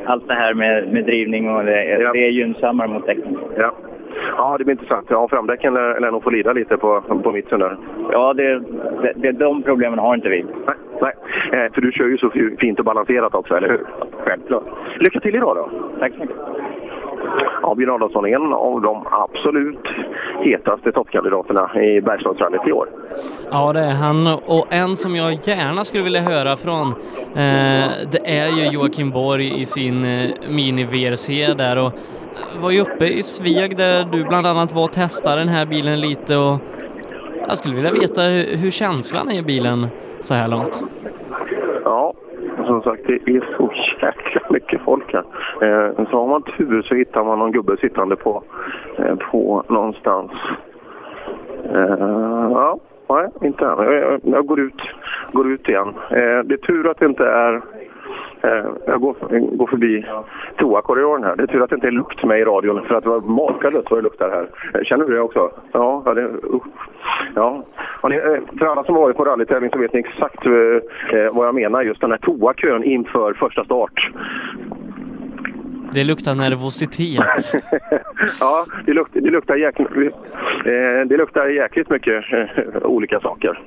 Allt 0.05 0.29
det 0.29 0.35
här 0.35 0.55
med, 0.55 0.93
med 0.93 1.05
drivning 1.05 1.51
och 1.51 1.65
det, 1.65 1.85
Ja. 1.85 2.13
det 2.13 2.27
är 2.27 2.31
gynnsammare 2.31 2.89
mot 2.89 3.07
däcken. 3.07 3.39
Ja. 3.57 3.73
Ja, 4.37 4.59
det 4.59 4.65
blir 4.65 4.73
intressant. 4.75 5.07
Ja, 5.11 5.29
framdäcken 5.29 5.75
lär, 5.75 6.01
lär 6.01 6.11
nog 6.11 6.23
få 6.23 6.31
lida 6.31 6.53
lite 6.53 6.77
på, 6.77 7.01
på 7.01 7.33
mitten 7.33 7.61
där. 7.61 7.77
Ja, 8.13 8.35
det, 8.35 8.59
det, 9.03 9.13
det, 9.17 9.33
de 9.33 9.63
problemen 9.63 9.99
har 9.99 10.15
inte 10.15 10.29
vi. 10.29 10.43
Nej, 10.43 10.77
nej. 11.01 11.13
Eh, 11.65 11.73
för 11.73 11.81
du 11.81 11.93
kör 11.93 12.05
ju 12.07 12.19
så 12.19 12.31
fi- 12.31 12.57
fint 12.59 12.79
och 12.79 12.85
balanserat 12.85 13.35
också, 13.35 13.55
eller 13.57 13.69
hur? 13.69 13.87
Självklart. 14.25 14.65
Lycka 14.99 15.21
till 15.21 15.35
idag 15.35 15.57
då! 15.57 15.71
Tack 15.99 16.13
så 16.13 16.21
mycket. 16.21 16.37
Ja, 17.63 17.75
Björn 17.75 17.91
Adolfsson 17.91 18.25
är 18.27 18.37
en 18.37 18.53
av 18.53 18.81
de 18.83 19.07
absolut 19.11 19.87
hetaste 20.45 20.93
toppkandidaterna 20.93 21.83
i 21.83 22.01
Bergslagsrallyt 22.01 22.67
i 22.67 22.73
år. 22.73 22.89
Ja, 23.51 23.73
det 23.73 23.81
är 23.81 23.95
han. 23.95 24.27
Och 24.27 24.67
en 24.71 24.97
som 24.97 25.17
jag 25.17 25.33
gärna 25.33 25.85
skulle 25.85 26.05
vilja 26.05 26.21
höra 26.21 26.57
från, 26.57 26.87
eh, 27.35 27.89
det 28.13 28.23
är 28.25 28.49
ju 28.49 28.71
Joakim 28.73 29.11
Borg 29.11 29.61
i 29.61 29.65
sin 29.65 30.05
eh, 30.05 30.31
mini-VRC 30.49 31.55
där 31.55 31.79
och 31.79 31.93
eh, 31.93 32.63
var 32.63 32.71
ju 32.71 32.81
uppe 32.81 33.05
i 33.07 33.23
Sveg 33.23 33.77
där 33.77 34.05
du 34.13 34.25
bland 34.25 34.47
annat 34.47 34.75
var 34.75 34.85
och 34.85 34.93
testade 34.93 35.41
den 35.41 35.49
här 35.49 35.67
bilen 35.67 36.01
lite 36.01 36.37
och 36.37 36.57
jag 37.49 37.59
skulle 37.59 37.75
vilja 37.75 37.93
veta 37.93 38.21
hur, 38.23 38.57
hur 38.63 38.71
känslan 38.71 39.29
är 39.29 39.39
i 39.39 39.43
bilen 39.43 39.87
så 40.21 40.35
här 40.35 40.49
långt. 40.49 40.85
Ja, 41.85 42.15
som 42.67 42.83
sagt 42.83 43.03
det 43.07 43.13
är 43.13 43.57
så 43.57 43.71
jäkla 44.03 44.41
mycket 44.51 44.81
folk 44.81 45.13
här. 45.13 45.25
Eh, 45.61 46.05
så 46.11 46.21
har 46.21 46.27
man 46.27 46.43
tur 46.43 46.83
så 46.83 46.95
hittar 46.95 47.25
man 47.25 47.39
någon 47.39 47.53
gubbe 47.53 47.77
sittande 47.77 48.17
på, 48.17 48.43
eh, 48.99 49.17
på 49.17 49.65
någonstans. 49.69 50.33
Eh, 51.75 52.51
ja, 52.51 52.79
nej, 53.09 53.29
inte 53.43 53.65
än. 53.65 53.79
Jag, 53.79 54.21
jag, 54.23 54.47
går, 54.47 54.61
ut, 54.61 54.83
går 55.33 55.53
ut 55.53 55.69
igen. 55.69 55.89
Eh, 56.11 56.39
det 56.45 56.55
är 56.55 56.67
tur 56.67 56.91
att 56.91 56.99
det 56.99 57.07
inte 57.07 57.27
är 57.27 57.63
jag 58.87 59.01
går, 59.01 59.17
går 59.57 59.67
förbi 59.67 60.05
toakorridoren 60.57 61.25
här. 61.25 61.37
Det 61.37 61.43
är 61.43 61.47
tur 61.47 61.63
att 61.63 61.71
det 61.71 61.75
inte 61.75 61.87
är 61.87 61.91
lukt 61.91 62.25
med 62.25 62.41
i 62.41 62.45
radion 62.45 62.85
för 62.89 62.95
att 62.95 63.05
det 63.05 63.11
var 63.11 63.21
makalöst 63.21 63.91
vad 63.91 63.99
det 63.99 64.03
luktar 64.03 64.31
här. 64.31 64.49
Eh, 64.75 64.85
Känner 64.85 65.05
du 65.05 65.15
det 65.15 65.21
också? 65.21 65.51
Ja, 65.73 66.03
ja, 66.07 66.15
det, 66.15 66.23
usch. 66.25 66.65
ja. 67.35 67.65
ni, 68.09 68.17
eh, 68.17 68.59
för 68.59 68.67
alla 68.67 68.85
som 68.85 68.95
varit 68.95 69.17
på 69.17 69.25
rallytävling 69.25 69.71
så 69.71 69.79
vet 69.79 69.93
ni 69.93 70.01
exakt 70.01 70.47
eh, 70.47 70.53
eh, 71.19 71.33
vad 71.33 71.47
jag 71.47 71.55
menar. 71.55 71.83
Just 71.83 72.01
den 72.01 72.11
här 72.11 72.19
toakön 72.19 72.85
inför 72.85 73.35
första 73.35 73.65
start. 73.65 74.11
Det 75.93 76.05
luktar 76.05 76.35
nervositet. 76.35 77.21
ja, 78.41 78.67
det, 78.87 78.93
luk, 78.93 79.09
det, 79.13 79.31
luktar 79.31 79.57
jäkligt, 79.57 79.91
eh, 79.91 81.07
det 81.07 81.17
luktar 81.17 81.47
jäkligt 81.47 81.91
mycket 81.91 82.25
eh, 82.33 82.83
olika 82.83 83.21
saker. 83.21 83.61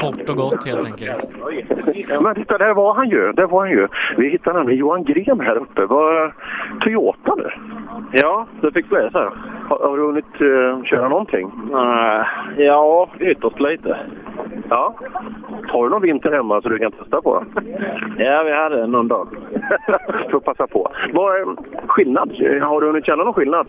Kort 0.00 0.28
och 0.28 0.36
gott 0.36 0.66
helt 0.66 0.84
enkelt. 0.84 1.28
Men 2.22 2.34
titta, 2.34 2.58
där 2.58 2.74
var 2.74 2.94
han 2.94 3.08
ju. 3.08 3.32
Där 3.32 3.46
var 3.46 3.60
han 3.60 3.70
ju. 3.70 3.88
Vi 4.16 4.30
hittade 4.30 4.58
nämligen 4.58 4.80
Johan 4.80 5.04
Gren 5.04 5.40
här 5.40 5.56
uppe. 5.56 5.86
Var 5.86 6.34
Toyota 6.80 7.34
nu? 7.36 7.50
Ja, 8.12 8.46
det 8.62 8.72
fick 8.72 8.88
bli 8.88 9.08
så. 9.12 9.32
Har, 9.68 9.88
har 9.88 9.96
du 9.96 10.02
hunnit 10.02 10.40
eh, 10.40 10.84
köra 10.84 11.08
någonting? 11.08 11.52
Nej, 11.72 12.24
ja, 12.56 13.08
ytterst 13.20 13.60
lite. 13.60 13.96
Ja. 14.68 14.94
Har 15.68 15.84
du 15.84 15.90
någon 15.90 16.02
vinter 16.02 16.32
hemma 16.32 16.62
så 16.62 16.68
du 16.68 16.78
kan 16.78 16.92
testa 16.92 17.22
på? 17.22 17.44
Ja, 18.18 18.42
vi 18.42 18.52
hade 18.52 18.86
någon 18.86 19.08
dag. 19.08 19.28
Får 20.30 20.40
passa 20.40 20.66
på. 20.66 20.92
Vad 21.12 21.36
är 21.36 21.46
skillnad? 21.86 22.32
Har 22.62 22.80
du 22.80 22.86
hunnit 22.86 23.06
känna 23.06 23.24
någon 23.24 23.34
skillnad? 23.34 23.68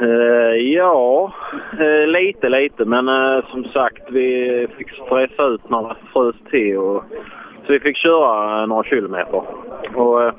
Eh, 0.00 0.56
ja, 0.56 1.32
eh, 1.78 2.06
lite 2.06 2.48
lite. 2.48 2.84
Men 2.84 3.08
eh, 3.08 3.44
som 3.50 3.64
sagt, 3.64 4.02
vi 4.10 4.68
fick 4.78 4.90
stressa 4.90 5.44
ut 5.44 5.70
när 5.70 5.82
det 5.82 5.96
frös 6.12 6.36
till. 6.50 6.78
Och, 6.78 7.04
så 7.66 7.72
vi 7.72 7.80
fick 7.80 7.96
köra 7.96 8.66
några 8.66 8.84
kilometer. 8.84 9.42
Och, 9.94 10.32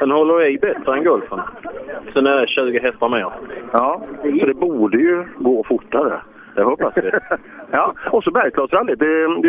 den 0.00 0.10
håller 0.10 0.46
i 0.46 0.58
bättre 0.58 0.96
än 0.96 1.04
golfen. 1.04 1.40
Sen 2.12 2.26
är 2.26 2.36
det 2.36 2.46
20 2.46 2.78
hästar 2.78 3.08
mer. 3.08 3.32
Ja, 3.72 4.02
så 4.22 4.46
det 4.46 4.54
borde 4.54 4.98
ju 4.98 5.24
gå 5.38 5.64
fortare. 5.64 6.20
Det 6.54 6.62
hoppas 6.62 6.92
vi. 6.96 7.10
ja, 7.70 7.94
och 8.10 8.24
så 8.24 8.30
Bergslagsrallyt. 8.30 8.98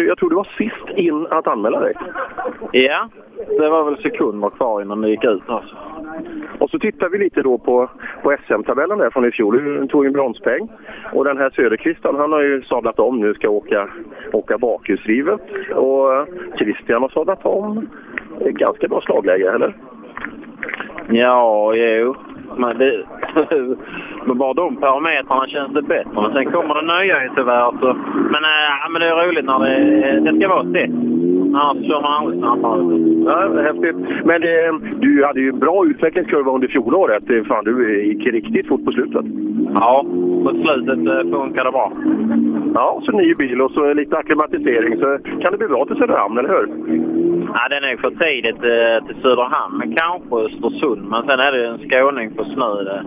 Jag 0.07 0.17
tror 0.17 0.29
du 0.29 0.35
var 0.35 0.47
sist 0.57 0.97
in 0.97 1.27
att 1.29 1.47
anmäla 1.47 1.79
dig. 1.79 1.93
Ja, 2.71 3.09
det 3.59 3.69
var 3.69 3.83
väl 3.83 4.01
sekunder 4.01 4.49
kvar 4.49 4.81
innan 4.81 5.01
det 5.01 5.09
gick 5.09 5.23
ut. 5.23 5.43
Alltså. 5.45 5.75
Och 6.59 6.69
så 6.69 6.79
tittar 6.79 7.09
vi 7.09 7.17
lite 7.17 7.41
då 7.41 7.57
på, 7.57 7.89
på 8.23 8.35
SM-tabellen 8.47 8.97
där 8.97 9.09
från 9.09 9.25
i 9.25 9.31
fjol. 9.31 9.63
Du 9.63 9.87
tog 9.87 10.05
en 10.05 10.13
bronspeng. 10.13 10.69
Och 11.13 11.25
den 11.25 11.37
här 11.37 11.49
Söderqvist, 11.49 11.99
han 12.03 12.15
han 12.15 12.31
har 12.31 12.41
ju 12.41 12.61
sadlat 12.61 12.99
om 12.99 13.19
nu, 13.19 13.33
ska 13.33 13.49
åka, 13.49 13.89
åka 14.33 14.57
bakhjulsdrivet. 14.57 15.41
Och 15.75 16.27
Christian 16.57 17.01
har 17.01 17.09
sadlat 17.09 17.45
om. 17.45 17.89
Det 18.39 18.45
är 18.45 18.51
Ganska 18.51 18.87
bra 18.87 19.01
slagläge, 19.01 19.51
eller? 19.51 19.75
Ja, 21.09 21.41
jo. 21.73 22.15
Men 22.57 22.77
det, 22.77 23.03
med 24.25 24.37
bara 24.37 24.53
de 24.53 24.75
parametrarna 24.75 25.47
känns 25.47 25.73
det 25.73 25.81
bättre. 25.81 26.21
Men 26.21 26.33
sen 26.33 26.51
kommer 26.51 26.73
det 26.75 27.03
nya 27.03 27.23
ju 27.23 27.29
tyvärr. 27.35 27.71
Så. 27.79 27.93
Men, 28.33 28.43
äh, 28.43 28.89
men 28.91 29.01
det 29.01 29.07
är 29.07 29.27
roligt 29.27 29.45
när 29.45 29.59
det, 29.59 30.31
det 30.31 30.37
ska 30.37 30.47
vara 30.47 30.63
tätt. 30.63 30.91
Annars 31.53 31.87
kör 31.87 32.01
man 32.01 32.43
aldrig. 32.65 33.25
Ja, 33.25 33.47
det 33.47 33.61
häftigt. 33.61 33.95
Men 34.25 34.43
eh, 34.43 34.73
du 34.99 35.25
hade 35.25 35.39
ju 35.39 35.51
bra 35.51 35.85
utvecklingskurva 35.85 36.51
under 36.51 36.67
fjolåret. 36.67 37.29
Eh, 37.29 37.43
Fan, 37.43 37.63
du 37.63 38.03
gick 38.05 38.27
riktigt 38.27 38.67
fort 38.67 38.85
på 38.85 38.91
slutet. 38.91 39.25
Ja, 39.73 40.05
på 40.43 40.51
slutet 40.63 40.99
eh, 41.07 41.31
funkar 41.31 41.63
det 41.63 41.71
bra. 41.71 41.91
Ja, 42.73 43.01
så 43.05 43.11
ny 43.11 43.33
bil 43.35 43.61
och 43.61 43.71
så 43.71 43.93
lite 43.93 44.17
akklimatisering. 44.17 44.99
Så 44.99 45.17
kan 45.41 45.51
det 45.51 45.57
bli 45.57 45.67
bra 45.67 45.85
till 45.85 45.95
Söderhamn, 45.95 46.37
eller 46.37 46.49
hur? 46.49 46.67
Ja, 47.55 47.67
den 47.69 47.83
är 47.83 47.95
för 47.97 48.09
tidigt 48.09 48.63
eh, 48.63 49.07
till 49.07 49.21
Söderhamn, 49.21 49.77
men 49.77 49.95
kanske 49.95 50.35
Östersund. 50.35 51.09
Men 51.09 51.23
sen 51.27 51.39
är 51.39 51.51
det 51.51 51.67
en 51.67 51.89
skåning 51.89 52.31
på 52.43 52.49
snö. 52.53 52.83
Det. 52.83 53.03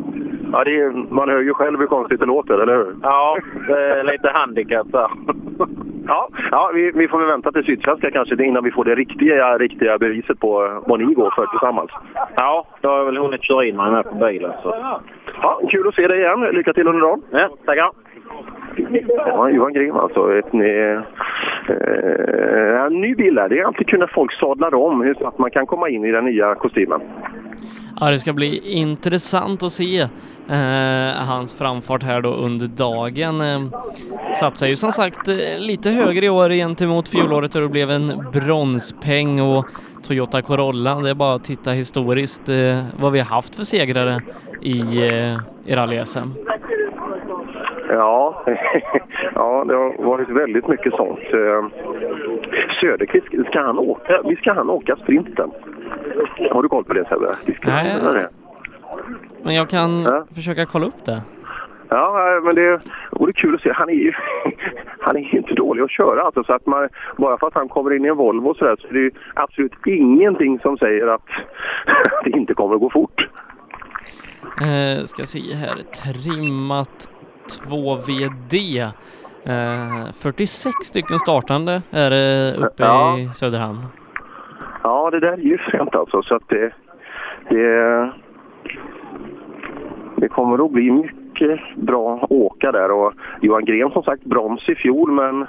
Ja, 0.53 0.65
det 0.65 0.81
är, 0.81 1.15
man 1.15 1.29
hör 1.29 1.41
ju 1.41 1.55
själv 1.55 1.79
hur 1.79 1.87
konstigt 1.87 2.21
det 2.21 2.27
låter, 2.27 2.59
eller 2.59 2.77
hur? 2.77 2.95
Ja, 3.03 3.39
det 3.69 3.79
är 3.79 4.05
lite 4.05 4.31
handikapp 4.35 4.93
där. 4.93 5.11
Ja, 6.07 6.29
ja 6.51 6.71
vi, 6.75 6.91
vi 6.95 7.09
får 7.09 7.19
väl 7.19 7.29
vänta 7.29 7.53
till 7.53 7.65
Sydsvenska 7.65 8.11
kanske 8.11 8.45
innan 8.45 8.65
vi 8.65 8.71
får 8.71 8.85
det 8.85 8.95
riktiga, 8.95 9.59
riktiga 9.59 9.99
beviset 9.99 10.41
på 10.41 10.83
vad 10.87 11.01
ni 11.01 11.15
går 11.15 11.33
för 11.37 11.47
tillsammans. 11.47 11.91
Ja, 12.37 12.67
då 12.81 12.89
har 12.89 12.99
jag 12.99 13.05
väl 13.05 13.17
hunnit 13.17 13.43
köra 13.43 13.65
in 13.65 13.77
mig 13.77 13.91
med 13.91 14.05
på 14.05 14.15
bilen. 14.15 14.53
Så. 14.63 14.75
Ja, 15.43 15.61
kul 15.71 15.89
att 15.89 15.95
se 15.95 16.09
dig 16.09 16.19
igen. 16.19 16.41
Lycka 16.41 16.73
till 16.73 16.89
under 16.89 17.01
dagen. 17.01 17.23
Ja, 17.31 17.49
tackar. 17.67 17.91
Ja, 19.27 19.49
Johan 19.51 19.73
Grim 19.73 19.97
alltså. 19.97 20.39
Ett, 20.39 20.55
eh, 20.55 21.03
eh, 21.69 22.85
en 22.85 23.01
ny 23.01 23.15
bil 23.15 23.35
där. 23.35 23.49
Det 23.49 23.61
är 23.61 23.65
alltid 23.65 23.87
kul 23.87 23.99
när 23.99 24.07
folk 24.07 24.33
sadlar 24.33 24.75
om 24.75 25.15
så 25.19 25.29
att 25.29 25.39
man 25.39 25.51
kan 25.51 25.67
komma 25.67 25.89
in 25.89 26.05
i 26.05 26.13
den 26.13 26.25
nya 26.25 26.55
kostymen. 26.55 27.01
Ja, 28.01 28.11
det 28.11 28.19
ska 28.19 28.33
bli 28.33 28.73
intressant 28.73 29.63
att 29.63 29.73
se 29.73 30.01
eh, 30.49 31.27
hans 31.29 31.55
framfart 31.59 32.03
här 32.03 32.21
då 32.21 32.29
under 32.35 32.67
dagen. 32.67 33.41
Eh, 33.41 33.81
satsar 34.35 34.67
ju 34.67 34.77
som 34.77 34.93
sagt 34.93 35.29
eh, 35.29 35.35
lite 35.59 35.91
högre 35.91 36.27
i 36.27 36.29
år 36.29 36.51
gentemot 36.51 37.09
fjolåret 37.09 37.53
då 37.53 37.61
det 37.61 37.69
blev 37.69 37.91
en 37.91 38.27
bronspeng 38.33 39.41
och 39.41 39.67
Toyota 40.09 40.43
Corolla. 40.43 40.95
Det 40.95 41.11
är 41.11 41.15
bara 41.15 41.35
att 41.35 41.45
titta 41.45 41.71
historiskt 41.71 42.49
eh, 42.49 42.85
vad 43.01 43.13
vi 43.13 43.19
har 43.19 43.27
haft 43.27 43.55
för 43.57 43.63
segrare 43.63 44.21
i, 44.61 44.81
eh, 44.81 45.39
i 45.67 45.75
rally-SM. 45.75 46.29
Ja, 47.89 48.45
ja, 49.35 49.65
det 49.69 49.75
har 49.75 50.05
varit 50.05 50.29
väldigt 50.29 50.69
mycket 50.69 50.93
sånt. 50.95 51.19
Eh, 51.19 51.65
Söderqvist, 52.81 53.27
ska 53.49 53.61
han 53.61 53.79
åka, 53.79 54.23
visst 54.25 54.43
ska 54.43 54.53
han 54.53 54.71
åka 54.71 54.97
sprinten? 54.97 55.51
Har 56.51 56.63
du 56.63 56.69
koll 56.69 56.85
på 56.85 56.93
det 56.93 57.05
Sebbe? 57.09 57.37
Nej. 57.65 58.01
det? 58.01 58.29
Men 59.43 59.55
jag 59.55 59.69
kan 59.71 60.09
försöka 60.35 60.65
kolla 60.65 60.87
upp 60.87 61.05
det. 61.05 61.23
Ja, 61.89 62.41
men 62.45 62.55
det 62.55 62.81
vore 63.11 63.33
kul 63.33 63.55
att 63.55 63.61
se. 63.61 63.73
Han 63.73 63.89
är 63.89 63.93
ju 63.95 64.13
han 65.01 65.17
är 65.17 65.35
inte 65.35 65.55
dålig 65.55 65.83
att 65.83 65.91
köra. 65.91 66.23
Alltså, 66.23 66.45
så 66.45 66.53
att 66.53 66.67
man, 66.67 66.89
bara 67.17 67.39
för 67.39 67.47
att 67.47 67.55
han 67.55 67.69
kommer 67.69 67.97
in 67.97 68.05
i 68.05 68.09
en 68.09 68.17
Volvo 68.17 68.55
så, 68.55 68.65
där, 68.65 68.77
så 68.81 68.87
är 68.89 68.93
det 68.93 68.99
ju 68.99 69.11
absolut 69.35 69.73
ingenting 69.87 70.59
som 70.59 70.77
säger 70.79 71.07
att 71.07 71.27
det 72.25 72.31
inte 72.31 72.55
kommer 72.55 72.75
att 72.75 72.81
gå 72.81 72.91
fort. 72.91 73.29
Eh, 74.61 75.05
ska 75.05 75.27
se 75.27 75.55
här, 75.55 75.77
trimmat 75.77 77.11
2VD. 77.69 78.83
Eh, 79.47 80.13
46 80.15 80.75
stycken 80.83 81.19
startande 81.19 81.83
är 81.91 82.11
det 82.11 82.55
uppe 82.59 82.83
Ja. 82.83 83.19
i 83.19 83.29
Söderhamn. 83.35 83.87
Ja, 84.85 85.11
det 85.11 85.21
där 85.21 85.33
är 85.33 85.37
ju 85.37 85.59
fränt 85.59 85.95
alltså. 85.95 86.23
Så 86.23 86.35
att 86.35 86.49
det, 86.49 86.73
det, 87.49 88.13
det 90.17 90.29
kommer 90.29 90.65
att 90.65 90.73
bli 90.73 90.91
mycket 90.91 91.61
bra 91.77 92.27
åka 92.31 92.73
där. 92.73 92.91
Och 92.91 93.13
Johan 93.41 93.65
Gren 93.65 93.91
som 93.91 94.03
sagt 94.03 94.25
brons 94.25 94.69
i 94.69 94.75
fjol, 94.75 95.13
men 95.13 95.47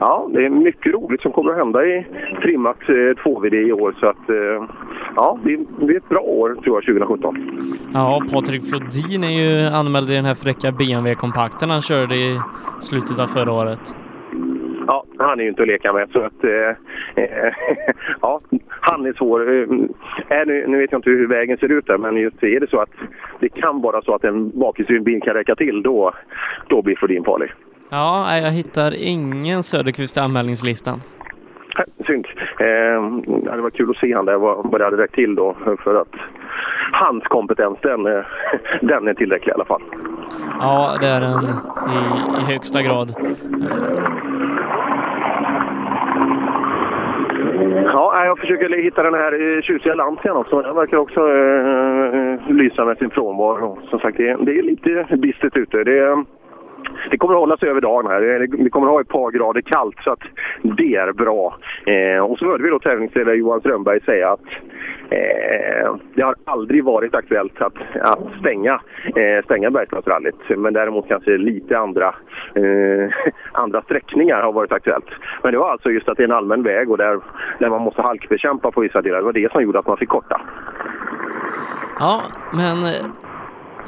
ja, 0.00 0.28
det 0.32 0.44
är 0.44 0.50
mycket 0.50 0.92
roligt 0.92 1.22
som 1.22 1.32
kommer 1.32 1.50
att 1.50 1.58
hända 1.58 1.84
i 1.84 2.06
trimmat 2.42 2.88
eh, 2.88 2.92
2VD 2.92 3.54
i 3.54 3.72
år. 3.72 3.94
Så 4.00 4.06
att 4.06 4.28
eh, 4.30 4.76
ja, 5.16 5.38
det 5.44 5.56
det 5.56 5.86
blir 5.86 5.96
ett 5.96 6.08
bra 6.08 6.20
år 6.20 6.54
tror 6.64 6.76
jag 6.76 6.84
2017. 6.84 7.36
Ja, 7.94 8.22
Patrik 8.32 8.62
Flodin 8.64 9.24
är 9.24 9.42
ju 9.42 9.66
anmäld 9.66 10.10
i 10.10 10.14
den 10.14 10.24
här 10.24 10.34
fräcka 10.34 10.72
BMW-kompakten 10.72 11.70
han 11.70 11.82
körde 11.82 12.14
i 12.14 12.40
slutet 12.80 13.20
av 13.20 13.26
förra 13.26 13.52
året. 13.52 13.94
Ja, 14.86 15.04
han 15.18 15.40
är 15.40 15.44
ju 15.44 15.48
inte 15.48 15.62
att 15.62 15.68
leka 15.68 15.92
med. 15.92 16.08
Så 16.12 16.20
att, 16.20 16.44
eh, 16.44 17.24
eh, 17.24 17.54
ja, 18.20 18.40
han 18.68 19.06
är 19.06 19.12
svår. 19.12 19.50
Är 20.28 20.46
nu, 20.46 20.66
nu 20.66 20.78
vet 20.78 20.92
jag 20.92 20.98
inte 20.98 21.10
hur 21.10 21.28
vägen 21.28 21.58
ser 21.58 21.72
ut 21.72 21.86
där, 21.86 21.98
men 21.98 22.16
just 22.16 22.42
är 22.42 22.60
det 22.60 22.70
så 22.70 22.80
att 22.80 22.90
det 23.40 23.48
kan 23.48 23.80
vara 23.82 24.02
så 24.02 24.14
att 24.14 24.24
en 24.24 24.58
bakhjulsdriven 24.60 25.04
bil 25.04 25.22
kan 25.22 25.34
räcka 25.34 25.54
till, 25.54 25.82
då, 25.82 26.12
då 26.68 26.82
blir 26.82 26.96
Flodin 26.96 27.24
farlig. 27.24 27.52
Ja, 27.90 28.38
jag 28.38 28.50
hittar 28.50 28.94
ingen 28.98 29.62
Söderqvist 29.62 30.16
i 30.16 30.20
anmälningslistan. 30.20 31.00
Synd. 32.06 32.26
Eh, 32.62 33.02
det 33.56 33.62
var 33.62 33.70
kul 33.70 33.90
att 33.90 33.96
se 33.96 34.14
han 34.14 34.24
där, 34.24 34.36
vad, 34.38 34.70
vad 34.70 34.80
det 34.80 34.84
hade 34.84 34.96
räckt 35.02 35.14
till 35.14 35.34
då. 35.34 35.54
För 35.84 35.94
att 36.00 36.14
hans 36.92 37.24
kompetens, 37.24 37.78
den, 37.82 38.06
eh, 38.06 38.24
den 38.80 39.08
är 39.08 39.14
tillräcklig 39.14 39.50
i 39.50 39.54
alla 39.54 39.64
fall. 39.64 39.82
Ja, 40.60 40.96
det 41.00 41.06
är 41.06 41.20
den 41.20 41.44
i, 41.94 42.40
i 42.40 42.52
högsta 42.52 42.82
grad. 42.82 43.14
Ja, 47.84 48.24
jag 48.24 48.38
försöker 48.38 48.82
hitta 48.82 49.02
den 49.02 49.14
här 49.14 49.56
eh, 49.56 49.62
tjusiga 49.62 49.94
Lancian 49.94 50.36
också. 50.36 50.62
Den 50.62 50.76
verkar 50.76 50.96
också 50.96 51.20
eh, 51.20 52.32
eh, 52.32 52.54
lysa 52.56 52.84
med 52.84 52.98
sin 52.98 53.10
frånvaro. 53.10 53.78
Som 53.90 53.98
sagt, 53.98 54.16
det 54.16 54.28
är, 54.28 54.36
det 54.40 54.58
är 54.58 54.62
lite 54.62 55.16
bistert 55.16 55.56
ute. 55.56 55.84
Det, 55.84 55.98
är- 55.98 56.24
det 57.10 57.18
kommer 57.18 57.34
att 57.34 57.40
hålla 57.40 57.56
sig 57.56 57.68
över 57.68 57.80
dagen 57.80 58.06
här. 58.06 58.46
Vi 58.64 58.70
kommer 58.70 58.86
att 58.86 58.92
ha 58.92 59.00
ett 59.00 59.08
par 59.08 59.30
grader 59.30 59.60
kallt 59.60 59.96
så 60.04 60.10
att 60.10 60.22
det 60.62 60.94
är 60.94 61.12
bra. 61.12 61.56
Eh, 61.86 62.24
och 62.24 62.38
så 62.38 62.46
hörde 62.46 62.64
vi 62.64 62.70
då 62.70 62.78
tävlingsledare 62.78 63.36
Johan 63.36 63.60
Strömberg 63.60 64.00
säga 64.00 64.30
att 64.30 64.46
eh, 65.10 65.94
det 66.14 66.22
har 66.22 66.34
aldrig 66.44 66.84
varit 66.84 67.14
aktuellt 67.14 67.62
att, 67.62 67.76
att 68.00 68.28
stänga, 68.40 68.80
eh, 69.16 69.44
stänga 69.44 69.70
Bergslagsrallyt. 69.70 70.34
Men 70.48 70.72
däremot 70.72 71.08
kanske 71.08 71.30
lite 71.38 71.78
andra, 71.78 72.14
eh, 72.54 73.32
andra 73.52 73.82
sträckningar 73.82 74.42
har 74.42 74.52
varit 74.52 74.72
aktuellt. 74.72 75.08
Men 75.42 75.52
det 75.52 75.58
var 75.58 75.70
alltså 75.70 75.90
just 75.90 76.08
att 76.08 76.16
det 76.16 76.22
är 76.22 76.28
en 76.28 76.32
allmän 76.32 76.62
väg 76.62 76.90
och 76.90 76.98
där, 76.98 77.20
där 77.58 77.68
man 77.68 77.82
måste 77.82 78.02
halkbekämpa 78.02 78.70
på 78.70 78.80
vissa 78.80 79.02
delar. 79.02 79.18
Det 79.18 79.24
var 79.24 79.32
det 79.32 79.52
som 79.52 79.62
gjorde 79.62 79.78
att 79.78 79.86
man 79.86 79.96
fick 79.96 80.08
korta. 80.08 80.40
Ja, 81.98 82.22
men 82.52 82.84
eh, 82.84 83.06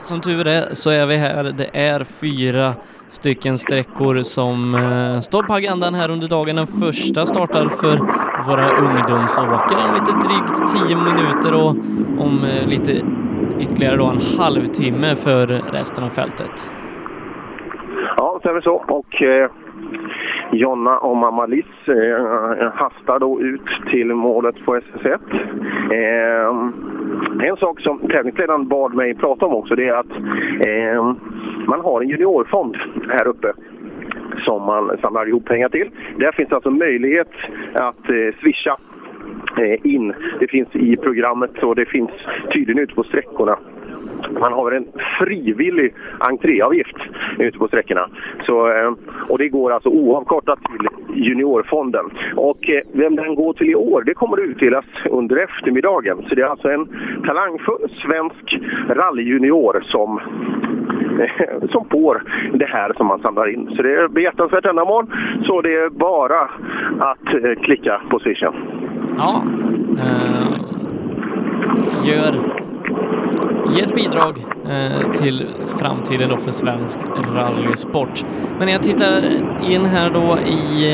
som 0.03 0.21
tur 0.21 0.47
är 0.47 0.75
så 0.75 0.91
är 0.91 1.07
vi 1.07 1.17
här. 1.17 1.45
Det 1.45 1.71
är 1.73 2.05
fyra 2.05 2.75
stycken 3.15 3.59
sträckor 3.59 4.23
som 4.23 4.75
eh, 4.75 5.21
står 5.21 5.43
på 5.43 5.55
agendan 5.55 5.95
här 5.95 6.11
under 6.11 6.29
dagen. 6.29 6.57
Den 6.57 6.67
första 6.67 7.27
startar 7.27 7.67
för 7.69 7.97
våra 8.49 8.69
ungdomsåkare 8.71 9.89
om 9.89 9.95
lite 9.95 10.12
drygt 10.12 10.87
10 10.89 10.97
minuter 10.97 11.55
och 11.55 11.71
om 12.25 12.45
eh, 12.45 12.69
lite 12.69 12.93
ytterligare 13.61 13.97
då 13.97 14.07
en 14.07 14.21
halvtimme 14.39 15.17
för 15.17 15.47
resten 15.47 16.05
av 16.05 16.09
fältet. 16.09 16.71
Ja, 18.17 18.41
så 18.43 18.49
är 18.49 18.55
det 18.55 18.62
så. 18.62 18.75
Och 18.75 19.23
eh, 19.23 19.51
Jonna 20.53 20.99
och 20.99 21.16
mamma 21.16 21.47
Liss 21.47 21.88
eh, 21.88 22.72
hastar 22.74 23.18
då 23.18 23.40
ut 23.40 23.90
till 23.90 24.14
målet 24.14 24.64
på 24.64 24.76
SS1. 24.76 25.18
Eh, 25.92 27.49
en 27.49 27.57
sak 27.57 27.80
som 27.80 27.99
tävlingsledaren 27.99 28.68
bad 28.68 28.95
mig 28.95 29.14
prata 29.14 29.47
om 29.47 29.55
också 29.55 29.74
det 29.74 29.88
är 29.88 29.95
att 29.95 30.12
eh, 30.66 31.14
man 31.66 31.80
har 31.80 32.01
en 32.01 32.09
juniorfond 32.09 32.76
här 33.09 33.26
uppe. 33.26 33.53
som 34.45 34.62
man 34.62 34.99
samlar 35.01 35.28
ihop 35.28 35.45
pengar 35.45 35.68
till. 35.68 35.90
Där 36.16 36.32
finns 36.32 36.53
alltså 36.53 36.70
möjlighet 36.70 37.30
att 37.74 38.09
eh, 38.09 38.34
swisha 38.40 38.76
eh, 39.59 39.86
in. 39.95 40.14
Det 40.40 40.49
finns 40.49 40.68
i 40.72 40.97
programmet 40.97 41.62
och 41.62 41.76
det 41.76 41.86
finns 41.86 42.11
tydligen 42.53 42.82
ute 42.82 42.95
på 42.95 43.05
sträckorna. 43.05 43.59
Man 44.41 44.53
har 44.53 44.73
en 44.73 44.87
frivillig 45.19 45.95
entréavgift 46.19 46.97
ute 47.39 47.59
på 47.59 47.69
sträckorna. 47.69 48.09
Så, 48.47 48.69
eh, 48.69 48.93
och 49.29 49.39
det 49.39 49.49
går 49.49 49.73
alltså 49.73 49.89
oavkortat 49.89 50.59
till 50.59 50.89
Juniorfonden. 51.25 52.11
Och 52.37 52.71
eh, 52.71 52.83
vem 52.93 53.17
den 53.17 53.35
går 53.35 53.53
till 53.53 53.71
i 53.71 53.75
år, 53.75 54.03
det 54.07 54.15
kommer 54.15 54.37
att 54.37 54.49
utdelas 54.49 54.85
under 55.11 55.37
eftermiddagen. 55.37 56.25
Så 56.29 56.35
det 56.35 56.43
är 56.43 56.47
alltså 56.47 56.69
en 56.69 56.87
talangfull 57.27 57.89
svensk 58.03 58.59
rallyjunior 58.89 59.85
som 59.87 60.21
eh, 61.21 61.69
som 61.71 61.85
får 61.91 62.23
det 62.53 62.67
här 62.67 62.93
som 62.97 63.07
man 63.07 63.21
samlar 63.21 63.49
in. 63.55 63.71
Så 63.77 63.83
det 63.83 63.95
är 63.95 64.09
behjärtansvärt 64.09 64.67
ändamål. 64.67 65.07
Så 65.47 65.61
det 65.61 65.75
är 65.75 65.91
bara 65.91 66.51
att 66.99 67.59
klicka 67.63 68.01
på 68.11 68.19
swishen. 68.19 68.55
Ja. 69.19 69.43
Uh, 69.91 70.65
gör 72.07 72.35
ge 73.74 73.80
ett 73.80 73.95
bidrag 73.95 74.45
eh, 74.68 75.11
till 75.12 75.47
framtiden 75.78 76.28
då 76.28 76.37
för 76.37 76.51
svensk 76.51 76.99
rallysport. 77.35 78.24
Men 78.59 78.66
när 78.66 78.72
jag 78.72 78.82
tittar 78.82 79.22
in 79.70 79.85
här 79.85 80.11
då 80.11 80.39
i 80.39 80.87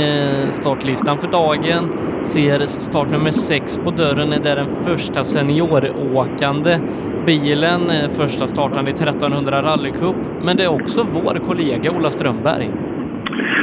eh, 0.44 0.50
startlistan 0.50 1.18
för 1.18 1.28
dagen 1.28 1.92
ser 2.22 2.66
startnummer 2.66 3.30
6 3.30 3.80
på 3.84 3.90
dörren 3.90 4.32
är 4.32 4.40
där 4.40 4.56
den 4.56 4.68
första 4.84 5.24
senioråkande 5.24 6.78
bilen, 7.26 7.90
eh, 7.90 8.08
första 8.08 8.46
startande 8.46 8.90
i 8.90 8.94
1300 8.94 9.62
rallycup. 9.62 10.16
Men 10.42 10.56
det 10.56 10.64
är 10.64 10.82
också 10.82 11.06
vår 11.12 11.40
kollega 11.46 11.90
Ola 11.90 12.10
Strömberg. 12.10 12.70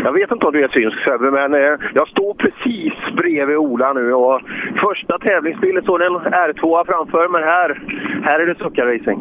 Jag 0.08 0.14
vet 0.14 0.32
inte 0.32 0.45
om 0.45 0.53
du 0.53 0.64
är 0.64 0.68
synsk 0.68 0.97
Sebbe, 1.03 1.32
men 1.32 1.53
eh, 1.53 1.76
jag 1.93 2.08
står 2.08 2.34
precis 2.34 2.93
bredvid 3.16 3.58
Ola 3.58 3.93
nu 3.93 4.14
och 4.14 4.41
första 4.82 5.20
tävlingsbilen 5.20 5.84
står 5.84 6.03
en 6.03 6.18
R2 6.18 6.86
framför, 6.86 7.28
men 7.28 7.43
här, 7.43 7.82
här 8.24 8.39
är 8.39 8.45
det 8.45 8.55
Succa 8.55 8.86
Racing. 8.86 9.20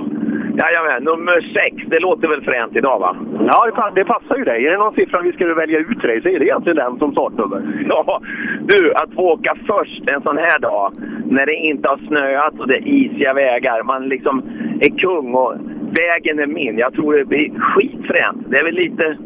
Jajamän, 0.61 1.05
nummer 1.05 1.41
sex. 1.55 1.77
Det 1.87 1.99
låter 1.99 2.29
väl 2.29 2.45
fränt 2.45 2.77
idag 2.77 2.99
va? 2.99 3.17
Ja, 3.47 3.67
det, 3.67 3.73
pa- 3.73 3.91
det 3.95 4.05
passar 4.05 4.37
ju 4.37 4.45
dig. 4.45 4.67
Är 4.67 4.71
det 4.71 4.77
någon 4.77 4.95
siffra 4.95 5.21
vi 5.21 5.33
ska 5.33 5.55
välja 5.55 5.79
ut 5.79 6.03
dig 6.03 6.23
så 6.23 6.29
är 6.29 6.39
det 6.39 6.45
egentligen 6.45 6.77
den 6.77 6.99
som 6.99 7.13
startnummer. 7.13 7.63
Ja, 7.89 8.21
du, 8.61 8.93
att 8.95 9.15
få 9.15 9.33
åka 9.33 9.55
först 9.67 10.09
en 10.09 10.23
sån 10.23 10.39
här 10.39 10.59
dag 10.59 10.93
när 11.25 11.47
det 11.47 11.55
inte 11.55 11.89
har 11.89 11.99
snöat 12.09 12.61
och 12.61 12.69
det 12.69 12.75
är 12.77 12.89
isiga 12.89 13.33
vägar. 13.35 13.83
Man 13.83 14.09
liksom 14.09 14.43
är 14.81 14.99
kung 14.99 15.35
och 15.35 15.55
vägen 15.99 16.39
är 16.39 16.47
min. 16.47 16.79
Jag 16.79 16.95
tror 16.95 17.17
det 17.17 17.25
blir 17.25 17.51
skitfränt. 17.61 18.39
Det 18.51 18.57
är 18.59 18.65
väl 18.65 18.75
lite 18.75 19.17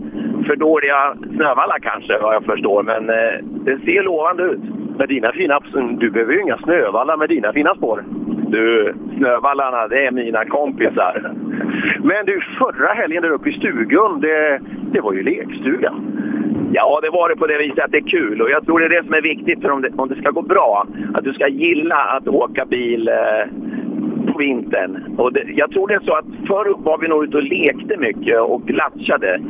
för 0.46 0.56
dåliga 0.56 1.14
snövallar 1.50 1.78
kanske, 1.78 2.18
vad 2.18 2.34
jag 2.34 2.44
förstår. 2.44 2.82
Men 2.82 3.10
eh, 3.10 3.44
det 3.64 3.78
ser 3.84 4.02
lovande 4.02 4.42
ut. 4.42 4.60
Med 4.98 5.08
dina 5.08 5.32
fina... 5.32 5.60
Du 5.98 6.10
behöver 6.10 6.32
ju 6.32 6.40
inga 6.40 6.58
snövallar 6.58 7.16
med 7.16 7.28
dina 7.28 7.52
fina 7.52 7.74
spår. 7.74 8.04
Du, 8.48 8.94
snövallarna, 9.16 9.88
det 9.88 10.06
är 10.06 10.10
mina 10.10 10.44
kompisar. 10.44 11.32
Men 12.02 12.26
du, 12.26 12.40
förra 12.58 12.92
helgen 12.92 13.22
där 13.22 13.30
uppe 13.30 13.50
i 13.50 13.52
stugan, 13.52 14.20
det, 14.20 14.60
det 14.92 15.00
var 15.00 15.12
ju 15.12 15.22
lekstuga. 15.22 15.92
Ja, 16.72 17.00
det 17.02 17.10
var 17.10 17.28
det 17.28 17.36
på 17.36 17.46
det 17.46 17.58
viset 17.58 17.84
att 17.84 17.90
det 17.90 17.98
är 17.98 18.10
kul. 18.10 18.42
Och 18.42 18.50
jag 18.50 18.66
tror 18.66 18.80
det 18.80 18.86
är 18.86 19.00
det 19.00 19.04
som 19.04 19.14
är 19.14 19.22
viktigt 19.22 19.60
för 19.60 19.70
om 19.70 19.82
det, 19.82 19.90
om 19.96 20.08
det 20.08 20.20
ska 20.20 20.30
gå 20.30 20.42
bra. 20.42 20.86
Att 21.14 21.24
du 21.24 21.32
ska 21.32 21.48
gilla 21.48 21.96
att 21.96 22.28
åka 22.28 22.64
bil 22.64 23.08
eh, 23.08 23.44
på 24.32 24.38
vintern. 24.38 25.14
Och 25.18 25.32
det, 25.32 25.42
jag 25.46 25.70
tror 25.70 25.88
det 25.88 25.94
är 25.94 26.00
så 26.00 26.12
att 26.12 26.46
förr 26.46 26.74
var 26.84 26.98
vi 26.98 27.08
nog 27.08 27.24
ute 27.24 27.36
och 27.36 27.42
lekte 27.42 27.96
mycket 27.96 28.40
och 28.40 28.70
latchade. 28.70 29.40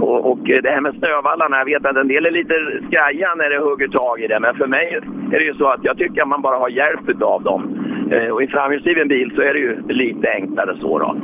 Och, 0.00 0.30
och 0.30 0.38
det 0.38 0.70
här 0.70 0.80
med 0.80 0.94
snövallarna, 0.98 1.58
jag 1.58 1.64
vet 1.64 1.86
att 1.86 1.96
en 1.96 2.08
del 2.08 2.26
är 2.26 2.30
lite 2.30 2.54
skaja 2.90 3.34
när 3.34 3.50
det 3.50 3.58
hugger 3.58 3.88
tag 3.88 4.20
i 4.20 4.26
det. 4.26 4.40
Men 4.40 4.54
för 4.54 4.66
mig 4.66 4.98
är 5.32 5.38
det 5.38 5.44
ju 5.44 5.54
så 5.54 5.66
att 5.68 5.84
jag 5.84 5.96
tycker 5.98 6.22
att 6.22 6.28
man 6.28 6.42
bara 6.42 6.56
har 6.58 6.68
hjälp 6.68 7.22
av 7.22 7.42
dem. 7.42 7.62
Eh, 8.12 8.28
och 8.30 8.42
i 8.42 8.46
framhjulsdriven 8.46 9.08
bil 9.08 9.32
så 9.34 9.42
är 9.42 9.52
det 9.54 9.60
ju 9.60 9.76
lite 9.88 10.30
enklare 10.30 10.76
så 10.80 10.98
då. 10.98 11.16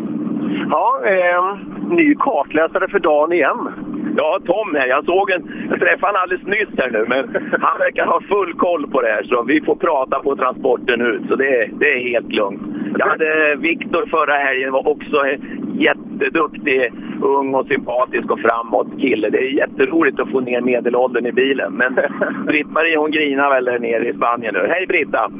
Ja, 0.71 1.01
eh, 1.07 1.57
ny 1.91 2.15
kartläsare 2.15 2.89
för 2.89 2.99
dagen 2.99 3.33
igen. 3.33 3.69
Ja, 4.17 4.39
Tom 4.45 4.75
här. 4.75 4.87
Jag 4.87 5.05
såg 5.05 5.31
en... 5.31 5.51
Jag 5.71 5.81
träffade 5.81 6.07
honom 6.07 6.21
alldeles 6.23 6.47
nyss 6.47 6.79
här 6.79 6.91
nu, 6.91 7.05
men 7.09 7.19
han 7.61 7.79
verkar 7.79 8.07
ha 8.07 8.21
full 8.21 8.53
koll 8.55 8.91
på 8.91 9.01
det 9.01 9.09
här 9.09 9.23
så 9.23 9.43
vi 9.43 9.61
får 9.61 9.77
prata 9.77 10.19
på 10.19 10.37
transporten 10.37 11.01
ut. 11.01 11.23
Så 11.29 11.37
det, 11.37 11.49
är- 11.61 11.71
det 11.73 11.93
är 11.93 12.09
helt 12.11 12.33
lugnt. 12.33 12.61
Jag 12.99 13.07
hade 13.07 13.57
Viktor 13.57 14.07
förra 14.11 14.35
helgen, 14.35 14.73
var 14.73 14.89
också 14.89 15.17
jätteduktig, 16.25 16.93
ung 17.23 17.55
och 17.55 17.67
sympatisk 17.67 18.31
och 18.31 18.41
framåt 18.41 19.01
kille. 19.01 19.31
Det 19.31 19.39
är 19.39 19.51
jätteroligt 19.51 20.21
att 20.21 20.31
få 20.31 20.41
ner 20.41 20.61
medelåldern 20.61 21.27
i 21.27 21.33
bilen. 21.33 21.73
Men 21.73 21.95
Britt-Marie 22.47 22.97
hon 22.97 23.11
grinar 23.11 23.51
väl 23.51 23.65
där 23.65 23.79
nere 23.79 24.09
i 24.09 24.15
Spanien 24.15 24.55
nu. 24.55 24.67
Hej 24.69 24.87
Britta! 24.87 25.31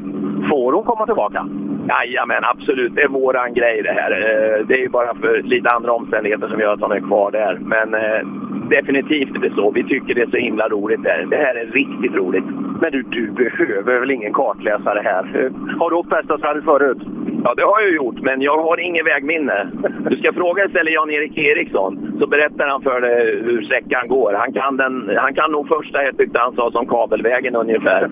Får 0.49 0.73
hon 0.73 0.83
komma 0.83 1.05
tillbaka? 1.05 1.47
Jajamän, 1.89 2.43
absolut. 2.43 2.95
Det 2.95 3.01
är 3.01 3.07
våran 3.07 3.53
grej 3.53 3.81
det 3.83 3.91
här. 3.91 4.11
Eh, 4.11 4.65
Det 4.67 4.73
är 4.73 4.77
ju 4.81 4.89
bara 4.89 5.15
för 5.15 5.41
lite 5.41 5.69
andra 5.69 5.91
omständigheter 5.91 6.47
som 6.47 6.59
gör 6.59 6.73
att 6.73 6.81
hon 6.81 6.91
är 6.91 6.99
kvar 6.99 7.31
där. 7.31 7.59
Men 7.61 7.93
eh, 7.93 8.21
definitivt 8.69 9.35
är 9.35 9.39
det 9.39 9.55
så. 9.55 9.71
Vi 9.71 9.83
tycker 9.83 10.15
det 10.15 10.21
är 10.21 10.29
så 10.29 10.37
himla 10.37 10.69
roligt 10.69 11.03
där. 11.03 11.25
Det 11.29 11.35
här 11.37 11.55
är 11.55 11.65
riktigt 11.65 12.15
roligt. 12.15 12.45
Men 12.81 12.91
du, 12.91 13.01
du 13.01 13.31
behöver 13.31 13.99
väl 13.99 14.11
ingen 14.11 14.33
kartläsare 14.33 15.01
här? 15.03 15.51
Har 15.79 15.89
du 15.89 15.95
åkt 15.95 16.09
Bergslagsrallyt 16.09 16.65
förut? 16.65 16.97
Ja, 17.43 17.53
det 17.57 17.63
har 17.63 17.81
jag 17.81 17.93
gjort, 17.93 18.21
men 18.21 18.41
jag 18.41 18.57
har 18.57 18.79
inget 18.79 19.05
vägminne. 19.05 19.67
Du 20.09 20.17
ska 20.17 20.33
fråga 20.33 20.65
istället 20.65 20.93
Jan-Erik 20.93 21.37
Eriksson, 21.37 22.15
så 22.19 22.27
berättar 22.27 22.67
han 22.67 22.81
för 22.81 23.01
dig 23.01 23.41
hur 23.43 23.61
sträckan 23.61 24.07
går. 24.07 24.33
Han 24.33 24.53
kan, 24.53 24.77
den, 24.77 25.17
han 25.17 25.33
kan 25.33 25.51
nog 25.51 25.67
första 25.67 26.03
jag 26.03 26.17
tyckte 26.17 26.39
han 26.39 26.55
sa 26.55 26.71
som 26.71 26.87
kabelvägen 26.87 27.55
ungefär. 27.55 28.09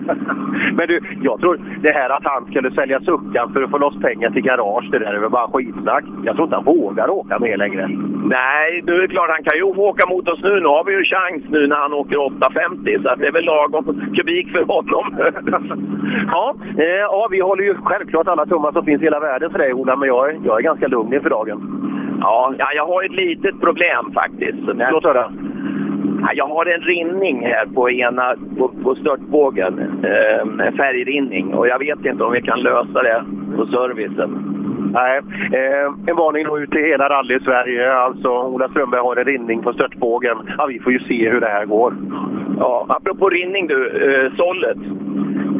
Men 0.76 0.88
du, 0.88 1.00
jag 1.22 1.40
tror 1.40 1.60
det 1.82 1.92
här 1.94 2.10
att 2.10 2.24
han 2.24 2.46
skulle 2.46 2.70
sälja 2.70 3.00
suckan 3.00 3.52
för 3.52 3.62
att 3.62 3.70
få 3.70 3.78
loss 3.78 4.00
pengar 4.00 4.30
till 4.30 4.42
garage, 4.42 4.88
det 4.90 4.98
där 4.98 5.14
är 5.14 5.18
väl 5.18 5.30
bara 5.30 5.48
skitsnack. 5.48 6.04
Jag 6.24 6.34
tror 6.34 6.46
inte 6.46 6.56
han 6.56 6.64
vågar 6.64 7.10
åka 7.10 7.38
med 7.38 7.58
längre. 7.58 7.88
Nej, 8.24 8.82
det 8.86 8.92
är 8.92 9.06
klart 9.06 9.30
han 9.30 9.44
kan 9.44 9.56
ju 9.56 9.62
åka 9.62 10.06
mot 10.06 10.28
oss 10.28 10.43
nu. 10.44 10.60
Nu 10.60 10.66
har 10.66 10.84
vi 10.84 10.92
ju 10.92 11.04
chans 11.04 11.42
nu 11.48 11.66
när 11.66 11.76
han 11.76 11.92
åker 11.92 12.16
850, 12.16 12.98
så 13.02 13.08
att 13.08 13.18
det 13.18 13.26
är 13.26 13.32
väl 13.32 13.44
lagom 13.44 13.84
kubik 14.16 14.50
för 14.52 14.64
honom. 14.64 15.06
Ja, 16.26 16.54
eh, 16.78 16.84
ja, 16.84 17.28
vi 17.30 17.40
håller 17.40 17.64
ju 17.64 17.74
självklart 17.74 18.28
alla 18.28 18.46
tummar 18.46 18.72
som 18.72 18.84
finns 18.84 19.02
i 19.02 19.04
hela 19.04 19.20
världen 19.20 19.50
för 19.50 19.58
dig 19.58 19.72
Ola, 19.72 19.96
men 19.96 20.08
jag 20.08 20.30
är, 20.30 20.40
jag 20.44 20.58
är 20.58 20.62
ganska 20.62 20.86
lugn 20.88 21.14
inför 21.14 21.30
dagen. 21.30 21.58
Ja, 22.20 22.54
ja, 22.58 22.66
jag 22.74 22.86
har 22.86 23.04
ett 23.04 23.12
litet 23.12 23.60
problem 23.60 24.12
faktiskt. 24.14 24.58
Låt 24.92 25.04
höra. 25.04 25.32
Ja, 26.20 26.30
jag 26.34 26.46
har 26.46 26.66
en 26.66 26.80
rinning 26.80 27.46
här 27.46 27.66
på 27.74 27.90
ena 27.90 28.34
på, 28.58 28.68
på 28.68 28.94
störtbågen. 28.94 29.78
Eh, 30.02 30.66
en 30.66 30.76
färgrinning. 30.76 31.54
Och 31.54 31.68
jag 31.68 31.78
vet 31.78 32.04
inte 32.04 32.24
om 32.24 32.32
vi 32.32 32.42
kan 32.42 32.60
lösa 32.60 33.02
det 33.02 33.24
på 33.56 33.66
servicen. 33.66 34.30
Nej, 34.94 35.20
eh, 35.52 35.86
en 36.06 36.16
varning 36.16 36.44
då 36.46 36.58
ut 36.58 36.70
till 36.70 36.84
hela 36.84 37.08
rally-Sverige. 37.08 37.92
Alltså, 37.92 38.28
Ola 38.28 38.68
Strömberg 38.68 39.00
har 39.00 39.16
en 39.16 39.24
rinning 39.24 39.62
på 39.62 39.72
störtbågen. 39.72 40.36
Ja, 40.58 40.66
vi 40.66 40.80
får 40.80 40.92
ju 40.92 40.98
se 40.98 41.30
hur 41.30 41.40
det 41.40 41.48
här 41.48 41.64
går. 41.64 41.94
Ja, 42.58 42.86
apropå 42.88 43.28
rinning 43.28 43.66
du, 43.66 43.88
eh, 43.88 44.32
sållet. 44.36 44.78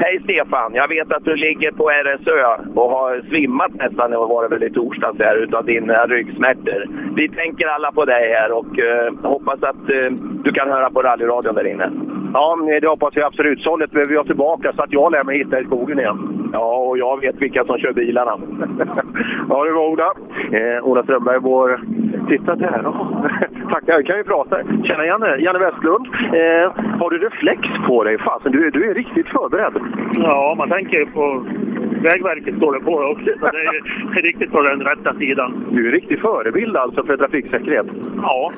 Hej 0.01 0.20
Stefan, 0.24 0.74
jag 0.74 0.89
vet 0.89 1.12
att 1.12 1.24
du 1.24 1.37
ligger 1.37 1.70
på 1.72 1.91
RSÖ 1.91 2.45
och 2.74 2.91
har 2.91 3.22
svimmat 3.28 3.74
nästan, 3.74 4.11
det 4.11 4.16
var 4.16 4.43
det 4.43 4.57
väl 4.57 4.68
i 4.68 4.70
torsdags 4.70 5.18
här, 5.18 5.37
utav 5.37 5.64
dina 5.64 6.07
ryggsmärtor. 6.07 6.87
Vi 7.16 7.28
tänker 7.28 7.66
alla 7.68 7.93
på 7.93 8.05
dig 8.05 8.32
här 8.32 8.53
och 8.53 8.78
eh, 8.78 9.12
hoppas 9.22 9.62
att 9.62 9.91
eh, 9.91 10.11
du 10.45 10.53
kan 10.53 10.68
höra 10.68 10.91
på 10.91 11.03
rallyradion 11.03 11.55
där 11.55 11.66
inne. 11.66 11.91
Ja, 12.35 12.59
det 12.80 12.89
hoppas 12.89 13.16
jag 13.16 13.26
absolut. 13.26 13.61
Sållet 13.61 13.91
behöver 13.91 14.14
jag 14.14 14.26
tillbaka 14.26 14.72
så 14.72 14.82
att 14.82 14.93
jag 14.93 15.12
lär 15.12 15.24
mig 15.24 15.39
hitta 15.39 15.61
i 15.61 15.64
skogen 15.64 15.99
igen. 15.99 16.43
Ja, 16.55 16.76
och 16.76 16.98
jag 16.98 17.20
vet 17.20 17.42
vilka 17.42 17.64
som 17.64 17.78
kör 17.78 17.92
bilarna. 17.92 18.30
ja, 19.48 19.64
det 19.64 19.72
var 19.72 19.88
Ola. 19.88 20.12
Eh, 20.52 20.84
Ola 20.88 21.02
Strömberg, 21.02 21.38
vår... 21.40 21.80
Titta 22.28 22.55
där! 22.55 22.80
Ja. 22.84 23.24
Tackar, 23.72 24.02
kan 24.02 24.16
vi 24.16 24.24
prata. 24.24 24.57
Tjena 24.84 25.07
Janne, 25.07 25.36
Janne 25.38 25.59
Westlund. 25.59 26.07
Eh, 26.24 26.72
har 27.00 27.11
du 27.11 27.18
reflex 27.18 27.61
på 27.86 28.05
dig? 28.05 28.18
Fasen, 28.18 28.52
du, 28.52 28.66
är- 28.66 28.70
du 28.70 28.90
är 28.90 28.94
riktigt 28.94 29.28
förberedd. 29.28 29.72
Ja, 30.16 30.55
man 30.59 30.68
tänker 30.68 31.05
på 31.05 31.44
Vägverket 32.02 32.57
står 32.57 32.72
det 32.74 32.80
på 32.80 32.92
också. 32.92 33.30
Så 33.40 33.46
det 33.50 33.64
är 34.18 34.22
riktigt 34.28 34.52
på 34.52 34.62
den 34.62 34.80
rätta 34.80 35.14
sidan. 35.14 35.64
Du 35.70 35.82
är 35.82 35.86
en 35.86 35.92
riktig 35.92 36.20
förebild 36.20 36.76
alltså 36.76 37.05
för 37.05 37.16
trafiksäkerhet. 37.16 37.86
Ja, 38.22 38.50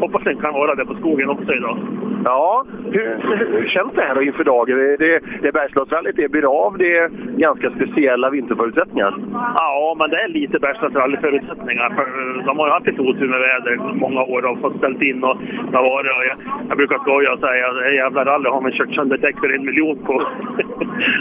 hoppas 0.00 0.22
den 0.24 0.36
kan 0.36 0.54
vara 0.54 0.74
det 0.74 0.84
på 0.86 0.94
skogen 0.94 1.28
också 1.28 1.54
idag. 1.54 1.78
Ja, 2.24 2.64
hur, 2.92 3.16
hur 3.52 3.68
känns 3.68 3.92
det 3.94 4.02
här 4.02 4.14
då 4.14 4.22
inför 4.22 4.44
dagen? 4.44 4.78
Det, 4.78 4.96
det, 4.96 5.20
det 5.42 5.52
Bergslagsrallyt, 5.52 6.16
det 6.16 6.28
blir 6.30 6.66
av, 6.66 6.78
det 6.78 7.10
ganska 7.36 7.70
speciella 7.70 8.30
vinterförutsättningar. 8.30 9.14
Ja, 9.32 9.96
men 9.98 10.10
det 10.10 10.16
är 10.16 10.28
lite 10.28 10.58
Bergslagsrallyförutsättningar. 10.58 11.88
För 11.96 12.04
de 12.46 12.58
har 12.58 12.66
ju 12.66 12.72
haft 12.72 12.86
lite 12.86 13.02
otur 13.02 13.28
med 13.28 13.40
väder 13.40 13.74
i 13.74 13.78
många 13.98 14.22
år 14.22 14.42
och 14.50 14.60
fått 14.60 14.76
ställt 14.76 15.02
in 15.02 15.24
och 15.24 15.36
det 15.72 15.80
var 15.90 16.02
det? 16.04 16.10
Och 16.18 16.24
jag, 16.30 16.36
jag 16.68 16.76
brukar 16.76 16.98
skoja 16.98 17.32
och 17.32 17.40
säga 17.40 17.68
att 17.68 17.74
det 17.74 17.82
här 17.82 17.90
jävla 17.90 18.24
rally 18.24 18.48
har 18.48 18.60
man 18.60 18.72
kört 18.72 18.94
sönder 18.94 19.18
däck 19.18 19.38
för 19.40 19.54
en 19.54 19.64
miljon 19.64 19.98
på. 20.06 20.14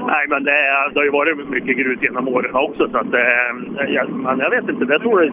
Nej, 0.08 0.26
men 0.30 0.44
det, 0.44 0.52
är, 0.52 0.90
det 0.94 1.00
har 1.00 1.06
ju 1.06 1.12
varit 1.12 1.50
mycket 1.50 1.78
grus 1.78 2.00
genom 2.02 2.28
åren 2.28 2.56
också. 2.56 2.90
Så 2.92 2.98
att, 2.98 3.14
eh, 3.14 3.86
ja, 3.88 4.04
men 4.08 4.40
jag 4.40 4.50
vet 4.50 4.70
inte, 4.70 4.86
jag 4.90 5.02
tror 5.02 5.22
det, 5.22 5.32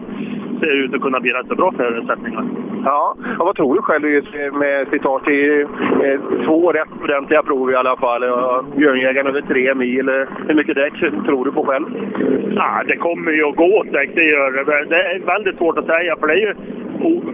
ser 0.59 0.83
ut 0.83 0.93
att 0.93 1.01
kunna 1.01 1.19
bli 1.19 1.31
rätt 1.31 1.47
så 1.47 1.55
bra 1.55 1.71
förutsättningar. 1.77 2.43
Ja, 2.85 3.15
ja 3.37 3.45
vad 3.45 3.55
tror 3.55 3.75
du 3.75 3.81
själv 3.81 4.03
med 4.53 4.87
slitage 4.87 5.23
till 5.25 5.61
eh, 6.03 6.45
två 6.45 6.71
rätt 6.71 6.89
ordentliga 7.03 7.43
prov 7.43 7.71
i 7.71 7.75
alla 7.75 7.95
fall? 7.97 8.21
Björnjägaren 8.77 9.27
över 9.27 9.41
tre 9.41 9.75
mil. 9.75 10.09
Eh, 10.09 10.15
Hur 10.47 10.55
mycket 10.55 10.75
däck 10.75 10.93
tror 11.25 11.45
du 11.45 11.51
på 11.51 11.65
själv? 11.65 11.85
Ja, 12.55 12.81
det 12.87 12.97
kommer 12.97 13.31
ju 13.31 13.43
att 13.49 13.55
gå 13.55 13.77
åt 13.79 13.91
däck, 13.91 14.09
det 14.15 14.23
gör 14.23 14.51
det. 14.51 14.85
Det 14.89 15.01
är 15.03 15.19
väldigt 15.25 15.57
svårt 15.57 15.77
att 15.77 15.95
säga 15.95 16.15
för 16.19 16.27
det 16.27 16.33
är 16.33 16.37
ju 16.47 16.53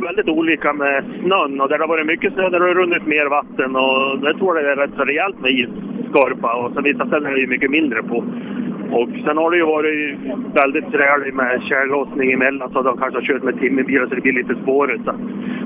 väldigt 0.07 0.29
olika 0.29 0.73
med 0.73 1.03
snön 1.23 1.61
och 1.61 1.69
där 1.69 1.77
det 1.77 1.83
har 1.83 1.87
varit 1.87 2.05
mycket 2.05 2.33
snö 2.33 2.49
där 2.49 2.59
har 2.59 2.67
det 2.67 2.73
runnit 2.73 3.05
mer 3.05 3.25
vatten 3.25 3.75
och 3.75 4.19
det 4.19 4.33
tror 4.33 4.59
jag 4.59 4.71
är 4.71 4.75
rätt 4.75 4.95
så 4.97 5.03
rejält 5.03 5.39
med 5.41 5.51
isskorpa 5.51 6.53
och 6.53 6.73
så 6.73 6.81
vissa 6.81 7.05
ställen 7.07 7.31
är 7.31 7.35
det 7.35 7.41
ju 7.41 7.47
mycket 7.47 7.71
mindre 7.71 8.03
på. 8.03 8.23
Och 8.91 9.09
sen 9.25 9.37
har 9.37 9.51
det 9.51 9.57
ju 9.57 9.65
varit 9.65 10.17
väldigt 10.61 10.91
träligt 10.91 11.35
med 11.35 11.61
tjällossning 11.69 12.31
emellan 12.31 12.71
så 12.71 12.81
de 12.81 12.97
kanske 12.97 13.19
har 13.19 13.25
kört 13.25 13.43
med 13.43 13.59
timmerbilar 13.59 14.07
så 14.07 14.15
det 14.15 14.21
blir 14.21 14.33
lite 14.33 14.55
spårigt. 14.63 15.05
Så 15.05 15.13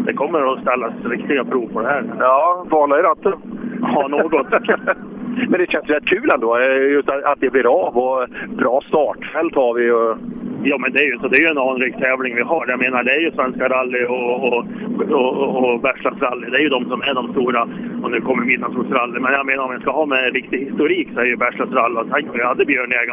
det 0.06 0.14
kommer 0.14 0.54
att 0.54 0.62
ställas 0.62 0.94
riktiga 1.04 1.44
prov 1.44 1.68
på 1.74 1.82
det 1.82 1.88
här. 1.88 2.04
Ja, 2.20 2.66
vala 2.70 3.00
i 3.00 3.02
ratten. 3.02 3.34
Ja, 3.82 4.08
något. 4.08 4.52
Men 5.50 5.60
det 5.60 5.72
känns 5.72 5.90
rätt 5.90 6.06
kul 6.06 6.30
ändå, 6.34 6.58
eh, 6.58 6.92
just 6.92 7.10
att 7.10 7.40
det 7.40 7.50
blir 7.50 7.88
av 7.88 7.98
och 7.98 8.28
bra 8.58 8.82
startfält 8.88 9.56
har 9.56 9.74
vi. 9.74 9.92
Och... 9.92 10.18
Ja, 10.64 10.78
men 10.78 10.92
det 10.94 11.00
är 11.00 11.10
ju 11.14 11.18
så. 11.20 11.28
Det 11.28 11.38
är 11.38 11.42
ju 11.42 11.48
en 11.48 11.58
anrik 11.58 11.98
tävling 11.98 12.36
vi 12.36 12.42
har. 12.42 12.68
Jag 12.68 12.80
menar, 12.80 13.04
det 13.04 13.12
är 13.12 13.20
ju 13.20 13.32
Svenska 13.32 13.70
rally 13.70 14.06
och, 14.06 14.44
och, 14.44 14.66
och, 15.12 15.74
och 15.74 15.82
Bergslagsrally. 15.82 16.50
Det 16.50 16.58
är 16.58 16.62
ju 16.62 16.70
de 16.70 16.90
som 16.90 17.02
är 17.02 17.14
de 17.14 17.32
stora. 17.32 17.62
Och 18.04 18.12
nu 18.12 18.22
kommer 18.22 18.44
Midnattssolsrally. 18.44 19.20
Men 19.20 19.34
jag 19.34 19.46
menar, 19.46 19.64
om 19.64 19.76
vi 19.76 19.82
ska 19.82 19.92
ha 19.92 20.06
med 20.06 20.34
riktig 20.34 20.58
historik 20.58 21.08
så 21.14 21.20
är 21.20 21.26
ju 21.26 21.36
Bergslagsrally... 21.36 22.10
Tänk 22.12 22.26
om 22.30 22.38
vi 22.38 22.44
hade 22.44 22.66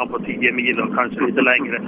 Björnjägaren 0.02 0.08
på 0.08 0.18
10 0.18 0.52
mil 0.52 0.80
och 0.80 0.94
kanske 0.94 1.20
lite 1.26 1.40
längre. 1.40 1.82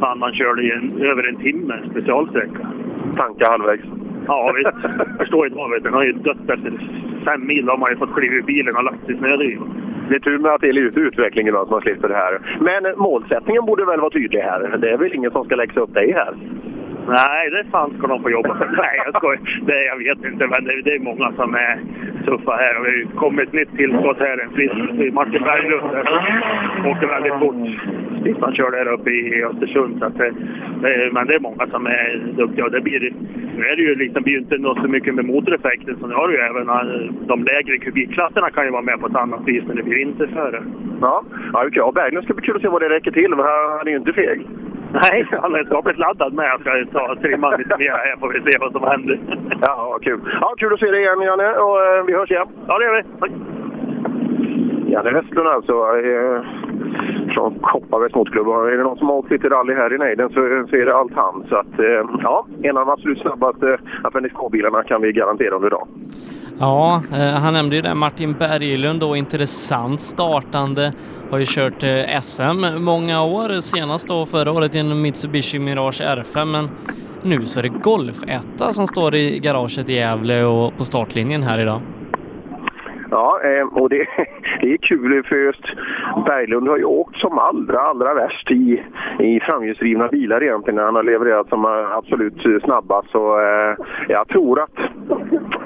Fan, 0.00 0.18
man 0.18 0.32
körde 0.32 0.62
ju 0.62 0.72
en, 0.72 1.02
över 1.02 1.28
en 1.28 1.36
timme 1.36 1.74
specialsträcka. 1.90 2.68
Tanka 3.16 3.50
halvvägs. 3.50 3.82
Ja, 4.26 4.52
visst. 4.56 5.18
Förstår 5.18 5.46
idag, 5.46 5.70
vet 5.70 5.82
du. 5.82 5.88
Den 5.88 5.94
har 5.94 6.04
ju 6.04 6.12
dött 6.12 6.50
efter 6.50 6.72
fem 7.24 7.46
mil. 7.46 7.66
Då 7.66 7.72
har 7.72 7.78
man 7.78 7.90
ju 7.90 7.96
fått 7.96 8.14
kliva 8.14 8.34
ur 8.34 8.42
bilen 8.42 8.76
och 8.76 8.84
lagt 8.84 9.06
sig 9.06 9.14
i 9.14 9.18
snödrivan. 9.18 9.68
Det 10.08 10.14
är 10.14 10.20
tur 10.20 10.38
med 10.38 10.52
att 10.52 10.60
det 10.60 10.68
är 10.68 10.72
lite 10.72 11.00
utveckling 11.00 11.48
idag 11.48 11.66
så 11.66 11.72
man 11.72 11.80
slipper 11.80 12.08
det 12.08 12.14
här. 12.14 12.38
Men 12.60 12.98
målsättningen 12.98 13.66
borde 13.66 13.84
väl 13.84 14.00
vara 14.00 14.10
tydlig 14.10 14.40
här? 14.40 14.76
Det 14.78 14.90
är 14.90 14.96
väl 14.96 15.14
ingen 15.14 15.30
som 15.30 15.44
ska 15.44 15.56
läxa 15.56 15.80
upp 15.80 15.94
dig 15.94 16.12
här? 16.12 16.34
Nej, 17.08 17.50
det 17.50 17.64
fan 17.70 17.94
ska 17.98 18.06
de 18.06 18.22
få 18.22 18.30
jobba 18.30 18.58
för. 18.58 18.66
Nej, 18.82 19.02
jag 19.04 19.14
skojar. 19.16 19.40
Det, 19.66 19.84
jag 19.84 19.96
vet 19.96 20.32
inte, 20.32 20.46
men 20.46 20.64
det, 20.64 20.82
det 20.82 20.94
är 20.94 20.98
många 20.98 21.32
som 21.32 21.54
är 21.54 21.78
tuffa 22.24 22.52
här. 22.52 22.78
Och 22.78 22.84
det 22.84 23.16
kommer 23.16 23.42
ett 23.42 23.52
nytt 23.52 23.76
tillskott 23.76 24.18
här. 24.18 24.38
En 24.38 24.50
frisk 24.50 24.74
Martin 25.12 25.42
Berglund. 25.42 25.84
Åker 26.86 27.06
väldigt 27.06 27.38
fort. 27.42 27.56
Sist 28.24 28.40
han 28.40 28.54
körde 28.54 28.76
här 28.76 28.92
uppe 28.92 29.10
i 29.10 29.44
Östersund. 29.44 29.98
Så 29.98 30.04
att 30.04 30.18
det, 30.18 30.30
det, 30.82 31.10
men 31.12 31.26
det 31.26 31.34
är 31.34 31.40
många 31.40 31.66
som 31.66 31.86
är 31.86 32.32
duktiga. 32.36 32.64
Och 32.64 32.70
det 32.70 32.80
blir, 32.80 33.12
nu 33.56 33.64
är 33.64 33.76
det 33.76 33.82
ju 33.82 33.94
liksom, 33.94 34.22
blir 34.22 34.38
inte 34.38 34.58
något 34.58 34.78
så 34.78 34.88
mycket 34.88 35.14
med 35.14 35.24
motoreffekten. 35.24 35.96
Så 36.00 36.06
nu 36.06 36.14
har 36.14 36.28
du 36.28 36.34
ju 36.34 36.40
även 36.40 36.68
eh, 36.68 37.12
de 37.26 37.44
lägre 37.44 37.78
kubikklasserna 37.78 38.50
kan 38.50 38.64
ju 38.64 38.70
vara 38.70 38.82
med 38.82 39.00
på 39.00 39.06
ett 39.06 39.16
annat 39.16 39.48
vis 39.48 39.64
när 39.66 39.74
det 39.74 39.82
blir 39.82 39.96
vinterföre. 39.96 40.62
Ja, 41.00 41.22
ja 41.52 41.58
okej. 41.66 41.78
Ja, 41.78 41.92
Berglund 41.94 42.24
ska 42.24 42.34
bli 42.34 42.46
kul 42.46 42.56
att 42.56 42.62
se 42.62 42.68
vad 42.68 42.82
det 42.82 42.88
räcker 42.88 43.10
till. 43.10 43.30
Men 43.30 43.44
han 43.78 43.86
är 43.86 43.90
ju 43.90 43.96
inte 43.96 44.12
feg. 44.12 44.40
Nej, 44.92 45.28
han 45.30 45.54
är 45.54 45.64
skapligt 45.64 45.98
laddad 45.98 46.32
med. 46.32 46.46
Jag 46.46 46.60
ska 46.60 46.98
ta 46.98 47.16
trimma 47.16 47.56
lite 47.56 47.76
mer 47.78 47.90
här 47.90 48.16
får 48.20 48.28
vi 48.28 48.52
se 48.52 48.58
vad 48.60 48.72
som 48.72 48.82
händer. 48.82 49.20
Ja, 49.60 49.98
kul. 50.02 50.20
Ja, 50.40 50.54
kul 50.58 50.72
att 50.72 50.80
se 50.80 50.90
dig 50.90 51.00
igen 51.00 51.20
Janne 51.20 51.52
och 51.52 51.84
eh, 51.84 52.04
vi 52.04 52.12
hörs 52.12 52.30
igen. 52.30 52.46
Ja, 52.66 52.78
det 52.78 52.84
gör 52.84 52.96
vi. 52.96 53.02
Tack. 53.20 53.30
Janne 54.86 55.10
Westlund 55.10 55.48
alltså. 55.48 55.72
Eh, 55.72 56.42
från 57.34 57.54
Kopparbergs 57.54 58.14
motorklubb. 58.14 58.48
Är 58.48 58.76
det 58.76 58.82
någon 58.82 58.98
som 58.98 59.08
har 59.08 59.16
åkt 59.16 59.30
lite 59.30 59.48
rally 59.48 59.74
här 59.74 59.94
i 59.94 59.98
nejden 59.98 60.28
så, 60.28 60.34
så 60.70 60.76
är 60.76 60.86
det 60.86 60.96
allt 60.96 61.14
han. 61.14 61.44
Så 61.48 61.56
att, 61.56 61.78
eh, 61.78 62.04
ja, 62.22 62.46
en 62.62 62.76
av 62.76 62.86
de 62.86 62.92
absolut 62.92 63.18
snabbaste 63.18 63.78
Appendix 64.04 64.34
K-bilarna 64.34 64.82
kan 64.82 65.02
vi 65.02 65.12
garantera 65.12 65.54
under 65.54 65.70
dagen. 65.70 65.88
Ja, 66.60 67.02
eh, 67.12 67.18
han 67.18 67.52
nämnde 67.52 67.76
ju 67.76 67.82
det, 67.82 67.94
Martin 67.94 68.32
Berglund 68.32 69.00
då, 69.00 69.16
intressant 69.16 70.00
startande. 70.00 70.92
Har 71.30 71.38
ju 71.38 71.44
kört 71.48 71.82
eh, 71.82 72.20
SM 72.20 72.84
många 72.84 73.22
år, 73.22 73.60
senast 73.60 74.08
då 74.08 74.26
förra 74.26 74.52
året 74.52 74.74
i 74.74 74.78
en 74.78 75.02
Mitsubishi 75.02 75.58
Mirage 75.58 76.00
R5, 76.00 76.44
men 76.44 76.70
nu 77.22 77.46
så 77.46 77.58
är 77.58 77.62
det 77.62 77.68
Golf 77.68 78.16
1 78.26 78.74
som 78.74 78.86
står 78.86 79.14
i 79.14 79.38
garaget 79.38 79.88
i 79.88 79.94
Gävle 79.94 80.44
och 80.44 80.76
på 80.76 80.84
startlinjen 80.84 81.42
här 81.42 81.58
idag. 81.58 81.80
Ja, 83.10 83.40
eh, 83.44 83.66
och 83.66 83.88
det, 83.88 83.96
det 84.60 84.72
är 84.72 84.76
kul 84.76 85.22
för 85.24 85.36
just 85.36 85.64
Berglund 86.26 86.68
har 86.68 86.76
ju 86.76 86.84
åkt 86.84 87.16
som 87.16 87.38
allra, 87.38 87.80
allra 87.80 88.14
värst 88.14 88.50
i, 88.50 88.82
i 89.18 89.40
framhjulsdrivna 89.40 90.08
bilar 90.08 90.42
egentligen 90.42 90.76
när 90.76 90.84
han 90.84 90.94
har 90.94 91.02
levererat 91.02 91.48
som 91.48 91.64
eh, 91.64 91.96
absolut 91.96 92.62
snabbast. 92.64 93.10
Så 93.10 93.40
eh, 93.40 93.76
jag 94.08 94.28
tror 94.28 94.60
att 94.60 94.78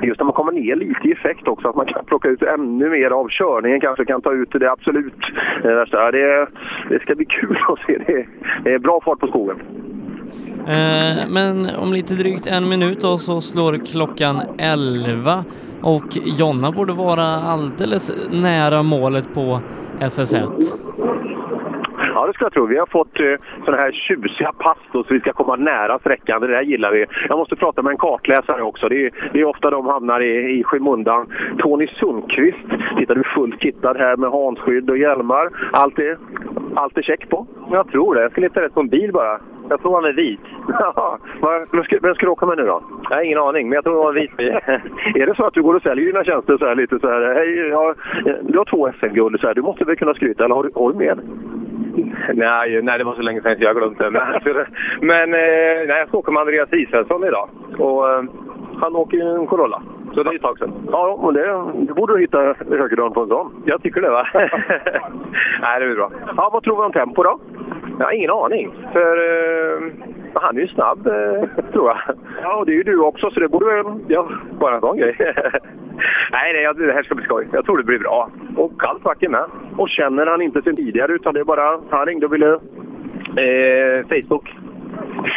just 0.03 0.21
när 0.21 0.25
man 0.25 0.35
kommer 0.35 0.53
ner 0.53 0.77
lite 0.77 1.09
i 1.09 1.13
effekt 1.13 1.49
också, 1.49 1.69
att 1.69 1.77
man 1.77 1.87
kan 1.87 2.05
plocka 2.05 2.29
ut 2.29 2.43
ännu 2.43 2.91
mer 2.91 3.11
av 3.11 3.29
körningen, 3.29 3.81
kanske 3.81 4.05
kan 4.05 4.23
ta 4.23 4.33
ut 4.33 4.51
det 4.53 4.71
absolut 4.71 5.23
värsta. 5.63 6.11
Det, 6.11 6.47
det 6.89 7.03
ska 7.03 7.15
bli 7.15 7.25
kul 7.25 7.59
att 7.69 7.79
se. 7.87 7.99
Det, 8.07 8.27
det 8.65 8.75
är 8.75 8.79
bra 8.79 9.01
fart 9.05 9.19
på 9.19 9.27
skogen. 9.27 9.57
Eh, 10.67 11.29
men 11.29 11.71
om 11.77 11.93
lite 11.93 12.15
drygt 12.15 12.47
en 12.47 12.69
minut 12.69 13.01
då 13.01 13.19
så 13.19 13.41
slår 13.41 13.87
klockan 13.87 14.43
11 14.59 15.45
och 15.83 16.17
Jonna 16.39 16.73
borde 16.73 16.93
vara 16.93 17.27
alldeles 17.27 18.11
nära 18.31 18.83
målet 18.83 19.35
på 19.35 19.61
SS1. 20.01 20.63
Ja, 22.15 22.27
det 22.27 22.33
ska 22.33 22.45
jag 22.45 22.53
tro. 22.53 22.67
Vi 22.67 22.79
har 22.79 22.87
fått 22.87 23.21
eh, 23.21 23.35
sådana 23.65 23.83
här 23.83 23.93
tjusiga 23.93 24.53
pass 24.59 24.79
då, 24.93 25.05
så 25.05 25.15
vi 25.15 25.21
ska 25.21 25.33
komma 25.33 25.57
nära 25.57 25.99
sträckan. 25.99 26.41
Det 26.41 26.47
där 26.47 26.63
gillar 26.63 26.93
vi. 26.93 27.07
Jag 27.29 27.39
måste 27.39 27.57
prata 27.57 27.83
med 27.83 27.91
en 27.91 27.97
kartläsare 27.97 28.63
också. 28.63 28.89
Det 28.89 29.07
är, 29.07 29.11
det 29.33 29.41
är 29.41 29.45
ofta 29.45 29.71
de 29.71 29.87
hamnar 29.87 30.21
i, 30.21 30.59
i 30.61 30.65
skymundan. 30.65 31.27
Tony 31.59 31.87
Sundqvist. 31.87 32.59
Tittar 32.99 33.15
du 33.15 33.23
fullt 33.35 33.63
kittad 33.63 33.97
här 33.97 34.17
med 34.17 34.31
hanskydd 34.31 34.91
och 34.91 34.99
hjälmar. 34.99 35.49
Allt 35.73 35.99
är, 35.99 36.19
allt 36.75 36.99
är 36.99 37.03
check 37.03 37.29
på? 37.29 37.47
Jag 37.71 37.89
tror 37.91 38.15
det. 38.15 38.23
Jag 38.23 38.33
ska 38.33 38.41
leta 38.41 38.61
rätt 38.63 38.75
på 38.75 38.81
en 38.81 38.89
bil 38.89 39.13
bara. 39.13 39.41
Jag 39.69 39.83
tror 39.83 39.95
han 39.95 40.05
är 40.05 40.13
vit. 40.13 40.41
Ja, 40.69 41.19
vad- 41.41 41.67
vem, 41.73 41.85
ska, 41.85 41.99
vem 42.03 42.15
ska 42.15 42.27
du 42.27 42.33
åka 42.33 42.47
med 42.47 42.57
nu 42.59 42.65
då? 42.67 42.83
Jag 43.11 43.17
har 43.17 43.23
ingen 43.25 43.39
aning, 43.39 43.69
men 43.69 43.75
jag 43.77 43.85
tror 43.85 43.95
det 43.95 44.01
var 44.01 44.09
en 44.09 44.15
vit 44.15 44.37
bil. 44.37 44.49
är 45.23 45.27
det 45.27 45.35
så 45.37 45.45
att 45.45 45.55
du 45.55 45.63
går 45.63 45.75
och 45.75 45.83
säljer 45.83 46.07
dina 46.07 46.25
tjänster 46.25 46.57
så 46.59 46.67
här 46.67 46.75
lite 46.75 46.99
så 46.99 47.09
här? 47.09 47.35
Hej, 47.35 47.57
ja, 47.69 47.95
du 48.43 48.59
har 48.59 48.65
två 48.65 48.93
SM-guld. 49.01 49.41
Du 49.55 49.63
måste 49.63 49.85
väl 49.85 49.97
kunna 49.97 50.15
skryta, 50.15 50.45
eller 50.45 50.55
har 50.55 50.63
du, 50.65 50.71
har 50.75 50.93
du 50.93 50.99
med? 50.99 51.19
Nej, 52.35 52.83
nej, 52.83 52.99
det 52.99 53.05
var 53.05 53.15
så 53.15 53.23
länge 53.23 53.43
sedan 53.43 53.57
så 53.57 53.63
jag 53.65 53.77
det. 53.77 54.11
Men, 54.11 54.23
men 55.01 55.35
eh, 55.35 55.87
nej, 55.89 55.99
jag 55.99 56.09
ska 56.09 56.19
åka 56.19 56.33
med 56.33 56.41
Andreas 56.41 56.73
Israelsson 56.73 57.25
idag. 57.25 57.49
Och 57.79 58.11
eh, 58.11 58.25
han 58.81 58.97
åker 58.97 59.17
ju 59.17 59.23
en 59.23 59.47
Corolla. 59.47 59.83
Så 60.15 60.23
det 60.23 60.31
är 60.31 60.35
ett 60.35 60.43
tag 60.43 60.59
sedan. 60.59 60.73
Ja, 60.91 61.21
men 61.25 61.35
det, 61.35 61.85
det 61.87 61.95
borde 61.95 62.15
du 62.15 62.21
hitta 62.21 62.55
högerdagen 62.71 63.13
på 63.13 63.21
en 63.21 63.29
sån. 63.29 63.63
Jag 63.65 63.83
tycker 63.83 64.01
det 64.01 64.11
va? 64.11 64.27
nej, 65.61 65.81
det 65.81 65.87
blir 65.87 65.97
bra. 65.97 66.11
Ja, 66.37 66.51
vad 66.53 66.63
tror 66.63 66.77
vi 66.77 66.83
om 66.83 66.93
tempo 66.93 67.23
då? 67.23 67.41
Jag 67.99 68.07
har 68.07 68.13
ingen 68.13 68.31
aning. 68.31 68.75
För 68.93 69.17
eh, 69.17 69.93
han 70.35 70.57
är 70.57 70.61
ju 70.61 70.69
snabb, 70.69 71.07
eh, 71.07 71.65
tror 71.73 71.89
jag. 71.89 71.99
Ja, 72.43 72.57
och 72.57 72.67
det 72.67 72.73
är 72.73 72.77
ju 72.77 72.83
du 72.83 72.99
också, 72.99 73.31
så 73.31 73.41
det 73.41 73.49
borde 73.49 73.67
väl... 73.67 73.85
Ja, 74.09 74.29
bara 74.61 74.75
en 74.75 74.81
sån 74.81 74.97
grej. 74.97 75.17
nej, 76.33 76.53
nej, 76.53 76.87
det 76.87 76.93
här 76.93 77.03
ska 77.03 77.15
bli 77.15 77.25
skoj. 77.25 77.49
Jag 77.53 77.65
tror 77.65 77.79
det 77.79 77.85
blir 77.85 77.99
bra. 77.99 78.31
Och 78.57 78.81
kallt 78.81 79.05
vacker 79.05 79.29
med. 79.29 79.45
Och 79.77 79.89
känner 79.89 80.27
han 80.27 80.43
inte 80.43 80.63
sen 80.63 80.77
tidigare, 80.77 81.13
utan 81.13 81.35
det 81.35 81.41
är 81.41 81.45
bara... 81.45 81.81
Han 81.91 82.07
ringde 82.07 82.27
och 82.27 82.33
ville... 82.33 82.53
Eh, 83.37 84.07
Facebook. 84.09 84.55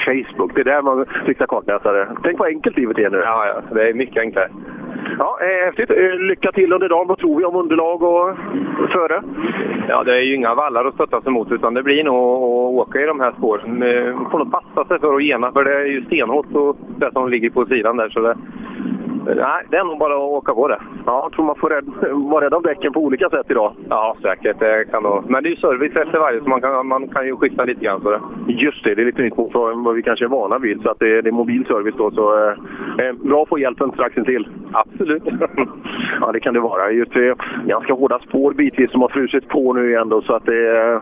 Facebook, 0.05 0.55
det 0.55 0.61
är 0.61 0.65
där 0.65 0.81
man 0.81 1.05
fixar 1.25 1.47
kartläsare. 1.47 2.07
Tänk 2.23 2.39
vad 2.39 2.47
enkelt 2.47 2.77
livet 2.77 2.97
är 2.97 3.09
nu. 3.09 3.17
Ja, 3.17 3.47
ja. 3.47 3.75
Det 3.75 3.89
är 3.89 3.93
mycket 3.93 4.17
enklare. 4.17 4.49
Ja, 5.19 5.37
eh, 5.41 5.65
häftigt. 5.65 5.89
Eh, 5.89 6.19
lycka 6.19 6.51
till 6.51 6.73
under 6.73 6.89
dagen. 6.89 7.07
Vad 7.07 7.17
tror 7.17 7.37
vi 7.37 7.45
om 7.45 7.55
underlag 7.55 8.03
och 8.03 8.37
före? 8.91 9.23
Ja, 9.87 10.03
det 10.03 10.15
är 10.15 10.21
ju 10.21 10.35
inga 10.35 10.55
vallar 10.55 10.85
att 10.85 10.93
stötta 10.93 11.21
sig 11.21 11.31
mot 11.31 11.51
utan 11.51 11.73
det 11.73 11.83
blir 11.83 12.03
nog 12.03 12.15
att 12.15 12.87
åka 12.87 13.01
i 13.01 13.05
de 13.05 13.19
här 13.19 13.31
spåren. 13.37 13.79
Man 14.15 14.31
får 14.31 14.39
nog 14.39 14.51
passa 14.51 14.85
sig 14.87 14.99
för 14.99 15.15
att 15.15 15.23
gena 15.23 15.51
för 15.51 15.63
det 15.63 15.75
är 15.75 15.85
ju 15.85 16.05
stenhårt 16.05 16.55
och 16.55 16.77
det 16.97 17.11
som 17.11 17.29
ligger 17.29 17.49
på 17.49 17.65
sidan 17.65 17.97
där. 17.97 18.09
Så 18.09 18.19
det, 18.19 18.37
nej, 19.25 19.63
det 19.71 19.77
är 19.77 19.83
nog 19.83 19.99
bara 19.99 20.13
att 20.13 20.19
åka 20.19 20.53
på 20.53 20.67
det. 20.67 20.79
Ja, 21.05 21.19
jag 21.23 21.31
tror 21.31 21.45
man 21.45 21.55
får 21.55 21.69
rädd, 21.69 21.85
vara 22.11 22.45
rädd 22.45 22.53
om 22.53 22.63
däcken 22.63 22.93
på 22.93 22.99
olika 22.99 23.29
sätt 23.29 23.45
idag. 23.49 23.73
Ja, 23.89 24.15
säkert. 24.21 24.59
Det 24.59 24.85
kan 24.91 25.03
nog. 25.03 25.29
Men 25.29 25.43
det 25.43 25.49
är 25.49 25.51
ju 25.51 25.55
service 25.55 25.95
efter 25.95 26.19
varje 26.19 26.39
så 26.43 26.49
man 26.49 26.61
kan, 26.61 26.87
man 26.87 27.07
kan 27.07 27.25
ju 27.25 27.35
skifta 27.35 27.63
lite 27.63 27.85
grann. 27.85 28.01
Så 28.01 28.09
det. 28.11 28.19
Just 28.47 28.83
det, 28.83 28.95
det 28.95 29.01
är 29.01 29.05
lite 29.05 29.21
nytt 29.21 29.37
mot 29.37 29.53
vad 29.53 29.95
vi 29.95 30.01
kanske 30.03 30.25
är 30.25 30.29
vana 30.29 30.57
vid. 30.57 30.81
Så 30.81 30.89
att 30.89 30.99
det, 30.99 31.17
är- 31.17 31.21
det 31.21 31.29
är 31.29 31.31
mobil 31.31 31.65
service 31.65 31.95
då. 31.97 32.11
Så, 32.11 32.47
eh, 32.47 32.53
eh, 33.05 33.13
bra 33.13 33.41
att 33.43 33.49
få 33.49 33.59
hjälpen 33.59 33.91
strax 33.91 34.17
intill. 34.17 34.47
Absolut. 34.71 35.23
ja, 36.21 36.31
det 36.31 36.39
kan 36.39 36.53
det 36.53 36.59
vara. 36.59 36.91
Just 36.91 37.13
det, 37.13 37.35
ganska 37.65 37.93
hårda 37.93 38.19
spår 38.19 38.53
bitvis 38.53 38.91
som 38.91 39.01
har 39.01 39.09
frusit 39.09 39.47
på 39.49 39.73
nu 39.73 39.89
igen 39.89 40.09
då, 40.09 40.21
så 40.21 40.35
att 40.35 40.45
det... 40.45 41.01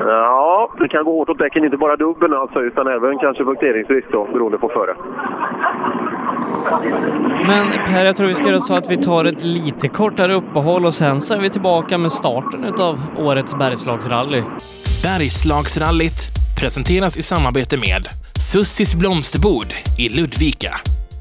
Ja, 0.00 0.70
det 0.78 0.88
kan 0.88 1.04
gå 1.04 1.12
hårt 1.12 1.28
åt 1.28 1.38
däcken. 1.38 1.64
Inte 1.64 1.76
bara 1.76 1.96
dubben 1.96 2.32
alltså, 2.34 2.60
utan 2.60 2.86
även 2.86 3.18
kanske 3.18 3.44
punkteringsrisk 3.44 4.06
då, 4.12 4.28
beroende 4.32 4.58
på 4.58 4.68
före. 4.68 4.94
Men 7.46 7.72
Per, 7.86 8.04
jag 8.04 8.16
tror 8.16 8.26
vi 8.26 8.34
ska 8.34 8.46
göra 8.46 8.60
så 8.60 8.74
att 8.74 8.90
vi 8.90 8.96
tar 8.96 9.24
ett 9.24 9.44
lite 9.44 9.88
kortare 9.88 10.34
uppehåll 10.34 10.86
och 10.86 10.94
sen 10.94 11.20
så 11.20 11.34
är 11.34 11.38
vi 11.38 11.50
tillbaka 11.50 11.98
med 11.98 12.12
starten 12.12 12.64
utav 12.64 13.00
årets 13.18 13.54
Bergslagsrally. 13.54 14.42
Bergslagsrallyt 15.02 16.38
presenteras 16.60 17.16
i 17.16 17.22
samarbete 17.22 17.76
med 17.76 18.08
Sussis 18.38 18.94
blomsterbord 18.94 19.74
i 19.98 20.08
Ludvika. 20.08 20.80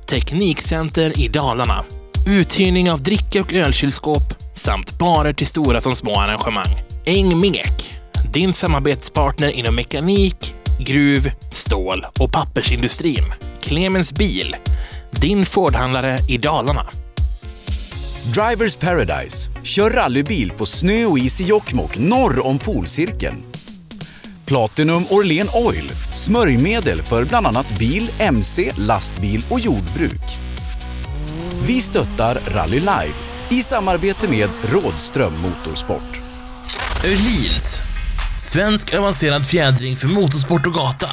Teknikcenter 0.09 1.19
i 1.19 1.27
Dalarna. 1.27 1.83
Uthyrning 2.27 2.91
av 2.91 3.03
dricka 3.03 3.41
och 3.41 3.53
ölkylskåp 3.53 4.23
samt 4.55 4.99
barer 4.99 5.33
till 5.33 5.47
stora 5.47 5.81
som 5.81 5.95
små 5.95 6.19
arrangemang. 6.19 6.75
Engmek, 7.05 7.99
din 8.33 8.53
samarbetspartner 8.53 9.49
inom 9.49 9.75
mekanik, 9.75 10.55
gruv, 10.79 11.31
stål 11.51 12.05
och 12.19 12.31
pappersindustrin. 12.31 13.33
Clemens 13.61 14.13
Bil, 14.13 14.55
din 15.11 15.45
Fordhandlare 15.45 16.17
i 16.27 16.37
Dalarna. 16.37 16.85
Drivers 18.33 18.75
Paradise. 18.75 19.49
Kör 19.63 19.89
rallybil 19.89 20.51
på 20.51 20.65
snö 20.65 21.05
och 21.05 21.19
is 21.19 21.41
i 21.41 21.43
Jokkmokk 21.43 21.97
norr 21.97 22.45
om 22.45 22.59
polcirkeln. 22.59 23.43
Platinum 24.45 25.03
Orlen 25.09 25.47
Oil. 25.53 25.89
Smörjmedel 26.13 27.01
för 27.01 27.25
bland 27.25 27.47
annat 27.47 27.79
bil, 27.79 28.09
mc, 28.19 28.71
lastbil 28.77 29.45
och 29.49 29.59
jordbruk. 29.59 30.21
Vi 31.67 31.81
stöttar 31.81 32.37
Rally 32.55 32.79
Life 32.79 33.37
i 33.49 33.63
samarbete 33.63 34.27
med 34.27 34.49
Rådström 34.71 35.33
Motorsport. 35.41 36.21
Öhlins. 37.05 37.81
Svensk 38.37 38.93
avancerad 38.93 39.45
fjädring 39.45 39.95
för 39.95 40.07
motorsport 40.07 40.67
och 40.67 40.73
gata. 40.73 41.07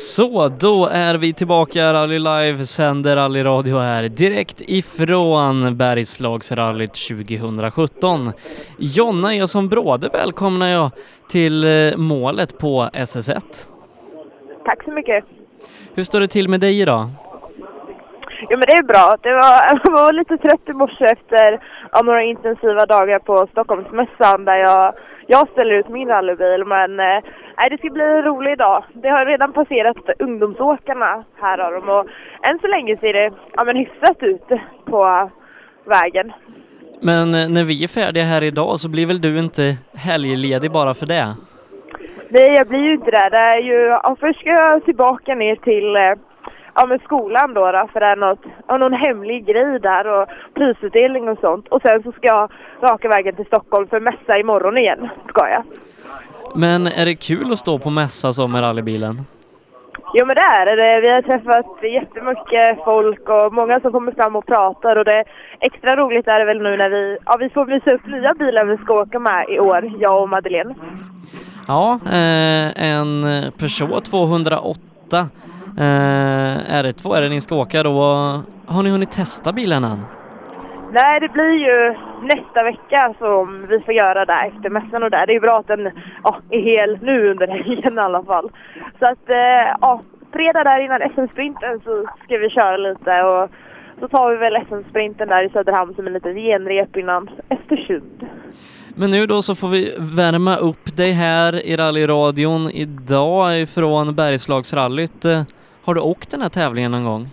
Så, 0.00 0.48
då 0.48 0.86
är 0.86 1.18
vi 1.18 1.32
tillbaka. 1.32 1.92
Rally 1.92 2.18
Live 2.18 2.64
sänder 2.64 3.16
rallyradio 3.16 3.78
här 3.78 4.08
direkt 4.08 4.62
ifrån 4.66 5.76
Bergslagsrallyt 5.76 6.94
2017. 7.08 8.32
Jonna 8.78 9.34
Eson 9.34 9.68
Bråde 9.68 10.08
välkomnar 10.12 10.68
jag 10.68 10.90
till 11.30 11.64
eh, 11.64 11.96
målet 11.96 12.58
på 12.58 12.88
SS1. 12.92 13.68
Tack 14.64 14.84
så 14.84 14.90
mycket. 14.90 15.24
Hur 15.94 16.02
står 16.04 16.20
det 16.20 16.28
till 16.28 16.48
med 16.48 16.60
dig 16.60 16.80
idag? 16.80 17.08
Jo 18.50 18.58
men 18.58 18.66
det 18.66 18.72
är 18.72 18.82
bra. 18.82 19.16
Det 19.22 19.32
var, 19.32 19.80
jag 19.84 19.92
var 19.92 20.12
lite 20.12 20.36
trött 20.36 20.68
i 20.68 20.72
morse 20.72 21.04
efter 21.04 21.60
några 22.04 22.22
intensiva 22.22 22.86
dagar 22.86 23.18
på 23.18 23.46
Stockholmsmässan 23.52 24.44
där 24.44 24.56
jag, 24.56 24.94
jag 25.30 25.48
ställer 25.48 25.74
ut 25.74 25.88
min 25.88 26.08
rallybil. 26.08 26.64
Men 26.66 27.00
eh, 27.00 27.22
det 27.70 27.78
ska 27.78 27.90
bli 27.90 28.02
en 28.02 28.22
rolig 28.22 28.58
dag. 28.58 28.84
Det 28.92 29.08
har 29.08 29.26
redan 29.26 29.52
passerat 29.52 29.96
ungdomsåkarna 30.18 31.24
här 31.40 31.58
har 31.58 31.72
de 31.72 31.88
och 31.88 32.06
än 32.48 32.58
så 32.58 32.66
länge 32.66 32.96
ser 32.96 33.12
det 33.12 33.32
ja, 33.56 33.64
men 33.64 33.76
hyfsat 33.76 34.22
ut 34.22 34.48
på 34.84 35.30
vägen. 35.84 36.32
Men 37.00 37.34
eh, 37.34 37.48
när 37.48 37.64
vi 37.64 37.84
är 37.84 37.88
färdiga 37.88 38.24
här 38.24 38.44
idag 38.44 38.80
så 38.80 38.90
blir 38.90 39.06
väl 39.06 39.20
du 39.20 39.38
inte 39.38 39.76
helgledig 39.94 40.70
bara 40.72 40.94
för 40.94 41.06
det? 41.06 41.34
Nej, 42.28 42.50
jag 42.58 42.66
blir 42.68 42.84
ju 42.88 42.94
inte 42.94 43.10
det. 43.10 43.28
det 43.30 43.36
är 43.36 43.60
ju, 43.60 43.78
ja, 44.02 44.16
först 44.20 44.40
ska 44.40 44.50
jag 44.50 44.84
tillbaka 44.84 45.34
ner 45.34 45.56
till 45.56 45.96
eh, 45.96 46.14
ja, 46.74 46.86
men 46.86 46.98
skolan 46.98 47.54
då, 47.54 47.72
då 47.72 47.88
för 47.92 48.00
det 48.00 48.06
är 48.06 48.16
något, 48.16 48.42
ja, 48.68 48.76
någon 48.76 48.92
hemlig 48.92 49.46
grej 49.46 49.80
där 49.80 50.06
och 50.06 50.28
prisutdelning 50.54 51.28
och 51.28 51.38
sånt. 51.38 51.68
Och 51.68 51.82
sen 51.82 52.02
så 52.02 52.12
ska 52.12 52.26
jag 52.26 52.50
raka 52.82 53.08
vägen 53.08 53.36
till 53.36 53.46
Stockholm 53.46 53.88
för 53.88 54.00
mässa 54.00 54.38
imorgon 54.38 54.78
igen, 54.78 55.08
ska 55.28 55.48
jag. 55.48 55.62
Men 56.54 56.86
är 56.86 57.04
det 57.04 57.14
kul 57.14 57.52
att 57.52 57.58
stå 57.58 57.78
på 57.78 57.90
mässa 57.90 58.32
som 58.32 58.52
med 58.52 58.62
rallybilen? 58.62 59.24
Jo 60.14 60.26
men 60.26 60.36
det 60.36 60.42
är 60.42 60.76
det. 60.76 61.00
Vi 61.00 61.08
har 61.08 61.22
träffat 61.22 61.66
jättemycket 61.82 62.84
folk 62.84 63.28
och 63.28 63.52
många 63.52 63.80
som 63.80 63.92
kommer 63.92 64.12
fram 64.12 64.36
och 64.36 64.46
pratar 64.46 64.96
och 64.96 65.04
det 65.04 65.12
är 65.12 65.24
extra 65.60 65.96
roligt 65.96 66.28
är 66.28 66.38
det 66.38 66.44
väl 66.44 66.62
nu 66.62 66.76
när 66.76 66.90
vi, 66.90 67.18
ja, 67.26 67.36
vi 67.40 67.50
får 67.50 67.64
visa 67.66 67.90
upp 67.92 68.06
nya 68.06 68.34
bilar 68.34 68.64
vi 68.64 68.76
ska 68.76 68.94
åka 68.94 69.18
med 69.18 69.46
i 69.48 69.58
år, 69.58 69.92
jag 69.98 70.22
och 70.22 70.28
Madeleine. 70.28 70.74
Ja, 71.68 72.00
eh, 72.06 72.90
en 72.90 73.26
Peugeot 73.58 74.04
208 74.04 74.80
eh, 75.18 76.82
R2 76.82 77.16
är 77.16 77.22
det 77.22 77.28
ni 77.28 77.40
ska 77.40 77.54
åka 77.54 77.82
då. 77.82 78.00
Har 78.66 78.82
ni 78.82 78.90
hunnit 78.90 79.12
testa 79.12 79.52
bilen 79.52 79.84
än? 79.84 79.98
Nej, 80.92 81.20
det 81.20 81.28
blir 81.28 81.52
ju 81.52 81.96
nästa 82.22 82.62
vecka 82.64 83.14
som 83.18 83.66
vi 83.68 83.80
får 83.80 83.94
göra 83.94 84.24
det 84.24 84.32
efter 84.32 84.70
mässan 84.70 85.02
och 85.02 85.10
där. 85.10 85.26
Det 85.26 85.32
är 85.32 85.34
ju 85.34 85.40
bra 85.40 85.58
att 85.58 85.66
den 85.66 85.90
ja, 86.24 86.36
är 86.50 86.60
hel 86.60 86.98
nu 87.02 87.30
under 87.30 87.48
helgen 87.48 87.94
i 87.98 88.00
alla 88.00 88.22
fall. 88.22 88.50
Så 88.98 89.12
att, 89.12 89.30
eh, 89.30 89.76
ja, 89.80 90.02
fredag 90.32 90.64
där 90.64 90.80
innan 90.80 91.10
SM-sprinten 91.14 91.80
så 91.84 92.06
ska 92.24 92.38
vi 92.38 92.50
köra 92.50 92.76
lite 92.76 93.22
och 93.22 93.50
så 94.00 94.08
tar 94.08 94.30
vi 94.30 94.36
väl 94.36 94.64
SM-sprinten 94.68 95.28
där 95.28 95.44
i 95.44 95.48
Söderhamn 95.48 95.94
som 95.94 96.06
en 96.06 96.12
liten 96.12 96.34
genrep 96.34 96.96
innan 96.96 97.30
Östersund. 97.50 98.26
Men 98.94 99.10
nu 99.10 99.26
då 99.26 99.42
så 99.42 99.54
får 99.54 99.68
vi 99.68 99.94
värma 99.98 100.56
upp 100.56 100.96
dig 100.96 101.12
här 101.12 101.66
i 101.66 101.76
rallyradion 101.76 102.70
idag 102.70 103.60
ifrån 103.60 104.14
Bergslagsrallyt. 104.14 105.24
Har 105.84 105.94
du 105.94 106.00
åkt 106.00 106.30
den 106.30 106.42
här 106.42 106.48
tävlingen 106.48 106.90
någon 106.90 107.04
gång? 107.04 107.28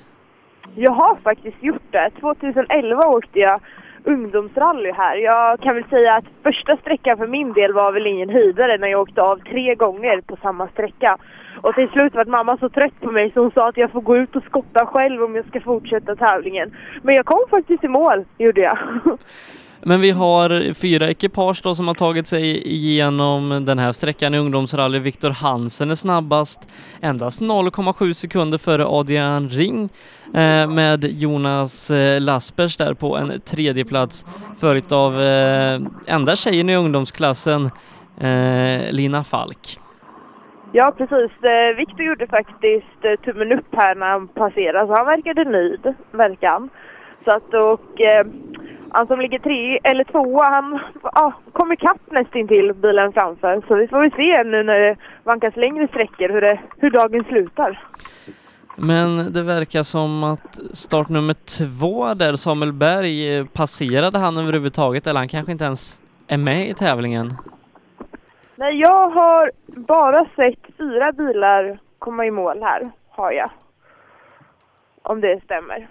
Jag 0.76 0.92
har 0.92 1.16
faktiskt 1.24 1.64
gjort 1.64 1.92
det. 1.92 2.10
2011 2.20 3.08
åkte 3.08 3.40
jag 3.40 3.62
ungdomsrally 4.08 4.92
här. 4.92 5.16
Jag 5.16 5.60
kan 5.60 5.76
väl 5.76 5.90
säga 5.90 6.14
att 6.14 6.26
första 6.44 6.78
sträckan 6.78 7.18
för 7.18 7.28
min 7.28 7.54
del 7.54 7.74
var 7.74 7.92
väl 7.92 8.08
ingen 8.08 8.30
höjdare 8.30 8.78
när 8.78 8.88
jag 8.88 9.02
åkte 9.02 9.22
av 9.22 9.38
tre 9.38 9.76
gånger 9.76 10.22
på 10.22 10.38
samma 10.42 10.68
sträcka. 10.68 11.18
Och 11.62 11.76
till 11.76 11.90
slut 11.90 12.16
var 12.16 12.26
mamma 12.26 12.58
så 12.58 12.70
trött 12.70 13.00
på 13.02 13.12
mig 13.12 13.32
så 13.34 13.42
hon 13.42 13.52
sa 13.52 13.70
att 13.70 13.78
jag 13.78 13.92
får 13.92 14.02
gå 14.02 14.18
ut 14.18 14.36
och 14.36 14.44
skotta 14.44 14.86
själv 14.86 15.24
om 15.24 15.36
jag 15.36 15.48
ska 15.48 15.60
fortsätta 15.62 16.16
tävlingen. 16.16 16.76
Men 17.02 17.16
jag 17.16 17.26
kom 17.26 17.46
faktiskt 17.50 17.84
i 17.84 17.88
mål, 17.88 18.26
gjorde 18.38 18.62
jag. 18.62 18.78
Men 19.88 20.02
vi 20.02 20.12
har 20.12 20.74
fyra 20.74 21.10
ekipage 21.10 21.62
då 21.64 21.76
som 21.76 21.88
har 21.88 21.96
tagit 21.96 22.28
sig 22.28 22.68
igenom 22.68 23.66
den 23.66 23.80
här 23.80 23.92
sträckan 23.92 24.34
i 24.34 24.38
ungdomsrally. 24.38 25.00
Viktor 25.00 25.30
Hansen 25.30 25.90
är 25.92 25.96
snabbast, 25.96 26.60
endast 27.02 27.42
0,7 27.42 28.14
sekunder 28.14 28.58
före 28.58 28.86
Adrian 28.86 29.50
Ring 29.50 29.90
eh, 30.34 30.70
med 30.70 31.04
Jonas 31.04 31.92
eh, 31.92 32.22
Laspers 32.22 32.78
där 32.78 32.94
på 32.94 33.18
en 33.18 33.42
tredje 33.42 33.86
plats 33.86 34.26
följt 34.60 34.92
av 34.92 35.22
eh, 35.22 35.82
enda 36.08 36.36
tjejen 36.36 36.70
i 36.70 36.76
ungdomsklassen, 36.76 37.66
eh, 38.22 38.92
Lina 38.92 39.24
Falk. 39.24 39.80
Ja, 40.72 40.94
precis. 40.98 41.32
Eh, 41.44 41.76
Viktor 41.78 42.06
gjorde 42.06 42.28
faktiskt 42.28 43.06
eh, 43.06 43.26
tummen 43.26 43.52
upp 43.52 43.76
här 43.76 43.96
när 43.96 44.08
han 44.08 44.28
passerade, 44.28 44.88
så 44.88 44.94
han 44.94 45.06
verkade 45.06 45.44
nöjd, 45.44 45.94
verkar 46.12 46.50
han. 46.50 46.70
Så 47.26 47.32
att, 47.32 47.54
och 47.54 48.02
eh, 48.02 48.26
han 48.92 49.08
som 49.08 49.20
ligger 49.20 49.40
tre 49.40 49.80
eller 49.84 50.04
tvåa, 50.04 50.46
han 50.46 50.80
ja, 51.04 51.34
kom 51.54 51.72
ikapp 51.72 52.12
nästintill 52.12 52.74
bilen 52.74 53.14
framför. 53.14 53.62
Så 53.68 53.76
vi 53.76 53.88
får 53.88 54.00
väl 54.00 54.12
se 54.12 54.44
nu 54.44 54.64
när 54.64 54.80
det 54.80 54.96
vankas 55.24 55.56
längre 55.56 55.88
sträckor 55.88 56.30
hur, 56.30 56.42
det, 56.42 56.60
hur 56.78 56.90
dagen 56.92 57.24
slutar. 57.24 57.84
Men 58.76 59.34
det 59.34 59.44
verkar 59.44 59.82
som 59.82 60.24
att 60.24 60.60
startnummer 60.74 61.34
två 61.34 62.14
där, 62.14 62.34
Samuel 62.34 62.74
Berg, 62.74 63.38
eh, 63.38 63.46
passerade 63.46 64.18
han 64.18 64.38
överhuvudtaget 64.38 65.08
eller 65.08 65.20
han 65.20 65.28
kanske 65.28 65.52
inte 65.52 65.66
ens 65.66 66.02
är 66.28 66.38
med 66.38 66.70
i 66.70 66.74
tävlingen? 66.74 67.34
Nej, 68.56 68.80
jag 68.80 69.10
har 69.10 69.52
bara 69.66 70.26
sett 70.36 70.78
fyra 70.78 71.12
bilar 71.12 71.80
komma 72.00 72.26
i 72.26 72.32
mål 72.32 72.64
här, 72.64 72.92
har 73.10 73.32
jag. 73.32 73.50
Om 75.02 75.22
det 75.22 75.44
stämmer. 75.44 75.88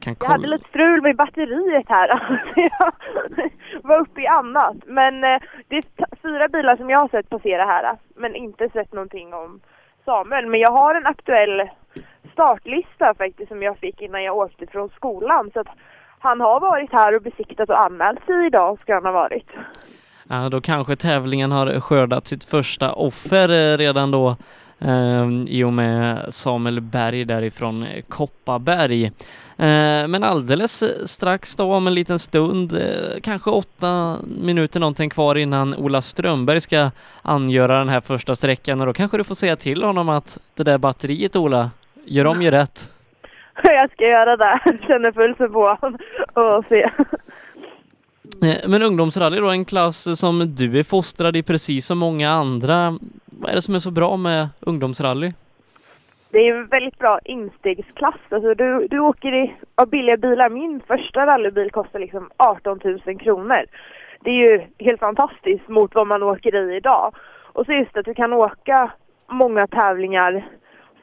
Kan 0.00 0.16
Jag 0.20 0.26
hade 0.26 0.46
lite 0.46 0.68
strul 0.68 1.02
med 1.02 1.16
batteriet 1.16 1.88
här, 1.88 2.08
alltså 2.14 2.60
jag 2.60 2.92
var 3.82 4.00
uppe 4.00 4.20
i 4.20 4.26
annat. 4.26 4.76
Men 4.86 5.24
eh, 5.24 5.40
det 5.68 5.76
är 5.76 5.84
fyra 6.22 6.48
bilar 6.48 6.76
som 6.76 6.90
jag 6.90 6.98
har 6.98 7.08
sett 7.08 7.28
passera 7.28 7.64
här, 7.64 7.96
men 8.16 8.36
inte 8.36 8.68
sett 8.68 8.92
någonting 8.92 9.34
om 9.34 9.60
Samuel. 10.04 10.46
Men 10.46 10.60
jag 10.60 10.70
har 10.70 10.94
en 10.94 11.06
aktuell 11.06 11.62
startlista 12.32 13.14
faktiskt 13.18 13.48
som 13.48 13.62
jag 13.62 13.78
fick 13.78 14.02
innan 14.02 14.24
jag 14.24 14.36
åkte 14.36 14.66
från 14.66 14.88
skolan. 14.88 15.50
Så 15.54 15.60
att 15.60 15.68
han 16.18 16.40
har 16.40 16.60
varit 16.60 16.92
här 16.92 17.16
och 17.16 17.22
besiktat 17.22 17.70
och 17.70 17.80
anmält 17.80 18.26
sig 18.26 18.46
idag, 18.46 18.80
ska 18.80 18.94
han 18.94 19.04
ha 19.04 19.12
varit. 19.12 19.48
Ja, 20.28 20.48
då 20.48 20.60
kanske 20.60 20.96
tävlingen 20.96 21.52
har 21.52 21.80
skördat 21.80 22.26
sitt 22.26 22.44
första 22.44 22.92
offer 22.92 23.48
eh, 23.48 23.78
redan 23.78 24.10
då 24.10 24.36
eh, 24.78 25.28
i 25.46 25.64
och 25.64 25.72
med 25.72 26.24
Samuel 26.28 26.80
Berg 26.80 27.24
därifrån 27.24 27.86
Kopparberg. 28.08 29.04
Eh, 29.58 30.08
men 30.08 30.24
alldeles 30.24 30.84
strax 31.10 31.56
då 31.56 31.74
om 31.74 31.86
en 31.86 31.94
liten 31.94 32.18
stund, 32.18 32.72
eh, 32.72 33.20
kanske 33.22 33.50
åtta 33.50 34.16
minuter 34.42 34.80
någonting 34.80 35.10
kvar 35.10 35.34
innan 35.34 35.74
Ola 35.74 36.00
Strömberg 36.00 36.60
ska 36.60 36.90
angöra 37.22 37.78
den 37.78 37.88
här 37.88 38.00
första 38.00 38.34
sträckan 38.34 38.80
och 38.80 38.86
då 38.86 38.92
kanske 38.92 39.16
du 39.16 39.24
får 39.24 39.34
säga 39.34 39.56
till 39.56 39.82
honom 39.82 40.08
att 40.08 40.38
det 40.54 40.62
där 40.62 40.78
batteriet 40.78 41.36
Ola, 41.36 41.70
gör 42.04 42.24
om, 42.24 42.42
gör 42.42 42.52
rätt. 42.52 42.92
Jag 43.62 43.90
ska 43.90 44.08
göra 44.08 44.36
det. 44.36 44.60
Känner 44.86 45.12
pulsen 45.12 45.52
på 45.52 45.78
och 46.34 46.64
se. 46.68 46.90
Eh, 48.42 48.68
men 48.68 48.82
ungdomsrally 48.82 49.40
då, 49.40 49.48
en 49.48 49.64
klass 49.64 50.20
som 50.20 50.54
du 50.54 50.78
är 50.78 50.82
fostrad 50.82 51.36
i 51.36 51.42
precis 51.42 51.86
som 51.86 51.98
många 51.98 52.30
andra. 52.30 52.98
Vad 53.24 53.50
är 53.50 53.54
det 53.54 53.62
som 53.62 53.74
är 53.74 53.78
så 53.78 53.90
bra 53.90 54.16
med 54.16 54.48
ungdomsrally? 54.60 55.32
Det 56.30 56.38
är 56.38 56.54
en 56.54 56.66
väldigt 56.66 56.98
bra 56.98 57.18
instegsklass. 57.24 58.20
Alltså 58.28 58.54
du, 58.54 58.86
du 58.90 58.98
åker 58.98 59.34
i 59.34 59.54
av 59.74 59.88
billiga 59.88 60.16
bilar. 60.16 60.50
Min 60.50 60.80
första 60.86 61.26
rallybil 61.26 61.70
kostar 61.70 61.98
liksom 61.98 62.30
18 62.36 62.80
000 62.84 63.18
kronor. 63.18 63.64
Det 64.20 64.30
är 64.30 64.50
ju 64.50 64.62
helt 64.78 65.00
fantastiskt 65.00 65.68
mot 65.68 65.94
vad 65.94 66.06
man 66.06 66.22
åker 66.22 66.70
i 66.70 66.76
idag. 66.76 67.14
Och 67.52 67.66
så 67.66 67.72
just 67.72 67.96
att 67.96 68.04
du 68.04 68.14
kan 68.14 68.32
åka 68.32 68.92
många 69.30 69.66
tävlingar 69.66 70.46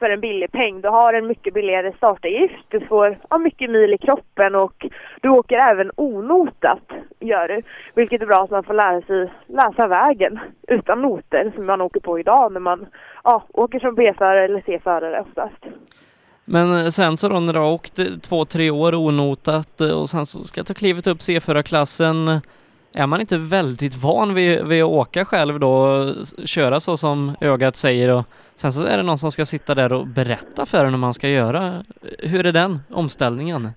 för 0.04 0.10
en 0.10 0.20
billig 0.20 0.52
peng. 0.52 0.80
Du 0.80 0.88
har 0.88 1.14
en 1.14 1.26
mycket 1.26 1.54
billigare 1.54 1.92
startavgift, 1.96 2.64
du 2.68 2.80
får 2.80 3.18
ja, 3.30 3.38
mycket 3.38 3.70
mil 3.70 3.94
i 3.94 3.98
kroppen 3.98 4.54
och 4.54 4.86
du 5.22 5.28
åker 5.28 5.56
även 5.56 5.90
onotat, 5.96 6.88
gör 7.20 7.48
du. 7.48 7.62
Vilket 7.94 8.22
är 8.22 8.26
bra 8.26 8.44
att 8.44 8.50
man 8.50 8.64
får 8.64 8.74
lära 8.74 9.00
sig 9.02 9.32
läsa 9.46 9.86
vägen 9.86 10.38
utan 10.68 11.02
noter 11.02 11.52
som 11.54 11.66
man 11.66 11.80
åker 11.80 12.00
på 12.00 12.18
idag 12.18 12.52
när 12.52 12.60
man 12.60 12.86
ja, 13.24 13.44
åker 13.52 13.80
som 13.80 13.94
B-förare 13.94 14.44
eller 14.44 14.62
C-förare 14.66 15.20
oftast. 15.20 15.64
Men 16.44 16.84
eh, 16.84 16.88
sen 16.88 17.16
så 17.16 17.28
då 17.28 17.40
när 17.40 17.52
du 17.52 17.58
har 17.58 17.72
åkt 17.72 17.98
eh, 17.98 18.04
två, 18.04 18.44
tre 18.44 18.70
år 18.70 18.94
onotat 18.94 19.80
eh, 19.80 20.00
och 20.00 20.10
sen 20.10 20.26
så 20.26 20.38
ska 20.38 20.64
ta 20.64 20.74
klivet 20.74 21.06
upp 21.06 21.18
C4-klassen 21.18 22.40
är 22.94 23.06
man 23.06 23.20
inte 23.20 23.38
väldigt 23.38 23.96
van 23.96 24.34
vid, 24.34 24.66
vid 24.66 24.82
att 24.82 24.88
åka 24.88 25.24
själv 25.24 25.60
då, 25.60 25.70
och 25.70 26.14
köra 26.44 26.80
så 26.80 26.96
som 26.96 27.36
ögat 27.40 27.76
säger 27.76 28.16
och 28.16 28.24
sen 28.56 28.72
så 28.72 28.86
är 28.86 28.96
det 28.96 29.02
någon 29.02 29.18
som 29.18 29.32
ska 29.32 29.44
sitta 29.44 29.74
där 29.74 29.92
och 29.92 30.06
berätta 30.06 30.66
för 30.66 30.84
en 30.84 30.90
hur 30.90 30.98
man 30.98 31.14
ska 31.14 31.28
göra. 31.28 31.84
Hur 32.18 32.46
är 32.46 32.52
den 32.52 32.78
omställningen? 32.90 33.68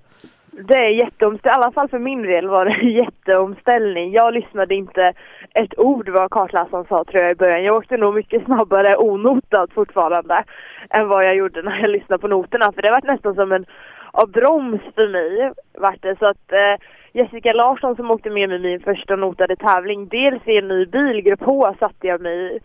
Det 0.52 0.74
är 0.74 0.90
jätteomställning, 0.90 1.62
i 1.62 1.64
alla 1.64 1.72
fall 1.72 1.90
för 1.90 2.00
min 2.00 2.22
del 2.22 2.48
var 2.48 2.66
det 2.66 2.72
en 2.72 2.92
jätteomställning. 2.92 4.12
Jag 4.12 4.34
lyssnade 4.34 4.76
inte 4.76 5.14
ett 5.54 5.80
ord 5.80 6.10
vad 6.10 6.32
kartläsaren 6.32 6.86
sa 6.90 7.04
tror 7.04 7.24
jag 7.24 7.32
i 7.32 7.36
början. 7.36 7.64
Jag 7.64 7.76
åkte 7.76 7.98
nog 7.98 8.16
mycket 8.16 8.46
snabbare 8.46 8.98
onotat 8.98 9.74
fortfarande 9.74 10.44
än 10.90 11.08
vad 11.08 11.26
jag 11.26 11.36
gjorde 11.36 11.62
när 11.62 11.80
jag 11.82 11.90
lyssnade 11.90 12.22
på 12.22 12.28
noterna. 12.28 12.72
För 12.72 12.82
det 12.82 12.92
var 12.92 13.02
nästan 13.04 13.36
som 13.36 13.52
en 13.52 13.66
av 14.12 14.32
broms 14.32 14.82
för 14.96 15.08
mig. 15.08 15.52
Vart 15.74 16.02
det. 16.02 16.16
Så 16.20 16.26
att 16.26 16.52
eh, 16.52 16.76
Jessica 17.14 17.54
Larsson 17.54 17.96
som 17.96 18.12
åkte 18.12 18.30
med 18.30 18.50
mig 18.50 18.58
i 18.58 18.62
min 18.62 18.80
första 18.80 19.16
notade 19.16 19.56
tävling, 19.56 20.08
dels 20.08 20.48
i 20.48 20.58
en 20.58 20.68
ny 20.68 20.86
bil, 20.86 21.22
grupp 21.22 21.44
H, 21.44 21.76
satte 21.80 22.08
jag 22.08 22.22
mig 22.22 22.56
i. 22.56 22.60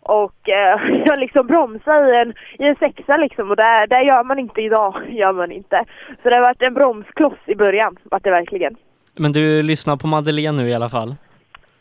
Och 0.00 0.48
eh, 0.48 0.80
jag 1.06 1.18
liksom 1.18 1.46
bromsade 1.46 2.16
i 2.16 2.20
en, 2.20 2.34
i 2.58 2.64
en 2.64 2.76
sexa 2.76 3.16
liksom 3.16 3.50
och 3.50 3.56
det, 3.56 3.86
det 3.88 4.02
gör 4.02 4.24
man 4.24 4.38
inte 4.38 4.60
idag, 4.60 4.94
gör 5.08 5.32
man 5.32 5.52
inte. 5.52 5.84
Så 6.22 6.28
det 6.28 6.34
har 6.34 6.42
varit 6.42 6.62
en 6.62 6.74
bromskloss 6.74 7.38
i 7.46 7.54
början, 7.54 7.96
vart 8.02 8.24
det 8.24 8.30
verkligen. 8.30 8.76
Men 9.14 9.32
du 9.32 9.62
lyssnar 9.62 9.96
på 9.96 10.06
Madeleine 10.06 10.62
nu 10.62 10.68
i 10.68 10.74
alla 10.74 10.88
fall? 10.88 11.14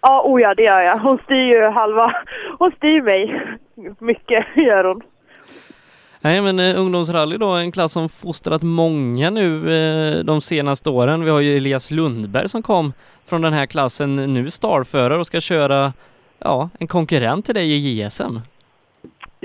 Ja, 0.01 0.21
oh 0.25 0.41
ja, 0.41 0.53
det 0.53 0.63
gör 0.63 0.81
jag. 0.81 0.97
Hon 0.97 1.17
styr 1.17 1.35
ju 1.35 1.61
halva, 1.61 2.15
hon 2.59 2.71
styr 2.71 3.01
mig. 3.01 3.41
Mycket 3.99 4.45
gör 4.55 4.83
hon. 4.83 5.01
Nej 6.25 6.41
men 6.41 6.59
eh, 6.59 6.79
ungdomsrally 6.79 7.37
då, 7.37 7.51
en 7.51 7.71
klass 7.71 7.91
som 7.91 8.09
fostrat 8.09 8.61
många 8.61 9.29
nu 9.29 9.75
eh, 9.75 10.23
de 10.23 10.41
senaste 10.41 10.89
åren. 10.89 11.23
Vi 11.23 11.31
har 11.31 11.39
ju 11.39 11.57
Elias 11.57 11.91
Lundberg 11.91 12.49
som 12.49 12.63
kom 12.63 12.93
från 13.25 13.41
den 13.41 13.53
här 13.53 13.65
klassen, 13.65 14.15
nu 14.15 14.49
starförare 14.49 15.19
och 15.19 15.27
ska 15.27 15.41
köra 15.41 15.93
ja, 16.39 16.69
en 16.79 16.87
konkurrent 16.87 17.45
till 17.45 17.55
dig 17.55 17.71
i 17.71 18.03
JSM. 18.03 18.39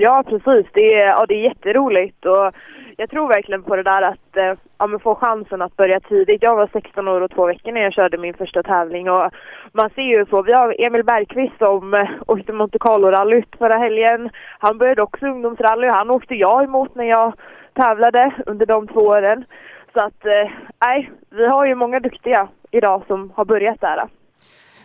Ja, 0.01 0.23
precis. 0.23 0.65
Det 0.73 0.93
är, 0.93 1.07
ja, 1.07 1.25
det 1.27 1.33
är 1.33 1.43
jätteroligt 1.43 2.25
och 2.25 2.51
jag 2.97 3.09
tror 3.09 3.27
verkligen 3.27 3.63
på 3.63 3.75
det 3.75 3.83
där 3.83 4.01
att 4.01 4.37
eh, 4.37 4.53
ja, 4.77 4.99
få 5.03 5.15
chansen 5.15 5.61
att 5.61 5.77
börja 5.77 5.99
tidigt. 5.99 6.43
Jag 6.43 6.55
var 6.55 6.69
16 6.73 7.07
år 7.07 7.21
och 7.21 7.31
två 7.31 7.45
veckor 7.45 7.71
när 7.71 7.81
jag 7.81 7.93
körde 7.93 8.17
min 8.17 8.33
första 8.33 8.63
tävling 8.63 9.09
och 9.09 9.31
man 9.73 9.89
ser 9.89 10.01
ju 10.01 10.25
så. 10.25 10.41
Vi 10.41 10.53
har 10.53 10.75
Emil 10.79 11.03
Bergqvist 11.03 11.57
som 11.57 11.93
eh, 11.93 12.09
åkte 12.27 12.53
Monte 12.53 12.77
Carlo-rallyt 12.79 13.55
förra 13.57 13.77
helgen. 13.77 14.29
Han 14.59 14.77
började 14.77 15.01
också 15.01 15.25
ungdomsrally 15.25 15.87
och 15.87 15.95
han 15.95 16.09
åkte 16.09 16.35
jag 16.35 16.63
emot 16.63 16.95
när 16.95 17.05
jag 17.05 17.33
tävlade 17.73 18.31
under 18.45 18.65
de 18.65 18.87
två 18.87 18.99
åren. 18.99 19.45
Så 19.93 19.99
att, 19.99 20.25
eh, 20.25 20.51
nej, 20.85 21.11
vi 21.29 21.47
har 21.47 21.65
ju 21.65 21.75
många 21.75 21.99
duktiga 21.99 22.47
idag 22.71 23.03
som 23.07 23.31
har 23.35 23.45
börjat 23.45 23.81
där. 23.81 24.07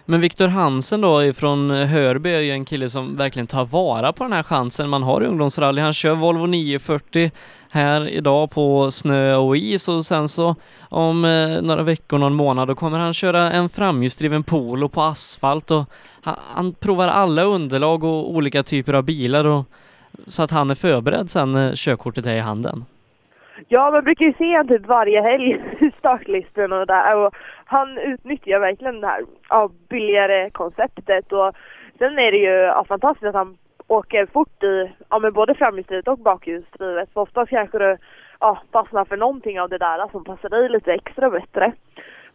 Men 0.09 0.21
Viktor 0.21 0.49
Hansen 0.49 1.01
då 1.01 1.33
från 1.33 1.71
Hörby 1.71 2.31
är 2.31 2.41
ju 2.41 2.51
en 2.51 2.65
kille 2.65 2.89
som 2.89 3.17
verkligen 3.17 3.47
tar 3.47 3.65
vara 3.65 4.13
på 4.13 4.25
den 4.25 4.33
här 4.33 4.43
chansen 4.43 4.89
man 4.89 5.03
har 5.03 5.23
i 5.23 5.27
ungdomsrally. 5.27 5.83
Han 5.83 5.93
kör 5.93 6.15
Volvo 6.15 6.47
940 6.47 7.31
här 7.71 8.09
idag 8.09 8.51
på 8.51 8.91
snö 8.91 9.37
och 9.37 9.57
is 9.57 9.89
och 9.89 10.07
sen 10.07 10.29
så 10.29 10.55
om 10.89 11.25
eh, 11.25 11.63
några 11.63 11.83
veckor, 11.83 12.19
någon 12.19 12.35
månad, 12.35 12.69
då 12.69 12.75
kommer 12.75 12.99
han 12.99 13.15
köra 13.15 13.53
en 13.53 13.69
framhjulsdriven 13.69 14.43
polo 14.43 14.89
på 14.89 15.03
asfalt 15.03 15.71
och 15.71 15.85
han, 16.23 16.37
han, 16.55 16.73
provar 16.73 17.09
alla 17.09 17.43
underlag 17.43 18.05
och 18.05 18.31
olika 18.31 18.63
typer 18.63 18.93
av 18.93 19.03
bilar 19.03 19.47
och, 19.47 19.65
så 20.27 20.43
att 20.43 20.51
han 20.51 20.71
är 20.71 20.75
förberedd 20.75 21.31
sen 21.31 21.53
när 21.53 21.77
körkortet 21.77 22.27
är 22.27 22.35
i 22.35 22.41
handen. 22.41 22.85
Ja, 23.69 23.91
man 23.91 24.05
brukar 24.05 24.25
ju 24.25 24.33
se 24.33 24.57
honom 24.57 24.69
typ 24.69 24.87
varje 24.87 25.23
helg 25.23 25.61
i 26.07 26.09
startlistan 26.09 26.73
och 26.73 26.87
där 26.87 27.17
och 27.17 27.35
han 27.65 27.99
utnyttjar 27.99 28.61
verkligen 28.61 29.01
det 29.01 29.07
här 29.07 29.25
ja, 29.49 29.71
billigare 29.89 30.51
konceptet 30.51 31.33
och 31.33 31.53
sen 31.99 32.19
är 32.19 32.33
det 32.33 32.39
ju 32.39 32.51
ja, 32.51 32.85
fantastiskt 32.89 33.27
att 33.27 33.35
han 33.35 33.57
åker 33.89 34.27
fort 34.27 34.63
i 34.63 34.91
ja, 35.09 35.19
men 35.19 35.33
både 35.33 35.55
framhjulsdrivet 35.55 36.09
och 36.09 36.19
bakhjulsdrivet. 36.19 37.09
För 37.13 37.21
oftast 37.21 37.51
kanske 37.51 37.79
du 37.79 37.97
ja, 38.41 38.63
fastnar 38.73 39.05
för 39.05 39.17
någonting 39.17 39.61
av 39.61 39.69
det 39.69 39.79
där 39.79 40.09
som 40.13 40.25
passar 40.25 40.49
dig 40.49 40.69
lite 40.69 40.93
extra 40.93 41.31
bättre. 41.31 41.73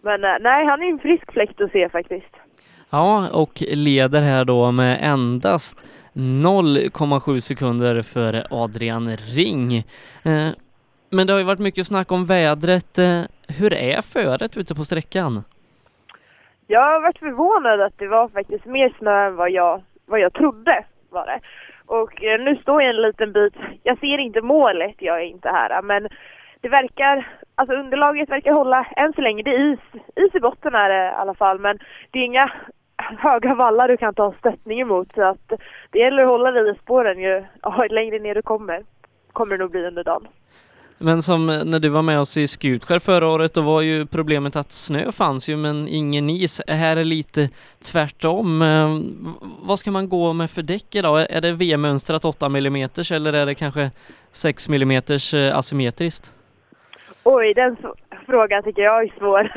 Men 0.02 0.24
eh, 0.24 0.36
nej, 0.42 0.66
han 0.66 0.82
är 0.82 0.90
en 0.90 1.00
frisk 1.00 1.32
fläkt 1.32 1.62
att 1.62 1.72
se 1.72 1.90
faktiskt. 1.90 2.36
Ja, 2.90 3.30
och 3.34 3.64
leder 3.74 4.22
här 4.22 4.46
då 4.46 4.72
med 4.72 5.00
endast 5.02 5.86
0,7 6.14 7.40
sekunder 7.40 8.02
före 8.02 8.44
Adrian 8.50 9.18
Ring. 9.18 9.78
Eh, 10.24 10.50
men 11.10 11.28
det 11.28 11.34
har 11.34 11.40
ju 11.40 11.46
varit 11.46 11.60
mycket 11.60 11.88
snack 11.88 12.12
om 12.12 12.26
vädret. 12.26 12.98
Eh, 12.98 13.22
hur 13.60 13.74
är 13.74 14.02
föret 14.02 14.58
ute 14.58 14.76
på 14.76 14.84
sträckan? 14.84 15.44
Jag 16.68 16.84
har 16.84 17.02
varit 17.02 17.20
förvånad 17.20 17.82
att 17.82 17.98
det 17.98 18.08
var 18.08 18.28
faktiskt 18.28 18.66
mer 18.66 18.94
snö 19.00 19.28
än 19.28 19.36
vad 19.36 19.52
jag, 19.52 19.84
vad 20.06 20.20
jag 20.20 20.34
trodde 20.34 20.86
var 21.10 21.26
det. 21.26 21.40
Och 21.86 22.24
eh, 22.24 22.40
nu 22.40 22.56
står 22.56 22.82
jag 22.82 22.96
en 22.96 23.02
liten 23.02 23.32
bit, 23.32 23.54
jag 23.84 24.00
ser 24.00 24.18
inte 24.18 24.42
målet, 24.42 24.96
jag 24.98 25.22
är 25.22 25.26
inte 25.26 25.50
här, 25.50 25.82
men 25.82 26.08
det 26.62 26.70
verkar, 26.70 27.28
alltså 27.56 27.76
underlaget 27.76 28.30
verkar 28.30 28.52
hålla 28.52 28.84
än 28.96 29.14
så 29.14 29.22
länge. 29.22 29.44
Det 29.44 29.56
är 29.56 29.74
is, 29.74 29.80
is 30.16 30.36
i 30.36 30.40
botten 30.40 30.76
är 30.76 30.90
det 30.90 31.08
eh, 31.08 31.12
i 31.12 31.16
alla 31.16 31.34
fall, 31.34 31.60
men 31.60 31.80
det 32.12 32.20
är 32.20 32.24
inga 32.24 32.52
höga 33.18 33.56
vallar 33.56 33.88
du 33.88 33.98
kan 33.98 34.14
ta 34.14 34.34
stöttning 34.40 34.80
emot. 34.80 35.14
Så 35.16 35.24
att 35.24 35.52
det 35.90 36.00
gäller 36.00 36.24
att 36.24 36.30
hålla 36.30 36.52
dig 36.52 36.72
i 36.72 36.76
spåren 36.76 37.20
ju 37.20 37.44
ja, 37.62 37.86
längre 37.90 38.20
ner 38.20 38.36
du 38.36 38.42
kommer. 38.42 38.84
Kommer 39.34 39.58
det 39.58 39.64
nog 39.64 39.72
bli 39.72 39.86
under 39.86 40.04
dagen. 40.04 40.28
Men 41.02 41.24
som 41.24 41.50
eh, 41.50 41.64
när 41.64 41.80
du 41.80 41.90
var 41.90 42.02
med 42.02 42.20
oss 42.20 42.38
i 42.38 42.48
Skutskär 42.48 43.00
förra 43.00 43.28
året, 43.28 43.54
då 43.54 43.62
var 43.62 43.82
ju 43.82 44.06
problemet 44.06 44.56
att 44.56 44.72
snö 44.72 45.12
fanns 45.12 45.50
ju 45.50 45.58
men 45.58 45.88
ingen 45.88 46.30
is. 46.30 46.62
Här 46.68 46.98
är 46.98 47.04
lite 47.04 47.50
tvärtom. 47.82 48.62
Eh, 48.62 49.00
vad 49.62 49.80
ska 49.80 49.92
man 49.92 50.10
gå 50.10 50.34
med 50.34 50.52
för 50.52 50.62
däck 50.62 50.96
idag? 50.96 51.28
Är 51.30 51.42
det 51.42 51.52
V-mönstrat 51.52 52.26
8 52.26 52.46
mm 52.46 52.90
eller 53.12 53.34
är 53.34 53.46
det 53.46 53.56
kanske 53.56 53.92
6 54.32 54.70
mm 54.70 54.92
eh, 54.92 55.58
asymmetriskt? 55.58 56.34
Oj, 57.24 57.54
den 57.54 57.78
frågan 58.26 58.64
tycker 58.64 58.82
jag 58.82 59.04
är 59.04 59.14
svår. 59.18 59.52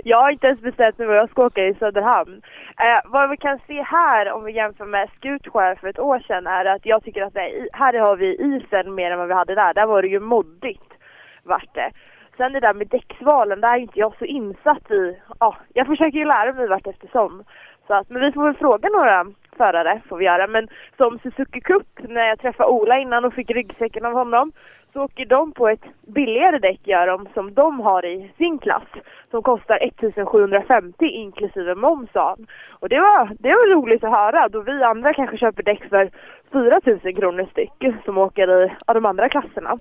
jag 0.04 0.20
har 0.22 0.30
inte 0.30 0.46
ens 0.46 0.60
bestämt 0.60 0.98
mig 0.98 1.06
vad 1.06 1.16
jag 1.16 1.30
ska 1.30 1.46
åka 1.46 1.66
i 1.66 1.74
Söderhamn. 1.74 2.42
Eh, 2.78 3.10
vad 3.10 3.30
vi 3.30 3.36
kan 3.36 3.58
se 3.66 3.82
här 3.82 4.32
om 4.32 4.44
vi 4.44 4.52
jämför 4.52 4.84
med 4.84 5.08
Skutskär 5.16 5.74
för 5.74 5.88
ett 5.88 5.98
år 5.98 6.18
sedan 6.18 6.46
är 6.46 6.64
att 6.64 6.86
jag 6.86 7.04
tycker 7.04 7.22
att 7.22 7.34
nej, 7.34 7.68
här 7.72 7.94
har 7.98 8.16
vi 8.16 8.34
isen 8.34 8.94
mer 8.94 9.10
än 9.10 9.18
vad 9.18 9.28
vi 9.28 9.34
hade 9.34 9.54
där. 9.54 9.74
Där 9.74 9.86
var 9.86 10.02
det 10.02 10.08
ju 10.08 10.20
moddigt 10.20 10.98
vart 11.42 11.74
det. 11.74 11.90
Sen 12.36 12.52
det 12.52 12.60
där 12.60 12.74
med 12.74 12.88
däcksvalen, 12.88 13.60
där 13.60 13.74
är 13.74 13.78
inte 13.78 13.98
jag 13.98 14.18
så 14.18 14.24
insatt 14.24 14.90
i. 14.90 15.18
Ja, 15.40 15.56
jag 15.72 15.86
försöker 15.86 16.18
ju 16.18 16.24
lära 16.24 16.52
mig 16.52 16.68
vart 16.68 16.86
eftersom. 16.86 17.44
Så 17.86 17.94
att, 17.94 18.10
men 18.10 18.22
vi 18.22 18.32
får 18.32 18.44
väl 18.44 18.54
fråga 18.54 18.88
några 18.88 19.26
förare 19.56 20.00
får 20.08 20.16
vi 20.16 20.24
göra. 20.24 20.46
Men 20.46 20.68
som 20.96 21.18
Suzuki 21.18 21.60
Cup, 21.60 21.86
när 22.08 22.28
jag 22.28 22.38
träffade 22.38 22.68
Ola 22.68 22.98
innan 22.98 23.24
och 23.24 23.34
fick 23.34 23.50
ryggsäcken 23.50 24.04
av 24.04 24.12
honom, 24.12 24.52
så 24.96 25.02
åker 25.02 25.26
de 25.26 25.52
på 25.52 25.68
ett 25.68 25.84
billigare 26.06 26.58
däck 26.58 26.80
gör 26.84 27.06
de 27.06 27.28
som 27.34 27.54
de 27.54 27.80
har 27.80 28.06
i 28.06 28.32
sin 28.38 28.58
klass. 28.58 28.88
Som 29.30 29.42
kostar 29.42 29.78
1750 29.82 31.04
inklusive 31.04 31.74
moms 31.74 32.10
Och 32.70 32.88
det 32.88 33.00
var, 33.00 33.36
det 33.38 33.48
var 33.48 33.74
roligt 33.74 34.04
att 34.04 34.10
höra 34.10 34.48
då 34.48 34.60
vi 34.60 34.82
andra 34.82 35.12
kanske 35.12 35.38
köper 35.38 35.62
däck 35.62 35.88
för 35.88 36.10
4000 36.52 37.14
kronor 37.14 37.46
styck 37.50 37.94
som 38.04 38.18
åker 38.18 38.64
i 38.64 38.72
ja, 38.86 38.94
de 38.94 39.06
andra 39.06 39.28
klasserna. 39.28 39.78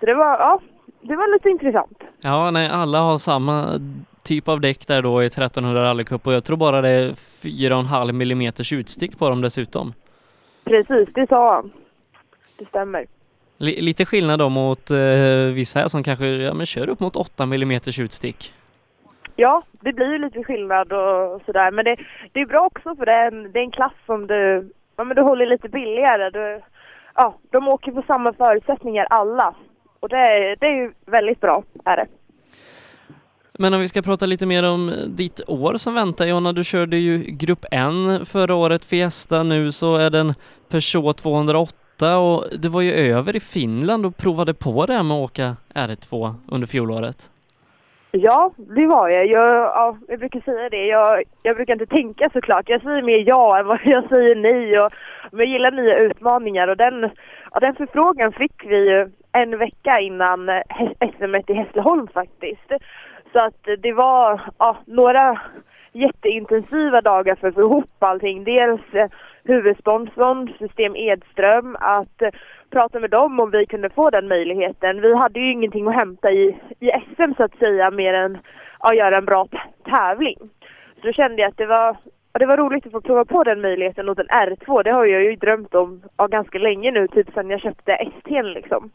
Så 0.00 0.06
det 0.06 0.14
var, 0.14 0.38
ja, 0.38 0.60
det 1.00 1.16
var 1.16 1.32
lite 1.32 1.48
intressant. 1.50 1.98
Ja, 2.20 2.50
nej, 2.50 2.70
alla 2.72 2.98
har 2.98 3.18
samma 3.18 3.80
typ 4.22 4.48
av 4.48 4.60
däck 4.60 4.86
där 4.86 5.02
då 5.02 5.22
i 5.22 5.26
1300 5.26 5.82
rallycup 5.82 6.26
och 6.26 6.32
jag 6.32 6.44
tror 6.44 6.56
bara 6.56 6.80
det 6.80 6.88
är 6.88 7.08
4,5 7.10 8.22
mm 8.22 8.52
utstick 8.80 9.18
på 9.18 9.28
dem 9.28 9.40
dessutom. 9.40 9.92
Precis, 10.64 11.08
det 11.14 11.28
sa 11.28 11.54
han. 11.54 11.70
Det 12.58 12.64
stämmer. 12.64 13.17
Lite 13.60 14.04
skillnad 14.04 14.38
då 14.38 14.48
mot 14.48 14.90
eh, 14.90 14.96
vissa 15.54 15.78
här 15.78 15.88
som 15.88 16.02
kanske 16.02 16.26
ja, 16.26 16.54
men 16.54 16.66
kör 16.66 16.88
upp 16.88 17.00
mot 17.00 17.16
8 17.16 17.42
mm 17.42 17.80
utstick. 18.00 18.52
Ja, 19.36 19.62
det 19.80 19.92
blir 19.92 20.12
ju 20.12 20.18
lite 20.18 20.44
skillnad 20.44 20.92
och 20.92 21.40
sådär. 21.46 21.70
Men 21.70 21.84
det, 21.84 21.96
det 22.32 22.40
är 22.40 22.46
bra 22.46 22.66
också 22.66 22.96
för 22.96 23.06
det 23.06 23.12
är 23.12 23.26
en, 23.26 23.52
det 23.52 23.58
är 23.58 23.62
en 23.62 23.70
klass 23.70 23.92
som 24.06 24.26
du, 24.26 24.70
ja, 24.96 25.04
men 25.04 25.16
du 25.16 25.22
håller 25.22 25.46
lite 25.46 25.68
billigare. 25.68 26.30
Du, 26.30 26.60
ja, 27.14 27.38
de 27.50 27.68
åker 27.68 27.92
på 27.92 28.02
samma 28.06 28.32
förutsättningar 28.32 29.06
alla. 29.10 29.54
Och 30.00 30.08
det, 30.08 30.56
det 30.60 30.66
är 30.66 30.76
ju 30.76 30.92
väldigt 31.06 31.40
bra, 31.40 31.62
är 31.84 31.96
det. 31.96 32.06
Men 33.52 33.74
om 33.74 33.80
vi 33.80 33.88
ska 33.88 34.02
prata 34.02 34.26
lite 34.26 34.46
mer 34.46 34.62
om 34.70 34.92
ditt 35.06 35.40
år 35.46 35.76
som 35.76 35.94
väntar 35.94 36.26
Jonna, 36.26 36.52
du 36.52 36.64
körde 36.64 36.96
ju 36.96 37.18
Grupp 37.18 37.64
N 37.70 38.26
förra 38.26 38.54
året, 38.54 38.84
Fiesta, 38.84 39.42
nu 39.42 39.72
så 39.72 39.96
är 39.96 40.10
den 40.10 40.34
Peugeot 40.70 41.16
208 41.16 41.87
och 42.06 42.44
du 42.58 42.68
var 42.68 42.80
ju 42.80 42.92
över 42.92 43.36
i 43.36 43.40
Finland 43.40 44.06
och 44.06 44.16
provade 44.16 44.54
på 44.54 44.86
det 44.86 44.92
här 44.92 45.02
med 45.02 45.16
att 45.16 45.30
åka 45.30 45.56
R2 45.74 46.34
under 46.48 46.66
fjolåret. 46.66 47.30
Ja, 48.10 48.52
det 48.56 48.86
var 48.86 49.08
jag. 49.08 49.26
Jag, 49.26 49.48
ja, 49.50 49.96
jag 50.08 50.18
brukar 50.18 50.40
säga 50.40 50.68
det. 50.68 50.86
Jag, 50.86 51.22
jag 51.42 51.56
brukar 51.56 51.72
inte 51.72 51.86
tänka 51.86 52.30
såklart. 52.32 52.68
Jag 52.68 52.82
säger 52.82 53.02
mer 53.02 53.24
ja 53.26 53.58
än 53.58 53.66
vad 53.66 53.80
jag 53.84 54.08
säger 54.08 54.36
nej. 54.36 54.80
Och, 54.80 54.92
men 55.32 55.40
jag 55.40 55.48
gillar 55.48 55.70
nya 55.70 55.98
utmaningar 55.98 56.68
och 56.68 56.76
den, 56.76 57.10
ja, 57.52 57.60
den 57.60 57.74
förfrågan 57.74 58.32
fick 58.32 58.64
vi 58.64 58.76
ju 58.76 59.10
en 59.32 59.58
vecka 59.58 60.00
innan 60.00 60.50
SM 61.16 61.34
i 61.34 61.54
Hässleholm 61.54 62.08
faktiskt. 62.14 62.72
Så 63.32 63.38
att 63.38 63.68
det 63.78 63.92
var 63.92 64.40
ja, 64.58 64.76
några 64.86 65.40
jätteintensiva 65.92 67.00
dagar 67.00 67.34
för 67.34 67.48
att 67.48 67.54
få 67.54 67.60
ihop 67.60 68.02
allting. 68.02 68.44
Dels 68.44 68.80
huvudsponsorn, 69.48 70.52
System 70.58 70.96
Edström, 70.96 71.76
att 71.80 72.22
eh, 72.22 72.30
prata 72.70 73.00
med 73.00 73.10
dem 73.10 73.40
om 73.40 73.50
vi 73.50 73.66
kunde 73.66 73.90
få 73.90 74.10
den 74.10 74.28
möjligheten. 74.28 75.00
Vi 75.00 75.14
hade 75.16 75.40
ju 75.40 75.52
ingenting 75.52 75.88
att 75.88 75.94
hämta 75.94 76.30
i, 76.30 76.56
i 76.80 76.90
SM 77.16 77.32
så 77.36 77.42
att 77.44 77.58
säga 77.58 77.90
mer 77.90 78.14
än 78.14 78.38
att 78.78 78.96
göra 78.96 79.16
en 79.16 79.24
bra 79.24 79.48
tävling. 79.84 80.38
Så 81.00 81.06
då 81.06 81.12
kände 81.12 81.42
jag 81.42 81.48
att 81.48 81.56
det 81.56 81.66
var, 81.66 81.96
det 82.38 82.46
var 82.46 82.56
roligt 82.56 82.86
att 82.86 82.92
få 82.92 83.00
prova 83.00 83.24
på 83.24 83.44
den 83.44 83.60
möjligheten 83.60 84.08
åt 84.08 84.18
en 84.18 84.26
R2. 84.26 84.82
Det 84.82 84.90
har 84.92 85.06
jag 85.06 85.22
ju 85.22 85.36
drömt 85.36 85.74
om 85.74 86.02
ja, 86.16 86.26
ganska 86.26 86.58
länge 86.58 86.90
nu, 86.90 87.08
typ 87.08 87.34
sedan 87.34 87.50
jag 87.50 87.60
köpte 87.60 87.92
ST'n 87.92 88.54
liksom. 88.54 88.90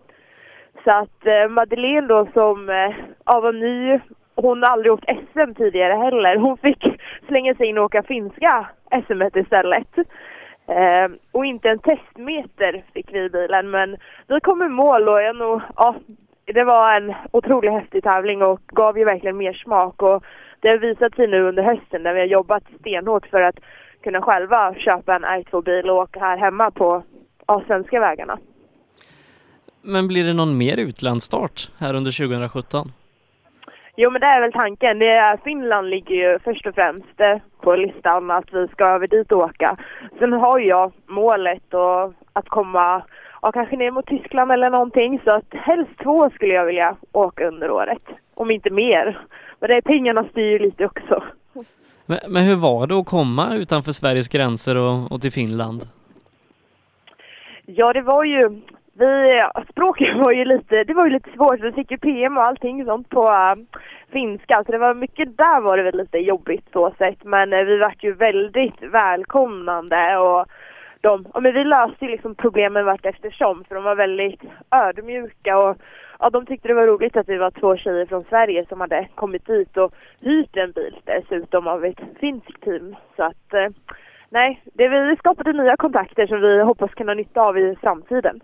Så 0.84 0.92
att 0.92 1.28
eh, 1.28 1.50
Madeleine 1.50 2.08
då 2.08 2.28
som 2.34 2.70
eh, 2.70 2.96
ja, 3.26 3.40
var 3.40 3.54
ny, 3.54 4.00
hon 4.36 4.64
har 4.64 4.70
aldrig 4.70 4.94
åkt 4.94 5.10
SM 5.32 5.54
tidigare 5.54 5.94
heller. 5.94 6.36
Hon 6.36 6.58
fick 6.58 7.00
slänga 7.28 7.56
sig 7.56 7.68
in 7.68 7.78
och 7.78 7.84
åka 7.84 8.04
finska 8.04 8.68
SM 9.08 9.22
istället. 9.40 9.88
Eh, 10.68 11.12
och 11.32 11.46
inte 11.46 11.70
en 11.70 11.80
testmeter 11.80 12.84
fick 12.94 13.14
vi 13.14 13.20
i 13.20 13.30
bilen 13.30 13.72
men 13.72 13.98
vi 14.28 14.40
kom 14.40 14.64
i 14.64 14.70
mål 14.70 15.08
och 15.08 15.22
jag 15.22 15.36
nog, 15.36 15.62
ja, 15.76 15.96
det 16.46 16.64
var 16.64 16.96
en 16.96 17.14
otroligt 17.32 17.72
häftig 17.72 18.04
tävling 18.04 18.42
och 18.42 18.62
gav 18.68 18.98
ju 18.98 19.06
verkligen 19.06 19.38
mer 19.38 19.54
smak 19.54 20.02
och 20.02 20.24
det 20.60 20.70
har 20.70 20.78
visat 20.78 21.16
sig 21.16 21.28
nu 21.28 21.42
under 21.42 21.64
hösten 21.64 22.04
när 22.04 22.14
vi 22.14 22.20
har 22.20 22.28
jobbat 22.28 22.64
stenhårt 22.80 23.26
för 23.26 23.42
att 23.42 23.56
kunna 24.04 24.22
själva 24.22 24.76
köpa 24.76 25.16
en 25.16 25.26
R2-bil 25.26 25.90
och 25.90 25.98
åka 25.98 26.20
här 26.20 26.38
hemma 26.38 26.72
på 26.72 27.04
ja, 27.48 27.64
svenska 27.68 28.00
vägarna. 28.00 28.40
Men 29.82 30.08
blir 30.08 30.24
det 30.24 30.34
någon 30.34 30.58
mer 30.58 30.80
utlandsstart 30.80 31.72
här 31.78 31.94
under 31.94 32.12
2017? 32.12 32.92
Jo, 33.96 34.10
men 34.12 34.22
det 34.22 34.28
är 34.28 34.42
väl 34.42 34.52
tanken. 34.52 35.00
Det 35.00 35.12
är, 35.12 35.38
Finland 35.38 35.90
ligger 35.90 36.16
ju 36.16 36.40
först 36.40 36.68
och 36.68 36.76
främst 36.76 37.20
eh, 37.20 37.38
på 37.62 37.76
listan 37.76 38.32
att 38.32 38.54
vi 38.54 38.68
ska 38.68 38.86
över 38.86 39.08
dit 39.08 39.32
och 39.32 39.40
åka. 39.40 39.78
Sen 40.20 40.34
har 40.34 40.60
jag 40.60 40.92
målet 41.06 41.74
och 41.74 42.14
att 42.34 42.50
komma 42.50 43.04
ja, 43.42 43.52
kanske 43.52 43.78
ner 43.78 43.92
mot 43.92 44.06
Tyskland 44.06 44.52
eller 44.52 44.70
någonting. 44.70 45.22
Så 45.24 45.32
att 45.32 45.46
helst 45.52 45.92
två 46.04 46.30
skulle 46.30 46.54
jag 46.54 46.66
vilja 46.66 46.96
åka 47.12 47.48
under 47.48 47.72
året. 47.72 48.04
Om 48.34 48.52
inte 48.52 48.70
mer. 48.70 49.20
Men 49.60 49.70
det 49.70 49.76
är 49.76 49.82
pengarna 49.82 50.24
styr 50.32 50.60
lite 50.60 50.86
också. 50.86 51.24
Men, 52.06 52.18
men, 52.28 52.44
hur 52.44 52.56
var 52.56 52.88
det 52.88 52.96
att 52.96 53.06
komma 53.06 53.56
utanför 53.56 53.92
Sveriges 53.92 54.28
gränser 54.28 54.78
och, 54.78 55.12
och 55.12 55.22
till 55.22 55.32
Finland? 55.32 55.82
Ja, 57.66 57.94
det 57.94 58.02
var 58.02 58.24
ju 58.24 58.62
vi, 58.94 59.44
språket 59.70 60.18
var 60.18 60.32
ju 60.32 60.46
lite, 60.46 60.84
det 60.84 60.94
var 60.94 61.06
ju 61.06 61.12
lite 61.12 61.30
svårt. 61.32 61.60
Vi 61.60 61.72
fick 61.72 61.92
ju 61.92 61.98
PM 61.98 62.38
och 62.38 62.44
allting 62.44 62.86
sånt 62.86 63.10
på 63.10 63.24
äh, 63.24 63.56
finska, 64.12 64.64
så 64.66 64.72
det 64.72 64.78
var 64.78 64.94
mycket 64.94 65.38
där 65.38 65.62
var 65.62 65.78
det 65.78 65.84
väl 65.84 65.98
lite 65.98 66.18
jobbigt 66.18 66.66
så 66.74 66.94
sett. 66.98 67.24
Men 67.24 67.54
äh, 67.54 67.64
vi 67.64 67.78
vart 67.78 68.04
ju 68.04 68.14
väldigt 68.14 68.82
välkomnande 68.82 70.18
och 70.18 70.46
de, 71.02 71.28
ja, 71.34 71.40
men 71.40 71.54
vi 71.54 71.64
löste 71.64 72.06
ju 72.06 72.12
liksom 72.12 72.36
problemen 72.36 72.86
vart 72.86 73.06
eftersom, 73.06 73.64
för 73.64 73.76
de 73.76 73.84
var 73.84 73.96
väldigt 73.96 74.42
ödmjuka 74.72 75.58
och 75.58 75.78
ja, 76.20 76.30
de 76.30 76.46
tyckte 76.46 76.68
det 76.68 76.74
var 76.74 76.88
roligt 76.88 77.18
att 77.18 77.30
vi 77.30 77.38
var 77.38 77.52
två 77.52 77.78
tjejer 77.78 78.06
från 78.06 78.22
Sverige 78.22 78.66
som 78.66 78.82
hade 78.82 79.08
kommit 79.16 79.46
dit 79.46 79.78
och 79.78 79.92
hyrt 80.22 80.58
en 80.58 80.72
bil 80.72 80.96
dessutom 81.04 81.68
av 81.68 81.86
ett 81.86 82.00
finskt 82.20 82.64
team. 82.64 82.96
Så 83.16 83.24
att 83.24 83.54
äh, 83.54 83.70
nej, 84.30 84.62
det, 84.74 84.88
vi 84.88 85.16
skapade 85.16 85.54
nya 85.54 85.78
kontakter 85.78 86.28
som 86.28 86.42
vi 86.42 86.62
hoppas 86.62 86.94
kunna 86.94 87.10
ha 87.10 87.16
nytta 87.16 87.42
av 87.42 87.58
i 87.58 87.76
framtiden. 87.82 88.42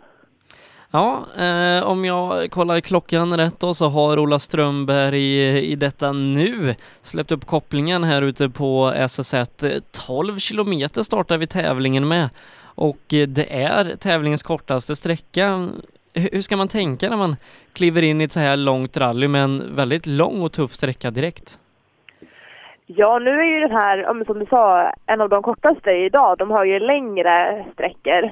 Ja, 0.92 1.26
eh, 1.38 1.88
om 1.88 2.06
jag 2.06 2.52
kollar 2.52 2.80
klockan 2.80 3.38
rätt 3.38 3.60
då 3.60 3.74
så 3.74 3.90
har 3.90 4.20
Ola 4.20 4.40
Strömberg 4.40 5.18
i, 5.18 5.72
i 5.72 5.76
detta 5.76 6.12
nu 6.12 6.76
släppt 7.02 7.32
upp 7.32 7.46
kopplingen 7.46 8.04
här 8.04 8.22
ute 8.22 8.50
på 8.50 8.92
SS1. 8.96 9.82
12 10.08 10.38
kilometer 10.38 11.04
startar 11.04 11.38
vi 11.38 11.48
tävlingen 11.48 12.08
med 12.08 12.30
och 12.76 12.98
det 13.08 13.64
är 13.64 13.96
tävlingens 13.96 14.44
kortaste 14.44 14.96
sträcka. 14.96 15.70
Hur 16.14 16.42
ska 16.42 16.58
man 16.58 16.68
tänka 16.68 17.10
när 17.10 17.18
man 17.18 17.36
kliver 17.74 18.02
in 18.02 18.22
i 18.22 18.24
ett 18.24 18.32
så 18.32 18.40
här 18.40 18.58
långt 18.58 18.98
rally 18.98 19.28
med 19.28 19.44
en 19.44 19.76
väldigt 19.76 20.08
lång 20.08 20.42
och 20.42 20.52
tuff 20.52 20.72
sträcka 20.72 21.12
direkt? 21.12 21.60
Ja, 22.86 23.20
nu 23.20 23.30
är 23.30 23.44
ju 23.44 23.60
den 23.60 23.78
här, 23.78 24.24
som 24.26 24.40
du 24.40 24.46
sa, 24.46 24.94
en 25.06 25.22
av 25.22 25.30
de 25.30 25.44
kortaste 25.44 25.92
idag. 25.92 26.38
De 26.38 26.52
har 26.52 26.66
ju 26.66 26.80
längre 26.80 27.66
sträckor. 27.74 28.32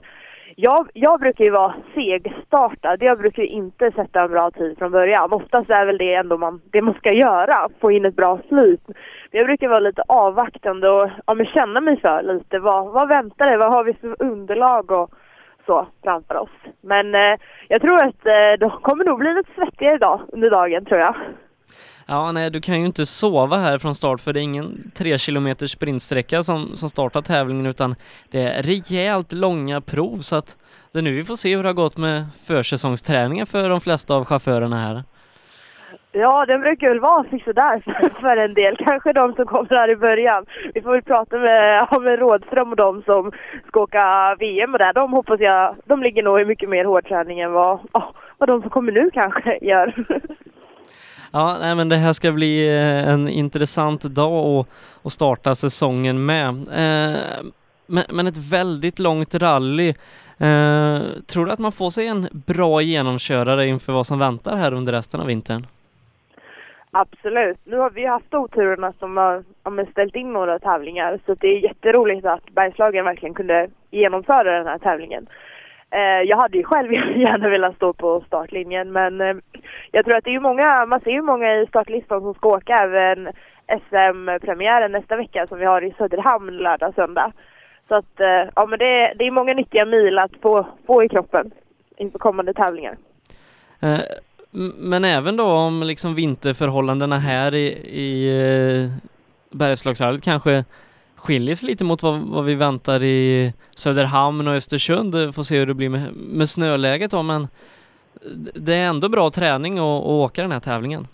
Jag, 0.60 0.90
jag 0.94 1.20
brukar 1.20 1.44
ju 1.44 1.50
vara 1.52 1.76
segstartad. 1.94 2.98
Jag 3.04 3.18
brukar 3.18 3.44
ju 3.44 3.50
inte 3.50 3.92
sätta 3.92 4.22
en 4.22 4.32
bra 4.32 4.52
tid 4.52 4.78
från 4.78 4.92
början. 4.92 5.34
Oftast 5.34 5.70
är 5.70 5.86
väl 5.86 5.98
det 5.98 6.14
ändå 6.14 6.38
man, 6.38 6.62
det 6.72 6.82
man 6.82 6.94
ska 6.94 7.12
göra, 7.12 7.70
få 7.80 7.92
in 7.92 8.06
ett 8.06 8.16
bra 8.16 8.40
slut. 8.48 8.82
Men 8.88 8.96
jag 9.32 9.46
brukar 9.46 9.68
vara 9.68 9.80
lite 9.80 10.04
avvaktande 10.08 10.90
och 10.90 11.10
ja, 11.26 11.34
men 11.34 11.46
känna 11.46 11.82
mig 11.82 12.00
för 12.02 12.22
lite. 12.24 12.60
Vad, 12.60 12.92
vad 12.92 13.08
väntar 13.08 13.52
det? 13.52 13.58
Vad 13.58 13.72
har 13.72 13.86
vi 13.86 13.94
för 13.94 14.16
underlag 14.20 14.92
och 14.92 15.12
så 15.66 15.88
framför 16.04 16.38
oss? 16.38 16.56
Men 16.82 17.16
eh, 17.16 17.40
jag 17.68 17.82
tror 17.82 18.04
att 18.04 18.26
eh, 18.26 18.60
de 18.60 18.70
kommer 18.70 19.06
nog 19.06 19.20
bli 19.20 19.34
lite 19.34 19.52
svettigare 19.56 19.96
idag 19.96 20.22
under 20.28 20.50
dagen 20.50 20.86
tror 20.86 21.00
jag. 21.00 21.16
Ja, 22.10 22.32
nej, 22.32 22.50
du 22.52 22.62
kan 22.62 22.80
ju 22.80 22.86
inte 22.86 23.06
sova 23.06 23.58
här 23.58 23.78
från 23.78 23.96
start 23.96 24.22
för 24.22 24.34
det 24.34 24.40
är 24.40 24.44
ingen 24.44 24.92
tre 24.96 25.18
kilometer 25.18 25.68
sprintsträcka 25.68 26.44
som, 26.44 26.76
som 26.76 26.90
startar 26.90 27.22
tävlingen 27.22 27.66
utan 27.66 27.96
det 28.32 28.42
är 28.42 28.64
rejält 28.64 29.34
långa 29.34 29.82
prov 29.82 30.18
så 30.18 30.36
att 30.36 30.58
det 30.92 31.00
är 31.00 31.04
nu 31.04 31.12
vi 31.12 31.24
får 31.24 31.36
se 31.36 31.56
hur 31.56 31.64
det 31.64 31.70
har 31.70 31.74
gått 31.74 31.98
med 31.98 32.26
försäsongsträningen 32.48 33.46
för 33.46 33.70
de 33.70 33.82
flesta 33.82 34.16
av 34.16 34.26
chaufförerna 34.26 34.76
här. 34.76 35.04
Ja, 36.12 36.46
den 36.46 36.62
brukar 36.62 36.90
väl 36.90 37.00
vara 37.00 37.22
liksom 37.22 37.40
sådär 37.40 37.82
för 38.22 38.38
en 38.38 38.54
del. 38.54 38.78
Kanske 38.78 39.14
de 39.14 39.34
som 39.34 39.46
kommer 39.46 39.70
här 39.70 39.90
i 39.90 39.96
början. 39.96 40.46
Vi 40.74 40.82
får 40.82 40.92
väl 40.92 41.02
prata 41.02 41.38
med, 41.38 41.88
ja, 41.92 42.00
med 42.00 42.20
Rådström 42.20 42.70
och 42.70 42.76
de 42.76 43.02
som 43.02 43.32
ska 43.68 43.80
åka 43.80 44.36
VM 44.40 44.74
och 44.74 44.80
där. 44.80 44.94
De 44.94 45.12
hoppas 45.14 45.40
jag, 45.40 45.76
de 45.86 46.04
ligger 46.04 46.24
nog 46.24 46.42
i 46.42 46.46
mycket 46.46 46.70
mer 46.70 46.86
hårdträning 46.86 47.40
än 47.40 47.52
vad, 47.52 47.80
oh, 47.94 48.10
vad 48.38 48.50
de 48.50 48.62
som 48.62 48.70
kommer 48.70 48.92
nu 48.92 49.10
kanske 49.14 49.58
gör. 49.62 50.06
Ja, 51.34 51.58
nej, 51.60 51.76
men 51.76 51.90
det 51.90 51.96
här 51.96 52.14
ska 52.14 52.32
bli 52.32 52.68
eh, 52.68 53.10
en 53.10 53.30
intressant 53.30 54.02
dag 54.02 54.60
att, 54.60 54.68
att 55.04 55.12
starta 55.12 55.56
säsongen 55.56 56.26
med. 56.26 56.50
Eh, 56.50 57.22
men, 57.86 58.04
men, 58.10 58.28
ett 58.28 58.52
väldigt 58.52 59.00
långt 59.00 59.36
rally. 59.36 59.90
Eh, 60.40 61.02
tror 61.28 61.46
du 61.46 61.52
att 61.52 61.60
man 61.60 61.72
får 61.72 61.90
sig 61.90 62.08
en 62.08 62.28
bra 62.32 62.82
genomkörare 62.82 63.68
inför 63.68 63.94
vad 63.94 64.08
som 64.08 64.20
väntar 64.20 64.58
här 64.58 64.74
under 64.74 64.94
resten 64.94 65.20
av 65.20 65.28
vintern? 65.28 65.66
Absolut. 66.92 67.58
Nu 67.64 67.78
har 67.78 67.90
vi 67.90 68.06
haft 68.06 68.34
oturerna 68.34 68.94
som 69.00 69.18
har, 69.18 69.44
har 69.64 69.92
ställt 69.92 70.16
in 70.16 70.34
några 70.34 70.60
tävlingar 70.60 71.20
så 71.26 71.34
det 71.34 71.48
är 71.48 71.64
jätteroligt 71.64 72.26
att 72.26 72.50
Bergslagen 72.52 73.06
verkligen 73.06 73.34
kunde 73.34 73.70
genomföra 73.92 74.58
den 74.58 74.68
här 74.68 74.78
tävlingen. 74.78 75.28
Eh, 75.92 76.22
jag 76.30 76.38
hade 76.38 76.58
ju 76.58 76.64
själv 76.64 76.94
gärna 77.18 77.50
velat 77.50 77.76
stå 77.76 77.94
på 77.94 78.24
startlinjen 78.28 78.92
men 78.92 79.22
eh, 79.22 79.36
jag 79.92 80.06
tror 80.06 80.18
att 80.18 80.24
det 80.24 80.36
är 80.36 80.40
många, 80.40 80.86
man 80.86 81.02
ser 81.02 81.12
ju 81.12 81.22
många 81.22 81.56
i 81.56 81.68
startlistan 81.68 82.22
som 82.22 82.34
ska 82.34 82.50
åka 82.50 82.78
även 82.78 83.30
SM-premiären 83.68 84.92
nästa 84.92 85.16
vecka 85.16 85.48
som 85.48 85.60
vi 85.60 85.66
har 85.66 85.82
i 85.84 85.94
Söderhamn 85.98 86.58
lördag 86.58 86.94
söndag. 86.96 87.32
Så 87.88 87.96
att 87.96 88.20
eh, 88.20 88.50
ja 88.56 88.66
men 88.66 88.80
det 88.80 89.02
är, 89.02 89.16
det 89.16 89.28
är 89.28 89.32
många 89.32 89.54
nyttiga 89.54 89.86
mil 89.86 90.20
att 90.20 90.32
få, 90.42 90.68
få 90.88 91.04
i 91.04 91.10
kroppen 91.10 91.52
inför 91.98 92.20
kommande 92.20 92.54
tävlingar. 92.54 92.98
Eh, 93.80 94.00
men 94.78 95.06
även 95.06 95.38
då 95.38 95.46
om 95.46 95.84
liksom 95.84 96.16
vinterförhållandena 96.16 97.18
här 97.18 97.56
i, 97.56 97.68
i 97.88 98.30
eh, 98.84 98.92
Bergslagsrallyt 99.58 100.24
kanske 100.24 100.66
skiljer 101.18 101.56
sig 101.56 101.70
lite 101.70 101.84
mot 101.84 102.04
vad, 102.04 102.20
vad, 102.20 102.46
vi 102.46 102.56
väntar 102.56 103.04
i 103.04 103.54
Söderhamn 103.76 104.48
och 104.48 104.54
Östersund. 104.54 105.36
Får 105.36 105.44
se 105.44 105.60
hur 105.60 105.66
det 105.66 105.74
blir 105.74 105.90
med, 105.90 106.14
med 106.14 106.50
snöläget 106.50 107.12
då, 107.12 107.24
men 107.24 107.48
det 108.56 108.74
är 108.74 108.90
ändå 108.90 109.10
bra 109.10 109.30
träning 109.30 109.78
att, 109.78 110.02
att 110.02 110.06
åka 110.06 110.42
den 110.42 110.52
här 110.52 110.60
tävlingen. 110.60 111.08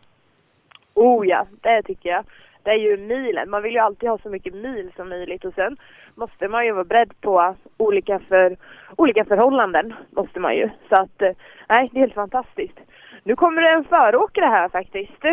Oh 0.94 1.28
ja, 1.28 1.46
det 1.62 1.84
tycker 1.84 2.10
jag. 2.10 2.24
Det 2.64 2.70
är 2.70 2.76
ju 2.76 2.98
milen. 2.98 3.50
Man 3.50 3.64
vill 3.64 3.74
ju 3.74 3.80
alltid 3.80 4.10
ha 4.10 4.18
så 4.18 4.30
mycket 4.30 4.54
mil 4.54 4.92
som 4.96 5.10
möjligt 5.10 5.46
och 5.46 5.54
sen 5.54 5.78
måste 6.16 6.48
man 6.48 6.66
ju 6.66 6.72
vara 6.72 6.84
beredd 6.84 7.22
på 7.22 7.56
olika, 7.78 8.20
för, 8.20 8.58
olika 8.96 9.26
förhållanden. 9.26 9.94
Måste 10.10 10.40
man 10.40 10.56
ju. 10.56 10.70
Så 10.90 10.96
att, 10.96 11.22
eh, 11.22 11.32
nej, 11.70 11.90
det 11.92 11.98
är 11.98 12.02
helt 12.02 12.14
fantastiskt. 12.14 12.78
Nu 13.24 13.36
kommer 13.36 13.62
det 13.62 13.70
en 13.70 13.86
föråkare 13.86 14.46
här 14.46 14.70
faktiskt. 14.70 15.24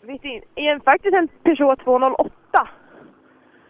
vet 0.00 0.24
inte, 0.24 0.46
en, 0.54 0.80
faktiskt 0.80 1.16
en 1.16 1.28
Peugeot 1.28 1.84
208. 1.84 2.32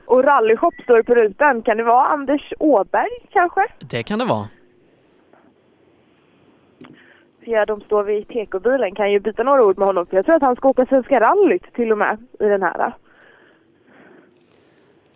Och 0.06 0.24
rallyshop 0.24 0.74
står 0.82 1.02
på 1.02 1.14
rutan. 1.14 1.62
Kan 1.62 1.76
det 1.76 1.82
vara 1.82 2.06
Anders 2.06 2.52
Åberg 2.58 3.10
kanske? 3.30 3.66
Det 3.78 4.02
kan 4.02 4.18
det 4.18 4.24
vara. 4.24 4.48
Ja, 7.40 7.64
de 7.64 7.80
står 7.80 8.04
vid 8.04 8.28
tekobilen. 8.28 8.94
Kan 8.94 9.12
ju 9.12 9.20
byta 9.20 9.42
några 9.42 9.64
ord 9.64 9.78
med 9.78 9.86
honom. 9.86 10.06
För 10.06 10.16
jag 10.16 10.26
tror 10.26 10.36
att 10.36 10.42
han 10.42 10.56
ska 10.56 10.68
åka 10.68 10.86
Svenska 10.86 11.20
rallyt 11.20 11.74
till 11.74 11.92
och 11.92 11.98
med 11.98 12.18
i 12.40 12.44
den 12.44 12.62
här. 12.62 12.92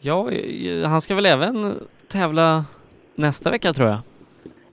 Ja, 0.01 0.31
han 0.87 1.01
ska 1.01 1.15
väl 1.15 1.27
även 1.27 1.75
tävla 2.09 2.65
nästa 3.15 3.51
vecka 3.51 3.73
tror 3.73 3.89
jag. 3.89 3.99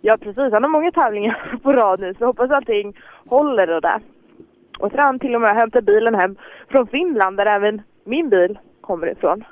Ja 0.02 0.18
precis, 0.18 0.52
han 0.52 0.64
har 0.64 0.70
många 0.70 0.92
tävlingar 0.92 1.60
på 1.64 1.74
rad 1.74 2.00
nu 2.00 2.14
så 2.14 2.18
jag 2.20 2.28
hoppas 2.28 2.52
allting 2.52 2.98
håller 3.26 3.70
och 3.70 3.82
det. 3.82 4.00
Och 4.80 4.92
så 4.92 4.98
har 4.98 5.04
han 5.04 5.20
till 5.20 5.36
och 5.36 5.42
med 5.42 5.56
hämtat 5.56 5.84
bilen 5.84 6.16
hem 6.16 6.36
från 6.70 6.88
Finland 6.88 7.38
där 7.38 7.46
även 7.46 7.82
min 8.04 8.30
bil 8.30 8.60
kommer 8.82 9.12
ifrån. 9.12 9.44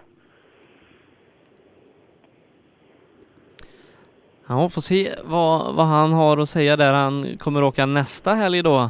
Ja, 4.48 4.70
får 4.70 4.82
se 4.82 5.16
vad, 5.24 5.76
vad 5.76 5.86
han 5.86 6.14
har 6.14 6.38
att 6.38 6.50
säga 6.50 6.76
där. 6.78 6.94
Han 6.94 7.38
kommer 7.38 7.64
åka 7.64 7.86
nästa 7.86 8.34
helg 8.34 8.62
då, 8.62 8.90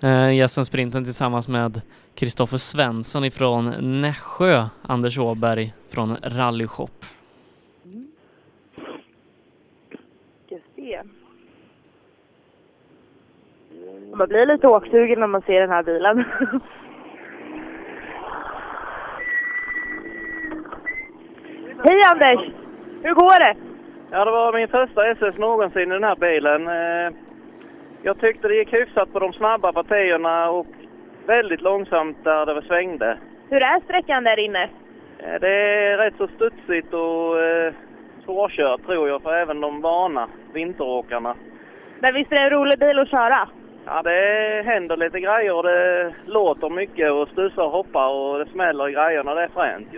eh, 0.00 0.30
sprinten 0.64 1.04
tillsammans 1.04 1.48
med 1.48 1.80
Kristoffer 2.14 2.56
Svensson 2.56 3.24
ifrån 3.24 3.74
Nässjö, 4.00 4.64
Anders 4.82 5.18
Åberg 5.18 5.74
från 5.90 6.16
Rally 6.22 6.66
Shop. 6.66 6.88
Ska 10.46 10.58
se. 10.76 11.02
Man 14.14 14.28
blir 14.28 14.46
lite 14.46 14.66
åksugen 14.66 15.20
när 15.20 15.26
man 15.26 15.42
ser 15.42 15.60
den 15.60 15.70
här 15.70 15.82
bilen. 15.82 16.24
Hej 21.84 22.02
Anders! 22.12 22.40
Hur 23.02 23.14
går 23.14 23.40
det? 23.40 23.67
Ja, 24.10 24.24
det 24.24 24.30
var 24.30 24.52
min 24.52 24.68
första 24.68 25.06
SS 25.10 25.38
någonsin 25.38 25.82
i 25.90 25.94
den 25.94 26.04
här 26.04 26.16
bilen. 26.16 26.68
Eh, 26.68 27.12
Jag 28.02 28.20
tyckte 28.20 28.48
det 28.48 28.54
gick 28.54 28.72
hyfsat 28.72 29.12
på 29.12 29.18
de 29.18 29.32
snabba 29.32 29.72
partierna 29.72 30.50
och 30.50 30.66
väldigt 31.26 31.60
långsamt 31.60 32.24
där 32.24 32.46
det 32.46 32.62
svängde. 32.62 33.18
Hur 33.50 33.62
är 33.62 33.80
sträckan 33.80 34.24
där 34.24 34.38
inne? 34.38 34.62
Eh, 35.18 35.40
Det 35.40 35.48
är 35.48 35.96
rätt 35.98 36.14
så 36.18 36.28
studsigt 36.28 36.94
och 36.94 37.40
eh, 37.42 37.72
svårkört 38.24 38.86
tror 38.86 39.08
jag 39.08 39.22
för 39.22 39.34
även 39.34 39.60
de 39.60 39.80
vana 39.80 40.28
vinteråkarna. 40.52 41.34
Men 42.00 42.14
visst 42.14 42.32
är 42.32 42.36
det 42.36 42.42
en 42.42 42.50
rolig 42.50 42.78
bil 42.78 42.98
att 42.98 43.10
köra? 43.10 43.48
Ja, 43.86 44.02
det 44.02 44.62
händer 44.66 44.96
lite 44.96 45.20
grejer 45.20 45.54
och 45.56 45.62
det 45.62 46.12
låter 46.26 46.70
mycket 46.70 47.12
och 47.12 47.28
studsar 47.28 47.62
och 47.64 47.70
hoppar 47.70 48.08
och 48.08 48.38
det 48.38 48.46
smäller 48.50 48.88
i 48.88 48.92
grejerna. 48.92 49.34
Det 49.34 49.42
är 49.42 49.48
fränt. 49.48 49.88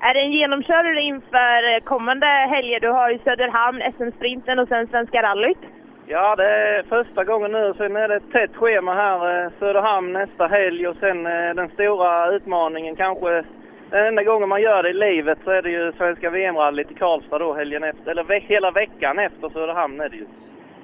Är 0.00 0.14
det 0.14 0.20
en 0.20 0.32
genomkörare 0.32 1.00
inför 1.00 1.74
eh, 1.74 1.80
kommande 1.84 2.26
helger? 2.26 2.80
Du 2.80 2.88
har 2.88 3.10
ju 3.10 3.18
Söderhamn, 3.18 3.82
SM-sprinten 3.96 4.58
och 4.58 4.68
sen 4.68 4.86
Svenska 4.86 5.22
rallyt. 5.22 5.58
Ja, 6.06 6.36
det 6.36 6.50
är 6.50 6.82
första 6.82 7.24
gången 7.24 7.52
nu. 7.52 7.74
Sen 7.76 7.96
är 7.96 8.08
det 8.08 8.16
ett 8.16 8.32
tätt 8.32 8.56
schema 8.56 8.94
här. 8.94 9.44
eh, 9.44 9.50
Söderhamn 9.58 10.12
nästa 10.12 10.46
helg 10.46 10.88
och 10.88 10.96
sen 11.00 11.26
eh, 11.26 11.54
den 11.54 11.68
stora 11.68 12.30
utmaningen 12.30 12.96
kanske. 12.96 13.44
Den 13.90 14.06
enda 14.06 14.22
gången 14.22 14.48
man 14.48 14.62
gör 14.62 14.82
det 14.82 14.90
i 14.90 14.92
livet 14.92 15.38
så 15.44 15.50
är 15.50 15.62
det 15.62 15.70
ju 15.70 15.92
Svenska 15.92 16.30
VM-rallyt 16.30 16.90
i 16.90 16.94
Karlstad 16.94 17.38
då 17.38 17.54
helgen 17.54 17.84
efter. 17.84 18.10
Eller 18.10 18.24
ve- 18.24 18.38
hela 18.48 18.70
veckan 18.70 19.18
efter 19.18 19.48
Söderhamn 19.48 20.00
är 20.00 20.08
det 20.08 20.16
ju. 20.16 20.26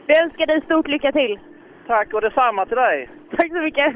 Vi 0.06 0.18
önskar 0.22 0.46
dig 0.46 0.60
stort 0.60 0.88
lycka 0.88 1.12
till. 1.12 1.38
Tack 1.86 2.14
och 2.14 2.20
detsamma 2.20 2.66
till 2.66 2.76
dig. 2.76 3.08
Tack 3.36 3.48
så 3.48 3.58
mycket. 3.62 3.94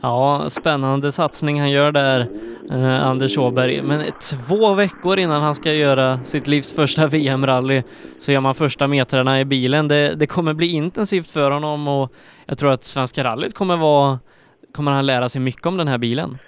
Ja, 0.00 0.44
spännande 0.48 1.12
satsning 1.12 1.60
han 1.60 1.70
gör 1.70 1.92
där, 1.92 2.26
eh, 2.70 3.06
Anders 3.08 3.38
Åberg. 3.38 3.82
Men 3.82 4.02
två 4.12 4.74
veckor 4.74 5.18
innan 5.18 5.42
han 5.42 5.54
ska 5.54 5.72
göra 5.72 6.18
sitt 6.18 6.46
livs 6.46 6.72
första 6.72 7.06
VM-rally 7.06 7.82
så 8.18 8.32
gör 8.32 8.40
man 8.40 8.54
första 8.54 8.86
metrarna 8.86 9.40
i 9.40 9.44
bilen. 9.44 9.88
Det, 9.88 10.14
det 10.14 10.26
kommer 10.26 10.54
bli 10.54 10.66
intensivt 10.72 11.30
för 11.30 11.50
honom 11.50 11.88
och 11.88 12.12
jag 12.46 12.58
tror 12.58 12.72
att 12.72 12.84
Svenska 12.84 13.24
rallyt 13.24 13.54
kommer 13.54 13.76
vara, 13.76 14.18
kommer 14.72 14.92
han 14.92 15.06
lära 15.06 15.28
sig 15.28 15.40
mycket 15.40 15.66
om 15.66 15.76
den 15.76 15.88
här 15.88 15.98
bilen. 15.98 16.38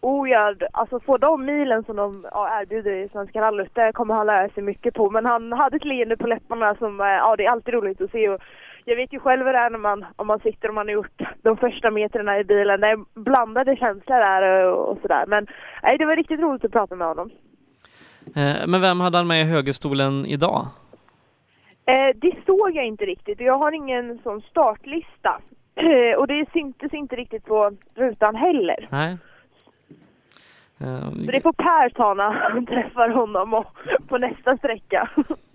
Oh 0.00 0.30
ja, 0.30 0.54
alltså 0.72 1.00
få 1.00 1.16
de 1.18 1.44
milen 1.44 1.84
som 1.84 1.96
de 1.96 2.26
ja, 2.32 2.60
erbjuder 2.60 2.92
i 2.92 3.08
Svenska 3.08 3.40
rallyt, 3.40 3.74
det 3.74 3.92
kommer 3.92 4.14
han 4.14 4.26
lära 4.26 4.48
sig 4.48 4.62
mycket 4.62 4.94
på. 4.94 5.10
Men 5.10 5.26
han 5.26 5.52
hade 5.52 5.76
ett 5.76 5.84
leende 5.84 6.16
på 6.16 6.26
läpparna 6.26 6.74
som, 6.74 7.00
eh, 7.00 7.06
ja 7.06 7.36
det 7.36 7.44
är 7.44 7.50
alltid 7.50 7.74
roligt 7.74 8.00
att 8.00 8.10
se. 8.10 8.28
Och 8.28 8.40
jag 8.84 8.96
vet 8.96 9.12
ju 9.12 9.20
själv 9.20 9.46
hur 9.46 9.52
det 9.52 9.58
är 9.58 9.70
när 9.70 9.78
man, 9.78 10.04
om 10.16 10.26
man 10.26 10.40
sitter 10.40 10.68
och 10.68 10.74
man 10.74 10.86
har 10.86 10.92
gjort 10.92 11.22
de 11.42 11.56
första 11.56 11.90
metrarna 11.90 12.38
i 12.40 12.44
bilen. 12.44 12.80
Det 12.80 12.88
är 12.88 13.20
blandade 13.20 13.76
känslor 13.76 14.16
där 14.16 14.66
och, 14.66 14.88
och 14.88 14.98
sådär. 15.02 15.24
Men 15.26 15.46
nej, 15.82 15.98
det 15.98 16.04
var 16.04 16.16
riktigt 16.16 16.40
roligt 16.40 16.64
att 16.64 16.72
prata 16.72 16.94
med 16.94 17.06
honom. 17.06 17.30
Eh, 18.36 18.66
Men 18.66 18.80
vem 18.80 19.00
hade 19.00 19.16
han 19.16 19.26
med 19.26 19.40
i 19.40 19.44
högerstolen 19.44 20.26
idag? 20.26 20.66
Eh, 21.86 22.16
det 22.16 22.32
såg 22.46 22.70
jag 22.74 22.86
inte 22.86 23.04
riktigt 23.04 23.40
jag 23.40 23.58
har 23.58 23.72
ingen 23.72 24.18
sån 24.22 24.40
startlista. 24.40 25.40
Eh, 25.74 26.18
och 26.18 26.26
det 26.26 26.52
syntes 26.52 26.94
inte 26.94 27.16
riktigt 27.16 27.44
på 27.44 27.72
rutan 27.94 28.34
heller. 28.34 28.88
Nej. 28.90 29.16
Så 31.24 31.30
det 31.32 31.40
får 31.40 31.52
Per 31.52 31.90
ta 31.90 32.14
när 32.14 32.30
han 32.30 32.66
träffar 32.72 33.08
honom 33.08 33.54
och, 33.54 33.66
på 34.08 34.18
nästa 34.18 34.56
sträcka. 34.56 35.10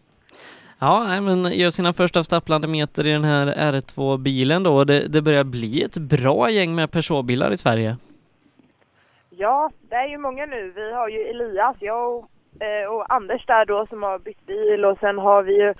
Ja, 0.79 1.21
men 1.21 1.51
gör 1.51 1.69
sina 1.69 1.93
första 1.93 2.23
stapplande 2.23 2.67
meter 2.67 3.07
i 3.07 3.11
den 3.11 3.23
här 3.23 3.45
R2-bilen 3.47 4.63
då. 4.63 4.83
Det, 4.83 5.13
det 5.13 5.21
börjar 5.21 5.43
bli 5.43 5.83
ett 5.83 5.97
bra 5.97 6.49
gäng 6.49 6.75
med 6.75 6.91
Peugeot-bilar 6.91 7.51
i 7.51 7.57
Sverige. 7.57 7.97
Ja, 9.29 9.71
det 9.89 9.95
är 9.95 10.07
ju 10.07 10.17
många 10.17 10.45
nu. 10.45 10.71
Vi 10.75 10.93
har 10.93 11.09
ju 11.09 11.19
Elias, 11.21 11.75
jag 11.79 12.15
och, 12.15 12.29
eh, 12.61 12.89
och 12.89 13.13
Anders 13.13 13.45
där 13.45 13.65
då 13.65 13.85
som 13.89 14.03
har 14.03 14.19
bytt 14.19 14.45
bil 14.45 14.85
och 14.85 14.97
sen 14.99 15.17
har 15.17 15.43
vi 15.43 15.53
ju 15.53 15.73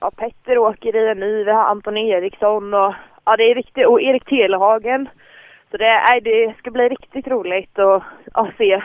ja, 0.00 0.10
Petter 0.10 0.58
åker 0.58 0.96
i 0.96 1.10
en 1.10 1.20
ny, 1.20 1.44
vi 1.44 1.50
har 1.50 1.64
Anton 1.64 1.96
Eriksson 1.96 2.74
och 2.74 2.94
ja, 3.24 3.36
det 3.36 3.50
är 3.50 3.54
riktigt, 3.54 3.86
och 3.86 4.02
Erik 4.02 4.24
Telehagen. 4.24 5.08
Så 5.70 5.76
det, 5.76 5.84
är, 5.84 6.20
det 6.20 6.54
ska 6.58 6.70
bli 6.70 6.88
riktigt 6.88 7.26
roligt 7.26 7.78
att 7.78 8.02
ja, 8.34 8.50
se 8.58 8.82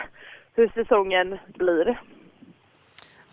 hur 0.54 0.68
säsongen 0.74 1.38
blir. 1.46 1.98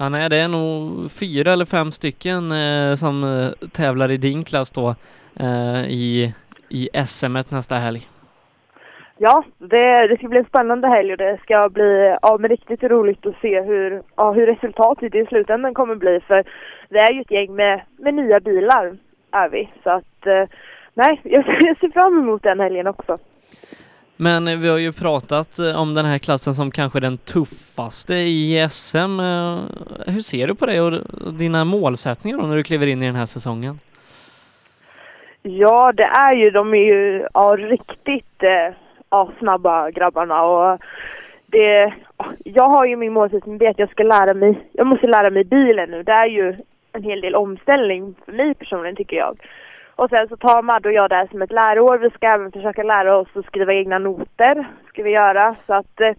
Ja, 0.01 0.09
nej, 0.09 0.30
det 0.30 0.38
är 0.38 0.47
nog 0.47 1.11
fyra 1.11 1.51
eller 1.53 1.65
fem 1.65 1.91
stycken 1.91 2.51
eh, 2.51 2.93
som 2.95 3.23
eh, 3.23 3.67
tävlar 3.69 4.11
i 4.11 4.17
din 4.17 4.43
klass 4.43 4.71
då 4.71 4.95
eh, 5.39 5.84
i, 5.88 6.34
i 6.69 6.89
SM 7.05 7.34
nästa 7.49 7.76
helg. 7.76 8.01
Ja, 9.17 9.43
det, 9.57 10.07
det 10.07 10.17
ska 10.17 10.27
bli 10.27 10.39
en 10.39 10.45
spännande 10.45 10.88
helg 10.88 11.11
och 11.11 11.17
det 11.17 11.39
ska 11.41 11.69
bli 11.69 12.17
ja, 12.21 12.38
men 12.39 12.49
riktigt 12.49 12.84
roligt 12.84 13.26
att 13.26 13.41
se 13.41 13.61
hur, 13.61 14.01
ja, 14.15 14.31
hur 14.31 14.45
resultatet 14.47 15.15
i 15.15 15.26
slutändan 15.26 15.73
kommer 15.73 15.95
bli. 15.95 16.19
För 16.27 16.43
det 16.89 16.99
är 16.99 17.13
ju 17.13 17.21
ett 17.21 17.31
gäng 17.31 17.55
med, 17.55 17.81
med 17.97 18.13
nya 18.13 18.39
bilar, 18.39 18.97
är 19.31 19.49
vi. 19.49 19.69
Så 19.84 19.89
att, 19.89 20.27
eh, 20.27 20.45
nej, 20.93 21.21
jag, 21.23 21.45
jag 21.59 21.77
ser 21.80 21.89
fram 21.89 22.19
emot 22.19 22.43
den 22.43 22.59
helgen 22.59 22.88
också. 22.88 23.17
Men 24.21 24.61
vi 24.61 24.69
har 24.69 24.77
ju 24.77 24.91
pratat 24.91 25.59
eh, 25.59 25.81
om 25.81 25.93
den 25.93 26.05
här 26.05 26.17
klassen 26.17 26.53
som 26.53 26.71
kanske 26.71 26.99
den 26.99 27.17
tuffaste 27.17 28.13
i 28.13 28.67
SM. 28.69 29.19
Eh, 29.19 29.59
hur 30.07 30.21
ser 30.21 30.47
du 30.47 30.55
på 30.55 30.65
det 30.65 30.81
och 30.81 30.93
dina 31.33 31.65
målsättningar 31.65 32.37
då 32.37 32.47
när 32.47 32.55
du 32.55 32.63
kliver 32.63 32.87
in 32.87 33.03
i 33.03 33.05
den 33.05 33.15
här 33.15 33.25
säsongen? 33.25 33.79
Ja, 35.41 35.91
det 35.91 36.03
är 36.03 36.33
ju, 36.33 36.49
de 36.49 36.73
är 36.73 36.77
ju 36.77 37.27
ja, 37.33 37.55
riktigt 37.59 38.43
eh, 38.43 38.75
ja, 39.09 39.31
snabba 39.39 39.91
grabbarna 39.91 40.43
och 40.43 40.79
det, 41.45 41.93
jag 42.43 42.69
har 42.69 42.85
ju 42.85 42.95
min 42.95 43.13
målsättning 43.13 43.57
det 43.57 43.65
är 43.65 43.69
att 43.69 43.79
jag 43.79 43.91
ska 43.91 44.03
lära 44.03 44.33
mig, 44.33 44.59
jag 44.71 44.87
måste 44.87 45.07
lära 45.07 45.29
mig 45.29 45.43
bilen 45.43 45.89
nu. 45.89 46.03
Det 46.03 46.11
är 46.11 46.27
ju 46.27 46.57
en 46.93 47.03
hel 47.03 47.21
del 47.21 47.35
omställning 47.35 48.15
för 48.25 48.31
mig 48.31 48.53
personligen 48.53 48.95
tycker 48.95 49.17
jag. 49.17 49.37
Och 49.99 50.09
sen 50.09 50.27
så 50.27 50.38
tar 50.38 50.61
Madde 50.61 50.89
och 50.89 50.95
jag 50.95 51.09
det 51.09 51.15
här 51.15 51.27
som 51.27 51.41
ett 51.41 51.51
läroår. 51.51 51.97
Vi 51.97 52.09
ska 52.09 52.27
även 52.27 52.51
försöka 52.51 52.84
lära 52.84 53.17
oss 53.17 53.27
att 53.34 53.45
skriva 53.45 53.73
egna 53.73 53.99
noter, 53.99 54.67
ska 54.88 55.03
vi 55.03 55.09
göra. 55.09 55.55
Så 55.67 55.73
att 55.73 56.01
eh, 56.01 56.13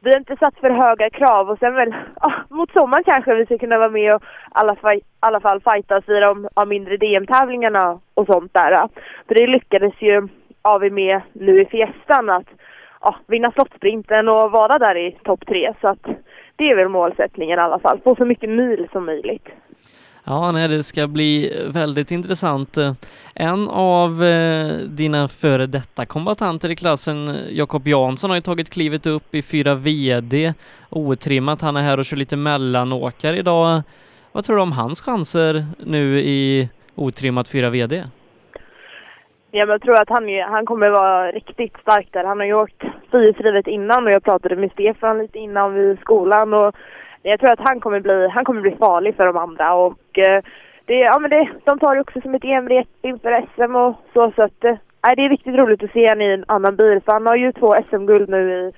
vi 0.00 0.10
har 0.10 0.18
inte 0.18 0.36
satt 0.36 0.58
för 0.58 0.70
höga 0.70 1.10
krav 1.10 1.50
och 1.50 1.58
sen 1.58 1.74
väl 1.74 1.94
ja, 2.20 2.32
mot 2.48 2.72
sommaren 2.72 3.04
kanske 3.04 3.34
vi 3.34 3.44
ska 3.44 3.58
kunna 3.58 3.78
vara 3.78 3.88
med 3.88 4.14
och 4.14 4.22
i 4.22 4.26
alla, 4.52 4.76
alla 5.20 5.40
fall 5.40 5.60
fightas 5.60 6.08
i 6.08 6.20
de 6.20 6.48
ja, 6.56 6.64
mindre 6.64 6.96
DM-tävlingarna 6.96 8.00
och 8.14 8.26
sånt 8.26 8.54
där. 8.54 8.88
För 9.28 9.34
det 9.34 9.46
lyckades 9.46 9.94
ju 9.98 10.28
AV 10.62 10.80
vi 10.80 10.90
med 10.90 11.20
nu 11.32 11.62
i 11.62 11.66
Fiestan 11.66 12.30
att 12.30 12.48
ja, 13.00 13.16
vinna 13.26 13.50
slottsprinten 13.50 14.28
och 14.28 14.50
vara 14.50 14.78
där 14.78 14.96
i 14.96 15.18
topp 15.22 15.46
tre. 15.46 15.74
Så 15.80 15.88
att 15.88 16.06
det 16.56 16.70
är 16.70 16.76
väl 16.76 16.88
målsättningen 16.88 17.58
i 17.58 17.62
alla 17.62 17.78
fall. 17.78 18.00
Få 18.04 18.16
så 18.16 18.24
mycket 18.24 18.50
mil 18.50 18.88
som 18.92 19.04
möjligt. 19.06 19.48
Ja, 20.26 20.52
nej, 20.52 20.68
det 20.68 20.82
ska 20.82 21.06
bli 21.06 21.62
väldigt 21.74 22.10
intressant. 22.10 22.78
En 23.34 23.68
av 23.68 24.22
eh, 24.22 24.66
dina 24.88 25.28
före 25.28 25.66
detta 25.66 26.06
kombatanter 26.06 26.70
i 26.70 26.76
klassen, 26.76 27.36
Jakob 27.50 27.88
Jansson, 27.88 28.30
har 28.30 28.36
ju 28.36 28.40
tagit 28.40 28.70
klivet 28.70 29.06
upp 29.06 29.34
i 29.34 29.42
4 29.42 29.74
VD 29.74 30.54
otrimmat. 30.90 31.60
Han 31.60 31.76
är 31.76 31.82
här 31.82 31.98
och 31.98 32.04
kör 32.04 32.16
lite 32.16 32.36
mellanåkare 32.36 33.36
idag. 33.36 33.82
Vad 34.32 34.44
tror 34.44 34.56
du 34.56 34.62
om 34.62 34.72
hans 34.72 35.02
chanser 35.02 35.64
nu 35.78 36.20
i 36.20 36.68
otrimmat 36.94 37.48
4 37.48 37.70
VD? 37.70 38.04
Ja, 39.50 39.66
men 39.66 39.68
jag 39.68 39.82
tror 39.82 40.00
att 40.00 40.08
han, 40.08 40.24
han 40.50 40.66
kommer 40.66 40.90
vara 40.90 41.32
riktigt 41.32 41.76
stark 41.80 42.08
där. 42.12 42.24
Han 42.24 42.38
har 42.38 42.46
ju 42.46 42.54
åkt 42.54 42.82
fyrhjulsdrivet 43.10 43.66
innan 43.66 44.06
och 44.06 44.12
jag 44.12 44.24
pratade 44.24 44.56
med 44.56 44.72
Stefan 44.72 45.18
lite 45.18 45.38
innan 45.38 45.74
vid 45.74 45.98
skolan. 45.98 46.54
Och 46.54 46.74
jag 47.30 47.40
tror 47.40 47.50
att 47.50 47.68
han 47.68 47.80
kommer 47.80 48.00
bli, 48.00 48.28
han 48.28 48.44
kommer 48.44 48.60
bli 48.60 48.76
farlig 48.76 49.16
för 49.16 49.26
de 49.26 49.36
andra. 49.36 49.74
Och 49.74 50.18
eh, 50.18 50.42
det, 50.84 50.94
ja, 50.94 51.18
men 51.18 51.30
det, 51.30 51.48
de 51.64 51.78
tar 51.78 51.94
det 51.94 52.00
också 52.00 52.20
som 52.20 52.34
ett 52.34 52.44
EM-rep 52.44 52.88
inför 53.02 53.46
SM 53.54 53.76
och 53.76 53.94
så. 54.12 54.32
så 54.36 54.42
att, 54.42 54.64
eh, 54.64 54.76
det 55.16 55.22
är 55.24 55.28
riktigt 55.28 55.54
roligt 55.54 55.82
att 55.82 55.92
se 55.92 56.08
honom 56.08 56.22
i 56.22 56.34
en 56.34 56.44
annan 56.48 56.76
bil. 56.76 57.00
För 57.04 57.12
han 57.12 57.26
har 57.26 57.36
ju 57.36 57.52
två 57.52 57.74
SM-guld 57.90 58.28
nu 58.28 58.72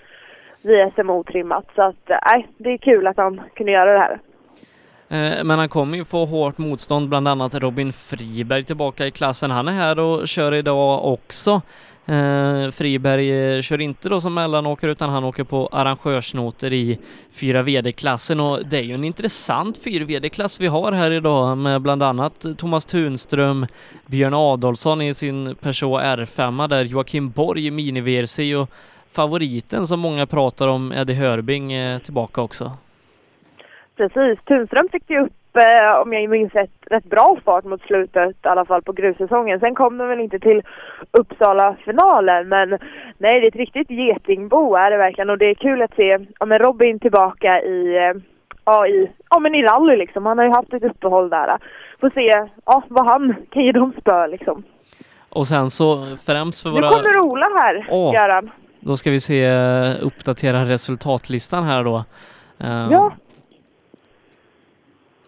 i, 0.63 0.71
i 0.73 0.91
SM 0.95 1.11
otrimmat. 1.11 1.65
Så 1.75 1.83
att, 1.83 2.11
eh, 2.11 2.43
det 2.59 2.71
är 2.71 2.79
kul 2.79 3.07
att 3.07 3.17
han 3.17 3.41
kunde 3.55 3.73
göra 3.73 3.93
det 3.93 3.99
här. 3.99 4.19
Eh, 5.09 5.45
men 5.45 5.59
han 5.59 5.69
kommer 5.69 5.97
ju 5.97 6.05
få 6.05 6.25
hårt 6.25 6.59
motstånd, 6.59 7.09
bland 7.09 7.29
annat 7.29 7.55
Robin 7.55 7.93
Friberg 7.93 8.65
tillbaka 8.65 9.07
i 9.07 9.11
klassen. 9.11 9.51
Han 9.51 9.69
är 9.69 9.73
här 9.73 10.01
och 10.01 10.29
kör 10.29 10.55
idag 10.55 11.05
också. 11.13 11.63
Eh, 12.09 12.71
Friberg 12.71 13.57
eh, 13.57 13.63
kör 13.63 13.81
inte 13.81 14.09
då 14.09 14.21
som 14.21 14.35
mellanåkare 14.35 14.91
utan 14.91 15.11
han 15.11 15.25
åker 15.25 15.45
på 15.45 15.69
arrangörsnoter 15.73 16.73
i 16.73 16.99
4 17.33 17.63
VD-klassen 17.63 18.41
och 18.41 18.67
det 18.67 18.77
är 18.77 18.83
ju 18.83 18.95
en 18.95 19.05
intressant 19.05 19.79
4 19.79 20.05
VD-klass 20.05 20.61
vi 20.61 20.67
har 20.67 20.93
här 20.93 21.11
idag 21.11 21.59
med 21.59 21.81
bland 21.81 22.03
annat 22.03 22.47
Thomas 22.59 22.85
Tunström, 22.85 23.67
Björn 24.07 24.35
Adolfsson 24.35 25.03
i 25.03 25.15
sin 25.15 25.55
Peugeot 25.55 26.03
R5 26.03 26.69
där, 26.69 26.85
Joakim 26.85 27.31
Borg 27.31 27.67
i 27.67 27.71
mini-VRC 27.71 28.55
och 28.55 28.71
favoriten 29.13 29.87
som 29.87 30.01
många 30.01 30.27
pratar 30.27 30.69
om, 30.69 30.93
Eddie 30.93 31.15
Hörbing, 31.15 31.73
eh, 31.73 31.99
tillbaka 31.99 32.41
också. 32.41 32.73
Precis. 33.97 34.45
Tunström 34.45 34.89
fick 34.93 35.11
ju 35.11 35.21
upp, 35.21 35.33
eh, 35.59 36.01
om 36.03 36.13
jag 36.13 36.31
minns 36.31 36.55
rätt, 36.55 36.71
rätt 36.91 37.05
bra 37.05 37.37
fart 37.45 37.65
mot 37.65 37.83
slutet, 37.83 38.37
i 38.45 38.49
alla 38.49 38.65
fall 38.65 38.83
på 38.83 38.93
grussäsongen. 38.93 39.61
Sen 39.61 39.75
kom 39.75 39.99
de 39.99 40.09
väl 40.09 40.21
inte 40.21 40.39
till 40.39 40.63
Uppsala-finalen, 41.11 42.49
men 42.49 42.69
nej, 43.19 43.41
det 43.41 43.47
är 43.47 43.49
ett 43.49 43.57
riktigt 43.57 43.91
getingbo 43.91 44.75
är 44.75 44.91
det 44.91 44.97
verkligen. 44.97 45.31
Och 45.31 45.39
det 45.39 45.51
är 45.51 45.55
kul 45.55 45.83
att 45.83 45.95
se 45.97 46.19
ja, 46.41 46.47
men 46.47 46.59
Robin 46.59 46.99
tillbaka 46.99 47.63
i, 47.63 47.97
eh, 47.97 48.23
ja, 48.65 48.87
i, 48.87 49.11
ja, 49.31 49.39
men 49.39 49.55
i 49.55 49.63
rally 49.63 49.97
liksom. 49.97 50.27
Han 50.27 50.39
har 50.39 50.45
ju 50.45 50.51
haft 50.51 50.73
ett 50.75 50.85
uppehåll 50.85 51.31
där. 51.31 51.59
Får 52.01 52.11
se 52.11 52.49
ja, 52.65 52.83
vad 52.89 53.07
han 53.07 53.35
kan 53.51 53.63
ge 53.65 53.73
dem 53.73 53.93
spö 54.01 54.27
liksom. 54.27 54.63
Och 55.29 55.47
sen 55.47 55.71
så 55.71 56.17
främst 56.27 56.63
för 56.63 56.71
Nu 56.71 56.75
våra... 56.81 56.89
kommer 56.91 57.19
Ola 57.21 57.47
här, 57.55 57.87
Åh. 57.91 58.15
Göran. 58.15 58.51
Då 58.81 58.97
ska 58.97 59.11
vi 59.11 59.21
se 59.21 59.45
eh, 59.45 60.07
uppdatera 60.07 60.59
resultatlistan 60.61 61.65
här 61.65 61.85
då. 61.85 61.97
Eh, 62.61 62.89
Ja. 62.91 63.13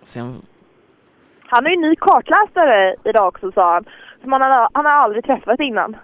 Sen, 0.09 0.43
Han 1.47 1.67
är 1.67 1.71
ju 1.71 1.77
ny 1.77 1.97
kartläsare 1.97 2.95
idag 3.05 3.29
också, 3.29 3.53
sa 3.53 3.73
han. 3.73 3.85
Som 4.23 4.33
han 4.33 4.43
har, 4.43 4.69
han 4.75 4.87
har 4.87 4.93
aldrig 4.93 5.25
träffat 5.25 5.61
innan. 5.61 5.97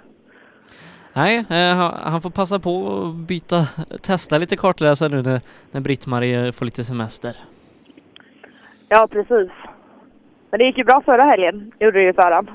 nej, 1.12 1.44
eh, 1.51 1.76
han, 2.10 2.22
får 2.22 2.31
passa 2.31 2.59
på 2.59 3.02
att 3.02 3.14
byta, 3.14 3.66
testa 4.02 4.39
lite 4.39 4.56
kartläsare 4.56 5.09
nu 5.09 5.22
när, 5.22 5.40
när 5.70 5.81
Britt-Marie 5.81 6.52
får 6.52 6.64
lite 6.64 6.85
semester. 6.85 7.32
Ja, 8.89 9.09
precis. 9.10 9.51
Men 10.51 10.59
det 10.59 10.64
gick 10.64 10.78
ju 10.78 10.85
bra 10.85 11.02
förra 11.05 11.22
helgen, 11.22 11.72
gjorde 11.81 11.98
det 11.98 12.05
ju 12.05 12.12
för 12.12 12.32
han. 12.32 12.51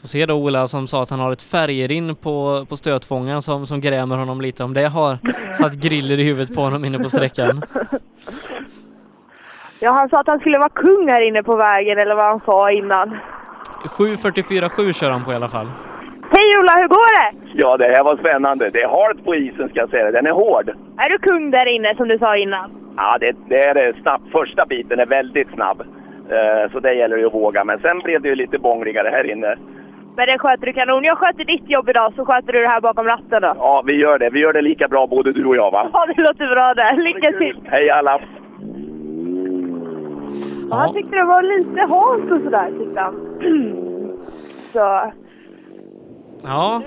Får 0.00 0.08
se 0.08 0.26
då 0.26 0.34
Ola 0.34 0.66
som 0.66 0.86
sa 0.86 1.02
att 1.02 1.10
han 1.10 1.20
har 1.20 1.32
ett 1.32 1.42
färgerinn 1.42 2.14
på, 2.16 2.66
på 2.68 2.76
stötfångaren 2.76 3.42
som, 3.42 3.66
som 3.66 3.80
grämer 3.80 4.16
honom 4.16 4.40
lite. 4.40 4.64
Om 4.64 4.74
det 4.74 4.88
har 4.88 5.18
satt 5.52 5.74
griller 5.74 6.20
i 6.20 6.24
huvudet 6.24 6.54
på 6.54 6.60
honom 6.60 6.84
inne 6.84 6.98
på 6.98 7.08
sträckan. 7.08 7.62
Ja, 9.80 9.90
han 9.92 10.08
sa 10.08 10.20
att 10.20 10.26
han 10.26 10.40
skulle 10.40 10.58
vara 10.58 10.68
kung 10.68 11.08
här 11.08 11.20
inne 11.20 11.42
på 11.42 11.56
vägen, 11.56 11.98
eller 11.98 12.14
vad 12.14 12.24
han 12.24 12.40
sa 12.44 12.70
innan. 12.70 13.16
7.44,7 13.84 14.92
kör 14.92 15.10
han 15.10 15.24
på 15.24 15.32
i 15.32 15.34
alla 15.34 15.48
fall. 15.48 15.66
Hej 16.30 16.58
Ola, 16.58 16.72
hur 16.76 16.88
går 16.88 17.10
det? 17.20 17.36
Ja, 17.54 17.76
det 17.76 17.84
här 17.84 18.04
var 18.04 18.16
spännande. 18.16 18.70
Det 18.70 18.82
är 18.82 18.88
halt 18.88 19.24
på 19.24 19.34
isen 19.34 19.68
ska 19.68 19.80
jag 19.80 19.90
säga. 19.90 20.10
Den 20.10 20.26
är 20.26 20.30
hård. 20.30 20.68
Är 20.96 21.10
du 21.10 21.18
kung 21.18 21.50
där 21.50 21.66
inne, 21.74 21.94
som 21.96 22.08
du 22.08 22.18
sa 22.18 22.36
innan? 22.36 22.70
Ja, 22.96 23.16
det, 23.20 23.36
det 23.48 23.62
är 23.64 23.74
det 23.74 23.94
snabbt. 24.02 24.24
Första 24.32 24.66
biten 24.66 25.00
är 25.00 25.06
väldigt 25.06 25.48
snabb. 25.54 25.80
Eh, 26.30 26.72
så 26.72 26.80
det 26.80 26.94
gäller 26.94 27.16
ju 27.16 27.26
att 27.26 27.34
våga. 27.34 27.64
Men 27.64 27.78
sen 27.78 27.98
blev 27.98 28.22
det 28.22 28.28
ju 28.28 28.34
lite 28.34 28.58
bångligare 28.58 29.08
här 29.08 29.30
inne. 29.30 29.56
Men 30.18 30.26
det 30.26 30.38
sköter 30.38 30.66
du 30.66 30.72
kanon. 30.72 31.04
Jag 31.04 31.18
sköter 31.18 31.44
ditt 31.44 31.70
jobb 31.70 31.88
idag, 31.88 32.12
så 32.16 32.24
sköter 32.24 32.52
du 32.52 32.60
det 32.60 32.68
här 32.68 32.80
bakom 32.80 33.06
ratten 33.06 33.42
då. 33.42 33.52
Ja, 33.56 33.82
vi 33.86 33.92
gör 34.00 34.18
det. 34.18 34.30
Vi 34.30 34.40
gör 34.40 34.52
det 34.52 34.62
lika 34.62 34.88
bra 34.88 35.06
både 35.06 35.32
du 35.32 35.44
och 35.44 35.56
jag 35.56 35.70
va? 35.70 35.90
Ja, 35.92 36.06
det 36.06 36.22
låter 36.22 36.46
bra 36.54 36.74
där. 36.74 36.96
Lycka 36.96 37.38
till! 37.38 37.60
Hej 37.64 37.90
alla! 37.90 38.20
Ja. 40.70 40.76
Han 40.76 40.94
tyckte 40.94 41.16
det 41.16 41.24
var 41.24 41.42
lite 41.42 41.80
halt 41.80 42.30
och 42.30 42.40
sådär, 42.44 42.70
tyckte 42.78 43.00
han. 43.00 43.14
Så, 44.72 45.12
Ja, 46.42 46.82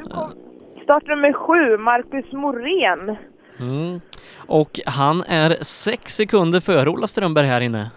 startnummer 0.84 1.34
sju, 1.34 1.78
Marcus 1.78 2.32
Morén. 2.32 3.18
mm. 3.60 4.02
och 4.48 4.80
han 4.86 5.24
är 5.28 5.50
sex 5.64 6.14
sekunder 6.16 6.60
före 6.60 6.90
Ola 6.90 7.08
Strömberg 7.08 7.46
här 7.48 7.62
inne. 7.62 7.92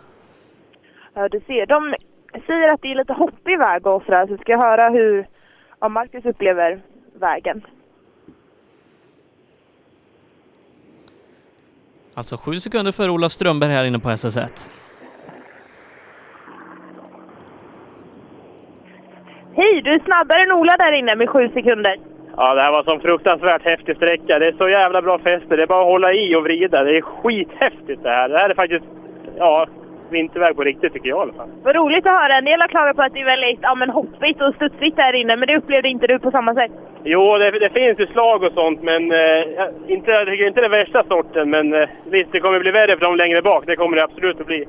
Ja, 1.14 1.28
du 1.28 1.40
ser. 1.46 1.66
De 1.66 1.94
säger 2.46 2.68
att 2.68 2.82
det 2.82 2.90
är 2.90 2.94
lite 2.94 3.12
hoppig 3.12 3.58
väg 3.58 3.86
och 3.86 4.02
sådär, 4.02 4.26
så 4.26 4.36
ska 4.36 4.52
jag 4.52 4.58
höra 4.58 4.88
hur 4.88 5.26
ja, 5.80 5.88
Marcus 5.88 6.24
upplever 6.24 6.80
vägen. 7.14 7.62
Alltså 12.14 12.36
sju 12.36 12.56
sekunder 12.56 12.92
före 12.92 13.10
Ola 13.10 13.28
Strömberg 13.28 13.70
här 13.70 13.84
inne 13.84 13.98
på 13.98 14.08
SS1. 14.08 14.70
Hej, 19.56 19.82
du 19.82 19.90
är 19.90 19.98
snabbare 20.04 20.42
än 20.42 20.52
Ola 20.52 20.76
där 20.76 20.92
inne 20.92 21.16
med 21.16 21.28
sju 21.28 21.48
sekunder. 21.48 21.96
Ja, 22.36 22.54
det 22.54 22.62
här 22.62 22.72
var 22.72 22.84
sån 22.84 23.00
fruktansvärt 23.00 23.62
häftig 23.62 23.96
sträcka. 23.96 24.38
Det 24.38 24.46
är 24.46 24.52
så 24.52 24.68
jävla 24.68 25.02
bra 25.02 25.18
fäste. 25.18 25.56
Det 25.56 25.62
är 25.62 25.66
bara 25.66 25.80
att 25.80 25.92
hålla 25.92 26.12
i 26.12 26.34
och 26.34 26.42
vrida. 26.42 26.82
Det 26.82 26.96
är 26.96 27.02
skithäftigt 27.02 28.02
det 28.02 28.10
här. 28.10 28.28
Det 28.28 28.38
här 28.38 28.50
är 28.50 28.54
faktiskt, 28.54 28.84
ja, 29.36 29.66
vinterväg 30.10 30.56
på 30.56 30.62
riktigt 30.62 30.92
tycker 30.92 31.08
jag 31.08 31.18
i 31.18 31.22
alla 31.22 31.32
fall. 31.32 31.48
Vad 31.62 31.76
roligt 31.76 32.06
att 32.06 32.20
höra. 32.20 32.38
En 32.38 32.44
del 32.44 32.60
har 32.60 32.68
klagat 32.68 32.96
på 32.96 33.02
att 33.02 33.14
det 33.14 33.20
är 33.20 33.24
väldigt 33.24 33.58
ja, 33.62 33.74
men 33.74 33.90
hoppigt 33.90 34.42
och 34.42 34.54
studsigt 34.54 34.96
där 34.96 35.12
inne, 35.12 35.36
men 35.36 35.48
det 35.48 35.56
upplevde 35.56 35.88
inte 35.88 36.06
du 36.06 36.18
på 36.18 36.30
samma 36.30 36.54
sätt. 36.54 36.72
Jo, 37.04 37.38
det, 37.38 37.50
det 37.50 37.70
finns 37.70 37.98
ju 37.98 38.06
slag 38.06 38.42
och 38.42 38.52
sånt, 38.52 38.82
men 38.82 39.12
eh, 39.12 39.94
inte, 39.94 40.10
jag 40.10 40.26
tycker 40.26 40.46
inte 40.48 40.60
den 40.60 40.70
värsta 40.70 41.04
sorten. 41.08 41.50
Men 41.50 41.74
eh, 41.74 41.88
visst, 42.04 42.32
det 42.32 42.40
kommer 42.40 42.60
bli 42.60 42.70
värre 42.70 42.98
för 42.98 43.04
dem 43.06 43.16
längre 43.16 43.42
bak. 43.42 43.62
Det 43.66 43.76
kommer 43.76 43.96
det 43.96 44.04
absolut 44.04 44.40
att 44.40 44.46
bli. 44.46 44.64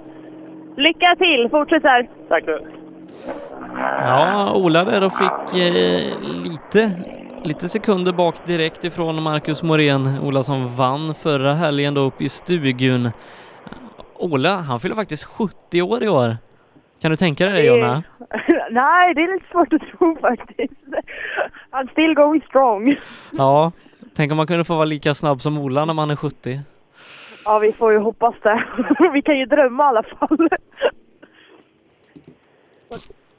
Lycka 0.77 1.15
till! 1.15 1.47
Fortsätt 1.51 1.83
här. 1.83 2.07
Tack 2.29 2.45
så 2.45 2.59
Ja, 3.79 4.53
Ola 4.55 4.83
där 4.83 5.05
och 5.05 5.13
fick 5.13 5.61
eh, 5.61 6.01
lite, 6.43 6.91
lite 7.43 7.69
sekunder 7.69 8.11
bak 8.11 8.45
direkt 8.45 8.83
ifrån 8.83 9.23
Marcus 9.23 9.63
Morén. 9.63 10.19
Ola 10.23 10.43
som 10.43 10.75
vann 10.75 11.15
förra 11.15 11.53
helgen 11.53 11.93
då 11.93 12.01
uppe 12.01 12.23
i 12.23 12.29
Stugun. 12.29 13.09
Ola, 14.19 14.55
han 14.55 14.79
fyller 14.79 14.95
faktiskt 14.95 15.23
70 15.23 15.81
år 15.81 16.03
i 16.03 16.07
år. 16.07 16.37
Kan 17.01 17.11
du 17.11 17.17
tänka 17.17 17.45
dig 17.45 17.53
det 17.53 17.63
Jonna? 17.63 18.03
Nej, 18.71 19.13
det 19.13 19.21
är 19.21 19.33
lite 19.33 19.45
svårt 19.51 19.73
att 19.73 19.81
tro 19.81 20.17
faktiskt. 20.21 20.73
I'm 21.71 21.91
still 21.91 22.13
going 22.13 22.41
strong. 22.41 22.95
Ja, 23.31 23.71
tänk 24.15 24.31
om 24.31 24.37
man 24.37 24.47
kunde 24.47 24.63
få 24.63 24.75
vara 24.75 24.85
lika 24.85 25.13
snabb 25.13 25.41
som 25.41 25.57
Ola 25.57 25.85
när 25.85 25.93
man 25.93 26.11
är 26.11 26.15
70. 26.15 26.59
Ja, 27.45 27.59
vi 27.59 27.71
får 27.73 27.91
ju 27.91 27.99
hoppas 27.99 28.35
det. 28.43 28.63
vi 29.13 29.21
kan 29.21 29.39
ju 29.39 29.45
drömma 29.45 29.83
i 29.83 29.87
alla 29.87 30.03
fall. 30.03 30.49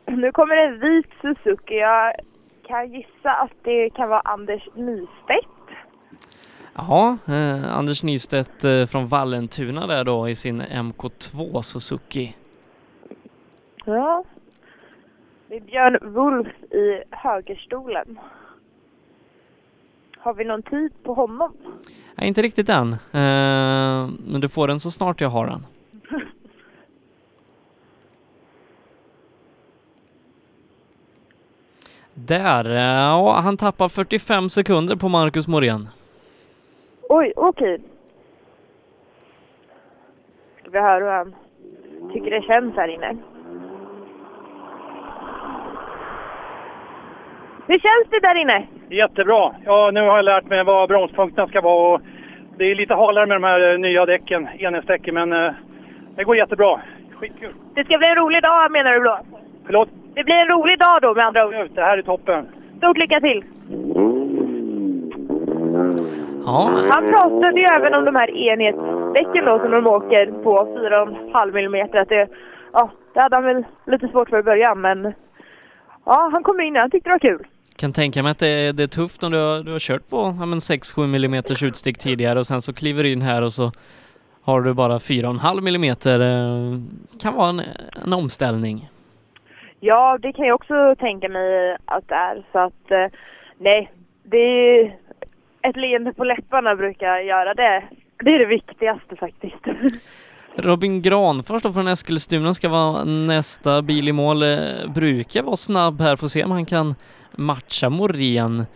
Nu 0.07 0.33
kommer 0.33 0.57
en 0.57 0.81
vit 0.81 1.07
Suzuki. 1.23 1.75
Jag 1.75 2.13
kan 2.69 2.93
gissa 2.93 3.31
att 3.33 3.53
det 3.63 3.91
kan 3.91 4.09
vara 4.09 4.21
Anders 4.21 4.69
Nystedt. 4.75 5.56
Ja, 6.79 7.19
eh, 7.27 7.77
Anders 7.77 8.03
Nystedt 8.03 8.65
eh, 8.65 8.87
från 8.87 9.07
Vallentuna 9.07 9.87
där 9.87 10.05
då 10.05 10.29
i 10.29 10.35
sin 10.35 10.63
MK2 10.63 11.63
Suzuki. 11.63 12.37
Ja. 13.85 14.25
Det 15.49 15.57
är 15.57 15.61
Björn 15.61 15.99
Wolf 16.15 16.49
i 16.71 17.03
högerstolen. 17.11 18.19
Har 20.19 20.35
vi 20.35 20.45
någon 20.45 20.63
tid 20.63 20.93
på 21.03 21.15
honom? 21.15 21.53
Nej, 22.15 22.29
inte 22.29 22.43
riktigt 22.43 22.69
än. 22.69 22.93
Eh, 22.93 22.99
men 24.27 24.41
du 24.41 24.49
får 24.49 24.69
den 24.69 24.81
så 24.81 24.91
snart 24.91 25.21
jag 25.21 25.29
har 25.29 25.47
den. 25.47 25.67
Där, 32.15 32.71
eh, 32.71 32.81
ja, 32.81 33.41
han 33.41 33.57
tappar 33.57 33.89
45 33.89 34.51
sekunder 34.51 34.97
på 34.97 35.09
Marcus 35.09 35.47
Morén. 35.47 35.89
Oj, 37.09 37.33
okej. 37.37 37.81
Ska 40.61 40.71
vi 40.71 40.79
höra 40.79 41.05
hur 41.05 41.13
han 41.13 41.35
tycker 42.13 42.31
det 42.31 42.43
känns 42.43 42.77
här 42.77 42.89
inne. 42.89 43.17
Hur 47.67 47.79
känns 47.79 48.11
det 48.11 48.21
där 48.21 48.35
inne? 48.35 48.67
Jättebra. 48.91 49.55
Ja, 49.65 49.91
nu 49.93 50.01
har 50.01 50.17
jag 50.17 50.25
lärt 50.25 50.45
mig 50.45 50.65
var 50.65 50.89
bromspunkterna 50.89 51.49
ska 51.49 51.61
vara. 51.61 51.95
Och 51.95 52.01
det 52.57 52.65
är 52.65 52.75
lite 52.75 52.95
halare 52.95 53.27
med 53.27 53.37
de 53.37 53.45
här 53.45 53.73
eh, 53.73 53.79
nya 53.79 54.07
däcken, 54.07 54.49
enhetsdäcken, 54.59 55.15
men 55.15 55.33
eh, 55.33 55.53
det 56.17 56.25
går 56.25 56.37
jättebra. 56.37 56.81
skitkul. 57.15 57.55
Det 57.75 57.85
ska 57.85 57.99
bli 57.99 58.09
en 58.09 58.17
rolig 58.17 58.43
dag 58.43 58.73
menar 58.73 58.93
du 58.93 59.01
då? 59.01 59.19
Förlåt? 59.67 59.89
Det 60.15 60.25
blir 60.25 60.35
en 60.35 60.49
rolig 60.49 60.79
dag 60.79 60.99
då 61.03 61.15
med 61.15 61.27
andra 61.27 61.47
ord. 61.47 61.71
Det 61.75 61.81
här 61.81 61.99
är 61.99 62.03
toppen. 62.03 62.49
Stort 62.79 62.99
lycka 62.99 63.21
till! 63.21 63.45
Ja, 66.47 66.71
Han 66.91 67.07
pratade 67.13 67.61
ju 67.61 67.67
även 67.67 67.95
om 67.95 68.05
de 68.05 68.15
här 68.15 68.31
enhetsdäcken 68.31 69.45
då 69.45 69.59
som 69.59 69.71
de 69.71 69.87
åker 69.87 70.27
på 70.43 70.79
4,5 71.33 71.59
mm. 71.59 71.89
Att 72.03 72.09
det, 72.09 72.29
ja, 72.73 72.91
det 73.15 73.21
hade 73.21 73.37
han 73.37 73.45
väl 73.45 73.65
lite 73.87 74.09
svårt 74.09 74.29
för 74.29 74.39
i 74.39 74.43
början 74.43 74.81
men 74.81 75.15
ja, 76.07 76.29
han 76.33 76.43
kom 76.43 76.61
in 76.61 76.77
och 76.77 76.81
han 76.83 76.91
tyckte 76.91 77.09
det 77.09 77.13
var 77.15 77.19
kul. 77.19 77.47
kan 77.77 77.93
tänka 77.93 78.23
mig 78.23 78.31
att 78.33 78.39
det 78.39 78.49
är, 78.49 78.73
det 78.73 78.83
är 78.83 78.87
tufft 78.87 79.23
om 79.23 79.33
du 79.33 79.39
har, 79.39 79.63
du 79.63 79.73
har 79.73 79.79
kört 79.79 80.09
på 80.11 80.17
ja, 80.41 80.47
men 80.47 80.59
6-7 80.59 81.05
mm 81.05 81.35
utstick 81.65 81.99
tidigare 81.99 82.39
och 82.39 82.47
sen 82.47 82.63
så 82.63 82.73
kliver 82.75 83.03
du 83.03 83.13
in 83.13 83.23
här 83.23 83.43
och 83.43 83.53
så 83.53 83.73
har 84.45 84.61
du 84.61 84.75
bara 84.75 84.99
4,5 84.99 85.61
millimeter. 85.61 86.21
eh, 86.21 86.79
Kan 87.23 87.35
vara 87.35 87.49
en, 87.49 87.61
en 88.05 88.13
omställning. 88.13 88.89
Ja, 89.81 90.19
det 90.23 90.33
kan 90.33 90.47
jag 90.47 90.55
också 90.55 90.95
tänka 90.99 91.29
mig 91.29 91.77
att 91.85 92.09
det 92.09 92.15
är. 92.15 92.43
Så 92.53 92.59
att 92.59 92.91
eh, 92.91 93.07
nej, 93.59 93.93
det 94.23 94.37
är 94.39 94.97
ett 95.71 95.77
leende 95.77 96.13
på 96.13 96.25
läpparna 96.25 96.77
brukar 96.77 97.19
göra 97.19 97.55
det. 97.55 97.83
Det 98.25 98.35
är 98.35 98.39
det 98.39 98.47
viktigaste 98.47 99.17
faktiskt. 99.17 99.57
Robin 100.59 101.03
Granfors 101.03 101.63
då 101.63 101.73
från 101.73 101.89
Eskilstuna 101.89 102.55
ska 102.55 102.69
vara 102.69 103.05
nästa 103.05 103.83
bil 103.83 104.09
i 104.09 104.13
mål. 104.13 104.43
Eh, 104.43 104.49
Brukar 104.95 105.43
vara 105.43 105.57
snabb 105.57 106.01
här, 106.01 106.17
får 106.17 106.29
se 106.29 106.45
om 106.45 106.51
han 106.51 106.67
kan 106.67 106.95
matcha 107.33 107.91
Morén. 107.91 108.67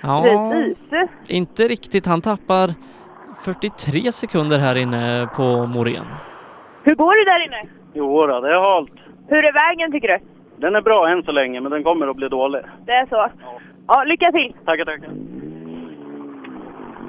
Ja, 0.00 0.22
Precis. 0.52 1.08
inte 1.28 1.68
riktigt. 1.68 2.06
Han 2.06 2.20
tappar 2.22 2.74
43 3.44 4.12
sekunder 4.12 4.58
här 4.58 4.74
inne 4.76 5.28
på 5.36 5.66
Morén. 5.66 6.04
Hur 6.82 6.94
går 6.94 7.24
det 7.24 7.30
där 7.32 7.46
inne? 7.46 7.70
Jo 7.94 8.26
då, 8.26 8.40
det 8.40 8.48
är 8.54 8.74
halt. 8.74 8.92
Hur 9.28 9.44
är 9.44 9.52
vägen 9.52 9.92
tycker 9.92 10.08
du? 10.08 10.18
Den 10.56 10.74
är 10.76 10.80
bra 10.82 11.08
än 11.10 11.22
så 11.22 11.32
länge, 11.32 11.60
men 11.60 11.72
den 11.72 11.82
kommer 11.84 12.06
att 12.06 12.16
bli 12.16 12.28
dålig. 12.28 12.60
Det 12.86 12.92
är 12.92 13.06
så? 13.06 13.28
Ja, 13.86 14.04
lycka 14.04 14.32
till! 14.32 14.54
Tackar, 14.64 14.84
tackar. 14.84 15.10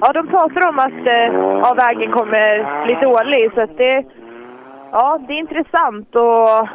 Ja, 0.01 0.13
de 0.13 0.27
pratar 0.27 0.69
om 0.69 0.80
att 0.80 1.07
eh, 1.07 1.34
ja, 1.63 1.73
vägen 1.77 2.11
kommer 2.11 2.84
bli 2.85 2.93
dålig 3.01 3.51
så 3.53 3.61
att 3.61 3.77
det, 3.77 4.05
ja, 4.91 5.19
det 5.27 5.34
är 5.34 5.38
intressant 5.38 6.15
och 6.15 6.67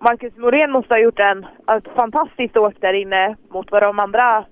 Marcus 0.00 0.36
Morén 0.36 0.72
måste 0.72 0.94
ha 0.94 0.98
gjort 0.98 1.18
en, 1.18 1.46
ett 1.76 1.88
fantastiskt 1.96 2.56
åk 2.56 2.74
där 2.80 2.92
inne 2.92 3.36
mot 3.50 3.70
vad 3.70 3.82
de 3.82 3.98
andra 3.98 4.44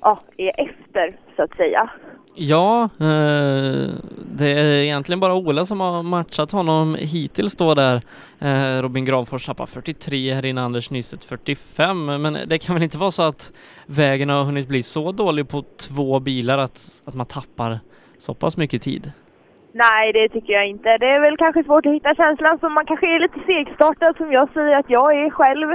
ja, 0.00 0.18
är 0.36 0.52
efter 0.60 1.16
så 1.36 1.42
att 1.42 1.56
säga. 1.56 1.90
Ja, 2.36 2.82
eh, 2.82 3.90
det 4.36 4.50
är 4.50 4.82
egentligen 4.82 5.20
bara 5.20 5.34
Ola 5.34 5.64
som 5.64 5.80
har 5.80 6.02
matchat 6.02 6.52
honom 6.52 6.94
hittills 6.94 7.56
då 7.56 7.74
där. 7.74 8.02
Eh, 8.38 8.82
Robin 8.82 9.04
Granfors 9.04 9.46
tappar 9.46 9.66
43 9.66 10.34
här 10.34 10.58
Anders 10.58 10.90
Nystedt 10.90 11.24
45. 11.24 12.22
Men 12.22 12.38
det 12.46 12.58
kan 12.58 12.74
väl 12.74 12.82
inte 12.82 12.98
vara 12.98 13.10
så 13.10 13.22
att 13.22 13.52
vägen 13.86 14.28
har 14.28 14.44
hunnit 14.44 14.68
bli 14.68 14.82
så 14.82 15.12
dålig 15.12 15.48
på 15.48 15.62
två 15.88 16.20
bilar 16.20 16.58
att, 16.58 16.80
att 17.04 17.14
man 17.14 17.26
tappar 17.26 17.80
så 18.18 18.34
pass 18.34 18.56
mycket 18.56 18.82
tid? 18.82 19.12
Nej, 19.72 20.12
det 20.12 20.28
tycker 20.28 20.52
jag 20.52 20.66
inte. 20.68 20.98
Det 20.98 21.06
är 21.06 21.20
väl 21.20 21.36
kanske 21.36 21.64
svårt 21.64 21.86
att 21.86 21.94
hitta 21.94 22.14
känslan 22.14 22.58
så 22.58 22.68
man 22.68 22.86
kanske 22.86 23.06
är 23.14 23.20
lite 23.20 23.40
segstartad 23.46 24.16
som 24.16 24.32
jag 24.32 24.48
säger 24.52 24.78
att 24.78 24.90
jag 24.90 25.16
är 25.24 25.30
själv. 25.30 25.68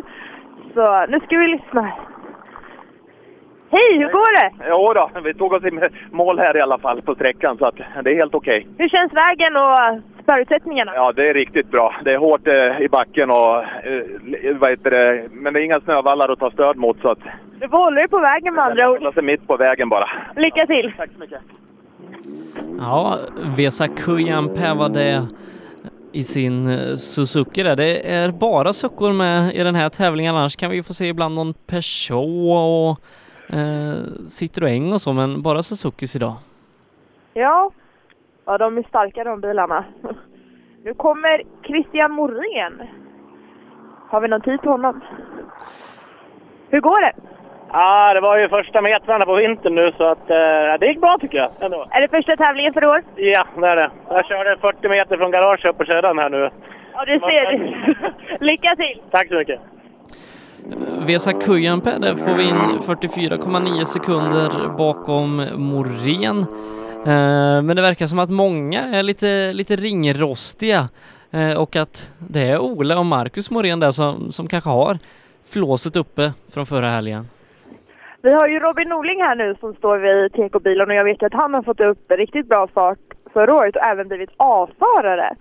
Så 0.74 1.06
nu 1.06 1.20
ska 1.20 1.38
vi 1.38 1.48
lyssna. 1.48 1.94
Hej, 3.72 3.98
hur 3.98 4.12
går 4.12 4.42
det? 4.42 4.52
Jo 4.70 4.94
då, 4.94 5.10
vi 5.24 5.34
tog 5.34 5.54
oss 5.54 5.64
i 5.64 5.72
mål 6.12 6.40
här 6.40 6.58
i 6.58 6.62
alla 6.62 6.78
fall 6.78 7.02
på 7.02 7.16
sträckan 7.16 7.58
så 7.58 7.66
att 7.66 7.76
det 8.04 8.12
är 8.12 8.16
helt 8.16 8.36
okej. 8.36 8.68
Hur 8.78 8.90
känns 8.90 9.14
vägen 9.14 9.56
och 9.56 10.04
förutsättningarna? 10.26 10.92
Ja, 10.96 11.12
det 11.12 11.30
är 11.30 11.34
riktigt 11.34 11.72
bra. 11.72 11.96
Det 12.06 12.14
är 12.14 12.18
hårt 12.18 12.48
eh, 12.48 12.82
i 12.82 12.88
backen 12.90 13.30
och 13.30 13.56
eh, 13.58 14.56
vad 14.60 14.70
heter 14.70 14.92
det, 14.92 15.24
men 15.32 15.54
det 15.54 15.60
är 15.62 15.64
inga 15.64 15.80
snövallar 15.82 16.30
att 16.32 16.40
ta 16.40 16.52
stöd 16.52 16.78
mot 16.78 17.02
så 17.02 17.10
att 17.10 17.20
Du 17.60 17.70
får 17.70 17.78
hålla 17.78 17.96
dig 17.96 18.08
på 18.08 18.20
vägen 18.20 18.54
med 18.56 18.64
andra 18.66 18.90
ord. 18.92 18.98
hålla 18.98 19.12
sig 19.12 19.24
mitt 19.24 19.48
på 19.48 19.58
vägen 19.58 19.90
bara. 19.90 20.10
Lycka 20.36 20.66
till! 20.66 20.94
Tack 20.98 21.10
så 21.14 21.20
mycket. 21.20 21.40
Ja, 22.80 23.18
Vesa 23.58 23.88
Kujanpää 23.88 24.74
var 24.74 24.90
det 24.90 25.28
i 26.12 26.24
sin 26.24 26.70
eh, 26.70 26.96
Suzuki 26.96 27.64
där. 27.64 27.76
Det 27.76 28.12
är 28.14 28.32
bara 28.32 28.74
suckor 28.74 29.14
med 29.14 29.56
i 29.56 29.64
den 29.64 29.76
här 29.76 29.90
tävlingen, 29.90 30.36
annars 30.36 30.56
kan 30.56 30.72
vi 30.72 30.84
få 30.84 30.94
se 30.94 31.06
ibland 31.06 31.36
någon 31.36 31.54
Peugeot 31.54 32.98
och 32.98 33.06
eh, 33.54 34.28
Citroën 34.28 34.94
och 34.94 35.02
så, 35.02 35.14
men 35.14 35.42
bara 35.42 35.62
Suzukis 35.64 36.16
idag. 36.16 36.34
Ja. 37.34 37.72
ja, 38.46 38.58
de 38.58 38.78
är 38.78 38.84
starka 38.84 39.24
de 39.24 39.42
bilarna. 39.42 39.86
Nu 40.84 40.94
kommer 40.94 41.42
Christian 41.68 42.12
Morén. 42.12 42.82
Har 44.10 44.22
vi 44.22 44.28
någon 44.28 44.42
tid 44.42 44.62
på 44.62 44.70
honom? 44.70 45.02
Hur 46.70 46.80
går 46.82 47.02
det? 47.02 47.14
Ja, 47.72 48.14
det 48.14 48.22
var 48.22 48.38
ju 48.38 48.50
första 48.50 48.82
metrarna 48.82 49.26
på 49.26 49.36
vintern 49.36 49.76
nu 49.76 49.92
så 49.98 50.04
att 50.04 50.30
eh, 50.30 50.80
det 50.80 50.88
gick 50.88 51.02
bra 51.02 51.18
tycker 51.22 51.38
jag. 51.38 51.52
Ändå. 51.60 51.88
Är 51.90 52.02
det 52.02 52.08
första 52.08 52.36
tävlingen 52.36 52.74
för 52.74 52.86
år? 52.86 53.04
Ja, 53.16 53.48
det 53.62 53.68
är 53.68 53.76
det. 53.76 53.92
Jag 54.10 54.26
körde 54.26 54.58
40 54.62 54.90
meter 54.90 55.18
från 55.18 55.32
garaget 55.32 55.66
upp 55.66 55.78
på 55.78 55.86
kedjan 55.86 56.18
här 56.20 56.30
nu. 56.30 56.50
Ja, 56.94 57.06
du 57.06 57.20
ser. 57.20 58.40
Lycka 58.40 58.76
till! 58.76 59.02
Tack 59.12 59.28
så 59.28 59.36
mycket. 59.36 59.60
Vesa 61.08 61.34
Kujanpää, 61.34 62.00
där 62.00 62.16
får 62.16 62.38
vi 62.38 62.44
in 62.44 62.80
44,9 62.80 63.84
sekunder 63.84 64.78
bakom 64.78 65.46
Morén. 65.56 66.40
Eh, 67.06 67.62
men 67.62 67.76
det 67.76 67.82
verkar 67.82 68.06
som 68.06 68.20
att 68.20 68.30
många 68.30 68.80
är 68.80 69.04
lite, 69.04 69.54
lite 69.54 69.76
ringrostiga 69.76 70.90
eh, 71.32 71.58
och 71.58 71.76
att 71.76 72.14
det 72.18 72.42
är 72.42 72.60
Ola 72.60 73.00
och 73.00 73.06
Marcus 73.06 73.52
Morén 73.52 73.80
där 73.80 73.92
som, 73.92 74.32
som 74.32 74.48
kanske 74.48 74.70
har 74.70 74.98
flåset 75.46 75.98
uppe 75.98 76.34
från 76.54 76.66
förra 76.66 76.90
helgen. 76.90 77.28
Vi 78.22 78.34
har 78.34 78.48
ju 78.48 78.60
Robin 78.60 78.90
Norling 78.90 79.22
här 79.22 79.36
nu 79.36 79.56
som 79.60 79.74
står 79.74 79.98
vid 79.98 80.34
TK-bilen 80.34 80.90
och 80.90 80.96
jag 80.96 81.04
vet 81.04 81.24
att 81.24 81.34
han 81.34 81.54
har 81.54 81.64
fått 81.64 81.80
upp 81.80 82.12
riktigt 82.12 82.50
bra 82.50 82.68
fart 82.68 83.00
förra 83.34 83.56
året 83.56 83.76
och 83.76 83.84
även 83.84 84.08
blivit 84.08 84.30
A-förare. 84.38 85.36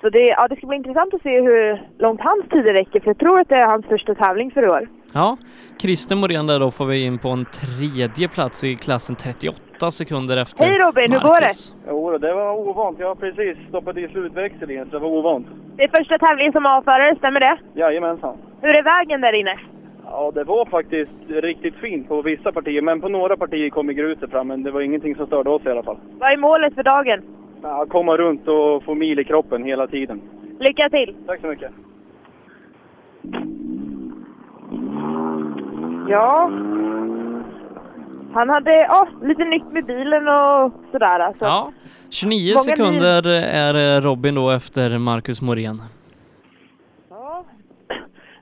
Så 0.00 0.08
det, 0.10 0.18
ja, 0.18 0.48
det 0.48 0.56
ska 0.56 0.66
bli 0.66 0.76
intressant 0.76 1.14
att 1.14 1.22
se 1.22 1.40
hur 1.40 1.82
långt 1.98 2.20
hans 2.20 2.48
tid 2.50 2.66
räcker 2.66 3.00
för 3.00 3.06
jag 3.10 3.18
tror 3.18 3.40
att 3.40 3.48
det 3.48 3.56
är 3.56 3.66
hans 3.66 3.86
första 3.86 4.14
tävling 4.14 4.50
för 4.50 4.62
i 4.62 4.68
år. 4.68 4.88
Ja, 5.12 5.36
Christer 5.80 6.16
Morén 6.16 6.46
där 6.46 6.60
då 6.60 6.70
får 6.70 6.86
vi 6.86 7.04
in 7.04 7.18
på 7.18 7.28
en 7.28 7.44
tredje 7.44 8.28
plats 8.28 8.64
i 8.64 8.76
klassen 8.76 9.16
38 9.16 9.90
sekunder 9.90 10.36
efter 10.36 10.64
Hej 10.64 10.78
Robin, 10.78 11.12
hur 11.12 11.20
går 11.20 11.34
det? 11.34 11.40
Marcus. 11.40 11.74
Jo, 11.88 12.18
det 12.18 12.34
var 12.34 12.52
ovant. 12.52 12.98
Jag 13.00 13.08
har 13.08 13.14
precis 13.14 13.56
stoppat 13.68 13.96
i 13.96 14.08
slutväxeln 14.08 14.84
så 14.90 14.90
det 14.90 14.98
var 14.98 15.08
ovant. 15.08 15.46
Det 15.76 15.84
är 15.84 15.88
första 15.98 16.18
tävlingen 16.18 16.52
som 16.52 16.66
A-förare, 16.66 17.16
stämmer 17.16 17.40
det? 17.40 17.58
Jajamensan. 17.74 18.36
Hur 18.62 18.74
är 18.76 18.82
vägen 18.82 19.20
där 19.20 19.40
inne? 19.40 19.54
Ja, 20.04 20.30
det 20.34 20.44
var 20.44 20.64
faktiskt 20.66 21.10
riktigt 21.28 21.74
fint 21.74 22.08
på 22.08 22.22
vissa 22.22 22.52
partier, 22.52 22.82
men 22.82 23.00
på 23.00 23.08
några 23.08 23.36
partier 23.36 23.70
kom 23.70 23.86
gruset 23.86 24.30
fram. 24.30 24.48
Men 24.48 24.62
det 24.62 24.70
var 24.70 24.80
ingenting 24.80 25.14
som 25.14 25.26
störde 25.26 25.50
oss 25.50 25.62
i 25.66 25.68
alla 25.70 25.82
fall. 25.82 25.98
Vad 26.18 26.32
är 26.32 26.36
målet 26.36 26.74
för 26.74 26.82
dagen? 26.82 27.22
Ja, 27.62 27.86
komma 27.88 28.16
runt 28.16 28.48
och 28.48 28.84
få 28.84 28.94
mil 28.94 29.18
i 29.18 29.24
kroppen 29.24 29.64
hela 29.64 29.86
tiden. 29.86 30.22
Lycka 30.60 30.88
till! 30.90 31.16
Tack 31.26 31.40
så 31.40 31.46
mycket. 31.46 31.72
Ja. 36.08 36.50
Han 38.32 38.48
hade 38.48 38.72
ja, 38.72 39.08
lite 39.22 39.44
nytt 39.44 39.72
med 39.72 39.86
bilen 39.86 40.28
och 40.28 40.72
sådär. 40.92 41.20
Alltså. 41.20 41.44
Ja, 41.44 41.72
29 42.10 42.52
Många 42.54 42.62
sekunder 42.62 43.26
är 43.52 43.96
eh, 43.96 44.02
Robin 44.02 44.34
då 44.34 44.50
efter 44.50 44.98
Marcus 44.98 45.42
Morén. 45.42 45.82
Ja. 47.10 47.44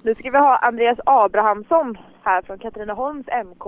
Nu 0.03 0.15
ska 0.15 0.31
vi 0.31 0.39
ha 0.39 0.57
Andreas 0.57 0.99
Abrahamsson 1.07 1.99
här 2.23 2.43
från 2.43 2.59
Katrineholms 2.59 3.27
MK. 3.27 3.65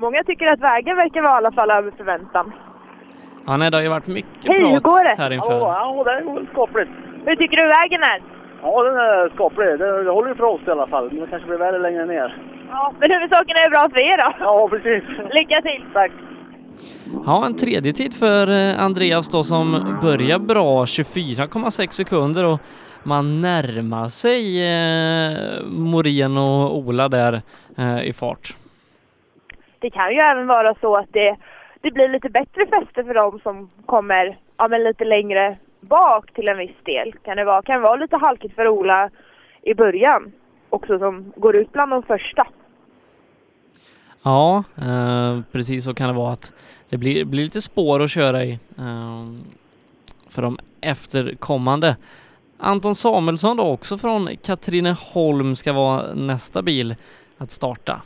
Många 0.00 0.24
tycker 0.24 0.46
att 0.46 0.60
vägen 0.60 0.96
verkar 0.96 1.22
vara 1.22 1.34
i 1.34 1.36
alla 1.36 1.52
fall 1.52 1.70
över 1.70 1.90
förväntan. 1.96 2.52
Ja, 3.46 3.56
nej, 3.56 3.70
det 3.70 3.76
har 3.76 3.82
ju 3.82 3.88
varit 3.88 4.06
mycket 4.06 4.46
Hej, 4.46 4.60
hur 4.62 4.70
prat 4.70 4.82
går 4.82 5.04
det? 5.04 5.22
här 5.22 5.30
inför. 5.30 5.52
Ja, 5.52 6.04
det 6.04 6.24
går 6.24 6.46
skapligt. 6.52 6.90
Hur 7.26 7.36
tycker 7.36 7.56
du 7.56 7.66
vägen 7.66 8.02
är? 8.02 8.22
Ja, 8.62 8.82
den 8.82 8.94
är 8.96 9.28
skaplig. 9.34 9.66
Det, 9.78 10.04
det 10.04 10.10
håller 10.10 10.28
ju 10.28 10.34
för 10.34 10.44
oss 10.44 10.60
i 10.66 10.70
alla 10.70 10.86
fall. 10.86 11.08
Men 11.12 11.20
det 11.20 11.26
kanske 11.26 11.48
blir 11.48 11.58
värre 11.58 11.78
längre 11.78 12.06
ner. 12.06 12.28
Ja, 12.70 12.92
men 13.00 13.10
huvudsaken 13.10 13.56
är 13.56 13.70
bra 13.70 13.88
för 13.92 13.98
er 14.12 14.18
då. 14.18 14.32
Ja, 14.40 14.68
precis. 14.68 15.04
Lycka 15.32 15.62
till! 15.62 15.84
Tack! 15.92 16.12
Ja, 17.26 17.46
en 17.46 17.56
tredje 17.56 17.92
tid 17.92 18.14
för 18.14 18.50
eh, 18.50 18.82
Andreas 18.84 19.28
då 19.28 19.42
som 19.42 19.98
börjar 20.02 20.38
bra, 20.38 20.84
24,6 20.84 21.90
sekunder 21.90 22.44
och 22.44 22.60
man 23.02 23.40
närmar 23.40 24.08
sig 24.08 24.42
eh, 24.72 25.62
Morén 25.66 26.36
och 26.36 26.76
Ola 26.78 27.08
där 27.08 27.42
eh, 27.78 28.02
i 28.02 28.12
fart. 28.12 28.56
Det 29.80 29.90
kan 29.90 30.12
ju 30.14 30.20
även 30.20 30.46
vara 30.46 30.74
så 30.80 30.96
att 30.96 31.08
det, 31.12 31.36
det 31.80 31.90
blir 31.90 32.08
lite 32.08 32.28
bättre 32.28 32.66
fäste 32.66 33.04
för 33.04 33.14
dem 33.14 33.40
som 33.42 33.70
kommer 33.86 34.38
ja, 34.56 34.68
men 34.68 34.84
lite 34.84 35.04
längre 35.04 35.56
bak 35.80 36.32
till 36.32 36.48
en 36.48 36.58
viss 36.58 36.76
del. 36.82 37.12
Kan 37.24 37.36
det 37.36 37.44
vara, 37.44 37.62
kan 37.62 37.82
vara 37.82 37.96
lite 37.96 38.16
halkigt 38.16 38.54
för 38.54 38.68
Ola 38.68 39.10
i 39.62 39.74
början 39.74 40.32
också 40.70 40.98
som 40.98 41.32
går 41.36 41.56
ut 41.56 41.72
bland 41.72 41.92
de 41.92 42.02
första. 42.02 42.46
Ja, 44.22 44.64
eh, 44.76 45.40
precis 45.52 45.84
så 45.84 45.94
kan 45.94 46.08
det 46.08 46.14
vara 46.14 46.32
att 46.32 46.54
det 46.88 46.96
blir, 46.96 47.24
blir 47.24 47.44
lite 47.44 47.60
spår 47.60 48.02
att 48.02 48.10
köra 48.10 48.44
i 48.44 48.52
eh, 48.78 49.26
för 50.28 50.42
de 50.42 50.58
efterkommande. 50.80 51.96
Anton 52.58 52.94
Samuelsson 52.94 53.56
då 53.56 53.64
också 53.64 53.98
från 53.98 54.28
Katrineholm 54.42 55.56
ska 55.56 55.72
vara 55.72 56.14
nästa 56.14 56.62
bil 56.62 56.94
att 57.38 57.50
starta. 57.50 58.02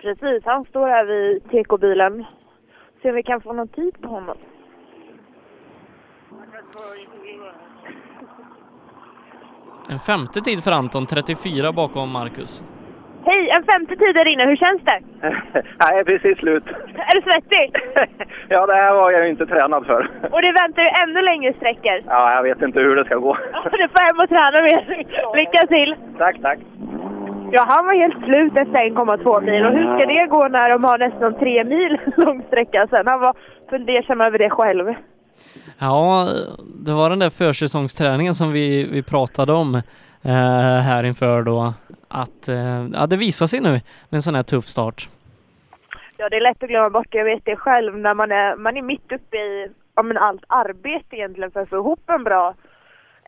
Precis, 0.00 0.42
han 0.44 0.64
står 0.64 0.88
här 0.88 1.04
vid 1.04 1.42
TK-bilen. 1.50 2.24
Se 3.02 3.08
om 3.08 3.14
vi 3.14 3.22
kan 3.22 3.40
få 3.40 3.52
någon 3.52 3.68
tid 3.68 4.00
på 4.02 4.08
honom. 4.08 4.36
En 9.90 9.98
femte 9.98 10.40
tid 10.40 10.64
för 10.64 10.72
Anton, 10.72 11.06
34 11.06 11.72
bakom 11.72 12.10
Marcus. 12.12 12.62
Hej, 13.24 13.50
en 13.50 13.64
femte 13.64 13.96
tid 13.96 14.14
där 14.14 14.28
inne. 14.28 14.46
Hur 14.46 14.56
känns 14.56 14.82
det? 14.82 15.00
Nej, 15.78 16.04
precis 16.04 16.38
slut. 16.38 16.64
Är 16.94 17.14
du 17.14 17.22
svettig? 17.22 17.76
Ja, 18.52 18.66
det 18.66 18.74
här 18.74 18.92
var 18.94 19.10
jag 19.10 19.28
inte 19.28 19.46
tränad 19.46 19.86
för. 19.86 20.10
Och 20.32 20.42
det 20.42 20.52
väntar 20.52 20.82
ju 20.82 20.88
ännu 20.88 21.22
längre 21.22 21.52
sträckor. 21.52 22.02
Ja, 22.06 22.34
jag 22.34 22.42
vet 22.42 22.62
inte 22.62 22.80
hur 22.80 22.96
det 22.96 23.04
ska 23.04 23.14
gå. 23.16 23.36
Du 23.72 23.88
får 23.88 24.06
hem 24.06 24.20
och 24.20 24.28
träna 24.28 24.62
mer. 24.62 25.04
Lycka 25.36 25.66
till! 25.66 25.96
Tack, 26.18 26.36
tack. 26.42 26.58
Ja, 27.52 27.64
han 27.68 27.86
var 27.86 27.94
helt 27.94 28.24
slut 28.24 28.56
efter 28.56 28.78
1,2 28.78 29.40
mil. 29.40 29.66
Och 29.66 29.72
hur 29.72 29.96
ska 29.96 30.06
det 30.06 30.26
gå 30.26 30.48
när 30.48 30.70
de 30.70 30.84
har 30.84 30.98
nästan 30.98 31.38
tre 31.38 31.64
mil 31.64 31.98
lång 32.16 32.42
sträcka 32.46 32.86
sen? 32.90 33.06
Han 33.06 33.20
var 33.20 33.34
fundersam 33.70 34.20
över 34.20 34.38
det 34.38 34.50
själv. 34.50 34.94
Ja, 35.78 36.28
det 36.84 36.92
var 36.92 37.10
den 37.10 37.18
där 37.18 37.30
försäsongsträningen 37.30 38.34
som 38.34 38.52
vi, 38.52 38.88
vi 38.92 39.02
pratade 39.02 39.52
om 39.52 39.74
eh, 40.22 40.80
här 40.88 41.04
inför 41.04 41.42
då. 41.42 41.74
Att 42.08 42.48
eh, 42.48 42.86
ja, 42.94 43.06
det 43.06 43.16
visar 43.16 43.46
sig 43.46 43.60
nu 43.60 43.70
med 43.70 43.82
en 44.18 44.22
sån 44.22 44.34
här 44.34 44.42
tuff 44.42 44.64
start. 44.64 45.08
Ja, 46.16 46.28
det 46.28 46.36
är 46.36 46.40
lätt 46.40 46.62
att 46.62 46.68
glömma 46.68 46.90
bort. 46.90 47.08
Jag 47.10 47.24
vet 47.24 47.44
det 47.44 47.56
själv 47.56 47.98
när 47.98 48.14
man 48.14 48.32
är, 48.32 48.56
man 48.56 48.76
är 48.76 48.82
mitt 48.82 49.12
uppe 49.12 49.36
i 49.36 49.68
ja, 49.94 50.02
men 50.02 50.16
allt 50.16 50.44
arbete 50.46 51.16
egentligen 51.16 51.50
för 51.50 51.60
att 51.60 51.68
få 51.68 51.76
ihop 51.76 52.10
en 52.10 52.24
bra 52.24 52.54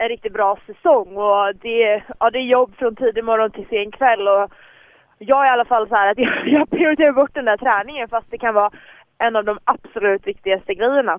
en 0.03 0.09
riktigt 0.09 0.33
bra 0.33 0.59
säsong 0.67 1.17
och 1.17 1.55
det, 1.63 2.03
ja, 2.19 2.31
det 2.31 2.39
är 2.39 2.53
jobb 2.57 2.75
från 2.79 2.97
tidig 2.97 3.25
morgon 3.25 3.51
till 3.51 3.67
sen 3.71 3.91
kväll 3.91 4.29
och 4.29 4.53
jag 5.19 5.47
är 5.47 5.51
i 5.51 5.53
alla 5.53 5.65
fall 5.65 5.89
så 5.89 5.95
här 5.95 6.11
att 6.11 6.19
jag, 6.27 6.49
jag 6.49 6.71
prioriterar 6.71 7.13
bort 7.13 7.35
den 7.35 7.45
där 7.45 7.57
träningen 7.57 8.09
fast 8.09 8.27
det 8.31 8.39
kan 8.39 8.55
vara 8.55 8.71
en 9.19 9.37
av 9.37 9.45
de 9.45 9.59
absolut 9.65 10.27
viktigaste 10.27 10.75
grejerna. 10.75 11.19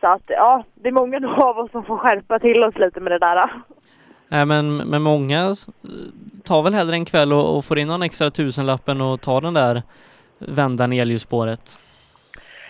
Så 0.00 0.06
att 0.06 0.22
ja, 0.26 0.64
det 0.74 0.88
är 0.88 0.92
många 0.92 1.28
av 1.36 1.58
oss 1.58 1.70
som 1.70 1.84
får 1.84 1.96
skärpa 1.96 2.38
till 2.38 2.64
oss 2.64 2.78
lite 2.78 3.00
med 3.00 3.12
det 3.12 3.18
där. 3.18 3.50
Nej, 4.28 4.46
men, 4.46 4.76
men 4.76 5.02
många 5.02 5.54
tar 6.44 6.62
väl 6.62 6.74
hellre 6.74 6.94
en 6.94 7.04
kväll 7.04 7.32
och, 7.32 7.56
och 7.56 7.64
får 7.64 7.78
in 7.78 7.88
någon 7.88 8.02
extra 8.02 8.30
tusenlappen 8.30 9.00
och 9.00 9.20
tar 9.20 9.40
den 9.40 9.54
där 9.54 9.82
vändan 10.38 10.92
i 10.92 10.98
elljusspåret. 10.98 11.80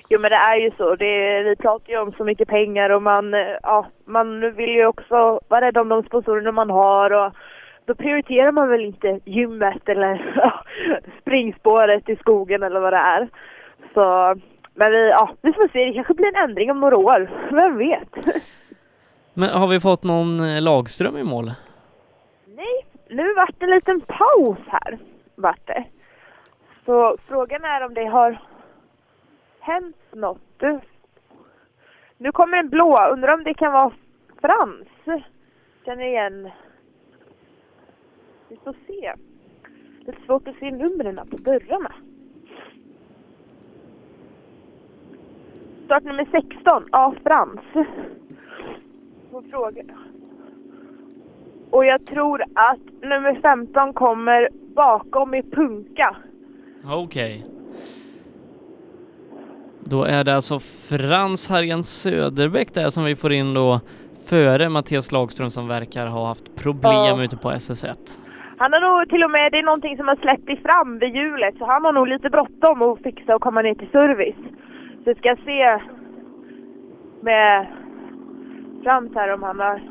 Jo 0.08 0.20
men 0.20 0.30
det 0.30 0.36
är 0.36 0.56
ju 0.56 0.70
så. 0.76 0.96
Det, 0.96 1.42
vi 1.42 1.56
pratar 1.56 1.92
ju 1.92 1.98
om 1.98 2.12
så 2.12 2.24
mycket 2.24 2.48
pengar 2.48 2.90
och 2.90 3.02
man, 3.02 3.34
eh, 3.34 3.56
ja, 3.62 3.86
man 4.04 4.54
vill 4.54 4.70
ju 4.70 4.86
också 4.86 5.40
vara 5.48 5.66
rädd 5.66 5.78
om 5.78 5.88
de 5.88 6.02
sponsorerna 6.02 6.52
man 6.52 6.70
har 6.70 7.10
och 7.10 7.32
då 7.84 7.94
prioriterar 7.94 8.52
man 8.52 8.68
väl 8.68 8.84
inte 8.84 9.20
gymmet 9.24 9.88
eller 9.88 10.32
ja, 10.36 10.64
springspåret 11.20 12.08
i 12.08 12.16
skogen 12.16 12.62
eller 12.62 12.80
vad 12.80 12.92
det 12.92 12.96
är. 12.96 13.28
Så, 13.94 14.34
men 14.74 14.90
vi, 14.90 15.08
ja, 15.08 15.30
vi 15.42 15.52
får 15.52 15.68
se. 15.68 15.84
Det 15.84 15.92
kanske 15.92 16.14
blir 16.14 16.36
en 16.36 16.50
ändring 16.50 16.70
om 16.70 16.80
några 16.80 16.96
år. 16.96 17.30
Vem 17.50 17.78
vet? 17.78 18.08
Men 19.34 19.48
har 19.48 19.68
vi 19.68 19.80
fått 19.80 20.04
någon 20.04 20.40
eh, 20.40 20.62
Lagström 20.62 21.16
i 21.16 21.24
mål? 21.24 21.52
Nej, 22.46 22.86
nu 23.08 23.34
vart 23.34 23.54
det 23.58 23.64
en 23.64 23.70
liten 23.70 24.00
paus 24.00 24.58
här. 24.66 24.98
Vart 25.34 25.66
det. 25.66 25.84
Så 26.86 27.16
frågan 27.28 27.64
är 27.64 27.84
om 27.86 27.94
det 27.94 28.04
har 28.04 28.38
hänt 29.66 29.97
något. 30.12 30.40
Du, 30.56 30.80
nu 32.18 32.32
kommer 32.32 32.59
en 32.59 32.68
blå. 32.68 33.09
Undrar 33.12 33.34
om 33.34 33.44
det 33.44 33.55
kan 33.55 33.72
vara 33.72 33.93
Frans? 34.40 35.22
Känner 35.84 36.06
igen. 36.06 36.51
Vi 38.48 38.56
får 38.56 38.74
se. 38.86 39.14
Lite 39.98 40.24
svårt 40.26 40.48
att 40.48 40.56
se 40.59 40.70
numren 40.70 41.28
på 41.30 41.36
dörrarna. 41.36 41.93
Startnummer 45.84 46.28
16. 46.30 46.88
Ja, 46.93 47.14
Frans. 47.22 47.60
Får 49.30 49.43
fråga. 49.43 49.82
Och 51.70 51.86
jag 51.86 52.06
tror 52.06 52.43
att 52.55 53.02
nummer 53.02 53.34
15 53.34 53.93
kommer 53.93 54.48
bakom 54.74 55.34
i 55.34 55.43
punka. 55.43 56.16
Okej. 56.84 57.55
Då 59.90 60.04
är 60.04 60.24
det 60.24 60.34
alltså 60.34 60.58
Frans 60.88 61.50
Hargen 61.50 61.82
Söderbäck 61.84 62.74
där 62.74 62.88
som 62.88 63.04
vi 63.04 63.16
får 63.16 63.32
in 63.32 63.54
då 63.54 63.80
före 64.28 64.68
Mattias 64.68 65.12
Lagström 65.12 65.50
som 65.50 65.68
verkar 65.68 66.06
ha 66.06 66.26
haft 66.26 66.56
problem 66.62 66.92
Ja. 67.18 67.22
ute 67.24 67.36
på 67.36 67.50
SS1. 67.50 68.20
Han 68.58 68.72
har 68.72 68.80
nog 68.80 69.08
till 69.08 69.24
och 69.24 69.30
med, 69.30 69.52
det 69.52 69.58
är 69.58 69.62
någonting 69.62 69.96
som 69.96 70.08
har 70.08 70.16
släppt 70.16 70.62
fram 70.62 70.98
vid 70.98 71.14
hjulet, 71.14 71.54
så 71.58 71.64
han 71.66 71.84
har 71.84 71.92
nog 71.92 72.08
lite 72.08 72.30
bråttom 72.30 72.82
att 72.82 73.02
fixa 73.02 73.34
och 73.34 73.42
komma 73.42 73.62
ner 73.62 73.74
till 73.74 73.90
service. 73.92 74.42
Så 75.04 75.10
vi 75.10 75.14
ska 75.14 75.36
se 75.44 75.80
med 77.20 77.66
Frans 78.84 79.10
här 79.14 79.34
om 79.34 79.42
han 79.42 79.60
har... 79.60 79.82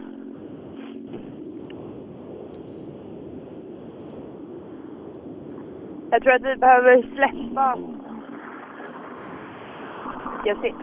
Jag 6.12 6.22
tror 6.24 6.34
att 6.34 6.42
vi 6.44 6.56
behöver 6.56 7.06
släppa... 7.16 7.78
Se. 10.44 10.74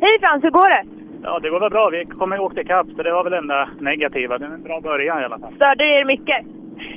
Hej 0.00 0.18
Frans, 0.20 0.44
hur 0.44 0.50
går 0.50 0.70
det? 0.70 0.84
Ja, 1.22 1.38
det 1.38 1.50
går 1.50 1.60
väl 1.60 1.70
bra. 1.70 1.88
Vi 1.88 2.04
kommer 2.04 2.36
ju 2.36 2.42
åkt 2.42 2.58
ikapp, 2.58 2.86
så 2.96 3.02
det 3.02 3.12
var 3.12 3.24
väl 3.24 3.32
det 3.32 3.38
enda 3.38 3.68
negativa. 3.78 4.38
Det 4.38 4.44
är 4.44 4.50
en 4.50 4.62
bra 4.62 4.80
början 4.80 5.22
i 5.22 5.24
alla 5.24 5.38
fall. 5.38 5.54
Störde 5.54 5.84
det 5.84 5.94
er 5.94 6.04
mycket? 6.04 6.46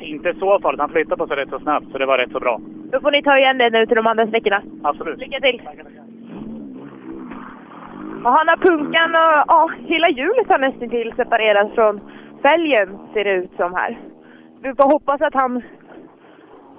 Inte 0.02 0.34
så 0.34 0.60
farligt. 0.60 0.82
Han 0.82 0.90
flyttade 0.90 1.18
på 1.18 1.28
sig 1.28 1.38
rätt 1.38 1.50
så 1.50 1.60
snabbt, 1.60 1.92
så 1.92 1.98
det 1.98 2.06
var 2.06 2.18
rätt 2.18 2.32
så 2.32 2.40
bra. 2.40 2.60
Då 2.92 3.00
får 3.00 3.12
ni 3.12 3.24
ta 3.24 3.38
igen 3.38 3.58
det 3.58 3.70
nu 3.70 3.86
till 3.86 3.96
de 3.96 4.08
andra 4.08 4.28
sträckorna. 4.28 4.62
Absolut. 4.84 5.20
Lycka 5.20 5.40
till! 5.40 5.62
Och 8.24 8.32
han 8.32 8.48
har 8.48 8.58
punkan 8.58 9.10
och 9.16 9.44
ja, 9.48 9.70
hela 9.86 10.10
hjulet 10.10 10.50
har 10.50 10.60
nästan 10.60 10.90
till 10.90 11.14
separerats 11.16 11.76
från 11.76 12.02
fälgen 12.42 13.00
ser 13.14 13.24
det 13.24 13.32
ut 13.32 13.52
som 13.58 13.74
här. 13.74 13.98
Vi 14.62 14.76
får 14.76 14.84
hoppas 14.84 15.22
att 15.22 15.34
han 15.34 15.62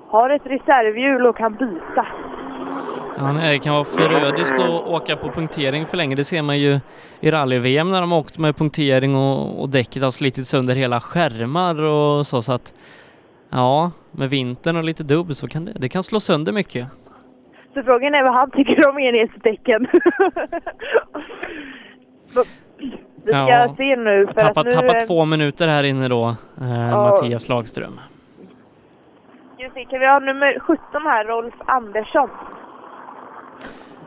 har 0.08 0.30
ett 0.30 0.46
reservhjul 0.46 1.26
och 1.26 1.36
kan 1.36 1.54
byta. 1.54 2.06
Ja, 3.18 3.24
det 3.32 3.58
kan 3.58 3.74
vara 3.74 3.84
förödiskt 3.84 4.54
att 4.60 4.68
åka 4.88 5.16
på 5.16 5.28
punktering 5.30 5.86
för 5.86 5.96
länge. 5.96 6.14
Det 6.16 6.24
ser 6.24 6.42
man 6.42 6.58
ju 6.58 6.80
i 7.20 7.30
rally-VM 7.30 7.90
när 7.90 8.00
de 8.00 8.12
åkt 8.12 8.38
med 8.38 8.56
punktering 8.56 9.16
och, 9.16 9.60
och 9.62 9.68
däcket 9.68 10.02
har 10.02 10.10
slitit 10.10 10.46
sönder 10.46 10.74
hela 10.74 11.00
skärmar 11.00 11.82
och 11.82 12.26
så. 12.26 12.42
så 12.42 12.52
att, 12.52 12.74
ja, 13.50 13.90
med 14.10 14.30
vintern 14.30 14.76
och 14.76 14.84
lite 14.84 15.02
dubb 15.02 15.34
så 15.36 15.48
kan 15.48 15.64
det, 15.64 15.72
det 15.72 15.88
kan 15.88 16.02
slå 16.02 16.20
sönder 16.20 16.52
mycket. 16.52 16.86
Så 17.74 17.82
frågan 17.82 18.14
är 18.14 18.22
vad 18.22 18.34
han 18.34 18.50
tycker 18.50 18.88
om 18.88 18.98
enhetsdäcken. 18.98 19.86
Vi 23.24 23.30
ska 23.30 23.38
Ja. 23.48 23.74
se 23.76 23.96
nu. 23.96 24.26
För 24.26 24.32
Tappat, 24.34 24.56
att 24.56 24.64
nu, 24.66 24.72
tappat 24.72 25.06
två 25.06 25.24
minuter 25.24 25.68
här 25.68 25.84
inne 25.84 26.08
då, 26.08 26.28
eh, 26.60 26.88
Ja. 26.90 27.10
Mattias 27.10 27.48
Lagström. 27.48 28.00
Ska 29.54 29.64
vi 29.64 29.70
se, 29.74 29.84
kan 29.84 30.00
vi 30.00 30.06
ha 30.06 30.18
nummer 30.18 30.58
17 30.60 30.76
här, 30.92 31.24
Rolf 31.24 31.54
Andersson? 31.66 32.28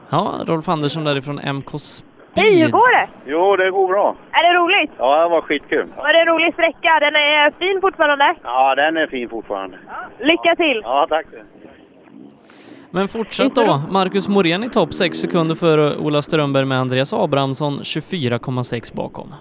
Ja, 0.10 0.34
Rolf 0.48 0.70
Andersson 0.70 1.04
därifrån 1.04 1.40
MK 1.56 1.80
Speed. 1.80 2.08
Hej, 2.36 2.62
hur 2.62 2.70
går 2.72 2.96
det? 2.96 3.10
Jo, 3.26 3.56
det 3.56 3.72
går 3.72 3.88
bra. 3.88 4.16
Är 4.32 4.44
det 4.54 4.60
roligt? 4.60 4.92
Ja, 4.98 5.24
det 5.24 5.30
var 5.30 5.42
skitkul. 5.42 5.88
Var 5.98 6.14
det 6.14 6.20
en 6.20 6.28
rolig 6.28 6.54
sträcka? 6.54 7.00
Den 7.00 7.16
är 7.16 7.52
fin 7.60 7.82
fortfarande. 7.82 8.36
Ja, 8.44 8.76
den 8.76 8.98
är 8.98 9.08
fin 9.08 9.30
fortfarande. 9.30 9.78
Lycka 10.20 10.56
till! 10.56 10.82
Ja, 10.84 11.08
tack. 11.10 11.26
Men 12.92 13.08
fortsatt 13.08 13.56
då, 13.56 13.82
Marcus 13.92 14.28
Morén 14.28 14.64
i 14.64 14.70
topp, 14.70 14.94
6 14.94 15.18
sekunder 15.18 15.56
före 15.56 15.98
Ola 15.98 16.22
Strömberg 16.22 16.66
med 16.66 16.80
Andreas 16.80 17.14
Abrahamsson 17.14 17.74
24,6 17.74 18.96
bakom. 18.96 19.34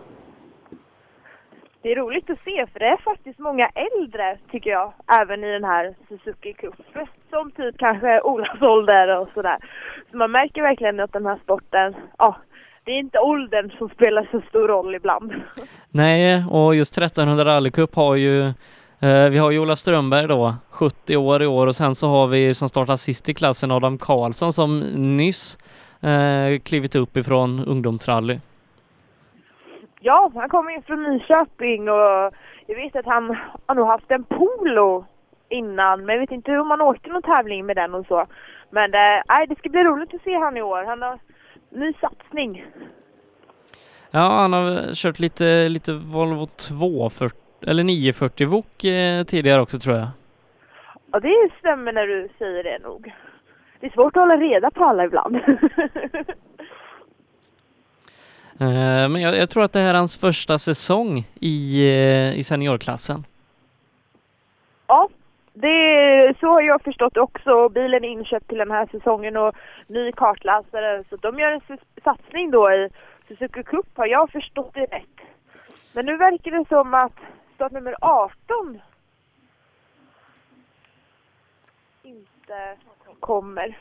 Det 1.82 1.92
är 1.92 1.96
roligt 1.96 2.30
att 2.30 2.38
se 2.44 2.66
för 2.72 2.78
det 2.78 2.86
är 2.86 2.96
faktiskt 2.96 3.38
många 3.38 3.68
äldre 3.74 4.38
tycker 4.52 4.70
jag, 4.70 4.92
även 5.20 5.44
i 5.44 5.50
den 5.50 5.64
här 5.64 5.94
Suzuki 6.08 6.52
Cup. 6.52 6.74
Som 7.30 7.50
typ 7.50 7.78
kanske 7.78 8.20
Olas 8.20 8.62
ålder 8.62 9.18
och 9.20 9.28
sådär. 9.34 9.56
Så 10.16 10.18
man 10.18 10.30
märker 10.30 10.62
verkligen 10.62 11.00
att 11.00 11.12
den 11.12 11.26
här 11.26 11.38
sporten, 11.42 11.94
ja, 12.18 12.36
det 12.84 12.90
är 12.90 12.98
inte 12.98 13.18
åldern 13.18 13.70
som 13.78 13.88
spelar 13.88 14.28
så 14.30 14.40
stor 14.48 14.68
roll 14.68 14.94
ibland. 14.94 15.32
Nej, 15.90 16.44
och 16.50 16.74
just 16.74 16.98
1300 16.98 17.44
rallycup 17.44 17.94
har 17.94 18.16
ju 18.16 18.40
eh, 19.00 19.28
vi 19.30 19.38
har 19.38 19.50
ju 19.50 19.58
Ola 19.58 19.76
Strömberg 19.76 20.26
då, 20.28 20.54
70 20.70 21.16
år 21.16 21.42
i 21.42 21.46
år 21.46 21.66
och 21.66 21.76
sen 21.76 21.94
så 21.94 22.08
har 22.08 22.26
vi 22.26 22.54
som 22.54 22.68
startar 22.68 22.96
sist 22.96 23.28
i 23.28 23.34
klassen 23.34 23.70
Adam 23.70 23.98
Karlsson 23.98 24.52
som 24.52 24.80
nyss 25.16 25.58
eh, 26.00 26.60
klivit 26.64 26.94
upp 26.94 27.16
ifrån 27.16 27.64
ungdomsrally. 27.66 28.40
Ja, 30.00 30.30
han 30.34 30.48
kommer 30.48 30.72
ju 30.72 30.82
från 30.82 31.02
Nyköping 31.02 31.88
och 31.88 32.32
jag 32.66 32.76
vet 32.76 32.96
att 32.96 33.06
han 33.06 33.36
har 33.66 33.74
nog 33.74 33.86
haft 33.86 34.10
en 34.10 34.24
polo 34.24 35.04
innan, 35.48 36.04
men 36.04 36.14
jag 36.14 36.20
vet 36.20 36.30
inte 36.30 36.50
hur 36.50 36.64
man 36.64 36.80
åkte 36.80 37.10
någon 37.10 37.22
tävling 37.22 37.66
med 37.66 37.76
den 37.76 37.94
och 37.94 38.06
så. 38.06 38.24
Men 38.70 38.94
eh, 38.94 39.46
det 39.48 39.58
ska 39.58 39.68
bli 39.68 39.84
roligt 39.84 40.14
att 40.14 40.22
se 40.22 40.34
han 40.34 40.56
i 40.56 40.62
år. 40.62 40.84
Han 40.84 41.02
har 41.02 41.18
ny 41.70 41.92
satsning. 42.00 42.64
Ja, 44.10 44.20
han 44.20 44.52
har 44.52 44.94
kört 44.94 45.18
lite, 45.18 45.68
lite 45.68 45.92
Volvo 45.92 46.46
240, 46.46 47.38
eller 47.66 47.84
940 47.84 48.46
Vok 48.46 48.84
eh, 48.84 49.24
tidigare 49.24 49.60
också 49.60 49.78
tror 49.78 49.96
jag. 49.96 50.08
Ja, 51.12 51.20
det 51.20 51.50
stämmer 51.58 51.92
när 51.92 52.06
du 52.06 52.28
säger 52.38 52.64
det 52.64 52.78
nog. 52.78 53.14
Det 53.80 53.86
är 53.86 53.90
svårt 53.90 54.16
att 54.16 54.22
hålla 54.22 54.36
reda 54.36 54.70
på 54.70 54.84
alla 54.84 55.04
ibland. 55.04 55.36
Eh, 58.60 59.08
men 59.08 59.16
jag, 59.16 59.36
jag 59.36 59.50
tror 59.50 59.64
att 59.64 59.72
det 59.72 59.78
här 59.78 59.94
är 59.94 59.98
hans 59.98 60.16
första 60.16 60.58
säsong 60.58 61.24
i, 61.40 61.88
eh, 61.90 62.38
i 62.38 62.42
seniorklassen. 62.44 63.24
ja, 64.86 65.08
det, 65.60 66.34
så 66.40 66.46
har 66.46 66.62
jag 66.62 66.82
förstått 66.82 67.16
också. 67.16 67.68
Bilen 67.68 68.04
är 68.04 68.08
inköpt 68.08 68.48
till 68.48 68.58
den 68.58 68.70
här 68.70 68.86
säsongen 68.86 69.36
och 69.36 69.54
ny 69.88 70.12
kartläsare. 70.12 71.04
Så 71.10 71.16
de 71.16 71.38
gör 71.38 71.52
en 71.52 71.78
satsning 72.04 72.50
då 72.50 72.72
i 72.72 72.88
Suzuki 73.28 73.62
Cup, 73.62 73.86
har 73.94 74.06
jag 74.06 74.30
förstått 74.30 74.74
det 74.74 74.84
rätt. 74.84 75.16
Men 75.92 76.06
nu 76.06 76.16
verkar 76.16 76.50
det 76.50 76.68
som 76.68 76.94
att 76.94 77.20
startnummer 77.54 77.94
18 78.00 78.80
inte 82.02 82.76
kommer. 83.20 83.78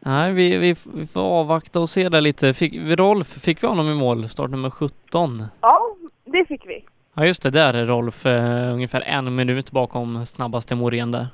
Nej, 0.00 0.32
vi, 0.32 0.58
vi, 0.58 0.74
vi 0.94 1.06
får 1.06 1.20
avvakta 1.20 1.80
och 1.80 1.90
se 1.90 2.08
där 2.08 2.20
lite. 2.20 2.54
Fick, 2.54 2.98
Rolf, 2.98 3.26
fick 3.26 3.62
vi 3.62 3.66
honom 3.66 3.90
i 3.90 3.94
mål? 3.94 4.28
Startnummer 4.28 4.70
17. 4.70 5.44
Ja, 5.60 5.96
det 6.24 6.44
fick 6.44 6.66
vi. 6.66 6.84
Ja 7.20 7.26
just 7.26 7.42
det, 7.42 7.50
där 7.50 7.74
är 7.74 7.86
Rolf 7.86 8.26
eh, 8.26 8.72
ungefär 8.72 9.00
en 9.00 9.34
minut 9.34 9.70
bakom 9.70 10.26
snabbaste 10.26 10.74
Morén 10.74 11.12
där. 11.12 11.26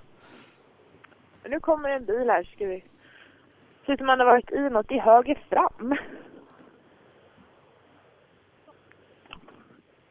Nu 1.49 1.61
kommer 1.61 1.89
en 1.89 2.05
bil 2.05 2.31
här, 2.31 2.45
ska 2.45 2.67
vi... 2.67 2.85
Ser 3.87 3.93
ut 3.93 3.99
som 3.99 4.07
man 4.07 4.21
har 4.21 4.27
varit 4.27 4.51
i 4.51 4.61
något 4.71 4.91
i 4.91 4.99
höger 4.99 5.39
fram. 5.51 5.97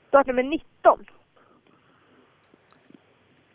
Startnummer 0.07 0.43
19. 0.43 1.05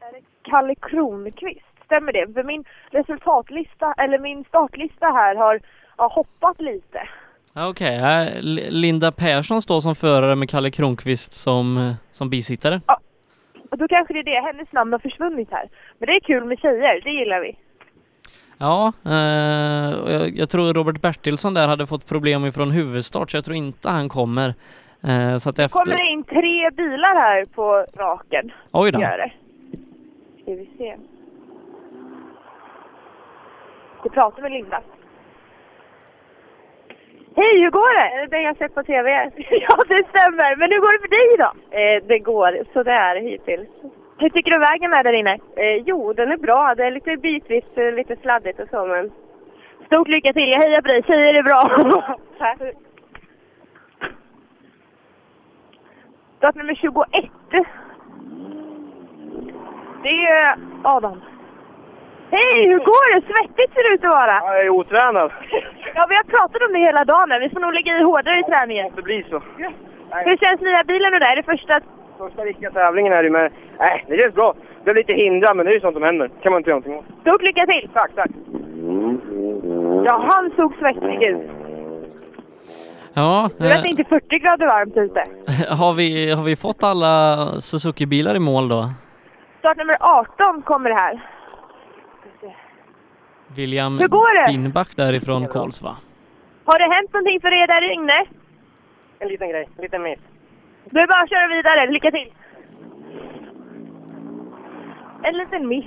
Är 0.01 0.13
det 0.13 0.23
Kalle 0.43 0.75
Kronqvist? 0.75 1.85
Stämmer 1.85 2.13
det? 2.13 2.33
För 2.35 2.43
min 2.45 2.65
resultatlista, 2.91 3.93
eller 3.93 4.19
min 4.19 4.45
startlista 4.45 5.07
här 5.07 5.37
har, 5.37 5.61
har 5.97 6.09
hoppat 6.09 6.61
lite. 6.61 7.09
Ja, 7.53 7.69
Okej, 7.69 7.99
okay. 7.99 8.43
Linda 8.71 9.13
Persson 9.13 9.63
står 9.63 9.81
som 9.81 9.95
förare 9.95 10.37
med 10.37 10.51
Kalle 10.51 10.71
Kronqvist 10.71 11.33
som, 11.33 11.79
eh, 11.79 11.93
som 12.13 12.31
bisittare. 12.31 12.81
Och 13.71 13.79
då 13.79 13.89
kanske 13.89 14.15
det 14.15 14.21
är 14.21 14.25
det, 14.25 14.47
hennes 14.47 14.73
namn 14.73 14.93
har 14.93 14.99
försvunnit 14.99 15.49
här. 15.51 15.69
Men 15.99 16.07
det 16.07 16.13
är 16.13 16.21
kul 16.21 16.45
med 16.45 16.59
tjejer, 16.59 17.01
det 17.05 17.11
gillar 17.11 17.41
vi. 17.41 17.57
Ja, 18.59 18.93
eh, 19.05 20.13
jag, 20.13 20.39
jag 20.39 20.51
tror 20.51 20.75
Robert 20.75 21.01
Bertilsson 21.01 21.55
där 21.55 21.69
hade 21.69 21.87
fått 21.87 22.09
problem 22.09 22.45
ifrån 22.45 22.71
huvudstart 22.71 23.31
så 23.31 23.37
jag 23.37 23.45
tror 23.45 23.57
inte 23.57 23.89
han 23.89 24.09
kommer. 24.09 24.55
Eh, 25.03 25.37
så 25.37 25.51
att 25.51 25.59
efter... 25.59 25.79
kommer 25.79 25.97
det 25.97 26.11
in 26.11 26.25
tre 26.25 26.71
bilar 26.71 27.15
här 27.15 27.45
på 27.45 27.85
raken. 27.97 28.53
Oj 28.73 28.93
då. 28.93 29.01
Gör 29.01 29.19
det. 29.19 29.33
Ska 30.43 30.53
vi 30.53 30.71
se. 30.79 30.97
Du 34.03 34.11
pratar 34.11 34.43
med 34.43 34.53
Linda. 34.53 34.83
Hej, 37.41 37.61
hur 37.63 37.71
går 37.71 37.93
det? 38.01 38.27
Det 38.27 38.43
jag 38.43 38.57
sett 38.57 38.75
på 38.75 38.83
TV. 38.83 39.11
ja, 39.51 39.77
det 39.89 40.07
stämmer. 40.09 40.57
Men 40.57 40.71
hur 40.73 40.81
går 40.81 40.93
det 40.93 41.05
för 41.07 41.17
dig 41.19 41.29
då? 41.39 41.51
Eh, 41.79 42.03
det 42.09 42.19
går 42.19 42.65
sådär 42.73 43.21
hittills. 43.21 43.69
Hur 44.19 44.31
tycker 44.31 44.51
du 44.51 44.59
vägen 44.59 44.93
är 44.93 45.05
där 45.05 45.13
inne? 45.13 45.39
Eh, 45.57 45.77
jo, 45.87 46.13
den 46.13 46.33
är 46.33 46.37
bra. 46.37 46.75
Det 46.77 46.85
är 46.85 46.91
lite 46.91 47.17
bitvis 47.17 47.65
eh, 47.77 47.93
lite 47.93 48.17
sladdigt 48.17 48.61
och 48.61 48.69
så, 48.71 48.87
men... 48.87 49.13
Stort 49.87 50.09
lycka 50.09 50.33
till. 50.33 50.51
Jag 50.51 50.63
hejar 50.63 50.83
på 50.83 50.89
dig. 50.89 51.03
Tjejer 51.03 51.35
är 51.35 51.43
bra. 51.43 51.63
Tack. 52.39 52.59
Startnummer 56.39 56.75
21. 56.75 57.31
Det 60.03 60.25
är 60.25 60.57
Adam. 60.85 61.21
Hej, 62.31 62.69
hur 62.71 62.79
går 62.79 63.15
det? 63.15 63.21
Svettigt 63.31 63.73
ser 63.75 63.83
det 63.89 63.95
ut 63.95 64.05
att 64.05 64.11
vara. 64.11 64.35
Jag 64.47 64.61
är 64.67 64.69
otränad. 64.69 65.31
Ja, 65.95 66.07
vi 66.09 66.15
har 66.21 66.25
pratat 66.25 66.63
om 66.67 66.73
det 66.73 66.79
hela 66.79 67.05
dagen. 67.05 67.41
Vi 67.41 67.51
får 67.51 67.61
nog 67.61 67.73
lägga 67.75 67.99
i 67.99 68.03
hårdare 68.03 68.39
i 68.41 68.43
träningen. 68.43 68.93
Det 68.97 69.03
blir 69.03 69.23
så. 69.31 69.43
Hur 70.29 70.37
känns 70.37 70.61
nya 70.61 70.85
bilen 70.85 71.15
och 71.15 71.21
det? 71.21 71.27
Är 71.27 71.37
det 71.37 71.43
första... 71.43 71.81
Första 72.19 72.43
riktiga 72.43 72.71
tävlingen 72.71 73.13
är 73.13 73.23
det 73.23 73.31
men 73.31 73.51
nej, 73.79 74.05
det 74.09 74.17
känns 74.21 74.35
bra. 74.35 74.55
Det 74.85 74.91
är 74.91 74.95
lite 74.95 75.13
hindra, 75.15 75.55
men 75.55 75.67
det 75.67 75.73
är 75.73 75.75
ju 75.75 75.81
sånt 75.81 75.95
som 75.95 76.03
händer. 76.03 76.31
kan 76.43 76.53
man 76.53 76.61
inte 76.61 76.71
göra 76.71 76.81
någonting 76.81 77.15
åt. 77.17 77.21
Stort 77.21 77.43
lycka 77.43 77.67
till! 77.67 77.91
Tack, 77.95 78.11
tack. 78.15 78.31
Ja, 80.05 80.29
han 80.31 80.51
såg 80.57 80.75
svettig 80.79 81.23
ut. 81.23 81.51
Ja, 83.15 83.51
Nu 83.59 83.67
är 83.67 83.71
det 83.71 83.89
eh, 83.89 83.91
inte 83.91 84.05
40 84.05 84.39
grader 84.39 84.67
varmt 84.67 84.97
ute. 84.97 85.25
har, 85.75 85.95
vi, 85.95 86.33
har 86.33 86.45
vi 86.45 86.57
fått 86.57 86.83
alla 86.83 87.37
Suzuki-bilar 87.61 88.35
i 88.35 88.39
mål 88.39 88.69
då? 88.69 88.91
Startnummer 89.59 89.97
18 90.01 90.63
kommer 90.63 90.91
här. 90.91 91.21
William 93.55 93.99
Hur 93.99 94.09
går 94.09 94.47
det? 94.47 94.53
Binback 94.53 94.97
därifrån 94.97 95.49
Kolsva. 95.49 95.97
Har 96.65 96.79
det 96.79 96.95
hänt 96.95 97.13
någonting 97.13 97.41
för 97.41 97.63
er 97.63 97.67
där 97.67 97.93
inne? 97.93 98.25
En 99.19 99.29
liten 99.29 99.49
grej, 99.49 99.69
en 99.77 99.83
liten 99.83 100.03
miss. 100.03 100.19
Du 100.85 101.01
är 101.01 101.07
bara 101.07 101.23
att 101.23 101.31
köra 101.31 101.49
vidare. 101.49 101.93
Lycka 101.93 102.11
till! 102.11 102.33
En 105.23 105.35
liten 105.39 105.69
miss. 105.69 105.85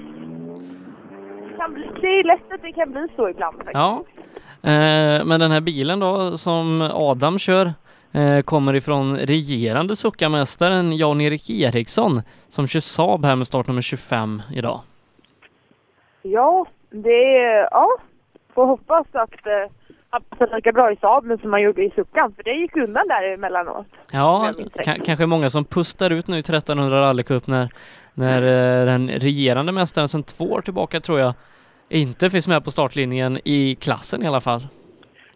Kan 1.57 1.73
bli, 1.73 1.89
det 2.01 2.07
är 2.07 2.23
lätt 2.23 2.53
att 2.53 2.61
det 2.61 2.71
kan 2.71 2.91
bli 2.91 3.07
så 3.15 3.29
ibland 3.29 3.57
faktiskt. 3.57 3.73
Ja, 3.73 4.03
eh, 4.69 5.25
men 5.25 5.39
den 5.39 5.51
här 5.51 5.61
bilen 5.61 5.99
då 5.99 6.37
som 6.37 6.81
Adam 6.93 7.39
kör 7.39 7.73
eh, 8.11 8.41
kommer 8.41 8.73
ifrån 8.73 9.17
regerande 9.17 9.95
suckamästaren 9.95 10.97
Jan-Erik 10.97 11.49
Eriksson 11.49 12.21
som 12.47 12.67
kör 12.67 12.79
Saab 12.79 13.25
här 13.25 13.35
med 13.35 13.47
startnummer 13.47 13.81
25 13.81 14.41
idag. 14.53 14.79
Ja, 16.21 16.65
det 16.93 17.37
är... 17.37 17.67
Ja, 17.71 17.87
får 18.53 18.65
hoppas 18.65 19.07
att 19.11 19.47
eh, 19.47 19.71
passar 20.29 20.55
lika 20.55 20.71
bra 20.71 20.91
i 20.91 20.95
Saaben 20.95 21.37
som 21.37 21.53
han 21.53 21.61
gjorde 21.61 21.83
i 21.83 21.91
Suckan, 21.95 22.33
för 22.35 22.43
det 22.43 22.51
gick 22.51 22.77
undan 22.77 23.07
där 23.07 23.33
emellanåt. 23.33 23.85
Ja, 24.11 24.53
kanske 25.05 25.25
många 25.25 25.49
som 25.49 25.65
pustar 25.65 26.09
ut 26.09 26.27
nu 26.27 26.35
i 26.35 26.39
1300 26.39 27.01
rallycup 27.01 27.47
när, 27.47 27.69
när 28.13 28.41
eh, 28.41 28.85
den 28.85 29.09
regerande 29.09 29.71
mästaren 29.71 30.07
sedan 30.07 30.23
två 30.23 30.45
år 30.45 30.61
tillbaka 30.61 30.99
tror 30.99 31.19
jag 31.19 31.33
inte 31.89 32.29
finns 32.29 32.47
med 32.47 32.63
på 32.63 32.71
startlinjen 32.71 33.39
i 33.43 33.75
klassen 33.75 34.23
i 34.23 34.27
alla 34.27 34.41
fall. 34.41 34.67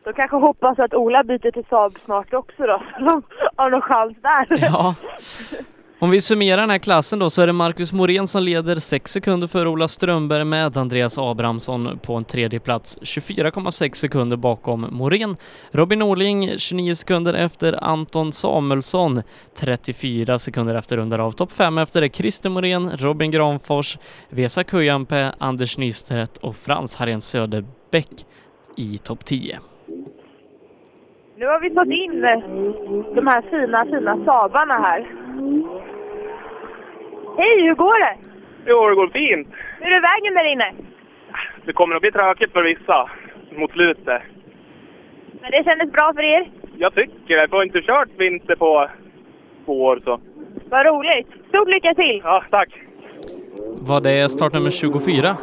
Då 0.03 0.13
kanske 0.13 0.37
hoppas 0.37 0.79
att 0.79 0.93
Ola 0.93 1.23
byter 1.23 1.51
till 1.51 1.65
Saab 1.69 1.97
snart 2.05 2.33
också 2.33 2.63
då, 2.63 2.81
så 2.99 3.05
de 3.05 3.23
har 3.55 3.69
någon 3.69 3.81
chans 3.81 4.17
där. 4.21 4.47
Ja. 4.61 4.95
Om 5.99 6.11
vi 6.11 6.21
summerar 6.21 6.61
den 6.61 6.69
här 6.69 6.77
klassen 6.77 7.19
då 7.19 7.29
så 7.29 7.41
är 7.41 7.47
det 7.47 7.53
Marcus 7.53 7.93
Morén 7.93 8.27
som 8.27 8.43
leder 8.43 8.75
6 8.75 9.11
sekunder 9.11 9.47
före 9.47 9.69
Ola 9.69 9.87
Strömberg 9.87 10.43
med 10.43 10.77
Andreas 10.77 11.17
Abrahamsson 11.17 11.99
på 11.99 12.13
en 12.15 12.25
tredje 12.25 12.59
plats 12.59 12.97
24,6 13.01 13.93
sekunder 13.93 14.37
bakom 14.37 14.87
Morén. 14.91 15.35
Robin 15.71 15.99
Norling 15.99 16.57
29 16.57 16.95
sekunder 16.95 17.33
efter 17.33 17.83
Anton 17.83 18.31
Samuelsson 18.31 19.21
34 19.55 20.39
sekunder 20.39 20.75
efter 20.75 20.97
rundar 20.97 21.19
av. 21.19 21.31
Topp 21.31 21.51
5 21.51 21.77
efter 21.77 22.01
är 22.01 22.07
Christer 22.07 22.49
Morén, 22.49 22.91
Robin 22.97 23.31
Granfors, 23.31 23.97
Vesa 24.29 24.63
Kujanpe, 24.63 25.31
Anders 25.37 25.77
Nystedt 25.77 26.37
och 26.37 26.55
Frans 26.55 26.95
Harén 26.95 27.21
Söderbäck 27.21 28.25
i 28.75 28.97
topp 28.97 29.25
10. 29.25 29.59
Nu 31.39 31.45
har 31.45 31.59
vi 31.59 31.69
fått 31.69 31.87
in 31.87 32.21
de 33.15 33.27
här 33.27 33.41
fina, 33.41 33.85
fina 33.85 34.25
Saabarna 34.25 34.73
här. 34.73 35.07
Hej, 37.37 37.67
hur 37.67 37.75
går 37.75 37.99
det? 37.99 38.15
Jo, 38.65 38.87
det 38.89 38.95
går 38.95 39.09
fint. 39.09 39.47
Hur 39.79 39.91
är 39.91 40.01
vägen 40.01 40.33
där 40.33 40.51
inne? 40.51 40.73
Det 41.65 41.73
kommer 41.73 41.95
att 41.95 42.01
bli 42.01 42.11
tråkigt 42.11 42.51
för 42.51 42.63
vissa 42.63 43.09
mot 43.57 43.71
slutet. 43.71 44.21
Men 45.41 45.51
det 45.51 45.63
kändes 45.63 45.91
bra 45.91 46.11
för 46.15 46.23
er? 46.23 46.51
Jag 46.77 46.93
tycker 46.95 47.35
det. 47.35 47.41
Jag 47.41 47.49
har 47.49 47.63
inte 47.63 47.81
kört 47.81 48.09
vinter 48.17 48.55
på 48.55 48.89
två 49.65 49.83
år 49.83 49.99
så. 50.03 50.19
Vad 50.69 50.85
roligt! 50.85 51.27
Stort 51.49 51.67
lycka 51.67 51.93
till! 51.93 52.21
Ja, 52.23 52.43
tack. 52.49 52.69
Vad 53.87 54.03
det 54.03 54.29
startnummer 54.29 54.69
24? 54.69 55.37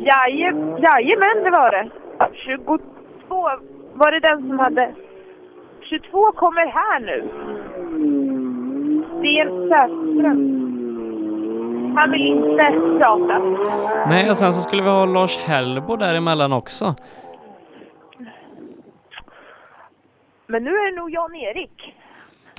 Jaje, 0.00 0.52
jajamän, 0.78 1.44
det 1.44 1.50
var 1.50 1.70
det. 1.70 1.88
22 2.34 2.78
var 3.94 4.12
det 4.12 4.20
den 4.20 4.48
som 4.48 4.58
hade... 4.58 4.94
22 5.82 6.32
kommer 6.32 6.66
här 6.66 7.00
nu. 7.00 7.22
Sten 9.18 9.68
Säfström. 9.68 10.67
Han 11.98 12.10
vill 12.10 12.26
inte 12.26 12.80
prata. 12.98 13.38
Nej, 14.08 14.30
och 14.30 14.36
sen 14.36 14.52
så 14.52 14.62
skulle 14.62 14.82
vi 14.82 14.88
ha 14.88 15.04
Lars 15.04 15.38
Hellbo 15.38 15.96
däremellan 15.96 16.52
också. 16.52 16.94
Men 20.46 20.64
nu 20.64 20.70
är 20.70 20.90
det 20.90 20.96
nog 20.96 21.10
Jan-Erik. 21.10 21.94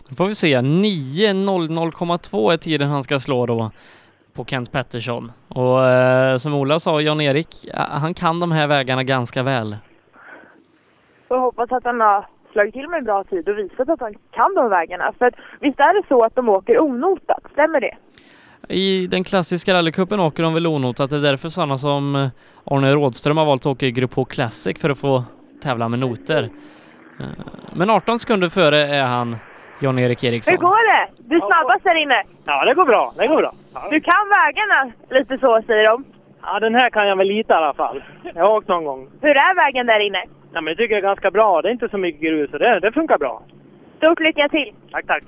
Då 0.10 0.16
får 0.16 0.26
vi 0.26 0.36
se. 0.36 0.58
9.00,2 0.58 2.54
är 2.54 2.58
tiden 2.58 2.90
han 2.90 3.04
ska 3.04 3.20
slå 3.20 3.46
då 3.46 3.72
på 4.34 4.46
Kent 4.46 4.72
Pettersson. 4.72 5.32
Och 5.48 5.88
eh, 5.88 6.36
som 6.36 6.54
Ola 6.54 6.80
sa, 6.80 7.02
Jan-Erik, 7.02 7.70
han 7.74 8.14
kan 8.14 8.40
de 8.40 8.52
här 8.52 8.68
vägarna 8.68 9.04
ganska 9.04 9.44
väl. 9.44 9.78
Jag 11.28 11.40
hoppas 11.40 11.72
att 11.72 11.84
han 11.84 12.02
har 12.02 12.26
slagit 12.52 12.74
till 12.74 12.88
med 12.88 12.98
en 12.98 13.06
bra 13.06 13.24
tid 13.24 13.50
och 13.50 13.58
visat 13.58 13.90
att 13.90 14.00
han 14.00 14.14
kan 14.32 14.56
de 14.56 14.70
vägarna. 14.70 15.14
För 15.20 15.26
att, 15.26 15.36
visst 15.60 15.80
är 15.80 16.02
det 16.02 16.08
så 16.08 16.24
att 16.24 16.36
de 16.36 16.50
åker 16.50 16.80
onotat, 16.80 17.44
stämmer 17.52 17.82
det? 17.82 17.98
I 18.68 19.08
den 19.08 19.24
klassiska 19.24 19.74
rallycupen 19.74 20.20
åker 20.20 20.44
de 20.44 20.54
väl 20.54 20.68
onotat. 20.68 21.10
Det 21.10 21.16
är 21.16 21.22
därför 21.22 21.50
sådana 21.50 21.78
som 21.78 22.16
eh, 22.16 22.28
Arne 22.66 22.94
Rådström 22.94 23.38
har 23.38 23.46
valt 23.46 23.62
att 23.62 23.66
åka 23.66 23.86
i 23.86 23.92
Grupp 23.92 24.14
H 24.16 24.26
Classic 24.26 24.82
för 24.82 24.90
att 24.90 24.98
få 24.98 25.24
tävla 25.64 25.90
med 25.90 26.00
noter. 26.00 26.44
Eh, 27.20 27.26
Men 27.74 27.90
18 27.90 28.20
sekunder 28.20 28.50
före 28.50 28.78
är 28.78 29.04
han 29.04 29.36
Jan-Erik 29.82 30.24
Eriksson. 30.24 30.52
Hur 30.52 30.58
går 30.58 30.94
det? 30.94 31.10
Du 31.30 31.36
är 31.36 31.40
snabbast 31.52 31.84
där 31.84 31.96
inne. 31.96 32.24
Ja, 32.46 32.66
det 32.66 32.74
går 32.74 32.86
bra. 32.86 33.14
Det 33.18 33.28
går 33.28 33.38
bra. 33.38 33.54
Du 33.92 34.02
kan 34.02 34.24
vägarna 34.30 34.94
lite 35.10 35.38
så, 35.38 35.62
säger 35.68 35.90
de. 35.90 36.06
Ja, 36.42 36.60
den 36.60 36.76
här 36.76 36.90
kan 36.90 37.08
jag 37.08 37.16
väl 37.16 37.28
lite 37.28 37.54
i 37.54 37.56
alla 37.56 37.74
fall. 37.74 38.04
Jag 38.36 38.44
har 38.44 38.58
åkt 38.58 38.68
någon 38.68 38.84
gång. 38.86 39.08
Hur 39.22 39.30
är 39.38 39.56
vägen 39.66 39.86
där 39.88 40.00
inne? 40.00 40.24
Ja, 40.54 40.62
men 40.62 40.66
det 40.66 40.76
tycker 40.76 40.96
jag 40.96 41.04
är 41.04 41.08
ganska 41.08 41.32
bra. 41.32 41.62
Det 41.62 41.68
är 41.70 41.72
inte 41.72 41.90
så 41.90 41.98
mycket 41.98 42.22
grus 42.22 42.54
och 42.54 42.60
det, 42.60 42.80
det 42.80 42.92
funkar 42.92 43.18
bra. 43.18 43.42
Stort 43.98 44.20
lycka 44.20 44.50
till! 44.50 44.72
Tack, 44.92 45.06
tack. 45.08 45.24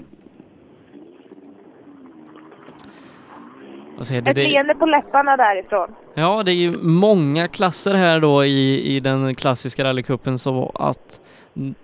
Och 4.01 4.07
se, 4.07 4.21
det, 4.21 4.29
Ett 4.31 4.35
det, 4.35 4.47
leende 4.47 4.75
på 4.75 4.85
läpparna 4.85 5.37
därifrån. 5.37 5.95
ja, 6.13 6.41
det 6.45 6.51
är 6.51 6.55
ju 6.55 6.77
många 6.81 7.47
klasser 7.47 7.93
här 7.93 8.19
då 8.19 8.45
i, 8.45 8.95
i 8.95 8.99
den 8.99 9.35
klassiska 9.35 9.83
rallycupen 9.83 10.37
så 10.37 10.71
att 10.75 11.21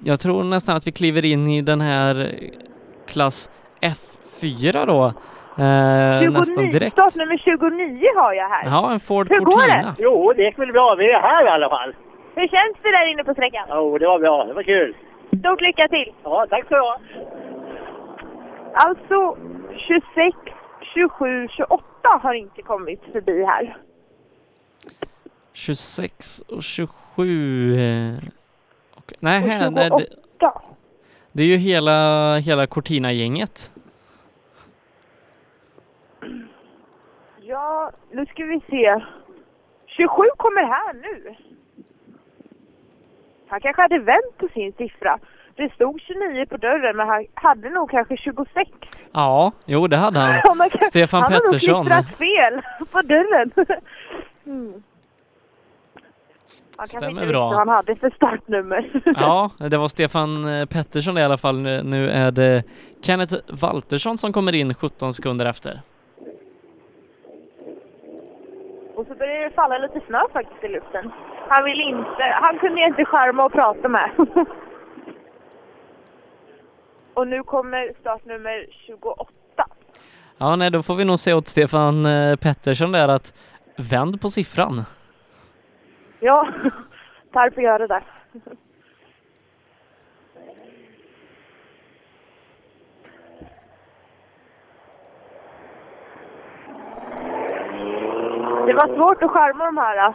jag 0.04 0.20
tror 0.20 0.44
nästan 0.44 0.76
att 0.76 0.88
vi 0.88 0.92
kliver 0.92 1.26
in 1.26 1.48
i 1.48 1.62
den 1.62 1.82
här 1.82 2.32
klass 3.08 3.50
F4 3.82 4.86
då. 4.86 5.06
Eh, 5.64 6.32
nästan 6.32 6.46
29, 6.56 6.72
direkt. 6.72 6.94
startnummer 6.94 7.38
29 7.38 8.08
har 8.16 8.34
jag 8.34 8.50
här. 8.50 8.66
Ja, 8.66 8.92
en 8.92 9.00
Ford 9.00 9.28
Hur 9.30 9.40
går 9.40 9.52
Cortina. 9.52 9.74
det? 9.76 9.94
Jo, 10.04 10.34
det 10.36 10.44
gick 10.44 10.60
väl 10.60 10.72
bra. 10.72 10.96
Vi 10.96 11.12
är 11.12 11.20
här 11.20 11.46
i 11.46 11.50
alla 11.50 11.70
fall. 11.70 11.96
Hur 12.36 12.48
känns 12.48 12.78
det 12.84 12.92
där 12.92 13.12
inne 13.12 13.24
på 13.24 13.34
sträckan? 13.34 13.66
Jo, 13.70 13.98
det 13.98 14.06
var 14.08 14.20
bra. 14.20 14.44
Det 14.46 14.54
var 14.54 14.64
kul. 14.64 14.96
Stort 15.40 15.62
lycka 15.62 15.88
till! 15.88 16.12
Ja, 16.24 16.46
tack 16.50 16.66
ska 16.66 16.76
du. 16.76 16.82
Alltså 18.74 19.38
26, 19.88 20.38
27, 20.98 21.48
28 21.48 21.84
har 22.22 22.34
inte 22.34 22.62
kommit 22.62 23.02
förbi 23.12 23.44
här. 23.44 23.78
26 25.54 26.40
och 26.40 26.64
27. 26.64 27.76
eh, 27.80 28.16
okej. 28.96 29.18
Nej, 29.20 29.44
Och 29.44 29.50
här, 29.50 29.72
nej, 29.72 29.90
det, 29.90 30.06
28. 30.40 30.62
det 31.32 31.44
är 31.44 31.48
ju 31.48 31.58
hela, 31.58 32.38
hela 32.38 32.68
Cortina-gänget. 32.68 33.74
Ja, 37.42 37.92
nu 38.12 38.26
ska 38.26 38.44
vi 38.46 38.60
se. 38.70 39.04
27 39.88 40.24
kommer 40.38 40.62
här 40.64 40.94
nu. 40.94 41.36
Han 43.48 43.62
kanske 43.62 43.82
hade 43.82 44.00
vänt 44.00 44.38
på 44.38 44.48
sin 44.48 44.74
siffra. 44.74 45.20
Det 45.58 45.74
stod 45.74 46.02
29 46.02 46.46
på 46.46 46.58
dörren, 46.58 46.98
men 46.98 47.08
han 47.08 47.26
hade 47.34 47.70
nog 47.70 47.90
kanske 47.92 48.18
26. 48.18 48.70
Ja, 49.12 49.52
jo 49.66 49.88
det 49.88 49.98
hade 49.98 50.20
han. 50.20 50.30
Han 50.48 50.60
har 50.60 50.70
kanske- 50.70 50.86
Stefan 50.86 51.22
han 51.24 51.34
har 51.34 51.40
nog 51.40 51.52
Pettersson. 51.52 51.86
fel 52.04 52.62
på 52.92 53.02
dörren. 53.02 53.52
Mm. 54.48 54.84
Han 56.78 56.88
Stämmer 56.88 57.10
inte 57.10 57.26
bra. 57.28 57.54
han 57.54 57.68
hade 57.70 57.96
för 57.96 58.10
startnummer. 58.10 59.02
Ja, 59.06 59.52
det 59.58 59.78
var 59.78 59.88
Stefan 59.88 60.60
eh, 60.60 60.66
Pettersson 60.66 61.18
i 61.18 61.24
alla 61.24 61.38
fall. 61.38 61.60
Nu- 61.60 61.84
Nu 61.84 62.10
är 62.10 62.32
det 62.32 62.64
Kenneth 63.02 63.36
Waltersson 63.62 64.18
som 64.18 64.34
kommer 64.34 64.56
in 64.56 64.74
17 64.74 65.14
sekunder 65.14 65.46
efter. 65.46 65.82
Och 68.96 69.06
så 69.08 69.16
börjar 69.16 69.44
det 69.44 69.56
falla 69.56 69.78
lite 69.78 70.00
snö 70.08 70.20
faktiskt 70.34 70.64
i 70.64 70.68
luften. 70.68 71.12
Han 71.50 71.64
vill 71.66 71.82
inte, 71.82 72.24
han 72.42 72.58
kunde 72.60 72.82
jag 72.82 72.90
inte 72.90 73.06
skärma 73.06 73.46
och 73.46 73.52
prata 73.52 73.88
med. 73.88 74.10
Och 77.18 77.28
nu 77.28 77.44
kommer 77.44 77.94
startnummer 78.02 78.66
28. 78.70 79.32
Ja, 80.38 80.56
nej, 80.56 80.72
då 80.72 80.84
får 80.84 80.96
vi 80.96 81.06
nog 81.06 81.20
se 81.20 81.34
åt 81.34 81.48
Stefan 81.48 82.06
eh, 82.06 82.36
Pettersson 82.36 82.92
där 82.92 83.08
att 83.08 83.34
vänd 83.78 84.22
på 84.22 84.30
siffran. 84.30 84.84
Ja, 86.20 86.48
får 87.34 87.64
göra 87.64 87.88
det. 87.88 88.04
Det 98.68 98.74
var 98.74 98.96
svårt 98.96 99.24
att 99.24 99.32
skärma 99.32 99.66
de 99.66 99.78
här. 99.78 100.14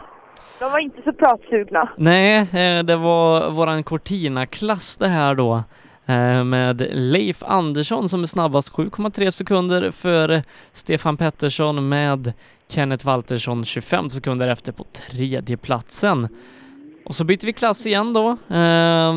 De 0.59 0.71
var 0.71 0.79
inte 0.79 1.01
så 1.01 1.13
pratsugna. 1.13 1.89
Nej, 1.97 2.37
eh, 2.39 2.83
det 2.83 2.95
var 2.95 3.51
våran 3.51 3.83
Cortina-klass 3.83 4.97
det 4.97 5.07
här 5.07 5.35
då. 5.35 5.63
Eh, 6.05 6.43
med 6.43 6.87
Leif 6.91 7.43
Andersson 7.43 8.09
som 8.09 8.21
är 8.21 8.25
snabbast 8.25 8.71
7,3 8.71 9.31
sekunder 9.31 9.91
före 9.91 10.43
Stefan 10.71 11.17
Pettersson 11.17 11.89
med 11.89 12.33
Kenneth 12.67 13.05
Waltersson 13.05 13.65
25 13.65 14.09
sekunder 14.09 14.47
efter 14.47 14.71
på 14.71 14.83
tredje 14.83 15.57
platsen. 15.57 16.27
Och 17.05 17.15
så 17.15 17.23
byter 17.25 17.45
vi 17.45 17.53
klass 17.53 17.85
igen 17.85 18.13
då. 18.13 18.37
eh, 18.55 19.13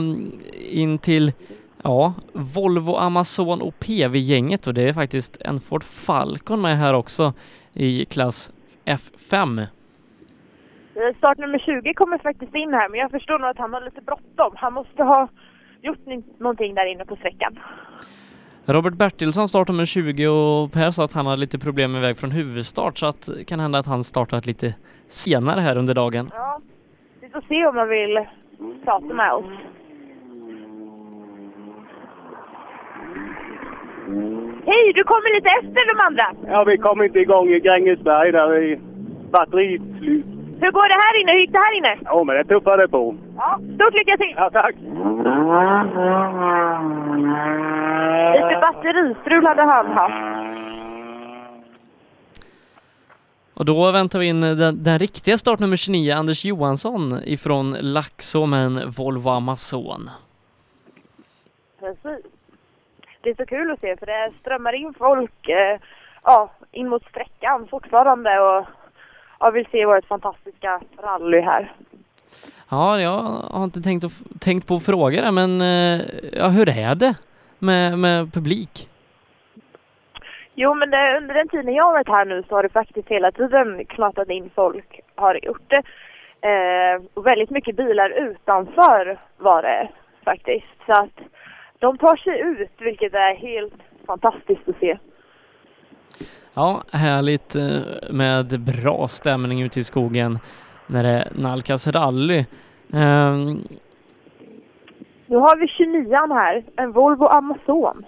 In 0.60 0.98
till 0.98 1.32
Ja, 1.82 2.14
Volvo 2.32 2.96
Amazon 2.96 3.62
och 3.62 3.78
PV-gänget 3.78 4.66
och 4.66 4.74
det 4.74 4.82
är 4.82 4.92
faktiskt 4.92 5.36
en 5.40 5.60
Ford 5.60 5.84
Falcon 5.84 6.60
med 6.60 6.78
här 6.78 6.94
också 6.94 7.32
i 7.72 8.04
klass 8.04 8.52
F5. 8.84 9.60
Eh, 9.60 9.66
start 10.94 11.16
Startnummer 11.18 11.58
20 11.58 11.94
kommer 11.94 12.18
faktiskt 12.18 12.54
in 12.54 12.72
här, 12.72 12.88
men 12.88 13.00
jag 13.00 13.10
förstår 13.10 13.38
nog 13.38 13.50
att 13.50 13.58
han 13.58 13.72
har 13.72 13.80
lite 13.80 14.00
bråttom. 14.00 14.52
Han 14.56 14.72
måste 14.72 15.02
ha 15.02 15.28
gjort 15.86 16.38
någonting 16.38 16.74
där 16.74 16.86
inne 16.86 17.04
på 17.04 17.16
sträckan. 17.16 17.58
Robert 18.68 18.94
Bertilsson 18.94 19.48
startar 19.48 19.74
med 19.74 19.88
20 19.88 20.28
och 20.28 20.72
Per 20.72 20.90
sa 20.90 21.04
att 21.04 21.12
han 21.12 21.26
hade 21.26 21.40
lite 21.40 21.58
problem 21.58 21.92
med 21.92 22.00
väg 22.00 22.18
från 22.18 22.30
huvudstart 22.30 22.98
så 22.98 23.06
att 23.06 23.28
det 23.38 23.44
kan 23.44 23.60
hända 23.60 23.78
att 23.78 23.86
han 23.86 24.04
startat 24.04 24.46
lite 24.46 24.74
senare 25.08 25.60
här 25.60 25.76
under 25.76 25.94
dagen. 25.94 26.30
Ja, 26.34 26.60
vi 27.20 27.28
får 27.28 27.40
se 27.48 27.66
om 27.66 27.76
han 27.76 27.88
vill 27.88 28.18
prata 28.84 29.14
med 29.14 29.32
oss. 29.32 29.44
Hej, 34.66 34.92
du 34.94 35.04
kommer 35.04 35.34
lite 35.34 35.48
efter 35.48 35.94
de 35.94 36.00
andra. 36.00 36.52
Ja, 36.52 36.64
vi 36.64 36.78
kom 36.78 37.02
inte 37.02 37.18
igång 37.18 37.48
i 37.48 37.60
Grängesberg 37.60 38.32
där 38.32 38.62
i 38.62 38.78
batteriet 39.30 39.82
slut. 39.98 40.35
Hur 40.60 40.70
går 40.70 40.88
det 40.88 40.94
här 40.94 41.20
inne? 41.20 41.32
Hur 41.32 41.40
gick 41.40 41.52
det 41.52 41.58
här 41.58 41.76
inne? 41.76 41.98
Ja, 42.04 42.24
men 42.24 42.36
det 42.36 42.44
tuffade 42.44 42.88
på. 42.88 43.14
Ja, 43.36 43.60
stort 43.74 43.94
lycka 43.94 44.16
till! 44.16 44.34
Ja, 44.36 44.50
tack! 44.50 44.74
Lite 48.34 48.60
batteristrul 48.60 49.46
hade 49.46 49.62
han 49.62 49.86
haft. 49.86 50.36
Och 53.54 53.64
då 53.64 53.92
väntar 53.92 54.18
vi 54.18 54.26
in 54.26 54.40
den, 54.40 54.84
den 54.84 54.98
riktiga 54.98 55.38
startnummer 55.38 55.76
29, 55.76 56.12
Anders 56.14 56.44
Johansson 56.44 57.20
ifrån 57.24 57.76
Laxå 57.80 58.46
med 58.46 58.60
en 58.60 58.90
Volvo 58.90 59.30
Amazon. 59.30 60.10
Precis. 61.80 62.26
Det 63.20 63.30
är 63.30 63.34
så 63.34 63.46
kul 63.46 63.70
att 63.70 63.80
se 63.80 63.96
för 63.96 64.06
det 64.06 64.32
strömmar 64.40 64.72
in 64.72 64.94
folk 64.98 65.48
eh, 65.48 65.80
ja, 66.24 66.50
in 66.72 66.88
mot 66.88 67.04
sträckan 67.10 67.68
fortfarande 67.70 68.40
och 68.40 68.66
ja, 69.40 69.50
vill 69.50 69.66
se 69.72 69.86
vårt 69.86 70.04
fantastiska 70.06 70.80
rally 71.02 71.40
här. 71.40 71.72
Ja, 72.70 73.00
jag 73.00 73.22
har 73.50 73.64
inte 73.64 73.80
tänkt, 73.80 74.04
tänkt 74.40 74.68
på 74.68 74.74
att 74.74 74.86
fråga 74.86 75.22
det, 75.22 75.32
men 75.32 75.60
eh, 75.60 76.00
ja, 76.32 76.48
hur 76.48 76.68
är 76.68 76.94
det 76.94 77.14
med, 77.58 77.98
med 77.98 78.32
publik? 78.34 78.88
Jo, 80.54 80.74
men 80.74 80.90
det, 80.90 81.16
under 81.16 81.34
den 81.34 81.48
tiden 81.48 81.74
jag 81.74 81.84
har 81.84 81.92
varit 81.92 82.08
här 82.08 82.24
nu 82.24 82.42
så 82.48 82.54
har 82.54 82.62
det 82.62 82.68
faktiskt 82.68 83.08
hela 83.08 83.32
tiden 83.32 83.84
knatat 83.84 84.30
in 84.30 84.50
folk, 84.54 85.00
har 85.14 85.38
gjort 85.42 85.70
det. 85.70 85.82
Eh, 86.48 87.02
och 87.14 87.26
väldigt 87.26 87.50
mycket 87.50 87.76
bilar 87.76 88.10
utanför 88.10 89.18
var 89.36 89.62
det 89.62 89.88
faktiskt. 90.24 90.70
Så 90.86 90.92
att 90.92 91.18
de 91.78 91.98
tar 91.98 92.16
sig 92.16 92.40
ut, 92.40 92.72
vilket 92.78 93.14
är 93.14 93.34
helt 93.34 93.74
fantastiskt 94.06 94.68
att 94.68 94.78
se. 94.80 94.98
Ja, 96.58 96.82
härligt 96.92 97.56
eh, 97.56 97.78
med 98.10 98.60
bra 98.60 99.08
stämning 99.08 99.62
ute 99.62 99.80
i 99.80 99.84
skogen 99.84 100.38
när 100.86 101.02
det 101.04 101.28
nalkas 101.34 101.88
rally. 101.88 102.44
Ehm, 102.92 103.62
Nu 105.26 105.36
har 105.36 105.56
vi 105.60 105.68
29 105.68 106.34
här, 106.34 106.64
en 106.76 106.92
Volvo 106.92 107.26
Amazon. 107.26 108.04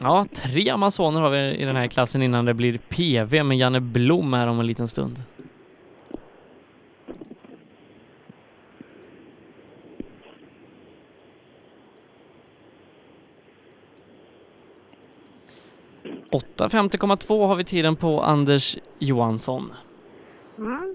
Ja, 0.00 0.24
tre 0.32 0.70
Amazoner 0.70 1.20
har 1.20 1.30
vi 1.30 1.38
i 1.56 1.64
den 1.64 1.76
här 1.76 1.86
klassen 1.86 2.22
innan 2.22 2.44
det 2.44 2.54
blir 2.54 2.78
PV 2.78 3.42
med 3.42 3.58
Janne 3.58 3.80
Blom 3.80 4.32
här 4.32 4.46
om 4.46 4.60
en 4.60 4.66
liten 4.66 4.88
stund. 4.88 5.22
8.50,2 16.30 17.46
har 17.46 17.56
vi 17.56 17.64
tiden 17.64 17.96
på 17.96 18.20
Anders 18.20 18.78
Johansson. 18.98 19.72
Mm. 20.58 20.94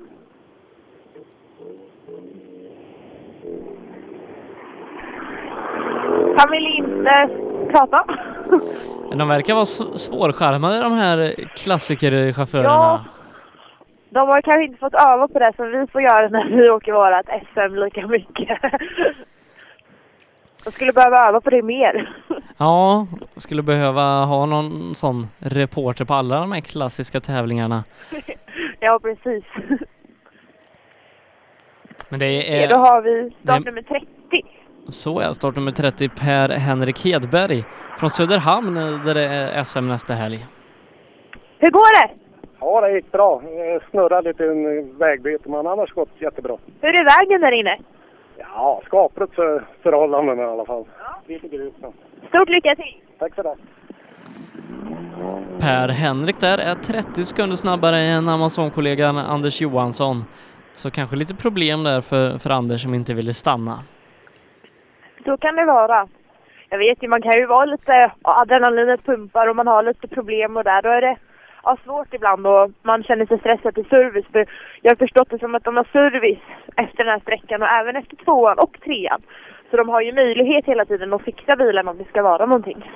Han 6.37 6.51
vill 6.51 6.67
inte 6.77 7.29
prata. 7.71 8.05
De 9.11 9.27
verkar 9.27 9.53
vara 9.53 9.65
svårskärmade 9.65 10.79
de 10.83 10.93
här 10.93 11.33
klassikerchaufförerna. 11.55 12.69
Ja. 12.69 13.03
De 14.09 14.27
har 14.27 14.41
kanske 14.41 14.63
inte 14.63 14.79
fått 14.79 14.93
öva 14.93 15.27
på 15.27 15.39
det 15.39 15.53
som 15.55 15.71
vi 15.71 15.87
får 15.87 16.01
göra 16.01 16.29
när 16.29 16.61
vi 16.61 16.69
åker 16.69 16.91
vårat 16.91 17.25
SM 17.25 17.75
lika 17.75 18.07
mycket. 18.07 18.59
De 20.65 20.71
skulle 20.71 20.93
behöva 20.93 21.27
öva 21.27 21.41
på 21.41 21.49
det 21.49 21.61
mer. 21.61 22.15
Ja, 22.57 23.07
skulle 23.35 23.61
behöva 23.63 24.01
ha 24.25 24.45
någon 24.45 24.95
sån 24.95 25.27
reporter 25.39 26.05
på 26.05 26.13
alla 26.13 26.39
de 26.39 26.51
här 26.51 26.59
klassiska 26.61 27.19
tävlingarna. 27.21 27.83
Ja, 28.79 28.99
precis. 29.03 29.43
Men 32.09 32.19
det 32.19 32.31
Ja, 32.31 32.67
då 32.67 32.75
är, 32.75 32.79
har 32.79 33.01
vi 33.01 33.31
startnummer 33.43 33.81
30. 33.81 34.05
så 34.89 35.19
är 35.19 35.31
startnummer 35.31 35.71
30 35.71 36.09
Per 36.09 36.49
Henrik 36.49 37.05
Hedberg 37.05 37.63
från 37.97 38.09
Söderhamn 38.09 38.75
där 39.05 39.13
det 39.13 39.21
är 39.27 39.63
SM 39.63 39.87
nästa 39.87 40.13
helg. 40.13 40.45
Hur 41.57 41.71
går 41.71 42.07
det? 42.07 42.13
Ja, 42.59 42.81
det 42.81 42.91
gick 42.91 43.11
bra. 43.11 43.41
Jag 43.43 43.81
snurrade 43.89 44.29
lite 44.29 44.43
en 44.45 44.97
vägbyte, 44.97 45.49
men 45.49 45.67
annars 45.67 45.91
gått 45.93 46.09
jättebra. 46.21 46.57
Hur 46.81 46.95
är 46.95 47.19
vägen 47.19 47.41
där 47.41 47.51
inne? 47.51 47.77
Ja, 48.37 48.81
skapligt 48.85 49.35
för 49.35 49.65
förhållanden 49.83 50.39
i 50.39 50.43
alla 50.43 50.65
fall. 50.65 50.85
Lite 51.27 51.47
grus. 51.47 51.73
Stort 52.29 52.49
lycka 52.49 52.75
till! 52.75 53.01
Tack 53.19 53.35
för 53.35 53.43
det. 53.43 53.55
Per 55.59 55.87
Henrik 55.87 56.39
där 56.39 56.57
är 56.57 56.75
30 56.75 57.25
sekunder 57.25 57.55
snabbare 57.55 57.97
än 57.97 58.29
Amazon-kollegan 58.29 59.17
Anders 59.17 59.61
Johansson. 59.61 60.25
Så 60.73 60.91
kanske 60.91 61.15
lite 61.15 61.35
problem 61.35 61.83
där 61.83 62.01
för, 62.01 62.37
för 62.37 62.49
Anders 62.49 62.83
som 62.83 62.93
inte 62.93 63.13
ville 63.13 63.33
stanna. 63.33 63.79
Så 65.25 65.37
kan 65.37 65.55
det 65.55 65.65
vara. 65.65 66.07
Jag 66.69 66.77
vet 66.77 67.03
ju, 67.03 67.07
man 67.07 67.21
kan 67.21 67.31
ju 67.39 67.45
vara 67.45 67.65
lite, 67.65 68.11
adrenalinet 68.21 69.05
pumpar 69.05 69.47
och 69.47 69.55
man 69.55 69.67
har 69.67 69.83
lite 69.83 70.07
problem 70.07 70.57
och 70.57 70.63
där, 70.63 70.81
då 70.81 70.89
är 70.89 71.01
det 71.01 71.17
ja, 71.63 71.77
svårt 71.83 72.13
ibland 72.13 72.47
och 72.47 72.71
man 72.81 73.03
känner 73.03 73.25
sig 73.25 73.39
stressad 73.39 73.75
till 73.75 73.85
service. 73.85 74.25
För 74.31 74.45
jag 74.81 74.91
har 74.91 74.95
förstått 74.95 75.29
det 75.29 75.39
som 75.39 75.55
att 75.55 75.63
de 75.63 75.77
har 75.77 75.87
service 75.91 76.45
efter 76.75 77.03
den 77.03 77.13
här 77.13 77.19
sträckan 77.19 77.61
och 77.61 77.67
även 77.67 77.95
efter 77.95 78.15
tvåan 78.15 78.59
och 78.59 78.77
trean. 78.85 79.21
Så 79.71 79.77
de 79.77 79.89
har 79.89 80.01
ju 80.01 80.13
möjlighet 80.13 80.65
hela 80.65 80.85
tiden 80.85 81.13
att 81.13 81.21
fixa 81.21 81.55
bilen 81.55 81.87
om 81.87 81.97
det 81.97 82.05
ska 82.05 82.21
vara 82.21 82.45
någonting. 82.45 82.91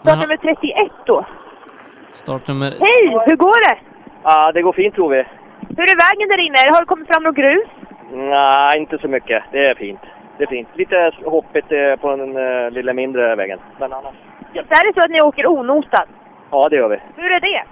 Start 0.00 0.18
nummer 0.18 0.36
31 0.36 0.92
då. 1.06 1.26
Startnummer... 2.12 2.70
Hej! 2.70 3.18
Hur 3.26 3.36
går 3.36 3.68
det? 3.68 3.78
Ja, 4.22 4.52
det 4.52 4.62
går 4.62 4.72
fint 4.72 4.94
tror 4.94 5.10
vi. 5.10 5.24
Hur 5.76 5.86
är 5.92 5.96
vägen 6.08 6.28
där 6.28 6.46
inne? 6.46 6.74
Har 6.74 6.80
det 6.80 6.86
kommit 6.86 7.08
fram 7.08 7.22
något 7.22 7.36
grus? 7.36 7.68
Nej, 8.12 8.78
inte 8.78 8.98
så 8.98 9.08
mycket. 9.08 9.42
Det 9.52 9.66
är 9.66 9.74
fint. 9.74 10.00
Det 10.38 10.44
är 10.44 10.48
fint. 10.48 10.68
Lite 10.74 11.12
hoppigt 11.24 11.72
eh, 11.72 11.96
på 11.96 12.16
den 12.16 12.36
eh, 12.36 12.70
lilla 12.70 12.92
mindre 12.92 13.36
vägen. 13.36 13.58
Men 13.78 13.92
annars... 13.92 14.14
Så 14.52 14.58
är 14.58 14.86
det 14.86 15.00
så 15.00 15.04
att 15.04 15.10
ni 15.10 15.20
åker 15.20 15.46
onotat? 15.46 16.08
Ja, 16.50 16.68
det 16.68 16.76
gör 16.76 16.88
vi. 16.88 16.98
Hur 17.16 17.32
är 17.32 17.40
det? 17.40 17.62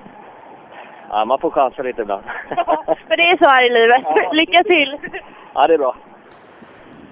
Ja, 1.15 1.25
man 1.25 1.39
får 1.39 1.51
chansa 1.51 1.83
lite 1.83 2.03
ibland. 2.03 2.23
För 3.09 3.17
det 3.17 3.23
är 3.23 3.37
så 3.37 3.51
här 3.51 3.67
i 3.67 3.71
livet. 3.71 4.03
Lycka 4.33 4.63
till! 4.65 4.99
ja, 5.55 5.67
det 5.67 5.75
är 5.75 5.79
bra. 5.79 5.97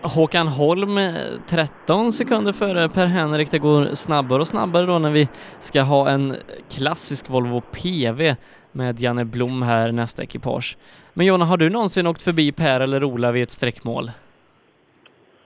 Håkan 0.03 0.49
Holm 0.49 0.99
eh, 0.99 1.15
13 1.49 2.13
sekunder 2.13 2.53
före 2.53 2.89
Per 2.89 3.07
Henrik. 3.07 3.51
Det 3.51 3.59
går 3.59 3.85
snabbare 3.95 4.41
och 4.41 4.47
snabbare 4.47 4.87
då 4.87 4.99
när 4.99 5.11
vi 5.11 5.29
ska 5.59 5.83
ha 5.83 6.09
en 6.11 6.35
klassisk 6.71 7.31
Volvo 7.31 7.61
PV 7.61 8.35
med 8.73 9.01
Janne 9.01 9.25
Blom 9.25 9.63
här 9.63 9.93
nästa 9.93 10.23
ekipage. 10.23 10.77
Men 11.15 11.27
Jonna, 11.27 11.45
har 11.45 11.57
du 11.57 11.71
någonsin 11.71 12.07
åkt 12.07 12.23
förbi 12.23 12.53
Per 12.53 12.81
eller 12.81 13.05
Ola 13.05 13.33
vid 13.33 13.43
ett 13.43 13.51
sträckmål? 13.51 14.09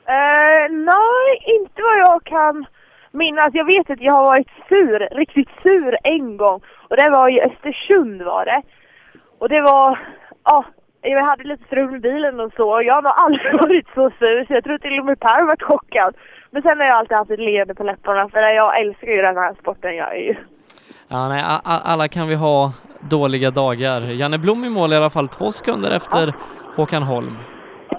Eh, 0.06 0.70
nej, 0.70 1.56
inte 1.60 1.82
vad 1.82 1.98
jag 1.98 2.24
kan 2.24 2.66
minnas. 3.10 3.50
Jag 3.52 3.64
vet 3.64 3.90
att 3.90 4.00
jag 4.00 4.12
har 4.12 4.24
varit 4.24 4.50
sur, 4.68 5.16
riktigt 5.16 5.48
sur 5.62 5.96
en 6.04 6.36
gång. 6.36 6.60
Och 6.90 6.96
det 6.96 7.10
var 7.10 7.28
i 7.28 7.40
Östersund 7.40 8.22
var 8.22 8.44
det. 8.44 8.62
Och 9.38 9.48
det 9.48 9.60
var, 9.60 9.98
ja, 10.44 10.64
jag 11.02 11.24
hade 11.24 11.44
lite 11.44 11.64
strul 11.64 11.90
med 11.90 12.00
bilen 12.00 12.40
och 12.40 12.52
så. 12.56 12.82
Jag 12.84 12.94
har 12.94 13.02
nog 13.02 13.12
aldrig 13.16 13.52
varit 13.60 13.86
så 13.94 14.10
sur 14.18 14.44
så 14.46 14.52
jag 14.52 14.64
tror 14.64 14.78
till 14.78 14.98
och 15.00 15.06
med 15.06 15.20
Per 15.20 15.42
var 15.46 15.56
chockad. 15.66 16.14
Men 16.50 16.62
sen 16.62 16.78
har 16.78 16.86
jag 16.86 16.96
alltid 16.96 17.16
haft 17.16 17.30
ett 17.30 17.38
leende 17.38 17.74
på 17.74 17.84
läpparna 17.84 18.28
för 18.28 18.38
jag 18.38 18.80
älskar 18.80 19.06
ju 19.06 19.22
den 19.22 19.36
här 19.36 19.54
sporten 19.60 19.96
jag 19.96 20.16
är 20.16 20.20
ju. 20.20 20.34
Ja, 21.08 21.28
nej, 21.28 21.42
alla 21.64 22.08
kan 22.08 22.28
vi 22.28 22.34
ha 22.34 22.72
dåliga 23.00 23.50
dagar. 23.50 24.00
Janne 24.00 24.38
Blom 24.38 24.64
i 24.64 24.70
mål 24.70 24.92
i 24.92 24.96
alla 24.96 25.10
fall, 25.10 25.28
två 25.28 25.50
sekunder 25.50 25.90
efter 25.90 26.34
Håkan 26.76 27.02
Holm. 27.02 27.36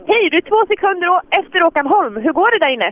Hej, 0.08 0.30
du 0.32 0.38
är 0.38 0.42
två 0.42 0.66
sekunder 0.68 1.22
efter 1.30 1.62
Håkan 1.62 1.88
Holm. 1.88 2.16
Hur 2.18 2.34
går 2.34 2.60
det 2.60 2.66
där 2.66 2.74
inne? 2.74 2.92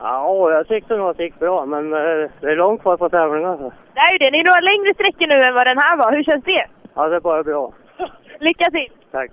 Ja, 0.00 0.50
jag 0.52 0.68
tyckte 0.68 0.96
nog 0.96 1.08
att 1.10 1.16
det 1.16 1.24
gick 1.24 1.38
bra, 1.38 1.66
men 1.66 1.92
eh, 1.92 2.30
det 2.40 2.50
är 2.52 2.56
långt 2.56 2.80
kvar 2.82 2.96
på 2.96 3.08
tävlingen. 3.08 3.52
Så. 3.52 3.72
Det 3.94 4.00
är 4.00 4.12
ju 4.12 4.18
det. 4.18 4.30
Ni 4.30 4.42
några 4.42 4.60
längre 4.60 4.94
sträckor 4.94 5.26
nu 5.26 5.34
än 5.44 5.54
vad 5.54 5.66
den 5.66 5.78
här 5.78 5.96
var. 5.96 6.12
Hur 6.12 6.24
känns 6.24 6.44
det? 6.44 6.66
Ja, 6.94 7.08
det 7.08 7.16
är 7.16 7.20
bara 7.20 7.42
bra. 7.42 7.72
Lycka 8.40 8.70
till! 8.70 8.88
Tack. 9.12 9.30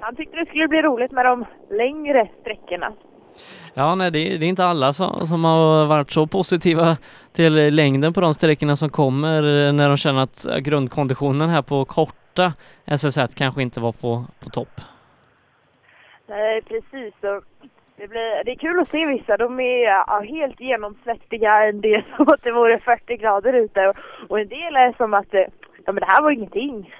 Han 0.00 0.16
tyckte 0.16 0.36
det 0.36 0.46
skulle 0.46 0.68
bli 0.68 0.82
roligt 0.82 1.12
med 1.12 1.24
de 1.24 1.44
längre 1.70 2.28
sträckorna. 2.40 2.92
Ja, 3.74 3.94
nej, 3.94 4.10
det, 4.10 4.18
är- 4.18 4.38
det 4.38 4.46
är 4.46 4.48
inte 4.48 4.64
alla 4.66 4.92
som, 4.92 5.26
som 5.26 5.44
har 5.44 5.86
varit 5.86 6.10
så 6.10 6.26
positiva 6.26 6.96
till 7.32 7.74
längden 7.74 8.12
på 8.12 8.20
de 8.20 8.34
sträckorna 8.34 8.76
som 8.76 8.88
kommer 8.90 9.66
eh, 9.66 9.72
när 9.72 9.88
de 9.88 9.96
känner 9.96 10.20
att 10.22 10.46
grundkonditionen 10.60 11.48
här 11.48 11.62
på 11.62 11.84
korta 12.38 12.52
SS1 12.86 13.34
kanske 13.34 13.62
inte 13.62 13.80
var 13.80 13.92
på, 13.92 14.24
på 14.40 14.50
topp. 14.50 14.80
Nej, 16.28 16.62
precis. 16.62 17.14
Det, 17.96 18.08
blir, 18.08 18.44
det 18.44 18.50
är 18.50 18.56
kul 18.56 18.80
att 18.80 18.90
se 18.90 19.06
vissa. 19.06 19.36
De 19.36 19.60
är 19.60 19.84
ja, 19.84 20.22
helt 20.28 20.60
genomsvettiga. 20.60 21.68
En 21.68 21.80
del 21.80 22.02
som 22.16 22.28
att 22.28 22.42
det 22.42 22.52
vore 22.52 22.78
40 22.80 23.16
grader 23.16 23.52
ute. 23.52 23.92
Och, 24.28 24.40
en 24.40 24.48
del 24.48 24.76
är 24.76 24.94
som 24.96 25.14
att 25.14 25.30
det, 25.30 25.48
ja, 25.86 25.92
men 25.92 26.00
det 26.00 26.06
här 26.06 26.22
var 26.22 26.30
ingenting. 26.30 26.94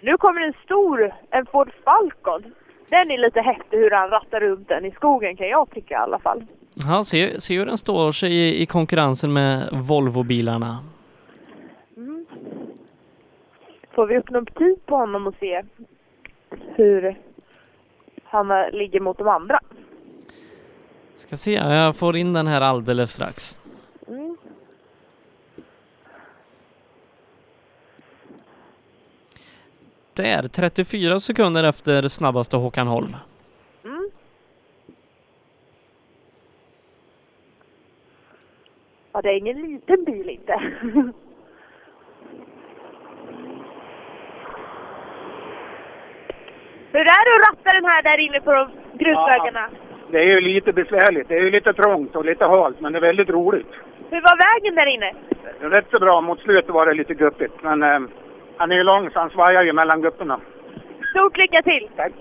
Nu 0.00 0.16
kommer 0.16 0.40
en 0.40 0.54
stor, 0.64 1.12
en 1.30 1.46
Ford 1.46 1.72
Falcon. 1.84 2.54
Den 2.88 3.10
är 3.10 3.18
lite 3.18 3.40
häftig 3.40 3.76
hur 3.76 3.90
han 3.90 4.10
rattar 4.10 4.40
runt 4.40 4.68
den 4.68 4.84
i 4.84 4.90
skogen 4.90 5.36
kan 5.36 5.48
jag 5.48 5.70
tycka 5.70 5.94
i 5.94 5.96
alla 5.96 6.18
fall. 6.18 6.42
Ja, 6.74 7.04
se, 7.04 7.40
se 7.40 7.58
hur 7.58 7.66
den 7.66 7.78
står 7.78 8.12
sig 8.12 8.32
i, 8.32 8.62
i 8.62 8.66
konkurrensen 8.66 9.32
med 9.32 9.68
Volvo-bilarna. 9.72 10.78
Får 13.90 14.06
vi 14.06 14.18
upp 14.18 14.30
någon 14.30 14.46
tid 14.46 14.86
på 14.86 14.96
honom 14.96 15.26
och 15.26 15.34
se 15.40 15.62
hur 16.74 17.18
han 18.24 18.70
ligger 18.72 19.00
mot 19.00 19.18
de 19.18 19.28
andra? 19.28 19.60
Ska 21.16 21.36
se, 21.36 21.52
jag 21.52 21.96
får 21.96 22.16
in 22.16 22.32
den 22.32 22.46
här 22.46 22.60
alldeles 22.60 23.12
strax. 23.12 23.56
Mm. 24.08 24.36
Där, 30.14 30.48
34 30.48 31.20
sekunder 31.20 31.64
efter 31.64 32.08
snabbaste 32.08 32.56
Håkan 32.56 32.86
Holm. 32.86 33.16
Mm. 33.84 34.10
Ja, 39.12 39.22
det 39.22 39.28
är 39.28 39.36
ingen 39.36 39.62
liten 39.62 40.04
bil 40.04 40.28
inte. 40.28 40.62
Hur 46.92 47.00
är 47.00 47.04
det 47.26 47.32
att 47.36 47.48
ratta 47.48 47.70
den 47.78 47.84
här 47.90 48.02
där 48.02 48.18
inne 48.18 48.40
på 48.40 48.52
de 48.52 48.70
grusvägarna? 49.04 49.68
Det 50.10 50.18
är 50.18 50.24
ju 50.24 50.40
lite 50.40 50.72
besvärligt. 50.72 51.28
Det 51.28 51.34
är 51.34 51.40
ju 51.40 51.50
lite 51.50 51.72
trångt 51.72 52.16
och 52.16 52.24
lite 52.24 52.44
halt, 52.44 52.80
men 52.80 52.92
det 52.92 52.98
är 52.98 53.00
väldigt 53.00 53.28
roligt. 53.30 53.70
Hur 54.10 54.20
var 54.20 54.36
vägen 54.54 54.74
där 54.74 54.86
inne? 54.86 55.12
Rätt 55.76 55.86
så 55.90 55.98
bra. 55.98 56.20
Mot 56.20 56.40
slutet 56.40 56.70
var 56.70 56.86
det 56.86 56.94
lite 56.94 57.14
guppigt, 57.14 57.54
men 57.62 57.82
eh, 57.82 58.00
han 58.56 58.72
är 58.72 58.76
ju 58.76 58.82
lång 58.82 59.10
så 59.10 59.18
han 59.20 59.30
svajar 59.30 59.62
ju 59.62 59.72
mellan 59.72 60.02
gupporna. 60.02 60.40
Stort 61.10 61.36
lycka 61.38 61.62
till! 61.62 61.88
Tack! 61.96 62.12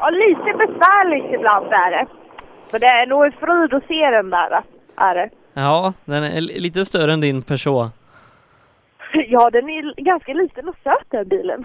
Ja, 0.00 0.10
lite 0.10 0.42
besvärligt 0.58 1.34
ibland 1.34 1.66
är 1.72 1.90
det. 1.90 2.06
Men 2.72 2.80
det 2.80 2.86
är 2.86 3.06
nog 3.06 3.24
en 3.24 3.32
fröjd 3.32 3.74
att 3.74 3.86
se 3.86 4.10
den 4.10 4.30
där, 4.30 4.62
är 4.96 5.14
det. 5.14 5.30
Ja, 5.54 5.92
den 6.04 6.24
är 6.24 6.40
li- 6.40 6.60
lite 6.60 6.84
större 6.84 7.12
än 7.12 7.20
din 7.20 7.42
Peugeot. 7.42 7.86
Ja, 9.28 9.50
den 9.50 9.68
är 9.68 10.02
ganska 10.02 10.34
liten 10.34 10.68
och 10.68 10.76
söt 10.84 11.06
den 11.08 11.28
bilen. 11.28 11.64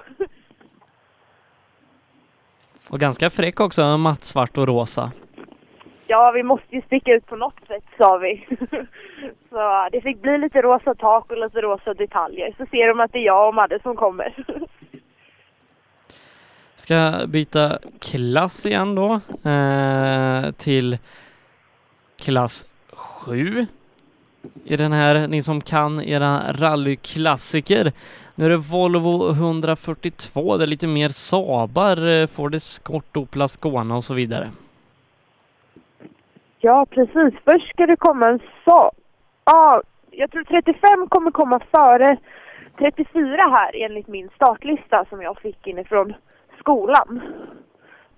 Och 2.90 2.99
ganska 2.99 3.30
fräck 3.30 3.60
också, 3.60 3.98
mattsvart 3.98 4.57
och 4.57 4.68
rosa. 4.68 5.11
Ja, 6.07 6.32
vi 6.32 6.44
måste 6.44 6.76
ju 6.76 6.82
sticka 6.82 7.14
ut 7.14 7.26
på 7.26 7.36
något 7.36 7.68
sätt, 7.68 7.84
sa 7.98 8.18
vi. 8.18 8.48
Så 9.49 9.90
det 9.91 10.02
fick 10.02 10.22
bli 10.22 10.38
lite 10.38 10.61
rosa 10.61 10.95
tak 10.95 11.32
och 11.32 11.38
lite 11.38 11.61
rosa 11.61 11.94
detaljer. 11.94 12.53
Så 12.57 12.65
ser 12.65 12.88
de 12.88 12.99
att 12.99 13.11
det 13.11 13.20
är 13.20 13.26
jag 13.26 13.48
och 13.48 13.56
Madde 13.56 13.80
som 13.84 13.95
kommer. 13.95 14.45
Ska 16.76 17.14
byta 17.28 17.80
klass 17.99 18.65
igen 18.65 18.95
då 18.95 19.20
eh, 19.49 20.52
till 20.52 20.98
klass 22.18 22.65
7 22.94 23.68
i 24.65 24.78
den 24.78 24.91
här, 24.91 25.28
ni 25.28 25.41
som 25.41 25.61
kan 25.61 26.02
era 26.02 26.40
rallyklassiker. 26.53 27.91
Nu 28.36 28.45
är 28.45 28.49
det 28.49 28.57
Volvo 28.57 29.30
142, 29.30 30.57
det 30.57 30.64
är 30.64 30.68
lite 30.68 30.88
mer 30.88 31.10
Saabar, 31.10 32.07
eh, 32.07 32.28
Ford 32.28 32.56
Escort, 32.56 33.18
Opel 33.18 33.41
Ascona 33.41 33.95
och 33.95 34.03
så 34.03 34.14
vidare. 34.14 34.49
Ja, 36.60 36.86
precis. 36.90 37.34
Först 37.45 37.70
ska 37.70 37.86
det 37.86 37.95
komma 37.95 38.30
en 38.30 38.40
Saab. 38.65 38.95
Ja, 39.45 39.82
jag 40.11 40.32
tror 40.32 40.44
35 40.44 41.07
kommer 41.10 41.32
komma 41.32 41.60
före 41.72 42.18
34 42.78 43.49
här 43.49 43.86
enligt 43.86 44.07
min 44.07 44.30
startlista 44.36 45.06
som 45.10 45.22
jag 45.22 45.38
fick 45.38 45.68
inifrån 45.68 46.14
skolan. 46.60 47.22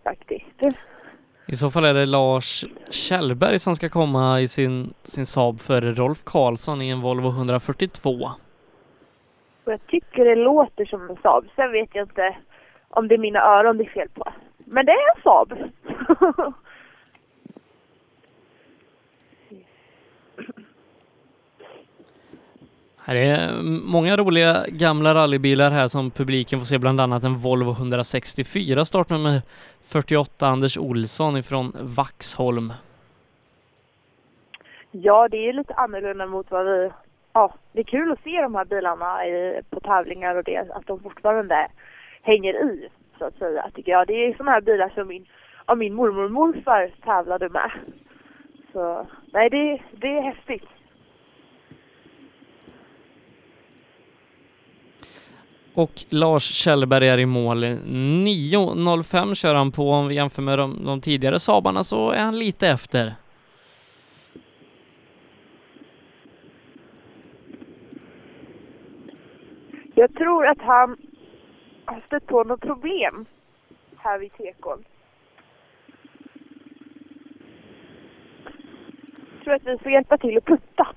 Faktiskt. 0.04 0.78
I 1.48 1.56
så 1.56 1.72
fall 1.72 1.86
är 1.86 1.94
det 1.94 2.06
Lars 2.06 2.66
Kjellberg 2.90 3.60
som 3.60 3.76
ska 3.76 3.90
komma 3.90 4.42
i 4.42 4.48
sin, 4.48 4.94
sin 5.04 5.26
Saab 5.26 5.60
före 5.60 5.92
Rolf 5.92 6.24
Karlsson 6.24 6.82
i 6.82 6.90
en 6.90 7.02
Volvo 7.02 7.30
142. 7.30 8.30
Och 9.64 9.72
jag 9.72 9.88
tycker 9.88 10.26
det 10.26 10.36
låter 10.36 10.86
som 10.86 11.10
en 11.10 11.18
Saab. 11.22 11.46
Sen 11.56 11.72
vet 11.72 11.90
jag 11.94 12.04
inte 12.04 12.38
om 12.90 13.08
det 13.08 13.16
är 13.16 13.20
mina 13.20 13.40
öron 13.40 13.78
det 13.78 13.84
är 13.84 13.90
fel 13.90 14.10
på. 14.10 14.34
Men 14.58 14.86
det 14.86 14.92
är 14.92 15.16
en 15.16 15.22
Saab. 15.24 15.54
Det 23.06 23.26
är 23.26 23.62
många 23.92 24.18
roliga 24.18 24.66
gamla 24.68 25.16
rallybilar 25.16 25.72
här 25.72 25.88
som 25.88 26.12
publiken 26.12 26.60
får 26.60 26.66
se, 26.66 26.78
bland 26.78 27.02
annat 27.02 27.24
en 27.24 27.36
Volvo 27.36 27.72
164 27.72 28.86
startnummer 28.86 29.42
48 29.84 30.48
Anders 30.48 30.78
Olsson 30.78 31.38
ifrån 31.38 31.72
Vaxholm. 31.82 32.74
Ja, 34.92 35.28
det 35.28 35.50
är 35.50 35.54
lite 35.54 35.74
annorlunda 35.74 36.26
mot 36.26 36.52
vad 36.52 36.66
vi... 36.66 36.92
Ja, 37.34 37.54
det 37.72 37.80
är 37.80 37.84
kul 37.84 38.12
att 38.12 38.24
se 38.24 38.42
de 38.42 38.56
här 38.56 38.66
bilarna 38.66 39.26
i, 39.26 39.62
på 39.70 39.80
tävlingar 39.80 40.36
och 40.36 40.44
det, 40.44 40.58
att 40.58 40.88
de 40.88 41.00
fortfarande 41.00 41.68
hänger 42.22 42.54
i, 42.54 42.90
så 43.18 43.26
att 43.26 43.38
säga, 43.38 43.70
tycker 43.76 43.92
jag. 43.92 44.08
Det 44.08 44.14
är 44.14 44.34
sådana 44.34 44.52
här 44.52 44.62
bilar 44.62 44.90
som 44.96 45.08
min, 45.08 45.26
ja, 45.68 45.76
min 45.76 45.94
mormor 45.94 46.24
och 46.24 46.32
morfar 46.32 46.92
tävlade 47.04 47.50
med. 47.50 47.72
Så, 48.74 49.08
nej, 49.34 49.50
det, 49.50 49.82
det 49.92 50.18
är 50.18 50.22
häftigt. 50.22 50.70
Och 55.76 56.06
Lars 56.10 56.44
Kjellberg 56.44 57.08
är 57.08 57.18
i 57.18 57.26
mål. 57.26 57.64
9.05 57.64 59.36
kör 59.36 59.56
han 59.56 59.72
på. 59.72 59.90
Om 59.90 60.08
vi 60.08 60.16
jämför 60.16 60.42
med 60.42 60.60
de, 60.60 60.86
de 60.86 61.02
tidigare 61.02 61.40
Saabarna 61.40 61.84
så 61.84 62.12
är 62.12 62.24
han 62.24 62.40
lite 62.40 62.68
efter. 62.68 63.14
Jag 69.96 70.16
tror 70.16 70.48
att 70.48 70.62
han 70.62 70.98
har 71.86 72.02
stött 72.08 72.26
på 72.26 72.44
något 72.44 72.62
problem 72.62 73.26
här 73.98 74.20
vid 74.20 74.34
tekon. 74.34 74.84
Jag 79.34 79.44
tror 79.44 79.54
att 79.54 79.66
vi 79.66 79.84
får 79.84 79.92
hjälpa 79.92 80.18
till 80.18 80.38
att 80.38 80.46
putta. 80.46 80.88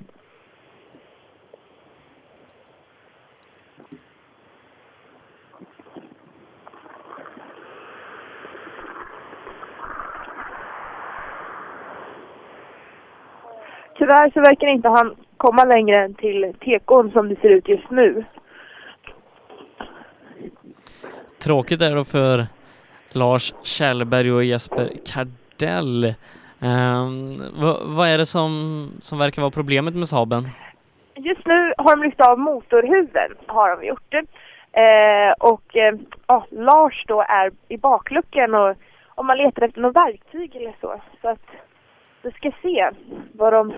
Tyvärr 13.98 14.30
så 14.30 14.40
verkar 14.40 14.66
inte 14.66 14.88
han 14.88 15.14
komma 15.36 15.64
längre 15.64 16.04
än 16.04 16.14
till 16.14 16.54
tekon 16.64 17.10
som 17.10 17.28
det 17.28 17.40
ser 17.40 17.48
ut 17.48 17.68
just 17.68 17.90
nu. 17.90 18.24
Tråkigt 21.38 21.82
är 21.82 21.90
det 21.90 21.96
då 21.96 22.04
för 22.04 22.46
Lars 23.12 23.54
Kjellberg 23.62 24.32
och 24.32 24.44
Jesper 24.44 24.90
Kardell. 25.12 26.14
Um, 26.60 27.32
vad, 27.60 27.76
vad 27.96 28.08
är 28.08 28.18
det 28.18 28.26
som, 28.26 28.50
som 29.00 29.18
verkar 29.18 29.42
vara 29.42 29.50
problemet 29.50 29.94
med 29.94 30.08
Saaben? 30.08 30.48
Just 31.14 31.46
nu 31.46 31.72
har 31.78 31.96
de 31.96 32.02
lyft 32.02 32.20
av 32.20 32.38
motorhuven, 32.38 33.34
har 33.46 33.76
de 33.76 33.86
gjort. 33.86 34.14
Eh, 34.72 35.32
och 35.38 35.76
eh, 35.76 35.94
ja, 36.26 36.46
Lars 36.50 37.04
då 37.06 37.20
är 37.28 37.50
i 37.68 37.76
bakluckan 37.76 38.54
och 38.54 38.76
om 39.08 39.26
man 39.26 39.38
letar 39.38 39.62
efter 39.62 39.80
något 39.80 39.96
verktyg 39.96 40.56
eller 40.56 40.74
så. 40.80 41.00
Så 41.22 41.28
att 41.28 41.46
vi 42.28 42.32
ska 42.32 42.52
se 42.62 42.90
vad 43.32 43.52
de, 43.52 43.74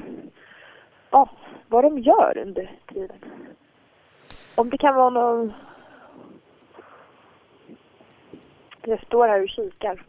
ja, 1.11 1.29
vad 1.69 1.85
de 1.85 1.99
gör 1.99 2.39
under 2.39 2.71
tiden. 2.87 3.17
Om 4.55 4.71
det 4.71 4.79
kan 4.79 4.95
vara 4.95 5.11
någon... 5.11 5.53
Jag 8.83 9.03
står 9.03 9.29
här 9.29 9.43
och 9.43 9.49
kikar. 9.49 10.03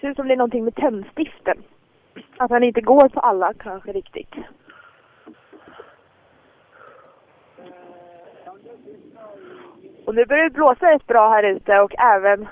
Ser 0.00 0.08
ut 0.08 0.16
som 0.16 0.28
det 0.28 0.34
är 0.34 0.36
någonting 0.36 0.64
med 0.64 0.74
tändstiften. 0.74 1.62
Att 2.36 2.50
han 2.50 2.64
inte 2.64 2.80
går 2.80 3.08
på 3.08 3.20
alla 3.20 3.54
kanske 3.54 3.92
riktigt. 3.92 4.34
Och 10.06 10.14
nu 10.14 10.24
börjar 10.24 10.44
det 10.44 10.50
blåsa 10.50 10.90
rätt 10.90 11.06
bra 11.06 11.30
här 11.30 11.42
ute 11.42 11.80
och 11.80 11.94
även 11.98 12.48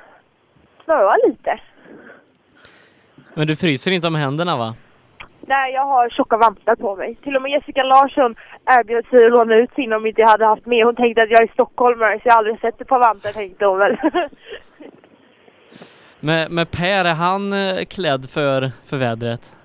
snöa 0.84 1.16
lite. 1.26 1.60
Men 3.34 3.46
du 3.46 3.56
fryser 3.56 3.90
inte 3.90 4.06
om 4.06 4.14
händerna 4.14 4.56
va? 4.56 4.74
Nej, 5.40 5.72
jag 5.72 5.86
har 5.86 6.10
tjocka 6.10 6.36
vantar 6.36 6.76
på 6.76 6.96
mig. 6.96 7.14
Till 7.14 7.36
och 7.36 7.42
med 7.42 7.50
Jessica 7.50 7.82
Larsson 7.82 8.34
erbjöd 8.64 9.06
sig 9.06 9.26
att 9.26 9.32
låna 9.32 9.54
ut 9.54 9.74
sina 9.74 9.96
om 9.96 10.06
inte 10.06 10.20
jag 10.20 10.28
hade 10.28 10.46
haft 10.46 10.66
med. 10.66 10.84
Hon 10.84 10.96
tänkte 10.96 11.22
att 11.22 11.30
jag 11.30 11.42
är 11.42 11.52
stockholmare 11.52 12.16
så 12.16 12.22
jag 12.24 12.32
har 12.32 12.38
aldrig 12.38 12.60
sett 12.60 12.80
ett 12.80 12.88
par 12.88 12.98
vantar 12.98 13.30
tänkte 13.30 13.66
hon 13.66 13.78
väl. 13.78 13.96
Med, 16.22 16.50
med 16.50 16.70
Per, 16.70 17.04
är 17.04 17.14
han 17.14 17.52
eh, 17.52 17.84
klädd 17.84 18.30
för, 18.30 18.70
för 18.88 18.96
vädret? 18.96 19.56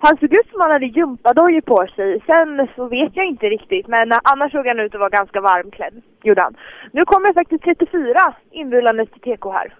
Han 0.00 0.16
såg 0.16 0.32
ut 0.34 0.50
som 0.50 0.60
han 0.60 0.70
hade 0.70 0.86
gympadojor 0.86 1.60
på 1.60 1.86
sig. 1.96 2.20
Sen 2.26 2.68
så 2.76 2.88
vet 2.88 3.16
jag 3.16 3.26
inte 3.26 3.46
riktigt, 3.46 3.86
men 3.86 4.12
annars 4.24 4.52
såg 4.52 4.66
han 4.66 4.80
ut 4.80 4.94
att 4.94 5.00
vara 5.00 5.18
ganska 5.20 5.40
varmklädd. 5.40 6.02
Gjorde 6.22 6.42
han. 6.42 6.56
Nu 6.92 7.04
kommer 7.04 7.32
faktiskt 7.32 7.64
34 7.64 8.34
inrullandes 8.50 9.08
till 9.10 9.20
TK 9.20 9.52
här. 9.52 9.74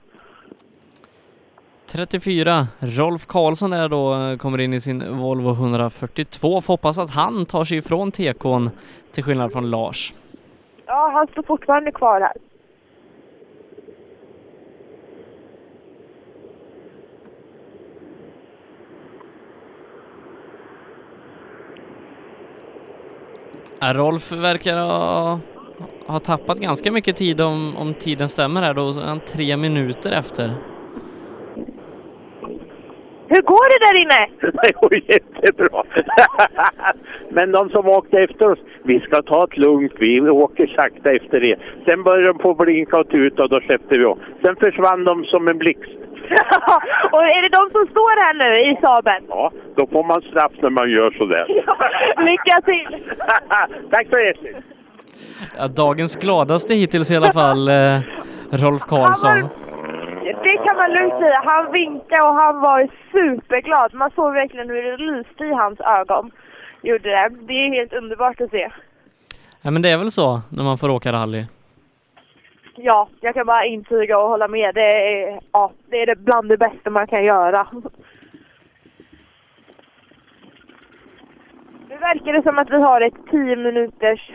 34. 1.94 2.66
Rolf 2.78 3.26
Karlsson 3.26 3.72
är 3.72 3.88
då, 3.88 4.14
eh, 4.14 4.36
kommer 4.36 4.60
in 4.60 4.74
i 4.74 4.80
sin 4.80 5.16
Volvo 5.18 5.50
142. 5.50 6.60
Får 6.60 6.72
hoppas 6.72 6.98
att 6.98 7.10
han 7.10 7.46
tar 7.46 7.64
sig 7.64 7.78
ifrån 7.78 8.12
TK'n 8.12 8.70
till 9.12 9.24
skillnad 9.24 9.52
från 9.52 9.70
Lars. 9.70 10.14
Ja, 10.86 11.10
han 11.14 11.26
står 11.26 11.42
fortfarande 11.42 11.92
kvar 11.92 12.20
här. 12.20 12.32
Rolf 23.94 24.32
verkar 24.32 24.76
ha, 24.76 25.38
ha 26.06 26.18
tappat 26.18 26.58
ganska 26.58 26.92
mycket 26.92 27.16
tid 27.16 27.40
om, 27.40 27.76
om 27.76 27.94
tiden 27.94 28.28
stämmer 28.28 28.62
här 28.62 28.74
då, 28.74 28.92
så 28.92 29.00
är 29.00 29.04
han 29.04 29.20
tre 29.20 29.56
minuter 29.56 30.12
efter. 30.12 30.73
Hur 33.28 33.42
går 33.42 33.66
det 33.72 33.80
där 33.86 33.96
inne? 34.02 34.52
Det 34.62 34.72
går 34.80 34.94
jättebra. 35.10 35.82
Men 37.28 37.52
de 37.52 37.70
som 37.70 37.88
åkte 37.88 38.18
efter 38.18 38.50
oss, 38.50 38.58
vi 38.84 39.00
ska 39.00 39.22
ta 39.22 39.46
det 39.46 39.56
lugnt, 39.56 39.92
vi 39.98 40.20
åker 40.20 40.66
sakta 40.66 41.10
efter 41.10 41.44
er. 41.44 41.58
Sen 41.84 42.02
började 42.02 42.26
de 42.26 42.38
på 42.38 42.54
blinka 42.54 42.96
och 42.96 43.08
tuta 43.08 43.42
och 43.42 43.48
då 43.48 43.60
släppte 43.60 43.98
vi 43.98 44.04
av. 44.04 44.18
Sen 44.42 44.56
försvann 44.56 45.04
de 45.04 45.24
som 45.24 45.48
en 45.48 45.58
blixt. 45.58 46.00
och 47.12 47.22
är 47.22 47.42
det 47.42 47.48
de 47.48 47.70
som 47.72 47.86
står 47.90 48.24
här 48.24 48.34
nu 48.34 48.70
i 48.70 48.78
Saaben? 48.82 49.22
Ja, 49.28 49.52
då 49.76 49.86
får 49.86 50.04
man 50.04 50.22
straff 50.22 50.52
när 50.62 50.70
man 50.70 50.90
gör 50.90 51.10
sådär. 51.10 51.46
Lycka 52.24 52.60
till! 52.64 53.14
Tack 53.90 54.06
så 54.10 54.18
hjärtligt! 54.18 54.56
Ja, 55.58 55.68
dagens 55.68 56.16
gladaste 56.16 56.74
hittills 56.74 57.10
i 57.10 57.16
alla 57.16 57.32
fall, 57.32 57.68
eh, 57.68 58.00
Rolf 58.50 58.82
Karlsson. 58.82 59.48
Det 60.44 60.56
kan 60.66 60.76
man 60.76 60.90
lugnt 60.90 61.14
säga. 61.22 61.42
Han 61.44 61.72
vinkade 61.72 62.22
och 62.28 62.34
han 62.34 62.60
var 62.60 62.88
superglad. 63.12 63.94
Man 63.94 64.10
såg 64.10 64.32
verkligen 64.32 64.70
hur 64.70 64.82
det 64.82 64.96
lyste 64.96 65.44
i 65.44 65.52
hans 65.52 65.80
ögon. 65.80 66.30
Gjorde 66.82 67.10
det. 67.10 67.28
Det 67.40 67.52
är 67.52 67.74
helt 67.74 67.92
underbart 67.92 68.40
att 68.40 68.50
se. 68.50 68.70
Ja, 69.62 69.70
men 69.70 69.82
det 69.82 69.90
är 69.90 69.98
väl 69.98 70.10
så 70.10 70.40
när 70.50 70.64
man 70.64 70.78
får 70.78 70.90
åka 70.90 71.12
rally. 71.12 71.44
Ja, 72.76 73.08
jag 73.20 73.34
kan 73.34 73.46
bara 73.46 73.64
intyga 73.64 74.18
och 74.18 74.28
hålla 74.28 74.48
med. 74.48 74.74
Det 74.74 74.80
är, 74.80 75.40
ja, 75.52 75.70
det 75.90 76.02
är 76.02 76.14
bland 76.14 76.48
det 76.48 76.56
bästa 76.56 76.90
man 76.90 77.06
kan 77.06 77.24
göra. 77.24 77.66
Nu 81.88 81.96
verkar 81.96 82.32
det 82.32 82.42
som 82.42 82.58
att 82.58 82.70
vi 82.70 82.82
har 82.82 83.00
ett 83.00 83.14
10 83.30 83.56
minuters 83.56 84.32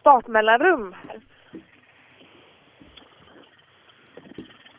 startmellanrum 0.00 0.94
här. 1.08 1.20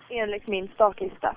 Enligt 0.09 0.47
min 0.47 0.67
startlista. 0.67 1.35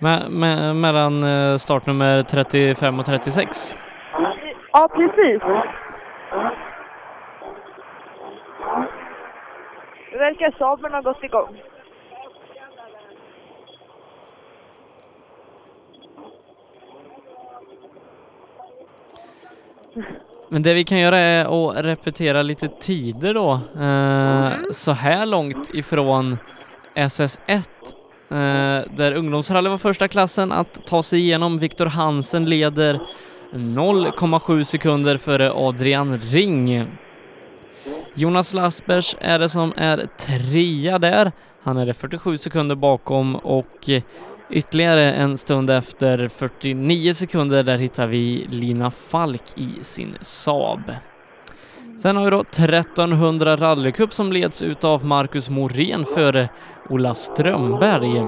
Me 0.00 0.28
me 0.28 0.72
mellan 0.72 1.24
eh, 1.24 1.56
startnummer 1.56 2.22
35 2.22 2.98
och 2.98 3.06
36. 3.06 3.76
Ja, 4.72 4.88
precis. 4.94 5.42
Det 10.12 10.18
verkar 10.18 10.54
Saben 10.58 10.92
ha 10.92 11.00
gått 11.00 11.24
igång. 11.24 11.62
Men 20.48 20.62
det 20.62 20.74
vi 20.74 20.84
kan 20.84 20.98
göra 20.98 21.18
är 21.18 21.70
att 21.70 21.84
repetera 21.84 22.42
lite 22.42 22.68
tider 22.68 23.34
då. 23.34 23.52
Eh, 23.82 24.70
så 24.70 24.92
här 24.92 25.26
långt 25.26 25.74
ifrån 25.74 26.38
SS1 26.94 27.62
eh, 28.30 28.94
där 28.96 29.12
ungdomsrally 29.12 29.70
var 29.70 29.78
första 29.78 30.08
klassen 30.08 30.52
att 30.52 30.86
ta 30.86 31.02
sig 31.02 31.20
igenom. 31.20 31.58
Viktor 31.58 31.86
Hansen 31.86 32.44
leder 32.44 33.00
0,7 33.52 34.62
sekunder 34.62 35.16
före 35.16 35.52
Adrian 35.52 36.18
Ring. 36.18 36.86
Jonas 38.14 38.54
Laspers 38.54 39.16
är 39.20 39.38
det 39.38 39.48
som 39.48 39.72
är 39.76 40.08
trea 40.18 40.98
där. 40.98 41.32
Han 41.62 41.76
är 41.76 41.86
det 41.86 41.94
47 41.94 42.38
sekunder 42.38 42.74
bakom 42.74 43.36
och 43.36 43.90
ytterligare 44.50 45.12
en 45.12 45.38
stund 45.38 45.70
efter 45.70 46.28
49 46.28 47.14
sekunder 47.14 47.62
där 47.62 47.78
hittar 47.78 48.06
vi 48.06 48.46
Lina 48.50 48.90
Falk 48.90 49.42
i 49.56 49.84
sin 49.84 50.16
Saab. 50.20 50.92
Sen 51.98 52.16
har 52.16 52.24
vi 52.24 52.30
då 52.30 52.40
1300 52.40 53.56
rallycup 53.56 54.12
som 54.12 54.32
leds 54.32 54.62
utav 54.62 55.04
Marcus 55.04 55.50
Morén 55.50 56.04
före 56.04 56.48
Ola 56.92 57.14
Strömberg. 57.14 58.18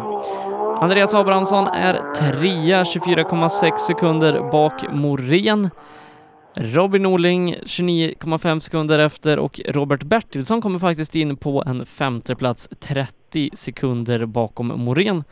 Andreas 0.80 1.14
Abrahamsson 1.14 1.66
är 1.66 2.12
trea, 2.14 2.82
24,6 2.82 3.76
sekunder 3.76 4.50
bak 4.52 4.84
Morén. 4.92 5.70
Robin 6.56 7.02
Norling 7.02 7.54
29,5 7.54 8.58
sekunder 8.60 8.98
efter 8.98 9.38
och 9.38 9.60
Robert 9.68 10.02
Bertilsson 10.02 10.62
kommer 10.62 10.78
faktiskt 10.78 11.14
in 11.14 11.36
på 11.36 11.62
en 11.66 11.86
femte 11.86 12.34
plats 12.34 12.68
30 12.80 13.50
sekunder 13.52 14.26
bakom 14.26 14.66
Morén. 14.66 15.24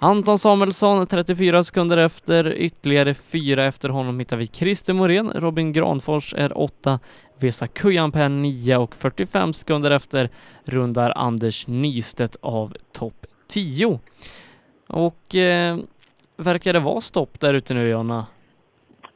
Anton 0.00 0.38
Samuelsson 0.38 1.06
34 1.06 1.64
sekunder 1.64 1.96
efter, 1.96 2.52
ytterligare 2.52 3.14
fyra 3.14 3.64
efter 3.64 3.88
honom 3.88 4.18
hittar 4.18 4.36
vi 4.36 4.46
Christer 4.46 4.94
Morén, 4.94 5.32
Robin 5.32 5.72
Granfors 5.72 6.34
är 6.34 6.58
åtta, 6.58 7.00
Vesa 7.38 7.66
Kujanpää 7.66 8.28
9 8.28 8.76
och 8.76 8.96
45 8.96 9.52
sekunder 9.52 9.90
efter 9.90 10.28
rundar 10.64 11.12
Anders 11.16 11.66
Nystedt 11.66 12.36
av 12.40 12.76
topp 12.92 13.26
10. 13.48 13.98
Och 14.86 15.34
eh, 15.34 15.78
verkar 16.36 16.72
det 16.72 16.80
vara 16.80 17.00
stopp 17.00 17.40
där 17.40 17.54
ute 17.54 17.74
nu 17.74 17.88
Jonna? 17.88 18.26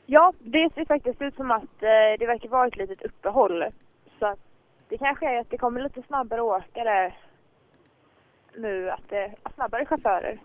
Ja, 0.07 0.33
det 0.39 0.75
ser 0.75 0.85
faktiskt 0.85 1.23
ut 1.23 1.37
som 1.37 1.51
att 1.51 1.83
eh, 1.83 2.19
det 2.19 2.27
verkar 2.27 2.49
vara 2.49 2.67
ett 2.67 2.77
litet 2.77 3.03
uppehåll. 3.03 3.65
Så 4.19 4.27
att 4.27 4.39
det 4.89 4.99
kanske 4.99 5.27
är 5.27 5.41
att 5.41 5.51
det 5.51 5.59
kommer 5.59 5.83
lite 5.83 6.03
snabbare 6.03 6.41
åkare 6.41 7.13
nu, 8.57 8.91
att 8.91 9.09
det 9.09 9.17
är 9.17 9.35
snabbare 9.55 9.87
chaufförer. 9.87 10.39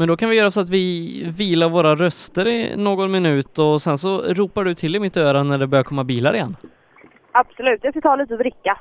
Men 0.00 0.08
då 0.08 0.16
kan 0.16 0.30
vi 0.30 0.36
göra 0.36 0.50
så 0.50 0.60
att 0.60 0.70
vi 0.70 1.32
vilar 1.38 1.68
våra 1.68 1.94
röster 1.94 2.48
i 2.48 2.76
någon 2.76 3.10
minut 3.10 3.58
och 3.58 3.82
sen 3.82 3.98
så 3.98 4.22
ropar 4.22 4.64
du 4.64 4.74
till 4.74 4.96
i 4.96 5.00
mitt 5.00 5.16
öra 5.16 5.42
när 5.42 5.58
det 5.58 5.66
börjar 5.66 5.84
komma 5.84 6.04
bilar 6.04 6.34
igen. 6.34 6.56
Absolut, 7.32 7.80
jag 7.82 7.92
ska 7.92 8.00
ta 8.00 8.16
lite 8.16 8.34
att 8.34 8.40
dricka. 8.40 8.78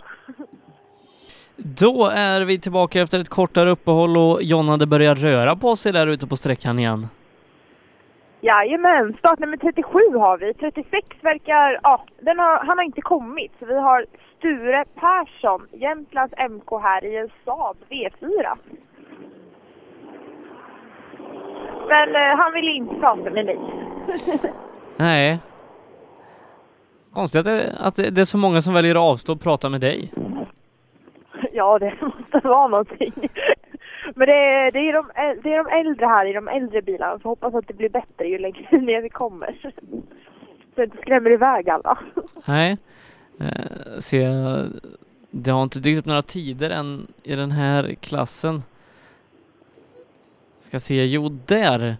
Då 1.56 2.06
är 2.06 2.42
vi 2.42 2.60
tillbaka 2.60 3.02
efter 3.02 3.20
ett 3.20 3.30
kortare 3.30 3.70
uppehåll 3.70 4.18
och 4.18 4.44
Jonna 4.44 4.78
det 4.78 4.86
börjar 4.86 5.16
röra 5.16 5.56
på 5.56 5.76
sig 5.76 5.92
där 5.92 6.08
ute 6.08 6.28
på 6.28 6.36
sträckan 6.36 6.80
igen. 6.80 7.08
Jajamän, 8.42 9.16
startnummer 9.20 9.58
37 9.58 10.00
har 10.14 10.38
vi. 10.38 10.54
36 10.54 11.08
verkar, 11.22 11.80
ja, 11.84 12.06
har, 12.26 12.66
han 12.66 12.78
har 12.78 12.86
inte 12.86 13.02
kommit. 13.02 13.52
Så 13.60 13.66
vi 13.66 13.80
har 13.80 14.06
Sture 14.38 14.86
Persson, 14.96 15.68
Jämtlands 15.72 16.34
MK 16.50 16.82
här 16.82 17.06
i 17.06 17.18
en 17.18 17.30
Saab 17.46 17.78
V4. 17.90 18.58
Men 21.90 22.16
eh, 22.16 22.38
han 22.38 22.54
vill 22.54 22.68
inte 22.68 22.96
prata 22.96 23.30
med 23.30 23.46
mig. 23.46 23.60
Nej. 24.98 25.40
Konstigt 27.14 27.40
att 27.40 27.46
det, 27.46 27.76
att 27.80 27.96
det 27.96 28.10
det 28.10 28.22
är 28.22 28.26
så 28.26 28.38
många 28.38 28.62
som 28.62 28.74
väljer 28.74 28.96
att 28.96 29.02
avstå 29.02 29.34
och 29.34 29.42
prata 29.42 29.70
med 29.70 29.82
dig. 29.82 30.12
ja, 31.54 31.80
det 31.80 31.94
måste 32.02 32.48
vara 32.48 32.68
någonting. 32.68 33.14
Men 34.16 34.28
det 34.28 34.34
är, 34.34 34.72
det, 34.72 34.80
är 34.80 34.94
de, 34.94 35.10
det 35.44 35.54
är 35.54 35.64
de 35.64 35.88
äldre 35.88 36.06
här 36.06 36.26
i 36.26 36.34
de 36.34 36.48
äldre 36.48 36.82
bilarna, 36.82 37.20
så 37.20 37.30
hoppas 37.30 37.56
att 37.56 37.68
det 37.68 37.74
blir 37.74 37.90
bättre 37.90 38.28
ju 38.28 38.38
längre 38.38 38.78
ner 38.82 39.02
vi 39.02 39.10
kommer. 39.10 39.58
Så 39.62 39.72
det 40.76 40.84
inte 40.84 40.98
skrämmer 40.98 41.32
iväg 41.32 41.70
alla. 41.70 41.98
Nej. 42.46 42.78
Eh, 43.40 44.00
se, 44.00 44.28
det 45.32 45.52
har 45.52 45.64
inte 45.64 45.80
dykt 45.80 46.00
upp 46.00 46.06
några 46.06 46.22
tider 46.22 46.70
än 46.70 47.08
i 47.24 47.36
den 47.36 47.52
här 47.52 47.96
klassen. 48.02 48.62
Ska 50.70 50.80
se, 50.80 51.06
jo 51.06 51.30
där. 51.30 51.98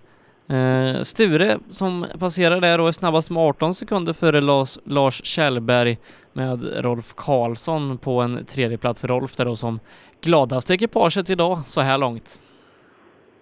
Eh, 0.50 1.02
Sture 1.02 1.60
som 1.70 2.06
passerar 2.20 2.62
där 2.62 2.80
och 2.80 2.88
är 2.88 2.92
snabbast 2.92 3.30
med 3.30 3.44
18 3.44 3.74
sekunder 3.74 4.14
före 4.14 4.42
Lars, 4.42 4.78
Lars 4.84 5.26
Kjellberg 5.26 5.98
med 6.34 6.84
Rolf 6.86 7.14
Karlsson 7.16 7.98
på 7.98 8.22
en 8.22 8.46
tredje 8.46 8.78
plats. 8.78 9.06
Rolf 9.06 9.36
där 9.36 9.46
då 9.46 9.56
som 9.56 9.80
gladaste 10.22 10.74
ekipaget 10.74 11.30
idag 11.30 11.60
så 11.66 11.82
här 11.82 11.98
långt. 11.98 12.40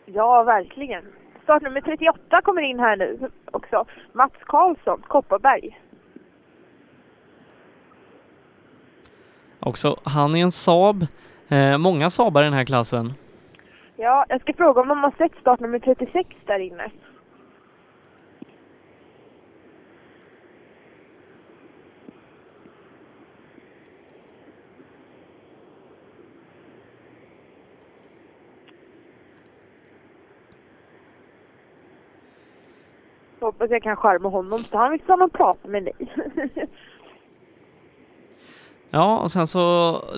Ja, 0.05 0.43
verkligen. 0.43 1.03
Startnummer 1.43 1.81
38 1.81 2.41
kommer 2.43 2.61
in 2.61 2.79
här 2.79 2.97
nu 2.97 3.29
också. 3.51 3.85
Mats 4.13 4.33
Karlsson, 4.45 5.01
Kopparberg. 5.07 5.79
Också 9.59 9.99
han 10.03 10.35
är 10.35 10.41
en 10.41 10.51
Saab. 10.51 11.07
Eh, 11.47 11.77
många 11.77 12.09
Saabar 12.09 12.41
i 12.41 12.45
den 12.45 12.53
här 12.53 12.65
klassen. 12.65 13.13
Ja, 13.99 14.25
jag 14.29 14.41
ska 14.41 14.53
fråga 14.53 14.81
om 14.81 14.87
de 14.87 15.03
har 15.03 15.11
sett 15.17 15.41
startnummer 15.41 15.79
36 15.79 16.29
där 16.45 16.59
inne. 16.59 16.91
Hoppas 33.39 33.71
jag 33.71 33.83
kan 33.83 33.95
charma 33.95 34.29
honom 34.29 34.59
så 34.59 34.77
han 34.77 34.91
vill 34.91 35.01
stanna 35.01 35.25
och 35.25 35.33
prata 35.33 35.67
med 35.67 35.83
dig. 35.83 35.93
Ja, 38.91 39.17
och 39.17 39.31
sen 39.31 39.47
så 39.47 39.59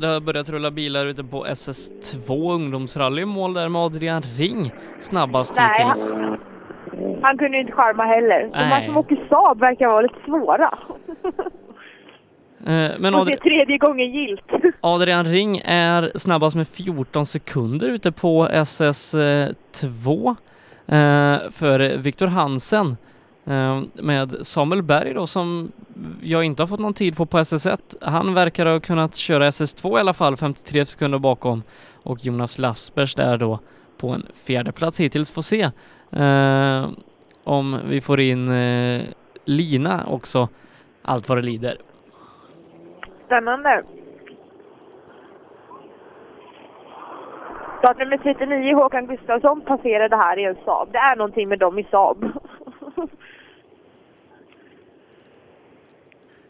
det 0.01 0.07
har 0.07 0.19
börjat 0.19 0.49
rulla 0.49 0.71
bilar 0.71 1.05
ute 1.05 1.23
på 1.23 1.45
SS2 1.45 2.53
ungdomsrally 2.53 3.21
i 3.21 3.25
mål 3.25 3.53
där 3.53 3.69
med 3.69 3.81
Adrian 3.81 4.23
Ring 4.37 4.71
snabbast 4.99 5.55
Nej, 5.55 5.69
hittills. 5.77 6.13
Han 7.21 7.37
kunde 7.37 7.57
ju 7.57 7.61
inte 7.61 7.73
charma 7.73 8.03
heller. 8.03 8.49
De 8.53 8.57
här 8.57 8.85
som 8.85 8.97
åker 8.97 9.25
Saab 9.29 9.59
verkar 9.59 9.87
vara 9.87 10.01
lite 10.01 10.19
svåra. 10.25 10.77
Eh, 12.65 12.91
Men 12.99 13.15
Och 13.15 13.25
det 13.25 13.33
är 13.33 13.37
tredje 13.37 13.77
gången 13.77 14.11
gilt. 14.11 14.41
Adrian 14.81 15.25
Ring 15.25 15.61
är 15.65 16.11
snabbast 16.15 16.55
med 16.55 16.67
14 16.67 17.25
sekunder 17.25 17.89
ute 17.89 18.11
på 18.11 18.47
SS2 18.47 20.27
eh, 20.87 21.51
för 21.51 21.97
Viktor 21.97 22.27
Hansen 22.27 22.97
Ehm, 23.45 23.91
med 23.93 24.45
Samuel 24.45 24.83
Berg 24.83 25.13
då 25.13 25.27
som 25.27 25.71
jag 26.21 26.43
inte 26.43 26.61
har 26.63 26.67
fått 26.67 26.79
någon 26.79 26.93
tid 26.93 27.17
på 27.17 27.25
på 27.25 27.37
SS1. 27.37 27.79
Han 28.01 28.33
verkar 28.33 28.65
ha 28.65 28.79
kunnat 28.79 29.15
köra 29.15 29.49
SS2 29.49 29.97
i 29.97 29.99
alla 29.99 30.13
fall, 30.13 30.37
53 30.37 30.85
sekunder 30.85 31.19
bakom 31.19 31.63
och 32.03 32.25
Jonas 32.25 32.59
Lassbergs 32.59 33.15
där 33.15 33.37
då 33.37 33.59
på 33.97 34.09
en 34.09 34.25
fjärde 34.43 34.71
plats 34.71 34.99
hittills. 34.99 35.31
Får 35.31 35.41
se 35.41 35.61
eh, 36.11 36.89
om 37.43 37.79
vi 37.85 38.01
får 38.01 38.19
in 38.19 38.49
eh, 38.51 39.01
Lina 39.45 40.03
också, 40.07 40.47
allt 41.01 41.29
vad 41.29 41.37
det 41.37 41.41
lider. 41.41 41.77
Spännande. 43.25 43.83
Startnummer 47.79 48.17
39, 48.17 48.75
Håkan 48.75 49.07
Gustafsson, 49.07 49.61
passerade 49.61 50.15
här 50.15 50.39
i 50.39 50.43
en 50.43 50.55
Saab. 50.65 50.91
Det 50.91 50.97
är 50.97 51.15
någonting 51.15 51.49
med 51.49 51.59
dem 51.59 51.79
i 51.79 51.83
Saab. 51.83 52.25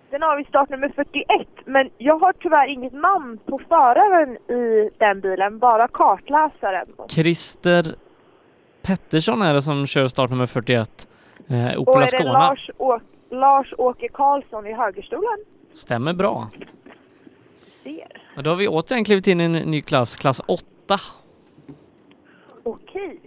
Sen 0.09 0.21
har 0.21 0.37
vi 0.37 0.43
startnummer 0.43 0.89
41, 0.95 1.47
men 1.65 1.89
jag 1.97 2.19
har 2.19 2.33
tyvärr 2.33 2.67
inget 2.67 2.93
namn 2.93 3.39
på 3.45 3.59
föraren 3.69 4.35
i 4.35 4.89
den 4.97 5.21
bilen, 5.21 5.59
bara 5.59 5.87
kartläsaren. 5.87 6.85
Christer 7.09 7.95
Pettersson 8.81 9.41
är 9.41 9.53
det 9.53 9.61
som 9.61 9.87
kör 9.87 10.07
startnummer 10.07 10.45
41. 10.45 11.07
Eh, 11.47 11.73
Och 11.75 11.87
Opel 11.87 12.03
är 12.03 12.17
det. 12.17 12.23
Lars, 12.23 12.69
Å- 12.77 12.99
Lars-Åke 13.29 14.07
Karlsson 14.09 14.67
i 14.67 14.73
högerstolen? 14.73 15.37
Stämmer 15.73 16.13
bra. 16.13 16.47
Ser. 17.83 18.21
Och 18.37 18.43
då 18.43 18.49
har 18.49 18.57
vi 18.57 18.67
återigen 18.67 19.05
klivit 19.05 19.27
in 19.27 19.41
i 19.41 19.43
en 19.43 19.51
ny 19.51 19.81
klass, 19.81 20.15
klass 20.15 20.41
8. 20.47 20.63
Okej. 22.63 23.19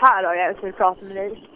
Här 0.00 0.24
har 0.24 0.34
jag 0.34 0.46
en 0.46 0.54
som 0.54 0.64
vill 0.64 0.72
prata 0.72 1.04
med 1.04 1.16
dig. 1.16 1.48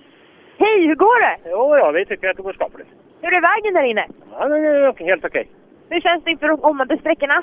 Hej, 0.58 0.86
hur 0.86 0.94
går 0.94 1.20
det? 1.20 1.50
Jo, 1.50 1.76
ja, 1.76 1.90
vi 1.90 2.06
tycker 2.06 2.28
att 2.28 2.36
det 2.36 2.42
går 2.42 2.52
skapligt. 2.52 2.90
Hur 3.20 3.34
är 3.34 3.40
vägen 3.40 3.74
där 3.74 3.82
inne? 3.82 4.06
Ja, 4.32 4.48
det 4.48 4.56
är 4.56 5.04
helt 5.04 5.24
okej. 5.24 5.48
Hur 5.88 6.00
känns 6.00 6.24
det 6.24 6.30
inför 6.30 6.48
de 6.48 6.58
kommande 6.58 6.98
sträckorna? 6.98 7.42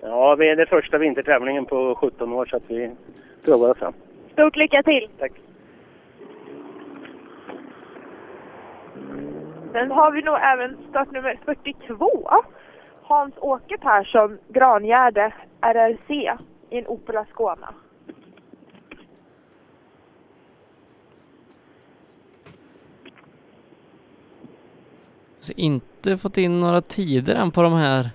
Ja, 0.00 0.34
vi 0.34 0.48
är 0.48 0.56
den 0.56 0.66
första 0.66 0.98
vintertävlingen 0.98 1.64
på 1.64 1.94
17 1.94 2.32
år 2.32 2.46
så 2.46 2.56
att 2.56 2.62
vi 2.66 2.90
provar 3.44 3.70
oss 3.70 3.78
fram. 3.78 3.92
Stort 4.32 4.56
lycka 4.56 4.82
till! 4.82 5.08
Tack. 5.18 5.32
Sen 9.72 9.90
har 9.90 10.12
vi 10.12 10.22
nog 10.22 10.38
även 10.40 10.76
startnummer 10.90 11.38
42. 11.44 12.30
Hans-Åke 13.02 13.78
Persson, 13.78 14.38
Grangärde, 14.48 15.32
RRC 15.60 16.32
i 16.70 16.78
en 16.78 16.86
Opel 16.86 17.16
Ascona. 17.16 17.74
Inte 25.50 26.18
fått 26.18 26.38
in 26.38 26.60
några 26.60 26.80
tider 26.80 27.34
än 27.34 27.50
på 27.50 27.62
de 27.62 27.72
här 27.72 28.10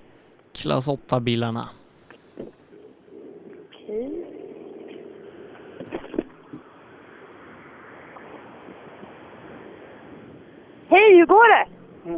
klass 0.53 0.87
8-bilarna. 0.87 1.69
Okej. 3.73 4.25
Hej, 10.89 11.15
hur 11.17 11.25
går 11.25 11.49
det? 11.57 11.65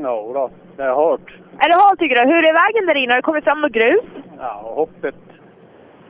Ja, 0.01 0.31
då, 0.33 0.51
det 0.75 0.83
är 0.83 0.93
hårt. 0.93 1.35
Är 1.57 1.69
det 1.69 1.75
halt 1.75 1.99
tycker 1.99 2.15
du? 2.15 2.33
Hur 2.33 2.45
är 2.45 2.53
vägen 2.53 2.85
där 2.87 2.95
inne? 2.95 3.13
Har 3.13 3.17
det 3.17 3.21
kommit 3.21 3.43
fram 3.43 3.61
något 3.61 3.71
grus? 3.71 4.05
Ja, 4.37 4.61
hoppet. 4.75 5.15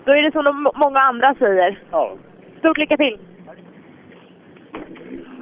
Då 0.06 0.12
är 0.12 0.24
det 0.24 0.32
som 0.32 0.44
de 0.46 0.72
många 0.76 1.00
andra 1.00 1.36
säger. 1.36 1.84
Ja. 1.92 2.14
Stort 2.60 2.78
lycka 2.78 2.98
till! 2.98 3.18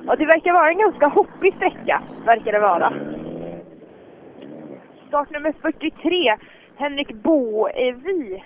Ja, 0.08 0.16
det 0.16 0.26
verkar 0.26 0.54
vara 0.54 0.70
en 0.70 0.78
ganska 0.78 1.08
hoppig 1.08 1.54
sträcka, 1.56 2.02
verkar 2.26 2.52
det 2.52 2.60
vara. 2.60 2.94
Startnummer 5.14 5.54
43, 5.62 6.38
Henrik 6.76 7.14
Boevi, 7.14 8.44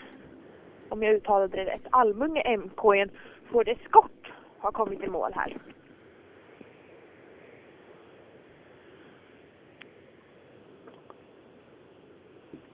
om 0.89 1.03
jag 1.03 1.13
uttalade 1.15 1.57
det 1.57 1.65
rätt, 1.65 1.87
Almunge 1.89 2.57
MK 2.57 2.85
en 2.95 3.09
Ford 3.51 3.67
Escort 3.67 4.31
har 4.59 4.71
kommit 4.71 5.03
i 5.03 5.07
mål 5.07 5.31
här. 5.35 5.57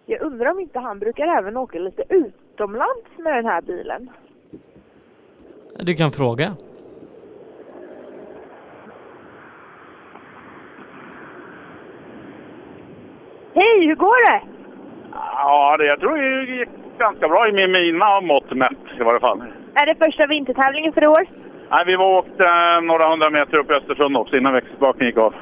Jag 0.05 0.21
undrar 0.21 0.51
om 0.51 0.59
inte 0.59 0.79
han 0.79 0.99
brukar 0.99 1.27
även 1.27 1.57
åka 1.57 1.79
lite 1.79 2.03
utomlands 2.09 3.09
med 3.17 3.33
den 3.33 3.45
här 3.45 3.61
bilen. 3.61 4.09
Du 5.79 5.95
kan 5.95 6.11
fråga. 6.11 6.55
Hej, 13.55 13.87
hur 13.87 13.95
går 13.95 14.31
det? 14.31 14.41
Ja, 15.35 15.75
det, 15.77 15.85
jag 15.85 15.99
tror 15.99 16.17
det 16.17 16.51
gick 16.51 16.69
ganska 16.97 17.27
bra 17.27 17.47
i 17.47 17.51
min- 17.51 17.71
mina 17.71 18.21
mått 18.21 18.51
mätt 18.51 18.71
i 18.99 19.03
varje 19.03 19.19
fall. 19.19 19.43
Är 19.75 19.85
det 19.85 20.05
första 20.05 20.27
vintertävlingen 20.27 20.93
för 20.93 21.03
i 21.03 21.07
år? 21.07 21.25
Nej, 21.69 21.83
vi 21.85 21.95
var 21.95 22.17
åkte 22.17 22.43
eh, 22.43 22.81
några 22.81 23.09
hundra 23.09 23.29
meter 23.29 23.57
upp 23.57 23.71
i 23.71 23.73
Östersund 23.73 24.17
också 24.17 24.37
innan 24.37 24.53
växelspaken 24.53 25.07
gick 25.07 25.17
av. 25.17 25.33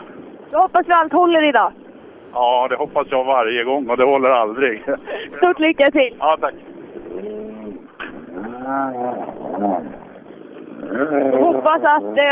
Då 0.52 0.58
hoppas 0.58 0.88
vi 0.88 0.92
allt 0.94 1.14
håller 1.14 1.44
idag. 1.50 1.72
Ja, 2.34 2.68
det 2.70 2.76
hoppas 2.76 3.08
jag 3.10 3.24
varje 3.24 3.64
gång 3.64 3.90
och 3.90 3.98
det 3.98 4.06
håller 4.06 4.30
aldrig. 4.30 4.84
Stort 5.38 5.60
lycka 5.60 5.92
till! 5.92 6.16
Ja, 6.20 6.38
tack. 6.42 6.54
Hoppas 11.40 11.82
att 11.84 12.16
det, 12.16 12.26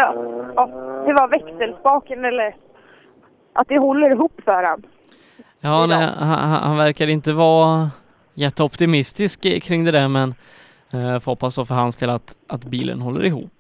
ja, 0.56 0.70
det 1.06 1.14
var 1.14 1.28
växelspaken 1.28 2.26
eller 2.26 2.56
att 3.54 3.68
det 3.68 3.78
håller 3.78 4.10
ihop 4.12 4.42
för 4.46 4.64
han. 4.64 4.84
Ja, 5.62 5.86
nej, 5.86 6.10
han, 6.18 6.62
han- 6.64 6.78
verkar 6.78 7.08
inte 7.08 7.34
vara 7.34 7.90
jätteoptimistisk 8.34 9.64
kring 9.64 9.86
det 9.86 9.92
där 9.92 10.08
men 10.08 10.34
eh, 10.94 11.20
får 11.20 11.32
hoppas 11.32 11.56
då 11.56 11.66
för 11.66 11.76
hans 11.76 11.96
del 11.98 12.10
att, 12.10 12.36
att 12.48 12.66
bilen 12.66 13.02
håller 13.02 13.24
ihop. 13.26 13.52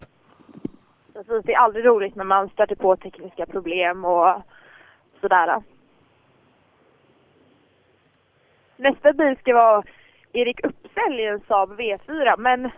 Precis, 1.14 1.46
det 1.46 1.54
är 1.54 1.58
aldrig 1.58 1.86
roligt 1.86 2.16
när 2.16 2.24
man 2.24 2.50
stöter 2.50 2.76
på 2.76 2.96
tekniska 2.96 3.46
problem 3.46 4.06
och 4.06 4.42
sådär. 5.22 5.62
Nästa 8.78 9.14
bil 9.14 9.38
ska 9.38 9.54
vara 9.54 9.84
Erik 10.34 10.66
Uppsell 10.66 11.20
i 11.20 11.26
en 11.26 11.40
Saab 11.48 11.80
V4 11.80 12.38
men 12.38 12.70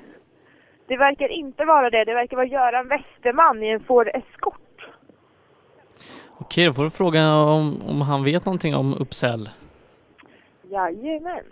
det 0.88 0.98
verkar 0.98 1.28
inte 1.28 1.66
vara 1.66 1.90
det. 1.90 2.04
Det 2.06 2.14
verkar 2.14 2.38
vara 2.38 2.48
Göran 2.48 2.88
Westerman 2.88 3.64
i 3.64 3.68
en 3.70 3.80
Ford 3.84 4.08
Escort. 4.08 4.71
Okej, 6.42 6.66
då 6.66 6.74
får 6.74 6.84
du 6.84 6.90
fråga 6.90 7.34
om, 7.34 7.82
om 7.82 8.02
han 8.02 8.24
vet 8.24 8.46
någonting 8.46 8.76
om 8.76 8.94
Uppsell. 8.94 9.50
Jajamän. 10.72 11.44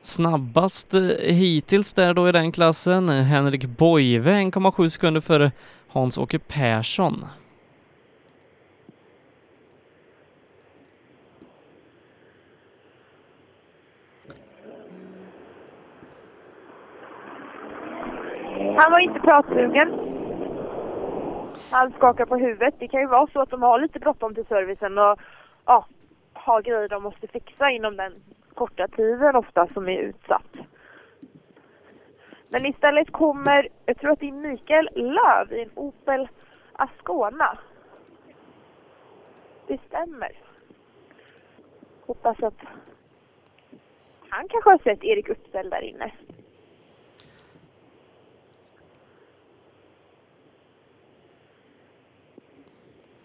Snabbast 0.00 0.94
eh, 0.94 1.02
hittills 1.20 1.92
där 1.92 2.14
då 2.14 2.28
i 2.28 2.32
den 2.32 2.52
klassen, 2.52 3.08
Henrik 3.08 3.66
Boive 3.66 4.32
1,7 4.32 4.88
sekunder 4.88 5.20
före 5.20 5.52
Hans-Åke 5.88 6.38
Persson. 6.38 7.24
Han 18.76 18.92
var 18.92 18.98
inte 18.98 19.20
pratsugen. 19.20 20.14
Han 21.70 21.92
skakar 21.92 22.26
på 22.26 22.36
huvudet. 22.36 22.74
Det 22.78 22.88
kan 22.88 23.00
ju 23.00 23.06
vara 23.06 23.26
så 23.26 23.40
att 23.40 23.50
de 23.50 23.62
har 23.62 23.80
lite 23.80 23.98
bråttom 23.98 24.34
till 24.34 24.46
servicen 24.46 24.98
och 24.98 25.18
ja, 25.66 25.86
har 26.32 26.62
grejer 26.62 26.88
de 26.88 27.02
måste 27.02 27.26
fixa 27.26 27.70
inom 27.70 27.96
den 27.96 28.12
korta 28.54 28.88
tiden 28.88 29.36
ofta 29.36 29.66
som 29.66 29.88
är 29.88 29.98
utsatt. 29.98 30.52
Men 32.48 32.66
istället 32.66 33.12
kommer, 33.12 33.68
jag 33.86 33.98
tror 33.98 34.12
att 34.12 34.20
det 34.20 34.28
är 34.28 34.32
Mikael 34.32 34.88
Löv 34.94 35.52
i 35.52 35.62
en 35.62 35.70
Opel 35.74 36.28
Ascona. 36.72 37.58
Det 39.66 39.80
stämmer. 39.86 40.32
Hoppas 42.06 42.42
att 42.42 42.58
han 44.28 44.48
kanske 44.48 44.70
har 44.70 44.78
sett 44.78 45.04
Erik 45.04 45.28
Uppsell 45.28 45.70
där 45.70 45.80
inne. 45.80 46.12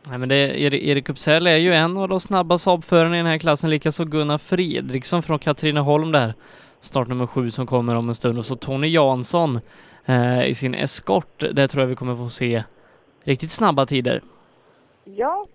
Nej 0.09 0.17
men 0.17 0.29
det, 0.29 0.61
Erik 0.61 1.09
Uppsell 1.09 1.47
är 1.47 1.57
ju 1.57 1.73
en 1.73 1.97
av 1.97 2.09
de 2.09 2.19
snabba 2.19 2.57
Saab-förarna 2.57 3.15
i 3.15 3.17
den 3.17 3.25
här 3.25 3.37
klassen, 3.37 3.69
likaså 3.69 4.05
Gunnar 4.05 4.37
Fredriksson 4.37 5.23
från 5.23 5.39
Katrineholm 5.39 6.11
där. 6.11 6.33
Startnummer 6.79 7.27
sju 7.27 7.51
som 7.51 7.67
kommer 7.67 7.95
om 7.95 8.09
en 8.09 8.15
stund 8.15 8.37
och 8.37 8.45
så 8.45 8.55
Tony 8.55 8.87
Jansson 8.87 9.59
eh, 10.05 10.45
i 10.45 10.55
sin 10.55 10.75
Escort. 10.75 11.39
Där 11.51 11.67
tror 11.67 11.81
jag 11.83 11.87
vi 11.87 11.95
kommer 11.95 12.15
få 12.15 12.29
se 12.29 12.63
riktigt 13.23 13.51
snabba 13.51 13.85
tider. 13.85 14.21
Ja, 15.03 15.45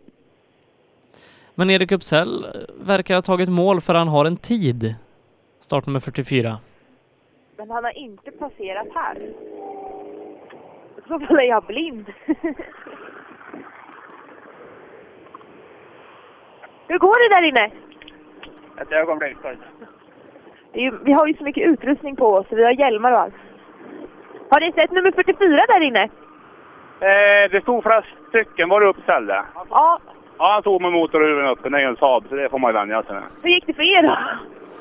Men 1.55 1.70
Erik 1.70 1.93
Uppsell 1.93 2.47
verkar 2.81 3.14
ha 3.14 3.22
tagit 3.22 3.48
mål 3.48 3.81
för 3.81 3.94
han 3.94 4.09
har 4.09 4.24
en 4.24 4.36
tid. 4.36 4.94
Startnummer 5.60 6.01
44. 6.01 6.59
men 7.56 7.70
han 7.70 7.85
har 7.85 7.98
inte 7.98 8.31
passerat 8.31 8.86
här. 8.94 9.18
Så 11.09 11.18
fall 11.20 11.39
är 11.39 11.48
jag 11.48 11.64
blind. 11.66 12.06
Hur 16.89 16.98
går 16.98 17.28
det 17.28 17.35
där 17.35 17.48
inne? 17.48 17.70
Ett 18.81 18.93
ögonblick. 18.93 19.36
Ju, 20.73 20.93
vi 21.05 21.12
har 21.12 21.27
ju 21.27 21.35
så 21.35 21.44
mycket 21.44 21.69
utrustning 21.69 22.16
på 22.16 22.27
oss, 22.27 22.47
vi 22.51 22.65
har 22.65 22.73
hjälmar 22.73 23.12
och 23.12 23.19
allt. 23.19 23.35
Har 24.51 24.61
ni 24.61 24.73
sett 24.73 24.90
nummer 24.90 25.12
44 25.12 25.65
där 25.69 25.81
inne? 25.81 26.02
Eh, 27.01 27.51
det 27.51 27.62
stod 27.62 27.82
flera 27.82 28.02
stycken. 28.28 28.69
Var 28.69 28.81
det 28.81 28.86
Uppsell 28.86 29.27
det? 29.27 29.44
Ja. 29.70 29.98
Ja, 30.39 30.52
han 30.52 30.61
stod 30.61 30.82
med 30.82 30.93
motorhuven 30.93 31.47
uppe. 31.47 31.69
Det 31.69 31.78
är 31.82 31.89
en 31.89 31.97
Saab, 31.97 32.24
så 32.28 32.35
det 32.35 32.48
får 32.48 32.59
man 32.59 32.69
ju 32.70 32.78
vänja 32.78 33.02
sig 33.02 33.15
med. 33.15 33.24
Hur 33.43 33.51
gick 33.51 33.66
det 33.66 33.73
för 33.73 33.82
er 33.82 34.02
då? 34.02 34.19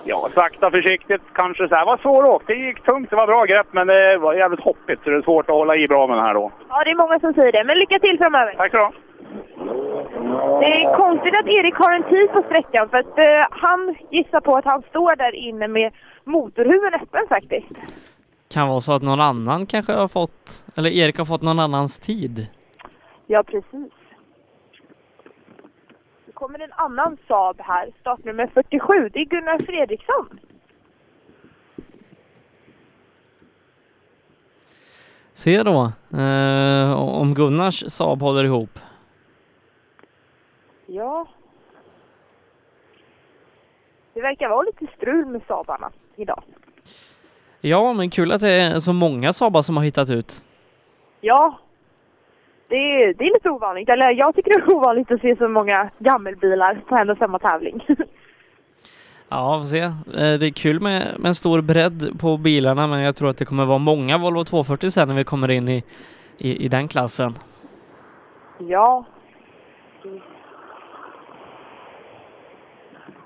Ja, 0.04 0.30
sakta 0.36 0.72
försiktigt 0.72 1.22
kanske. 1.34 1.68
Så 1.68 1.76
här. 1.76 1.82
Det 1.82 1.92
var 1.92 1.98
svåråkt. 1.98 2.48
Det 2.48 2.54
gick 2.54 2.82
tungt, 2.82 3.10
det 3.10 3.16
var 3.16 3.28
bra 3.28 3.46
grepp, 3.46 3.68
men 3.72 3.88
det 3.88 4.18
var 4.18 4.34
jävligt 4.34 4.60
hoppigt 4.60 5.04
så 5.04 5.10
det 5.10 5.16
är 5.16 5.22
svårt 5.22 5.50
att 5.50 5.56
hålla 5.56 5.76
i 5.76 5.88
bra 5.88 6.08
med 6.08 6.18
den 6.18 6.26
här 6.26 6.34
då. 6.34 6.52
Ja, 6.70 6.84
det 6.84 6.92
är 6.92 6.96
många 6.96 7.20
som 7.20 7.34
säger 7.34 7.52
det, 7.52 7.64
men 7.64 7.78
lycka 7.78 8.00
till 8.00 8.18
framöver. 8.18 8.54
Tack 8.58 8.72
så 8.72 8.78
du. 8.78 9.03
Det 10.60 10.84
är 10.84 10.98
konstigt 10.98 11.40
att 11.40 11.48
Erik 11.48 11.76
har 11.76 11.94
en 11.94 12.04
tid 12.04 12.32
på 12.32 12.44
sträckan 12.46 12.90
för 12.90 12.98
att 12.98 13.18
eh, 13.18 13.48
han 13.52 13.96
gissar 14.12 14.42
på 14.42 14.56
att 14.56 14.66
han 14.66 14.82
står 14.82 15.16
där 15.16 15.36
inne 15.36 15.68
med 15.68 15.94
motorhuven 16.24 16.94
öppen 16.94 17.28
faktiskt. 17.30 17.72
Kan 18.50 18.68
vara 18.68 18.82
så 18.82 18.94
att 18.94 19.02
någon 19.02 19.22
annan 19.22 19.66
kanske 19.66 19.94
har 19.94 20.08
fått, 20.08 20.66
eller 20.76 20.90
Erik 20.90 21.18
har 21.18 21.26
fått 21.26 21.42
någon 21.42 21.60
annans 21.60 22.00
tid. 22.00 22.48
Ja, 23.28 23.44
precis. 23.44 23.92
Det 26.26 26.32
kommer 26.34 26.60
en 26.60 26.74
annan 26.74 27.18
Saab 27.28 27.62
här, 27.62 27.90
startnummer 28.02 28.50
47. 28.54 29.10
Det 29.14 29.20
är 29.20 29.26
Gunnar 29.26 29.60
Fredriksson. 29.66 30.40
Se 35.34 35.64
då 35.64 35.92
eh, 36.20 36.94
om 36.94 37.34
Gunnars 37.34 37.84
Saab 37.92 38.22
håller 38.22 38.44
ihop. 38.44 38.80
Ja. 40.94 41.28
Det 44.14 44.22
verkar 44.22 44.50
vara 44.50 44.62
lite 44.62 44.86
strul 44.98 45.26
med 45.26 45.42
Saabarna 45.48 45.92
idag. 46.16 46.44
Ja, 47.62 47.94
men 47.94 48.10
kul 48.10 48.32
att 48.32 48.42
det 48.42 48.50
är 48.52 48.80
så 48.80 48.94
många 48.94 49.34
Saabar 49.34 49.62
som 49.62 49.78
har 49.78 49.84
hittat 49.84 50.10
ut. 50.10 50.44
Ja. 51.22 51.60
Det 52.68 52.76
är, 52.76 53.14
det 53.14 53.24
är 53.24 53.34
lite 53.34 53.50
ovanligt. 53.50 53.90
Eller 53.90 54.10
jag 54.12 54.36
tycker 54.36 54.50
det 54.50 54.60
är 54.72 54.74
ovanligt 54.76 55.12
att 55.12 55.22
se 55.22 55.36
så 55.36 55.48
många 55.48 55.90
gammelbilar 56.00 56.82
på 56.90 56.96
en 56.96 57.10
och 57.10 57.18
samma 57.18 57.40
tävling. 57.40 57.86
Ja, 59.30 59.60
får 59.60 59.68
se. 59.68 59.80
Eh, 59.80 59.94
Det 60.40 60.46
är 60.46 60.52
kul 60.54 60.80
med, 60.80 61.16
med 61.20 61.30
en 61.30 61.36
stor 61.36 61.62
bredd 61.62 62.20
på 62.20 62.38
bilarna, 62.38 62.88
men 62.88 63.00
jag 63.00 63.16
tror 63.16 63.30
att 63.30 63.38
det 63.38 63.46
kommer 63.46 63.66
vara 63.66 63.78
många 63.78 64.18
Volvo 64.18 64.44
240 64.44 64.92
sen 64.92 65.08
när 65.08 65.16
vi 65.16 65.24
kommer 65.24 65.52
in 65.52 65.70
i, 65.70 65.84
i, 66.38 66.66
i 66.66 66.68
den 66.68 66.88
klassen. 66.88 67.34
ja. 68.58 69.06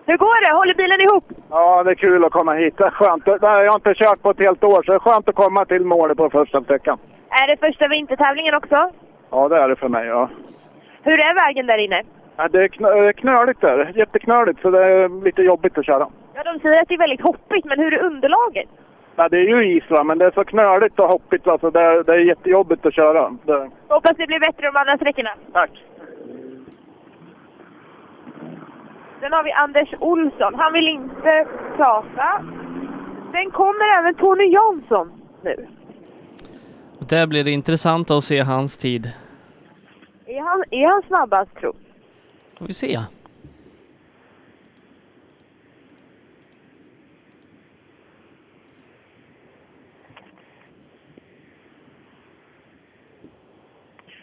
Hur 0.10 0.18
går 0.18 0.42
det? 0.50 0.58
Håller 0.58 0.74
bilen 0.74 1.02
ihop? 1.02 1.26
Ja, 1.50 1.84
det 1.84 1.92
är 1.92 1.96
kul 1.96 2.26
att 2.26 2.32
komma 2.32 2.54
hit. 2.54 2.78
Det 2.78 2.84
är 2.86 2.90
skönt. 2.90 3.24
Jag 3.28 3.40
har 3.72 3.76
inte 3.76 3.94
kört 3.94 4.22
på 4.22 4.30
ett 4.30 4.40
helt 4.40 4.64
år, 4.64 4.84
så 4.84 4.92
det 4.92 4.96
är 4.96 5.00
skönt 5.00 5.30
att 5.30 5.36
komma 5.36 5.66
till 5.66 5.86
målet 5.86 6.18
på 6.18 6.30
första 6.30 6.62
sträckan. 6.64 6.98
Är 7.30 7.48
det 7.48 7.58
första 7.68 7.88
vintertävlingen 7.88 8.54
också? 8.56 8.90
Ja, 9.32 9.48
det 9.48 9.58
är 9.58 9.70
det 9.70 9.76
för 9.76 9.88
mig. 9.90 10.08
Ja. 10.08 10.30
Hur 11.04 11.20
är 11.20 11.36
vägen 11.46 11.68
där 11.68 11.78
inne? 11.78 12.04
Ja, 12.38 12.48
Det 12.48 12.64
är 12.64 12.68
knö- 12.68 13.14
knöligt 13.14 13.62
där. 13.62 13.92
Jätteknöligt, 13.96 14.62
så 14.62 14.70
det 14.72 14.84
är 14.86 15.24
lite 15.24 15.42
jobbigt 15.42 15.78
att 15.78 15.86
köra. 15.86 16.08
Ja, 16.36 16.44
de 16.44 16.60
säger 16.60 16.82
att 16.82 16.88
det 16.88 16.94
är 16.94 16.98
väldigt 16.98 17.22
hoppigt, 17.22 17.66
men 17.66 17.80
hur 17.80 17.94
är 17.94 18.04
underlaget? 18.04 18.70
Ja, 19.16 19.30
det 19.30 19.38
är 19.38 19.44
ju 19.44 19.78
is, 19.78 19.84
va, 19.90 20.04
men 20.04 20.18
det 20.18 20.26
är 20.26 20.32
så 20.32 20.44
knöligt 20.44 21.00
och 21.00 21.08
hoppigt. 21.10 21.48
Alltså, 21.48 21.72
det, 21.72 21.82
är, 21.82 22.04
det 22.04 22.14
är 22.14 22.20
jättejobbigt 22.20 22.86
att 22.86 22.94
köra. 22.94 23.32
Det, 23.44 23.70
Hoppas 23.88 24.14
det 24.18 24.28
blir 24.28 24.40
bättre 24.40 24.66
de 24.72 24.78
andra 24.78 24.96
sträckorna. 24.98 25.30
Tack. 25.54 25.72
Sen 29.19 29.34
har 29.34 29.44
vi 29.44 29.52
Anders 29.52 29.94
Olsson. 29.99 30.56
Han 30.56 30.73
vill 30.73 30.88
inte 30.88 31.48
prata. 31.76 32.44
Sen 33.31 33.52
kommer 33.52 33.99
även 33.99 34.15
Tony 34.15 34.44
Jansson 34.44 35.22
nu. 35.44 35.68
Där 36.99 37.27
blir 37.27 37.44
det 37.44 37.52
intressant 37.52 38.11
att 38.11 38.23
se 38.23 38.39
hans 38.39 38.77
tid. 38.77 39.11
Är 40.26 40.41
han, 40.41 40.64
är 40.72 40.88
han 40.88 41.02
snabbast, 41.07 41.56
tro? 41.56 41.73
Får 42.57 42.65
vi 42.65 42.73
se. 42.73 42.99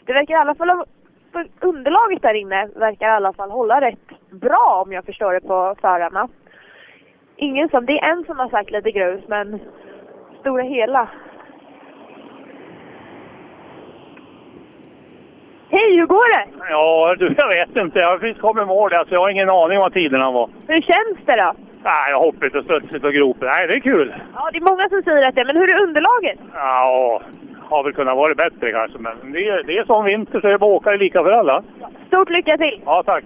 Det 0.07 0.13
verkar 0.13 0.35
i 0.35 0.37
alla 0.37 0.55
fall 0.55 0.85
underlaget 1.61 2.23
där 2.23 2.35
inne 2.35 2.67
verkar 2.67 3.07
i 3.07 3.11
alla 3.11 3.33
fall 3.33 3.51
hålla 3.51 3.81
rätt 3.81 3.99
bra 4.39 4.83
om 4.87 4.93
jag 4.93 5.05
förstår 5.05 5.33
det 5.33 5.41
på 5.41 5.75
förarna. 5.81 6.29
Ingen 7.37 7.69
som, 7.69 7.87
det 7.87 7.99
är 7.99 8.13
en 8.13 8.25
som 8.25 8.39
har 8.39 8.49
sagt 8.49 8.71
lite 8.71 8.91
grus 8.91 9.21
men 9.27 9.61
stora 10.41 10.63
hela. 10.63 11.09
Hej, 15.71 15.97
hur 15.97 16.07
går 16.07 16.39
det? 16.39 16.47
Ja, 16.71 17.15
du, 17.19 17.35
jag 17.39 17.49
vet 17.49 17.77
inte. 17.77 17.99
Jag 17.99 18.21
precis 18.21 18.41
kommit 18.41 18.63
i 18.63 18.67
mål. 18.67 18.95
Alltså, 18.95 19.15
jag 19.15 19.21
har 19.21 19.31
ingen 19.31 19.51
aning 19.51 19.79
vad 19.79 19.93
tiderna 19.93 20.31
var. 20.31 20.51
Hur 20.69 20.81
känns 20.81 21.27
det 21.27 21.43
då? 21.43 21.55
Nej, 21.85 22.11
jag 22.11 22.19
hoppigt 22.19 22.55
och 22.55 22.65
studsigt 22.65 23.05
och 23.05 23.13
gropigt. 23.13 23.43
Nej, 23.43 23.67
det 23.67 23.75
är 23.75 23.81
kul. 23.81 24.15
Ja, 24.35 24.51
det 24.53 24.59
är 24.59 24.71
många 24.71 24.89
som 24.89 25.03
säger 25.03 25.29
att 25.29 25.35
det, 25.35 25.45
men 25.45 25.57
hur 25.57 25.75
är 25.75 25.83
underlaget? 25.83 26.39
Ja, 26.55 27.23
har 27.63 27.83
väl 27.85 27.93
kunnat 27.93 28.17
vara 28.17 28.35
bättre 28.35 28.73
kanske, 28.73 28.99
men 28.99 29.33
det 29.33 29.49
är, 29.49 29.63
det 29.63 29.79
är 29.79 29.85
som 29.85 30.05
vinter 30.05 30.41
så 30.41 30.47
är 30.47 30.53
det 30.53 30.59
bara 30.59 30.71
att 30.71 30.77
åka 30.77 30.91
det 30.91 30.97
är 30.97 30.99
lika 30.99 31.23
för 31.23 31.31
alla. 31.31 31.63
Stort 32.07 32.31
lycka 32.31 32.59
till! 32.59 32.81
Ja, 32.87 33.03
tack. 33.07 33.25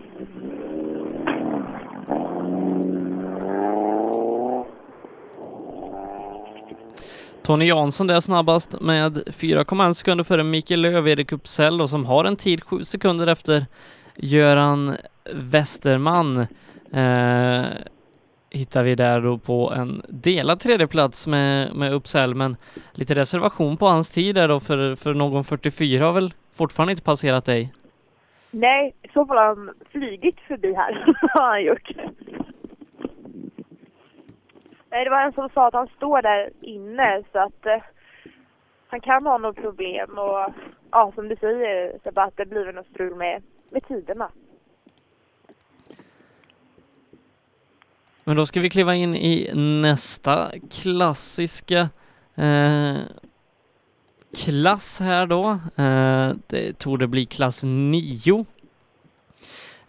Tony 7.48 7.64
Jansson 7.64 8.06
där 8.06 8.20
snabbast 8.20 8.80
med 8.80 9.12
4,1 9.12 9.92
sekunder 9.92 10.24
före 10.24 10.44
Mikael 10.44 10.80
Löv, 10.80 11.08
Erik 11.08 11.32
Uppsell 11.32 11.80
och 11.80 11.90
som 11.90 12.04
har 12.04 12.24
en 12.24 12.36
tid 12.36 12.64
7 12.64 12.84
sekunder 12.84 13.26
efter 13.26 13.66
Göran 14.16 14.96
Westerman. 15.34 16.38
Eh, 16.92 17.66
hittar 18.50 18.82
vi 18.82 18.94
där 18.94 19.20
då 19.20 19.38
på 19.38 19.72
en 19.76 20.02
delad 20.08 20.60
tredjeplats 20.60 21.26
med, 21.26 21.74
med 21.74 21.92
Uppsell 21.92 22.34
men 22.34 22.56
lite 22.92 23.14
reservation 23.14 23.76
på 23.76 23.86
hans 23.86 24.10
tid 24.10 24.34
där 24.34 24.48
då 24.48 24.60
för, 24.60 24.94
för 24.94 25.14
någon 25.14 25.44
44 25.44 26.04
har 26.04 26.12
väl 26.12 26.34
fortfarande 26.54 26.92
inte 26.92 27.04
passerat 27.04 27.44
dig? 27.44 27.72
Nej, 28.50 28.94
i 29.02 29.08
så 29.08 29.26
fall 29.26 29.36
har 29.36 29.46
han 29.46 29.70
flygit 29.90 30.40
förbi 30.48 30.74
här. 30.74 31.04
har 31.32 31.50
han 31.50 31.64
gjort. 31.64 31.90
Nej, 34.90 35.04
det 35.04 35.10
var 35.10 35.20
en 35.20 35.32
som 35.32 35.48
sa 35.54 35.68
att 35.68 35.74
han 35.74 35.88
står 35.96 36.22
där 36.22 36.50
inne 36.60 37.22
så 37.32 37.38
att 37.38 37.66
eh, 37.66 37.82
han 38.88 39.00
kan 39.00 39.26
ha 39.26 39.38
något 39.38 39.56
problem 39.56 40.18
och 40.18 40.54
ja, 40.90 41.12
som 41.14 41.28
du 41.28 41.36
säger 41.36 41.98
Sebbe, 42.04 42.22
att 42.22 42.36
det 42.36 42.46
blir 42.46 42.72
något 42.72 42.86
strul 42.86 43.14
med, 43.14 43.42
med 43.70 43.88
tiderna. 43.88 44.30
Men 48.24 48.36
då 48.36 48.46
ska 48.46 48.60
vi 48.60 48.70
kliva 48.70 48.94
in 48.94 49.14
i 49.14 49.50
nästa 49.82 50.50
klassiska 50.70 51.88
eh, 52.34 52.96
klass 54.44 55.00
här 55.00 55.26
då. 55.26 55.58
Eh, 55.82 56.32
det 56.46 56.78
tog 56.78 56.98
det 56.98 57.06
bli 57.06 57.26
klass 57.26 57.62
9. 57.64 58.46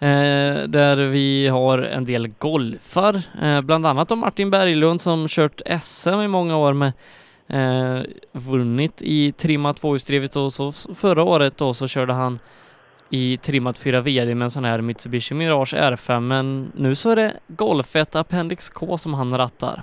Eh, 0.02 0.64
där 0.68 1.10
vi 1.10 1.48
har 1.48 1.78
en 1.78 2.06
del 2.06 2.28
golfar, 2.28 3.16
eh, 3.42 3.62
bland 3.62 3.86
annat 3.86 4.12
om 4.12 4.20
Martin 4.20 4.50
Berglund 4.50 5.02
som 5.02 5.28
kört 5.28 5.62
SM 5.82 6.22
i 6.22 6.28
många 6.28 6.58
år 6.58 6.74
med 6.74 6.92
eh, 7.48 8.04
vunnit 8.32 9.02
i 9.02 9.32
trimmat 9.32 9.78
tvåhjulsdrivet 9.78 10.36
och 10.36 10.54
så 10.54 10.72
förra 10.72 11.24
året 11.24 11.58
då 11.58 11.74
så 11.74 11.88
körde 11.88 12.14
han 12.14 12.40
i 13.10 13.38
trimmat 13.38 13.78
4 13.78 14.02
VD 14.02 14.36
med 14.36 14.46
en 14.46 14.52
sån 14.52 14.66
här 14.66 14.82
Mitsubishi 14.82 15.36
Mirage 15.36 15.74
R5 15.74 16.20
men 16.20 16.72
nu 16.76 16.96
så 16.96 17.10
är 17.10 17.16
det 17.16 17.34
Golfet 17.48 18.16
Appendix 18.16 18.70
K 18.70 18.98
som 18.98 19.14
han 19.14 19.38
rattar. 19.38 19.82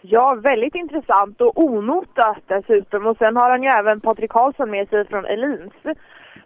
Ja, 0.00 0.34
väldigt 0.34 0.74
intressant 0.74 1.40
och 1.40 1.58
onotat 1.64 2.38
dessutom. 2.46 3.06
Och 3.06 3.16
sen 3.16 3.36
har 3.36 3.50
han 3.50 3.62
ju 3.62 3.68
även 3.68 4.00
Patrik 4.00 4.30
Karlsson 4.30 4.70
med 4.70 4.88
sig 4.88 5.06
från 5.06 5.24
Elins. 5.24 5.72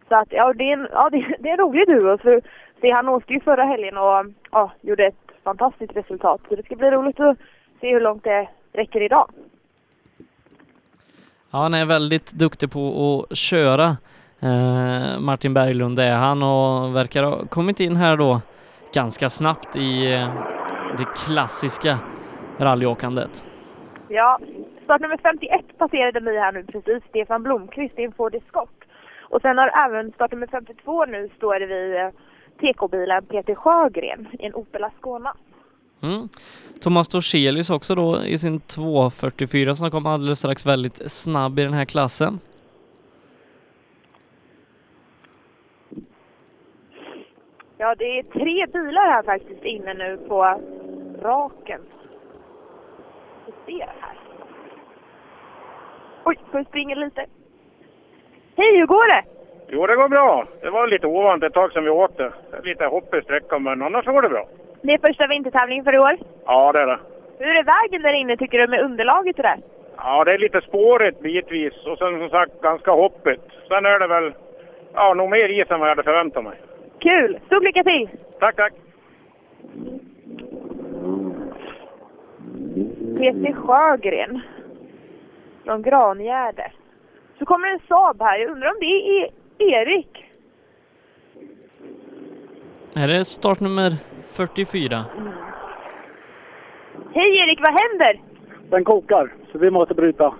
Så 0.08 0.14
att 0.16 0.28
ja, 0.30 0.52
det 0.52 0.64
är 0.64 0.72
en, 0.72 0.88
ja, 0.92 1.08
det, 1.10 1.36
det 1.38 1.48
är 1.48 1.52
en 1.52 1.58
rolig 1.58 1.88
duo. 1.88 2.18
För 2.18 2.40
se, 2.80 2.90
han 2.90 3.08
åkte 3.08 3.32
ju 3.32 3.40
förra 3.40 3.64
helgen 3.64 3.96
och 3.96 4.26
ja, 4.50 4.72
gjorde 4.80 5.06
ett 5.06 5.28
fantastiskt 5.44 5.96
resultat. 5.96 6.40
Så 6.48 6.54
det 6.56 6.64
ska 6.64 6.76
bli 6.76 6.90
roligt 6.90 7.20
att 7.20 7.38
se 7.80 7.92
hur 7.92 8.00
långt 8.00 8.24
det 8.24 8.48
räcker 8.72 9.02
idag. 9.02 9.30
Ja, 11.50 11.58
han 11.58 11.74
är 11.74 11.86
väldigt 11.86 12.32
duktig 12.32 12.72
på 12.72 13.26
att 13.30 13.36
köra. 13.36 13.96
Eh, 14.40 15.20
Martin 15.20 15.54
Berglund 15.54 15.98
är 15.98 16.14
han 16.14 16.42
och 16.42 16.96
verkar 16.96 17.22
ha 17.22 17.46
kommit 17.46 17.80
in 17.80 17.96
här 17.96 18.16
då 18.16 18.40
ganska 18.94 19.28
snabbt 19.28 19.76
i 19.76 20.14
eh, 20.14 20.28
det 20.98 21.04
klassiska 21.04 21.98
rallyåkandet. 22.58 23.46
Ja, 24.08 24.38
startnummer 24.84 25.18
51 25.22 25.78
passerade 25.78 26.20
mig 26.20 26.38
här 26.38 26.52
nu 26.52 26.64
precis. 26.64 27.04
Stefan 27.08 27.42
Blomqvist 27.42 27.98
i 27.98 28.04
en 28.04 28.12
Ford 28.12 28.34
Escort. 28.34 28.84
Och 29.30 29.42
sen 29.42 29.58
har 29.58 29.86
även 29.86 30.12
startnummer 30.12 30.46
52 30.46 31.04
nu 31.04 31.30
står 31.36 31.60
vid 31.60 31.94
eh, 31.94 32.10
TK-bilen 32.60 33.26
Peter 33.26 33.54
Sjögren 33.54 34.26
i 34.38 34.46
en 34.46 34.54
Opel 34.54 34.84
Ascona. 34.84 35.34
Mm. 36.02 36.28
Thomas 36.80 37.08
Torselius 37.08 37.70
också 37.70 37.94
då 37.94 38.22
i 38.24 38.38
sin 38.38 38.60
244 38.60 39.74
som 39.74 39.90
kom 39.90 40.06
alldeles 40.06 40.38
strax 40.38 40.66
väldigt 40.66 41.10
snabb 41.10 41.58
i 41.58 41.62
den 41.64 41.72
här 41.72 41.84
klassen. 41.84 42.38
Ja, 47.80 47.94
det 47.94 48.18
är 48.18 48.22
tre 48.22 48.66
bilar 48.66 49.06
här 49.06 49.22
faktiskt 49.22 49.64
inne 49.64 49.94
nu 49.94 50.18
på 50.28 50.60
raken. 51.22 51.80
Vi 53.46 53.52
ser 53.66 53.86
här. 54.00 54.18
Oj, 56.24 56.38
får 56.50 56.60
jag 56.60 56.66
springa 56.66 56.94
lite. 56.94 57.26
Hej, 58.58 58.78
hur 58.78 58.86
går 58.86 59.08
det? 59.14 59.22
Jo, 59.68 59.86
det 59.86 59.96
går 59.96 60.08
bra. 60.08 60.46
Det 60.60 60.70
var 60.70 60.86
lite 60.86 61.06
ovant 61.06 61.42
ett 61.42 61.54
tag 61.54 61.72
sedan 61.72 61.84
vi 61.84 61.90
åkte. 61.90 62.32
Lite 62.62 62.84
hoppig 62.84 63.22
sträcka, 63.24 63.58
men 63.58 63.82
annars 63.82 64.04
går 64.06 64.22
det 64.22 64.28
bra. 64.28 64.48
Det 64.82 64.92
är 64.92 65.06
första 65.06 65.26
vintertävlingen 65.26 65.84
för 65.84 65.94
i 65.94 65.98
år. 65.98 66.16
Ja, 66.46 66.72
det 66.72 66.80
är 66.80 66.86
det. 66.86 66.98
Hur 67.38 67.56
är 67.56 67.64
vägen 67.64 68.02
där 68.02 68.12
inne 68.12 68.36
tycker 68.36 68.58
du 68.58 68.66
med 68.66 68.84
underlaget 68.84 69.36
och 69.36 69.42
det? 69.42 69.58
Ja, 69.96 70.24
det 70.24 70.32
är 70.32 70.38
lite 70.38 70.60
spårigt 70.60 71.20
bitvis 71.20 71.86
och 71.86 71.98
sen 71.98 72.18
som 72.18 72.28
sagt 72.28 72.60
ganska 72.60 72.90
hoppigt. 72.90 73.40
Sen 73.68 73.86
är 73.86 73.98
det 73.98 74.06
väl 74.06 74.34
ja, 74.94 75.14
nog 75.14 75.30
mer 75.30 75.48
is 75.48 75.70
än 75.70 75.80
vad 75.80 75.88
jag 75.88 75.96
hade 75.96 76.02
förväntat 76.10 76.44
mig. 76.44 76.56
Kul! 76.98 77.38
Stort 77.46 77.64
lycka 77.64 77.82
till! 77.84 78.08
Tack, 78.40 78.56
tack! 78.56 78.72
Peter 83.18 83.52
Sjögren 83.52 84.40
från 85.64 85.82
Grangärde. 85.82 86.72
Så 87.38 87.44
kommer 87.44 87.68
en 87.68 87.80
Saab 87.88 88.22
här. 88.22 88.38
Jag 88.38 88.50
undrar 88.50 88.68
om 88.68 88.76
det 88.80 88.86
är 88.86 89.30
Erik? 89.58 90.24
Är 92.94 93.08
det 93.08 93.24
startnummer 93.24 93.96
44? 94.32 95.04
Hej 97.14 97.38
Erik, 97.38 97.60
vad 97.60 97.80
händer? 97.80 98.20
Den 98.70 98.84
kokar, 98.84 99.34
så 99.52 99.58
vi 99.58 99.70
måste 99.70 99.94
bryta. 99.94 100.34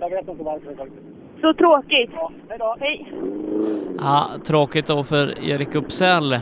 Jag 0.00 0.10
vet 0.10 0.28
inte 0.28 0.42
varför 0.44 0.74
faktiskt. 0.74 1.02
Så 1.40 1.54
tråkigt. 1.54 2.10
hej 2.48 2.58
då. 2.58 2.76
Hej. 2.80 3.12
Ja, 3.98 4.30
tråkigt 4.44 4.86
då 4.86 5.04
för 5.04 5.44
Erik 5.44 5.74
Uppsell 5.74 6.32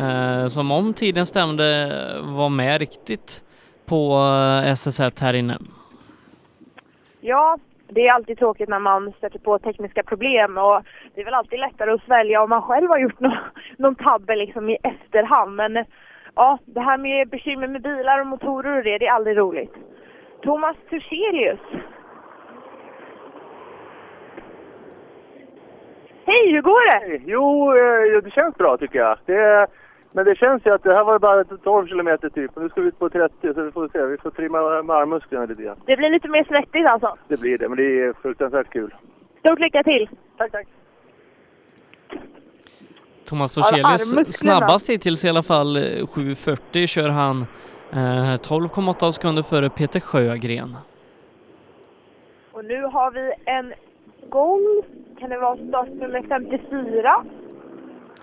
eh, 0.00 0.46
som 0.46 0.70
om 0.70 0.94
tiden 0.94 1.26
stämde 1.26 1.92
var 2.22 2.48
med 2.48 2.78
riktigt 2.78 3.44
på 3.86 4.12
eh, 4.12 4.72
SS1 4.72 5.20
här 5.20 5.34
inne. 5.34 5.58
Ja, 7.20 7.58
det 7.88 8.06
är 8.06 8.14
alltid 8.14 8.38
tråkigt 8.38 8.68
när 8.68 8.78
man 8.78 9.12
stöter 9.12 9.38
på 9.38 9.58
tekniska 9.58 10.02
problem 10.02 10.58
och 10.58 10.82
det 11.14 11.20
är 11.20 11.24
väl 11.24 11.34
alltid 11.34 11.60
lättare 11.60 11.90
att 11.90 12.04
svälja 12.04 12.42
om 12.42 12.50
man 12.50 12.62
själv 12.62 12.88
har 12.88 12.98
gjort 12.98 13.20
någon, 13.20 13.36
någon 13.78 13.94
tabbe 13.94 14.36
liksom 14.36 14.70
i 14.70 14.76
efterhand. 14.82 15.56
Men 15.56 15.84
ja, 16.34 16.58
det 16.64 16.80
här 16.80 16.98
med 16.98 17.28
bekymmer 17.28 17.66
med 17.66 17.82
bilar 17.82 18.20
och 18.20 18.26
motorer 18.26 18.78
och 18.78 18.84
det, 18.84 18.98
det 18.98 19.06
är 19.06 19.12
aldrig 19.12 19.38
roligt. 19.38 19.74
Thomas 20.42 20.76
Turselius. 20.90 21.60
Hej, 26.26 26.52
hur 26.54 26.62
går 26.62 27.10
det? 27.10 27.20
Jo, 27.26 27.72
eh, 27.72 28.22
det 28.22 28.30
känns 28.30 28.54
bra 28.54 28.76
tycker 28.76 28.98
jag. 28.98 29.18
Det, 29.26 29.66
men 30.12 30.24
det 30.24 30.36
känns 30.36 30.66
ju 30.66 30.74
att 30.74 30.82
det 30.82 30.94
här 30.94 31.04
var 31.04 31.18
bara 31.18 31.44
12 31.44 31.86
kilometer 31.86 32.28
typ 32.28 32.56
nu 32.56 32.68
ska 32.68 32.80
vi 32.80 32.88
ut 32.88 32.98
på 32.98 33.10
30 33.10 33.54
så 33.54 33.62
vi 33.62 33.70
får 33.72 33.88
se. 33.88 34.06
Vi 34.06 34.16
får 34.16 34.30
trimma 34.30 34.82
med 34.82 34.96
armmusklerna 34.96 35.44
lite 35.44 35.62
grann. 35.62 35.76
Det 35.86 35.96
blir 35.96 36.10
lite 36.10 36.28
mer 36.28 36.44
svettigt 36.44 36.86
alltså. 36.86 37.14
Det 37.28 37.40
blir 37.40 37.58
det, 37.58 37.68
men 37.68 37.76
det 37.76 38.00
är 38.00 38.12
fruktansvärt 38.22 38.70
kul. 38.70 38.94
Stort 39.40 39.58
lycka 39.58 39.82
till! 39.82 40.08
Tack, 40.36 40.52
tack! 40.52 40.66
Thomas 43.24 43.54
Torselius 43.54 44.36
snabbast 44.38 44.90
hittills 44.90 45.24
i 45.24 45.28
alla 45.28 45.42
fall, 45.42 45.76
eh, 45.76 45.80
7.40 45.82 46.86
kör 46.86 47.08
han 47.08 47.46
eh, 47.92 47.96
12,8 47.96 49.12
sekunder 49.12 49.42
före 49.42 49.70
Peter 49.70 50.00
Sjögren. 50.00 50.76
Och 52.52 52.64
nu 52.64 52.82
har 52.82 53.10
vi 53.10 53.32
en 53.44 53.74
Golf. 54.28 54.86
Kan 55.18 55.30
det 55.30 55.38
vara 55.38 55.56
startnummer 55.56 56.24
54? 56.28 57.24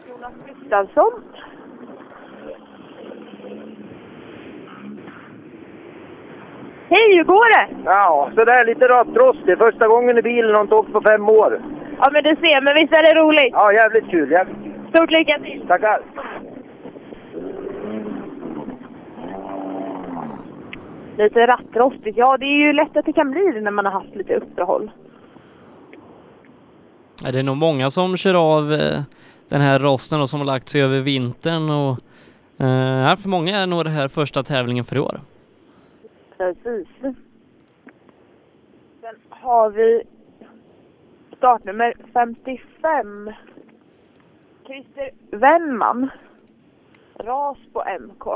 Jonas 0.09 0.33
Gustafsson. 0.47 1.11
Hej, 6.93 7.17
hur 7.17 7.23
går 7.23 7.49
det? 7.57 7.67
Ja, 7.85 8.31
så 8.35 8.45
där 8.45 8.65
lite 8.65 8.87
rattrostig. 8.87 9.57
Första 9.57 9.87
gången 9.87 10.17
i 10.17 10.21
bilen 10.21 10.55
och 10.55 10.61
inte 10.61 10.75
åkt 10.75 10.93
på 10.93 11.01
fem 11.01 11.29
år. 11.29 11.61
Ja, 11.97 12.09
men 12.13 12.23
du 12.23 12.29
ser, 12.29 12.61
men 12.61 12.75
visst 12.75 12.93
är 12.93 13.03
det 13.03 13.19
roligt? 13.21 13.49
Ja, 13.51 13.73
jävligt 13.73 14.09
kul. 14.09 14.31
Jävligt 14.31 14.63
kul. 14.63 14.73
Stort 14.89 15.11
lycka 15.11 15.39
till! 15.39 15.65
Tackar! 15.67 16.01
Lite 21.17 21.47
rattrostigt. 21.47 22.17
Ja, 22.17 22.37
det 22.37 22.45
är 22.45 22.67
ju 22.67 22.73
lätt 22.73 22.97
att 22.97 23.05
det 23.05 23.13
kan 23.13 23.31
bli 23.31 23.51
det 23.53 23.61
när 23.61 23.71
man 23.71 23.85
har 23.85 23.91
haft 23.91 24.15
lite 24.15 24.35
uppehåll. 24.35 24.91
Ja, 27.23 27.31
Det 27.31 27.39
är 27.39 27.43
nog 27.43 27.57
många 27.57 27.89
som 27.89 28.17
kör 28.17 28.33
av 28.57 28.73
eh, 28.73 28.99
den 29.49 29.61
här 29.61 29.79
rosten 29.79 30.21
och 30.21 30.29
som 30.29 30.39
har 30.39 30.47
lagt 30.47 30.69
sig 30.69 30.81
över 30.81 30.99
vintern 31.01 31.69
och 31.69 31.97
eh, 32.65 33.03
här 33.07 33.15
för 33.15 33.29
många 33.29 33.57
är 33.57 33.67
nog 33.67 33.83
det 33.83 33.89
här 33.89 34.07
första 34.07 34.43
tävlingen 34.43 34.85
för 34.85 34.95
i 34.95 34.99
år. 34.99 35.19
Precis. 36.43 36.87
Sen 39.01 39.15
har 39.29 39.69
vi 39.69 40.03
startnummer 41.37 41.93
55. 42.13 43.31
Christer 44.65 45.09
Wennman. 45.31 46.09
Ras 47.15 47.57
på 47.73 47.83
MK. 47.99 48.27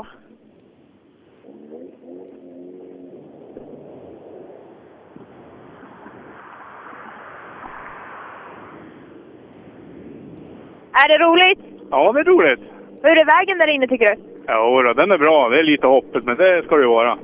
Är 10.92 11.08
det 11.08 11.18
roligt? 11.24 11.58
Ja, 11.90 12.12
det 12.12 12.20
är 12.20 12.24
roligt. 12.24 12.60
Hur 13.02 13.18
är 13.18 13.24
vägen 13.24 13.58
där 13.58 13.66
inne 13.66 13.88
tycker 13.88 14.16
du? 14.16 14.22
Ja, 14.46 14.82
då, 14.82 14.92
den 14.92 15.10
är 15.10 15.18
bra. 15.18 15.48
Det 15.48 15.58
är 15.58 15.62
lite 15.62 15.86
hoppigt, 15.86 16.24
men 16.24 16.36
det 16.36 16.62
ska 16.66 16.76
det 16.76 16.82
ju 16.82 16.88
vara. 16.88 17.18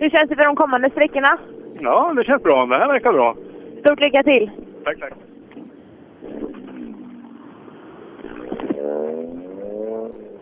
Hur 0.00 0.10
känns 0.10 0.30
det 0.30 0.36
för 0.36 0.44
de 0.44 0.56
kommande 0.56 0.90
sträckorna? 0.90 1.38
Ja, 1.80 2.12
det 2.16 2.24
känns 2.24 2.42
bra. 2.42 2.66
Det 2.66 2.76
här 2.78 2.88
verkar 2.88 3.12
bra. 3.12 3.36
Stort 3.80 4.00
lycka 4.00 4.22
till! 4.22 4.50
Tack, 4.84 5.00
tack. 5.00 5.12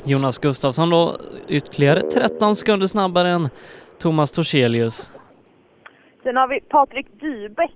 Jonas 0.05 0.39
Gustafsson 0.39 0.91
då 0.91 1.17
ytterligare 1.49 2.01
13 2.01 2.57
sekunder 2.57 2.87
snabbare 2.87 3.29
än 3.29 3.49
Thomas 3.99 4.33
Torselius. 4.33 5.13
Sen 6.23 6.37
har 6.37 6.49
vi 6.49 6.61
Patrik 6.61 7.07
Dybeck. 7.21 7.75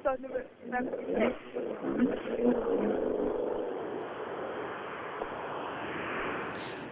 Startnummer 0.00 0.44
56. 0.70 1.34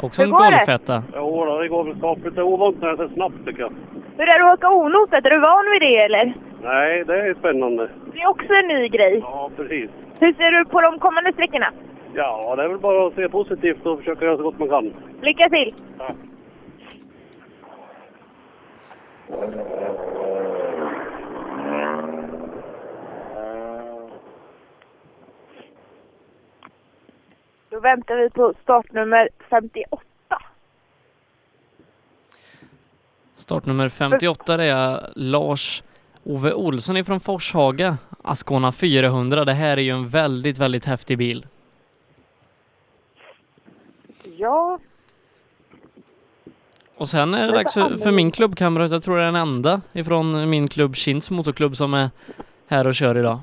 Också 0.01 0.23
en 0.23 0.29
Hur 0.29 0.33
går 0.37 0.45
det? 0.45 0.51
golfetta. 0.51 1.03
Jo, 1.17 1.59
det 1.61 1.69
går 1.69 1.85
väl 1.85 1.99
skapligt. 1.99 2.35
Det 2.37 2.41
är 2.41 2.45
ovant 2.45 2.81
när 2.81 2.89
det 2.97 3.05
är 3.05 3.09
så 3.09 3.15
snabbt 3.15 3.35
tycker 3.47 3.61
jag. 3.61 3.73
Hur 4.17 4.29
är 4.29 4.39
det 4.39 4.53
att 4.53 4.59
åka 4.59 4.69
onotat? 4.75 5.25
Är 5.27 5.31
du 5.31 5.41
van 5.41 5.65
vid 5.73 5.81
det 5.81 5.97
eller? 5.99 6.35
Nej, 6.63 7.05
det 7.05 7.15
är 7.29 7.35
spännande. 7.35 7.89
Det 8.15 8.21
är 8.21 8.29
också 8.29 8.53
en 8.53 8.69
ny 8.69 8.89
grej. 8.89 9.19
Ja, 9.23 9.51
precis. 9.57 9.91
Hur 10.19 10.33
ser 10.33 10.51
du 10.53 10.65
på 10.65 10.81
de 10.81 10.99
kommande 10.99 11.33
sträckorna? 11.33 11.73
Ja, 12.15 12.55
det 12.57 12.63
är 12.63 12.69
väl 12.69 12.79
bara 12.79 13.07
att 13.07 13.15
se 13.15 13.29
positivt 13.29 13.87
och 13.87 13.99
försöka 13.99 14.25
göra 14.25 14.37
så 14.37 14.43
gott 14.43 14.59
man 14.59 14.69
kan. 14.69 14.93
Lycka 15.23 15.49
till! 15.51 15.75
Ja. 15.99 16.11
Då 27.71 27.81
väntar 27.81 28.17
vi 28.17 28.31
på 28.31 28.55
startnummer 28.63 29.29
58. 29.51 30.03
Startnummer 33.37 33.89
58 33.89 34.57
det 34.57 34.65
är 34.65 35.13
Lars 35.15 35.83
Ove 36.25 36.53
Olsson 36.53 36.97
ifrån 36.97 37.21
Forshaga, 37.21 37.97
Ascona 38.23 38.73
400. 38.73 39.45
Det 39.45 39.53
här 39.53 39.77
är 39.77 39.83
ju 39.83 39.91
en 39.91 40.09
väldigt, 40.09 40.59
väldigt 40.59 40.85
häftig 40.85 41.19
bil. 41.19 41.47
Ja, 44.37 44.79
Och 46.99 47.09
sen 47.09 47.35
är 47.35 47.47
det 47.47 47.53
dags 47.53 47.75
för, 47.75 47.97
för 47.99 48.11
min 48.11 48.31
klubbkamrat, 48.31 48.91
jag 48.91 49.03
tror 49.03 49.17
det 49.17 49.23
är 49.23 49.27
den 49.27 49.37
enda 49.37 49.81
ifrån 49.93 50.51
min 50.51 50.69
klubb 50.69 50.97
Kins 50.97 51.31
motorklubb 51.31 51.77
som 51.77 51.95
är 51.95 52.11
här 52.67 52.87
och 52.87 52.95
kör 52.95 53.19
idag. 53.19 53.41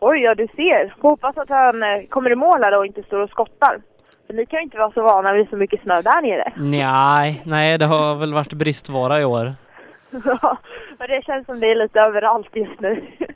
Oj 0.00 0.18
ja 0.18 0.34
du 0.34 0.46
ser. 0.46 0.94
Får 1.00 1.08
hoppas 1.08 1.36
att 1.38 1.48
han 1.48 1.82
eh, 1.82 2.06
kommer 2.08 2.32
i 2.32 2.36
mål 2.36 2.62
här 2.62 2.78
och 2.78 2.86
inte 2.86 3.02
står 3.02 3.20
och 3.20 3.30
skottar. 3.30 3.80
För 4.26 4.34
ni 4.34 4.46
kan 4.46 4.58
ju 4.58 4.64
inte 4.64 4.78
vara 4.78 4.92
så 4.92 5.02
vana 5.02 5.32
vid 5.32 5.48
så 5.48 5.56
mycket 5.56 5.82
snö 5.82 6.02
där 6.02 6.22
nere. 6.22 6.52
Nej, 6.56 7.42
nej 7.44 7.78
det 7.78 7.86
har 7.86 8.14
väl 8.14 8.34
varit 8.34 8.52
bristvara 8.52 9.20
i 9.20 9.24
år. 9.24 9.52
Ja, 10.24 10.58
men 10.98 11.08
det 11.08 11.24
känns 11.24 11.46
som 11.46 11.60
det 11.60 11.66
är 11.66 11.74
lite 11.74 12.00
överallt 12.00 12.50
just 12.52 12.80
nu. 12.80 13.02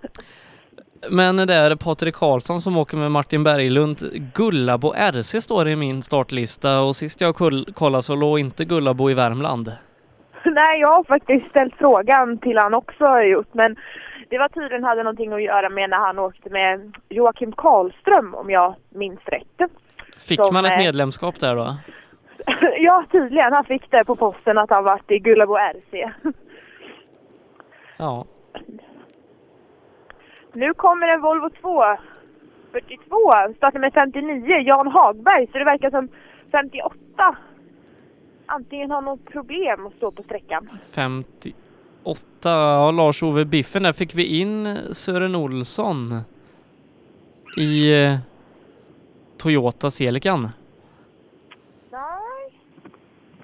Men 1.11 1.37
det 1.37 1.55
är 1.55 1.77
Patrik 1.77 2.15
Karlsson 2.15 2.61
som 2.61 2.77
åker 2.77 2.97
med 2.97 3.13
Martin 3.13 3.45
Berglund. 3.45 3.99
Gullabo 4.35 4.93
RC 4.93 5.43
står 5.43 5.69
i 5.69 5.77
min 5.77 6.03
startlista 6.03 6.81
och 6.81 6.97
sist 6.97 7.21
jag 7.21 7.35
kollade 7.75 8.03
så 8.03 8.17
låg 8.17 8.39
inte 8.39 8.65
Gullabo 8.65 9.11
i 9.11 9.15
Värmland. 9.15 9.73
Nej, 10.45 10.81
jag 10.81 10.89
har 10.89 11.05
faktiskt 11.05 11.47
ställt 11.51 11.75
frågan 11.79 12.39
till 12.39 12.59
han 12.59 12.75
också 12.75 13.05
har 13.05 13.23
gjort. 13.23 13.55
Men 13.55 13.77
det 14.31 14.39
var 14.39 14.49
tydligen 14.49 14.85
hade 14.85 15.03
någonting 15.03 15.33
att 15.33 15.43
göra 15.43 15.69
med 15.69 15.91
när 15.91 15.97
han 15.97 16.19
åkte 16.19 16.51
med 16.51 16.97
Joakim 17.09 17.53
Karlström 17.53 18.35
om 18.35 18.51
jag 18.51 18.75
minns 18.89 19.21
rätt. 19.25 19.71
Fick 20.19 20.45
Som, 20.45 20.55
man 20.55 20.65
ett 20.65 20.73
eh, 20.73 20.79
medlemskap 20.79 21.41
där 21.41 21.57
då? 21.57 21.77
ja, 22.79 23.05
tydligen. 23.13 23.53
Han 23.53 23.65
fick 23.65 23.91
det 23.91 24.05
på 24.05 24.17
posten 24.17 24.59
att 24.59 24.71
han 24.71 24.85
varit 24.85 25.11
i 25.11 25.19
Gullabo 25.19 25.55
RC. 25.55 26.11
Ja. 27.97 28.25
Nu 30.53 30.75
kommer 30.75 31.09
en 31.09 31.21
Volvo 31.21 31.51
2 31.51 31.85
42, 32.73 33.55
startar 33.57 33.79
med 33.79 33.93
59, 33.95 34.57
Jan 34.57 34.87
Hagberg, 34.87 35.47
så 35.47 35.59
det 35.59 35.65
verkar 35.65 35.91
som 35.91 36.09
58 36.53 37.37
antingen 38.47 38.91
har 38.91 39.03
något 39.03 39.31
problem 39.33 39.87
att 39.87 39.95
stå 39.95 40.11
på 40.11 40.23
sträckan. 40.23 40.69
58, 42.05 42.27
ja 42.43 42.91
Lars-Ove 42.91 43.45
Biffen, 43.45 43.83
där 43.83 43.93
fick 43.93 44.15
vi 44.15 44.41
in 44.41 44.79
Sören 44.93 45.35
Olsson 45.35 46.21
i 47.57 48.03
eh, 48.05 48.17
Toyota 49.39 49.91
Celican. 49.91 50.49
Nej, 51.91 52.61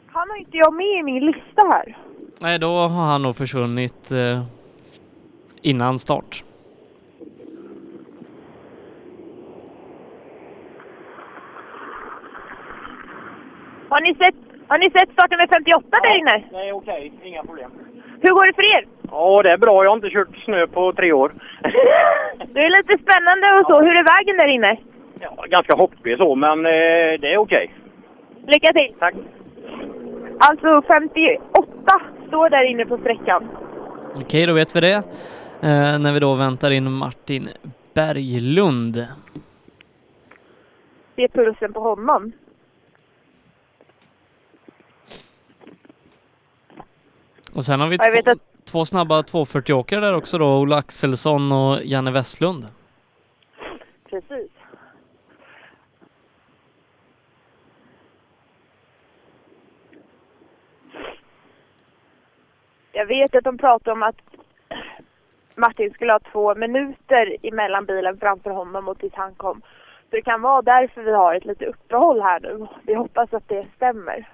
han 0.06 0.30
har 0.30 0.36
inte 0.36 0.56
jag 0.56 0.74
med 0.74 1.00
i 1.00 1.02
min 1.02 1.26
lista 1.26 1.62
här. 1.68 1.98
Nej, 2.38 2.58
då 2.58 2.66
har 2.66 3.04
han 3.04 3.22
nog 3.22 3.36
försvunnit 3.36 4.12
eh, 4.12 4.42
innan 5.62 5.98
start. 5.98 6.44
Har 13.88 14.00
ni 14.00 14.14
sett, 14.14 14.34
har 14.68 14.78
ni 14.78 14.90
sett 14.90 15.12
starten 15.12 15.38
med 15.38 15.48
58 15.48 15.86
där 16.02 16.18
inne? 16.18 16.44
Nej, 16.52 16.72
okej. 16.72 17.12
Inga 17.22 17.42
problem. 17.42 17.70
Hur 18.20 18.30
går 18.30 18.46
det 18.46 18.54
för 18.54 18.76
er? 18.76 18.86
Ja, 19.10 19.42
det 19.42 19.50
är 19.50 19.58
bra. 19.58 19.84
Jag 19.84 19.90
har 19.90 19.96
inte 19.96 20.10
kört 20.10 20.44
snö 20.44 20.66
på 20.66 20.92
tre 20.92 21.12
år. 21.12 21.32
Det 22.54 22.60
är 22.60 22.70
lite 22.70 23.02
spännande 23.02 23.60
och 23.60 23.66
så. 23.66 23.80
Hur 23.80 23.96
är 23.96 24.18
vägen 24.18 24.36
där 24.36 24.46
inne? 24.46 24.76
Ja, 25.20 25.44
ganska 25.48 25.74
hoppig 25.76 26.16
så, 26.18 26.34
men 26.34 26.58
eh, 26.66 27.20
det 27.20 27.32
är 27.32 27.36
okej. 27.36 27.74
Lycka 28.46 28.72
till! 28.72 28.94
Tack. 28.98 29.14
Alltså 30.38 30.82
58 30.88 32.00
står 32.28 32.50
där 32.50 32.64
inne 32.70 32.86
på 32.86 32.98
sträckan. 32.98 33.48
Okej, 34.20 34.46
då 34.46 34.52
vet 34.52 34.76
vi 34.76 34.80
det. 34.80 34.94
Eh, 35.62 35.98
när 35.98 36.12
vi 36.12 36.20
då 36.20 36.34
väntar 36.34 36.70
in 36.70 36.92
Martin 36.92 37.48
Berglund. 37.94 39.06
Det 41.14 41.22
är 41.22 41.28
pulsen 41.28 41.72
på 41.72 41.80
honom. 41.80 42.32
Och 47.56 47.64
sen 47.64 47.80
har 47.80 47.88
vi 47.88 47.96
Ja, 47.96 48.04
två, 48.04 48.10
vet 48.10 48.38
två 48.64 48.84
snabba 48.84 49.22
240-åkare 49.22 50.00
där 50.00 50.16
också 50.16 50.38
då, 50.38 50.58
Ola 50.58 50.76
Axelsson 50.76 51.52
och 51.52 51.84
Janne 51.84 52.10
Westlund. 52.10 52.66
Precis. 54.10 54.50
Jag 62.92 63.06
vet 63.06 63.34
att 63.34 63.44
de 63.44 63.58
pratar 63.58 63.92
om 63.92 64.02
att 64.02 64.16
Martin 65.54 65.90
skulle 65.90 66.12
ha 66.12 66.20
två 66.32 66.54
minuter 66.54 67.36
emellan 67.42 67.84
bilen 67.86 68.18
framför 68.18 68.50
honom 68.50 68.88
och 68.88 68.98
tills 68.98 69.14
han 69.14 69.34
kom. 69.34 69.60
Så 70.10 70.16
det 70.16 70.22
kan 70.22 70.42
vara 70.42 70.62
därför 70.62 71.02
vi 71.02 71.12
har 71.12 71.34
ett 71.34 71.44
litet 71.44 71.68
uppehåll 71.68 72.20
här 72.20 72.40
nu. 72.40 72.66
Vi 72.82 72.94
hoppas 72.94 73.34
att 73.34 73.48
det 73.48 73.66
stämmer. 73.76 74.28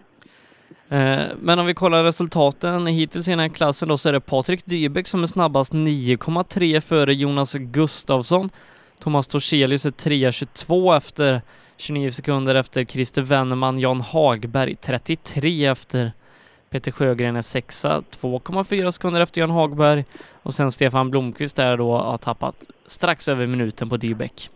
Eh, 0.89 1.27
men 1.41 1.59
om 1.59 1.67
vi 1.67 1.75
kollar 1.75 2.05
resultaten 2.05 2.87
hittills 2.87 3.29
i 3.29 3.31
den 3.31 3.41
här 3.41 3.49
klassen 3.49 3.89
då 3.89 3.99
så 3.99 4.09
är 4.09 4.13
det 4.13 4.21
Patrik 4.21 4.65
Dybeck 4.65 5.07
som 5.07 5.23
är 5.23 5.27
snabbast 5.27 5.73
9,3 5.73 6.81
före 6.81 7.15
Jonas 7.15 7.55
Gustavsson 7.55 8.51
Thomas 8.99 9.29
Torselius 9.29 9.87
är 9.87 9.91
3.22 9.91 10.97
efter 10.97 11.43
29 11.77 12.11
sekunder 12.11 12.55
efter 12.55 12.85
Christer 12.85 13.23
Wennerman, 13.23 13.79
Jan 13.79 14.01
Hagberg 14.01 14.77
33 14.77 15.67
efter 15.67 16.13
Peter 16.71 16.91
Sjögren 16.91 17.37
är 17.37 17.43
sexa, 17.43 18.03
2,4 18.11 18.91
sekunder 18.91 19.21
efter 19.21 19.41
Jan 19.41 19.51
Hagberg. 19.51 20.05
Och 20.43 20.55
sen 20.55 20.73
Stefan 20.73 21.11
Blomqvist 21.11 21.57
där 21.57 21.77
då 21.77 21.99
har 21.99 22.17
tappat 22.17 22.57
strax 22.87 23.29
över 23.29 23.47
minuten 23.47 23.89
på 23.89 23.97
Dybeck. 23.97 24.51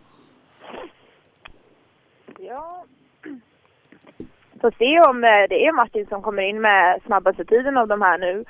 Ja. 2.39 2.85
Får 4.61 4.71
se 4.77 4.99
om 4.99 5.23
eh, 5.23 5.29
det 5.49 5.65
är 5.65 5.71
Martin 5.71 6.07
som 6.07 6.21
kommer 6.21 6.41
in 6.41 6.61
med 6.61 7.01
snabbaste 7.05 7.45
tiden 7.45 7.77
av 7.77 7.87
de 7.87 8.01
här 8.01 8.17
nu. 8.17 8.45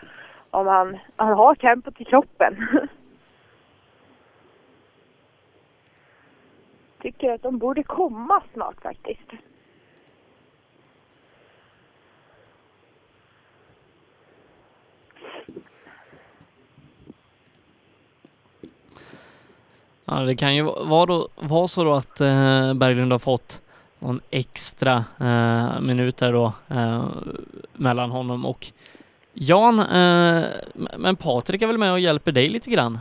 Om 0.50 0.68
han, 0.68 0.98
han 1.16 1.34
har 1.34 1.56
tempot 1.56 2.02
i 2.02 2.06
kroppen. 2.06 2.68
Tycker 7.02 7.32
att 7.32 7.42
de 7.42 7.58
borde 7.58 7.84
komma 7.84 8.42
snart 8.54 8.82
faktiskt. 8.82 9.32
Ja, 20.06 20.20
det 20.20 20.36
kan 20.36 20.56
ju 20.56 20.64
vara, 20.64 21.06
då, 21.06 21.28
vara 21.36 21.68
så 21.68 21.84
då 21.84 21.94
att 21.94 22.22
eh, 22.22 22.74
Berglund 22.74 23.12
har 23.12 23.20
fått 23.20 23.67
någon 24.00 24.20
extra 24.32 25.06
eh, 25.20 25.82
minut 25.82 26.18
där 26.18 26.34
då 26.34 26.54
eh, 26.70 27.06
mellan 27.74 28.12
honom 28.12 28.46
och 28.46 28.68
Jan. 29.34 29.80
Eh, 29.80 30.44
men 30.98 31.16
Patrik 31.16 31.62
är 31.62 31.68
väl 31.68 31.78
med 31.78 31.92
och 31.92 32.00
hjälper 32.00 32.32
dig 32.32 32.50
lite 32.50 32.70
grann? 32.70 33.00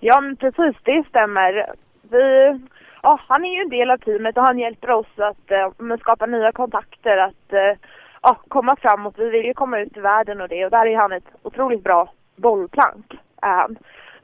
Ja, 0.00 0.20
men 0.20 0.36
precis, 0.36 0.76
det 0.82 1.04
stämmer. 1.08 1.72
Vi, 2.10 2.58
ja, 3.02 3.20
han 3.28 3.44
är 3.44 3.54
ju 3.54 3.60
en 3.60 3.68
del 3.68 3.90
av 3.90 3.96
teamet 3.96 4.36
och 4.36 4.46
han 4.46 4.58
hjälper 4.58 4.90
oss 4.90 5.06
att 5.16 5.50
eh, 5.50 5.96
skapa 6.00 6.26
nya 6.26 6.52
kontakter, 6.52 7.16
att 7.16 7.52
eh, 7.52 7.78
ja, 8.22 8.40
komma 8.48 8.76
framåt. 8.76 9.14
Vi 9.18 9.30
vill 9.30 9.44
ju 9.44 9.54
komma 9.54 9.78
ut 9.78 9.96
i 9.96 10.00
världen 10.00 10.40
och 10.40 10.48
det 10.48 10.64
och 10.64 10.70
där 10.70 10.86
är 10.86 10.96
han 10.96 11.12
ett 11.12 11.28
otroligt 11.42 11.84
bra 11.84 12.12
bollplank. 12.36 13.06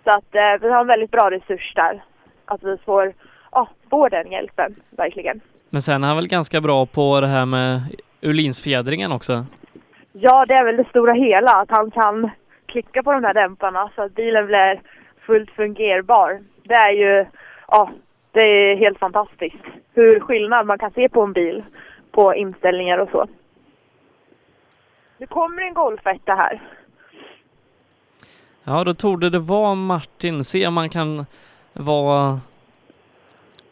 Så 0.05 0.10
att 0.10 0.34
eh, 0.34 0.60
vi 0.60 0.70
har 0.70 0.80
en 0.80 0.86
väldigt 0.86 1.10
bra 1.10 1.30
resurs 1.30 1.72
där. 1.74 2.02
Att 2.44 2.62
vi 2.62 2.76
får, 2.76 3.12
ja, 3.52 3.68
får 3.90 4.10
den 4.10 4.32
hjälpen, 4.32 4.76
verkligen. 4.90 5.40
Men 5.70 5.82
sen 5.82 6.04
är 6.04 6.08
han 6.08 6.16
väl 6.16 6.28
ganska 6.28 6.60
bra 6.60 6.86
på 6.86 7.20
det 7.20 7.26
här 7.26 7.46
med 7.46 7.80
Ulinsfjädringen 8.20 9.12
också? 9.12 9.46
Ja, 10.12 10.46
det 10.46 10.54
är 10.54 10.64
väl 10.64 10.76
det 10.76 10.88
stora 10.88 11.12
hela, 11.12 11.52
att 11.52 11.70
han 11.70 11.90
kan 11.90 12.30
klicka 12.66 13.02
på 13.02 13.12
de 13.12 13.22
där 13.22 13.34
dämparna 13.34 13.90
så 13.94 14.02
att 14.02 14.14
bilen 14.14 14.46
blir 14.46 14.80
fullt 15.26 15.50
fungerbar. 15.50 16.40
Det 16.62 16.74
är 16.74 16.92
ju, 16.92 17.26
ja, 17.68 17.90
det 18.32 18.40
är 18.40 18.76
helt 18.76 18.98
fantastiskt 18.98 19.64
hur 19.94 20.20
skillnad 20.20 20.66
man 20.66 20.78
kan 20.78 20.90
se 20.90 21.08
på 21.08 21.22
en 21.22 21.32
bil 21.32 21.64
på 22.12 22.34
inställningar 22.34 22.98
och 22.98 23.08
så. 23.10 23.26
Nu 25.18 25.26
kommer 25.26 25.62
en 25.62 25.74
golfetta 25.74 26.34
här. 26.34 26.60
Ja, 28.64 28.84
då 28.84 28.94
torde 28.94 29.30
det 29.30 29.38
vara 29.38 29.74
Martin. 29.74 30.44
Se 30.44 30.66
om 30.66 30.74
man 30.74 30.90
kan 30.90 31.26
vara 31.72 32.40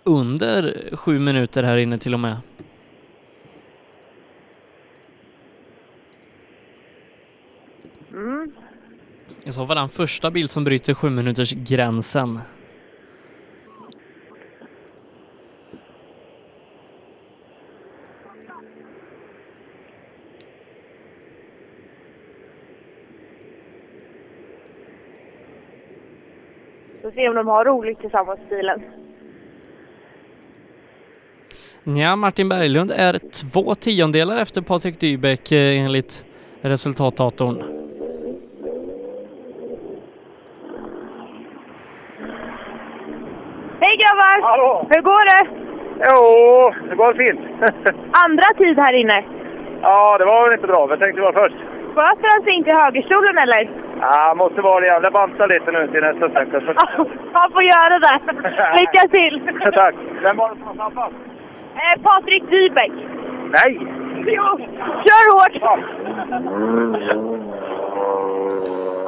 under 0.07 0.91
sju 0.97 1.19
minuter 1.19 1.62
här 1.62 1.77
inne 1.77 1.99
till 1.99 2.15
och 2.15 2.20
med. 2.20 2.37
Mm. 8.12 8.53
I 9.45 9.53
så 9.53 9.66
fall 9.66 9.77
den 9.77 9.89
första 9.89 10.31
bil 10.31 10.49
som 10.49 10.65
bryter 10.65 10.95
sju 10.95 11.11
minuters 11.11 11.53
gränsen. 11.53 12.41
Så 27.03 27.11
se 27.11 27.28
om 27.28 27.35
de 27.35 27.47
har 27.47 27.65
roligt 27.65 28.01
tillsammans 28.01 28.41
i 28.41 28.55
bilen. 28.55 29.06
Ja, 31.95 32.17
Martin 32.17 32.49
Berglund 32.49 32.91
är 32.91 33.19
två 33.19 33.75
tiondelar 33.75 34.37
efter 34.43 34.63
Patrik 34.63 35.01
Dybeck 35.01 35.53
eh, 35.53 35.85
enligt 35.85 36.27
resultatdatorn. 36.61 37.63
Hej 43.81 43.95
grabbar! 44.03 44.37
Hallå! 44.51 44.87
Hur 44.91 45.03
går 45.11 45.25
det? 45.33 45.43
Jo, 46.09 46.21
det 46.89 46.97
går 46.97 47.13
fint. 47.23 47.41
Andra 48.25 48.49
tid 48.59 48.79
här 48.79 48.93
inne. 48.93 49.25
ja, 49.83 50.19
det 50.19 50.25
var 50.25 50.45
väl 50.45 50.53
inte 50.59 50.67
bra. 50.67 50.87
Jag 50.91 50.99
tänkte 51.01 51.21
vara 51.21 51.33
först. 51.45 51.57
Sköter 51.95 52.29
han 52.33 52.43
sig 52.45 52.53
inte 52.59 52.71
i 52.71 52.75
högerstolen 52.83 53.39
eller? 53.39 53.71
Ja, 54.01 54.35
måste 54.37 54.61
vara 54.61 54.81
det 54.81 54.87
jävla 54.87 55.11
banta 55.11 55.47
lite 55.47 55.71
nu 55.73 55.89
till 55.93 56.01
nästa 56.09 56.29
sträcka. 56.31 56.57
Han 57.33 57.53
får 57.53 57.63
göra 57.63 57.99
det. 58.07 58.17
Lycka 58.81 59.03
till! 59.17 59.35
Tack. 59.75 59.95
Vem 60.23 60.37
var 60.37 60.49
det 60.51 60.57
som 60.57 60.67
var 60.67 60.75
snabbast? 60.75 61.15
Eh, 61.77 62.03
Patrik 62.03 62.43
Dybeck. 62.51 62.93
Nej! 63.53 63.78
Jo, 64.27 64.59
kör 65.05 65.24
hårt! 65.35 65.57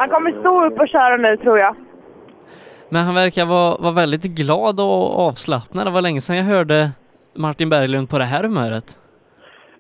Han 0.00 0.08
kommer 0.10 0.40
stå 0.40 0.64
upp 0.66 0.78
och 0.80 0.88
köra 0.88 1.16
nu 1.16 1.36
tror 1.36 1.58
jag. 1.58 1.76
Men 2.88 3.04
han 3.04 3.14
verkar 3.14 3.46
vara, 3.46 3.76
vara 3.76 3.92
väldigt 3.92 4.22
glad 4.22 4.80
och 4.80 5.18
avslappnad. 5.26 5.86
Det 5.86 5.90
var 5.90 6.02
länge 6.02 6.20
sedan 6.20 6.36
jag 6.36 6.44
hörde 6.44 6.90
Martin 7.34 7.68
Berglund 7.68 8.10
på 8.10 8.18
det 8.18 8.24
här 8.24 8.42
humöret. 8.42 8.98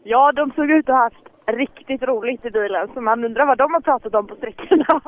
Ja, 0.04 0.32
de 0.32 0.50
såg 0.56 0.70
ut 0.70 0.88
att 0.88 0.94
ha 0.94 1.02
haft 1.02 1.24
riktigt 1.58 2.02
roligt 2.02 2.44
i 2.44 2.50
bilen, 2.50 2.88
så 2.94 3.00
man 3.00 3.24
undrar 3.24 3.46
vad 3.46 3.58
de 3.58 3.74
har 3.74 3.80
pratat 3.80 4.14
om 4.14 4.26
på 4.26 4.34
sträckorna. 4.34 5.00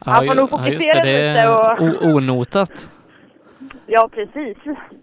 Han 0.00 0.26
får 0.26 0.34
nog 0.34 0.48
ja, 0.52 0.68
just 0.68 0.84
fokusera 0.84 1.04
det, 1.04 1.12
det 1.12 1.28
lite 1.28 1.40
är 1.40 2.06
och- 2.06 2.14
onotat. 2.14 2.90
Ja, 3.86 4.08
precis. 4.12 4.56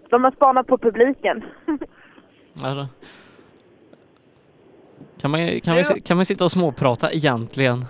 De 0.09 0.23
har 0.23 0.31
spanat 0.31 0.67
på 0.67 0.77
publiken. 0.77 1.43
Alltså. 2.63 2.87
Kan 5.21 5.31
man, 5.31 5.61
kan, 5.61 5.75
vi, 5.75 5.83
kan 5.83 6.17
man 6.17 6.25
sitta 6.25 6.43
och 6.43 6.51
småprata 6.51 7.11
egentligen? 7.11 7.85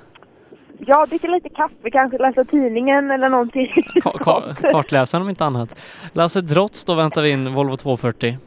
Ja, 0.78 1.06
dricka 1.06 1.28
lite 1.28 1.49
kaffe, 1.49 1.91
kanske 1.91 2.18
läsa 2.18 2.44
tidningen 2.44 3.11
eller 3.11 3.30
någonting. 3.30 3.68
Ka- 3.95 4.18
ka- 4.20 4.72
kartläsaren 4.72 5.22
om 5.22 5.30
inte 5.30 5.45
annat. 5.45 5.80
Lasse 6.14 6.41
Drotz, 6.41 6.86
då 6.86 6.94
väntar 6.95 7.22
vi 7.22 7.30
in 7.32 7.53
Volvo 7.53 7.76
240. 7.76 8.38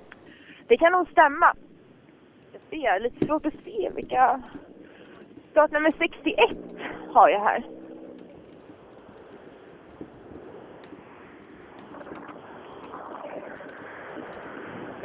Det 0.68 0.76
kan 0.76 0.92
nog 0.92 1.08
stämma. 1.08 1.52
Jag 2.52 2.62
ser, 2.62 3.00
lite 3.00 3.26
svårt 3.26 3.46
att 3.46 3.54
se 3.64 3.90
vilka... 3.94 4.42
Startnummer 5.50 5.92
61 5.98 6.36
har 7.14 7.28
jag 7.28 7.40
här. 7.40 7.64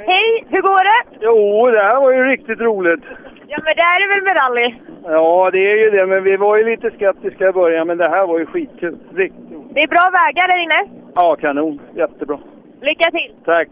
Hej, 0.05 0.45
hur 0.49 0.61
går 0.61 0.83
det? 0.83 1.17
Jo, 1.21 1.67
det 1.71 1.79
här 1.83 2.01
var 2.01 2.13
ju 2.13 2.23
riktigt 2.23 2.59
roligt. 2.59 3.03
Ja, 3.47 3.57
men 3.65 3.73
det 3.75 3.81
är 3.81 4.01
det 4.01 4.07
väl 4.15 4.23
med 4.23 4.35
rally? 4.35 4.75
Ja, 5.03 5.49
det 5.51 5.71
är 5.71 5.77
ju 5.83 5.89
det, 5.89 6.05
men 6.05 6.23
vi 6.23 6.37
var 6.37 6.57
ju 6.57 6.63
lite 6.63 6.91
skeptiska 6.91 7.49
i 7.49 7.51
början, 7.51 7.87
men 7.87 7.97
det 7.97 8.09
här 8.09 8.27
var 8.27 8.39
ju 8.39 8.45
skitkul. 8.45 8.97
Riktigt. 9.15 9.47
Det 9.73 9.81
är 9.83 9.87
bra 9.87 10.09
vägar 10.13 10.47
där 10.47 10.63
inne. 10.63 11.01
Ja, 11.15 11.35
kanon. 11.35 11.79
Jättebra. 11.95 12.39
Lycka 12.81 13.11
till! 13.11 13.33
Tack. 13.45 13.67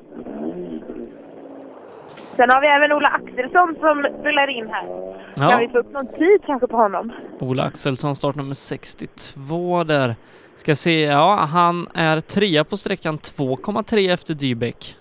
Sen 2.36 2.50
har 2.50 2.62
vi 2.62 2.68
även 2.68 2.92
Ola 2.92 3.08
Axelsson 3.08 3.76
som 3.80 4.06
rullar 4.24 4.50
in 4.50 4.70
här. 4.72 4.86
Ja. 5.36 5.50
Kan 5.50 5.60
vi 5.60 5.68
få 5.70 5.78
upp 5.78 5.92
någon 5.92 6.08
tid 6.08 6.42
kanske 6.46 6.68
på 6.68 6.78
honom? 6.78 7.12
Ola 7.40 7.64
Axelsson, 7.64 8.16
startnummer 8.16 8.54
62 8.54 9.84
där. 9.84 10.16
Ska 10.56 10.76
se, 10.76 11.02
ja 11.02 11.36
han 11.54 11.88
är 11.96 12.20
trea 12.20 12.64
på 12.64 12.78
sträckan 12.78 13.18
2,3 13.18 14.14
efter 14.14 14.34
Dybeck. 14.34 14.96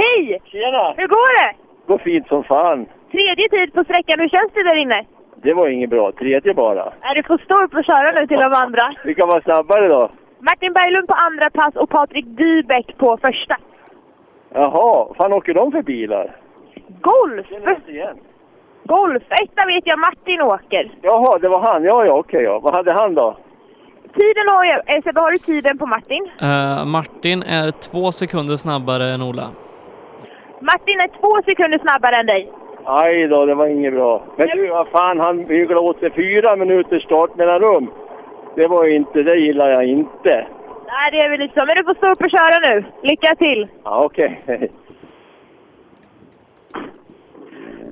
Hej! 0.00 0.40
Tjena! 0.44 0.84
Hur 0.96 1.06
går 1.16 1.30
det? 1.38 1.50
Går 1.86 1.98
fint 1.98 2.28
som 2.28 2.44
fan. 2.44 2.86
Tredje 3.12 3.48
tid 3.48 3.72
på 3.74 3.84
sträckan, 3.84 4.20
hur 4.20 4.28
känns 4.28 4.52
det 4.54 4.62
där 4.62 4.76
inne? 4.76 5.04
Det 5.42 5.54
var 5.54 5.68
inget 5.68 5.90
bra. 5.90 6.12
Tredje 6.12 6.54
bara. 6.54 6.84
Är 7.00 7.14
du 7.14 7.22
får 7.22 7.38
stå 7.38 7.62
upp 7.64 7.74
och 7.74 7.84
köra 7.84 8.10
nu 8.20 8.26
till 8.26 8.36
de 8.46 8.52
andra? 8.64 8.94
Vilka 9.04 9.26
var 9.26 9.40
snabbare 9.40 9.88
då? 9.88 10.10
Martin 10.38 10.72
Berglund 10.72 11.08
på 11.08 11.14
andra 11.14 11.50
plats 11.50 11.76
och 11.76 11.90
Patrik 11.90 12.26
Dybeck 12.26 12.98
på 12.98 13.18
första. 13.22 13.56
Jaha, 14.54 15.14
fan 15.16 15.32
åker 15.32 15.54
de 15.54 15.72
för 15.72 15.82
bilar? 15.82 16.36
Golf! 17.00 17.46
igen. 17.88 18.16
Golf! 18.84 19.22
Etta 19.42 19.66
vet 19.66 19.86
jag 19.86 19.98
Martin 19.98 20.40
åker. 20.42 20.90
Jaha, 21.02 21.38
det 21.38 21.48
var 21.48 21.60
han. 21.60 21.84
Ja, 21.84 22.06
ja, 22.06 22.12
okej. 22.12 22.42
ja. 22.42 22.58
Vad 22.58 22.74
hade 22.74 22.92
han 22.92 23.14
då? 23.14 23.36
Tiden 24.14 24.48
har 24.48 24.64
jag... 24.64 24.96
Eh, 24.96 25.02
Sebbe, 25.02 25.20
har 25.20 25.30
du 25.32 25.38
tiden 25.38 25.78
på 25.78 25.86
Martin? 25.86 26.30
Eh, 26.40 26.84
Martin 26.84 27.42
är 27.42 27.70
två 27.70 28.12
sekunder 28.12 28.56
snabbare 28.56 29.04
än 29.10 29.22
Ola. 29.22 29.46
Martin 30.60 31.00
är 31.00 31.08
två 31.20 31.42
sekunder 31.44 31.78
snabbare 31.78 32.16
än 32.16 32.26
dig. 32.26 32.52
Aj 32.84 33.28
då, 33.28 33.46
det 33.46 33.54
var 33.54 33.66
inget 33.66 33.94
bra. 33.94 34.22
Men 34.36 34.48
du, 34.48 34.68
vad 34.68 34.88
fan, 34.88 35.20
han 35.20 35.36
myglade 35.36 35.80
åt 35.80 35.98
sig 35.98 36.10
fyra 36.10 36.56
minuters 36.56 37.04
startmellanrum. 37.04 37.90
Det 38.56 38.66
var 38.66 38.84
ju 38.84 38.94
inte, 38.94 39.22
det 39.22 39.36
gillar 39.36 39.68
jag 39.68 39.84
inte. 39.84 40.46
Nej, 40.86 41.10
det 41.12 41.18
är 41.18 41.30
väl 41.30 41.40
lite 41.40 41.60
så. 41.60 41.66
Men 41.66 41.76
du 41.76 41.84
får 41.84 41.94
stå 41.94 42.10
upp 42.10 42.20
och 42.20 42.30
köra 42.30 42.74
nu. 42.74 42.84
Lycka 43.02 43.34
till! 43.34 43.68
Ja, 43.84 44.04
okej. 44.04 44.42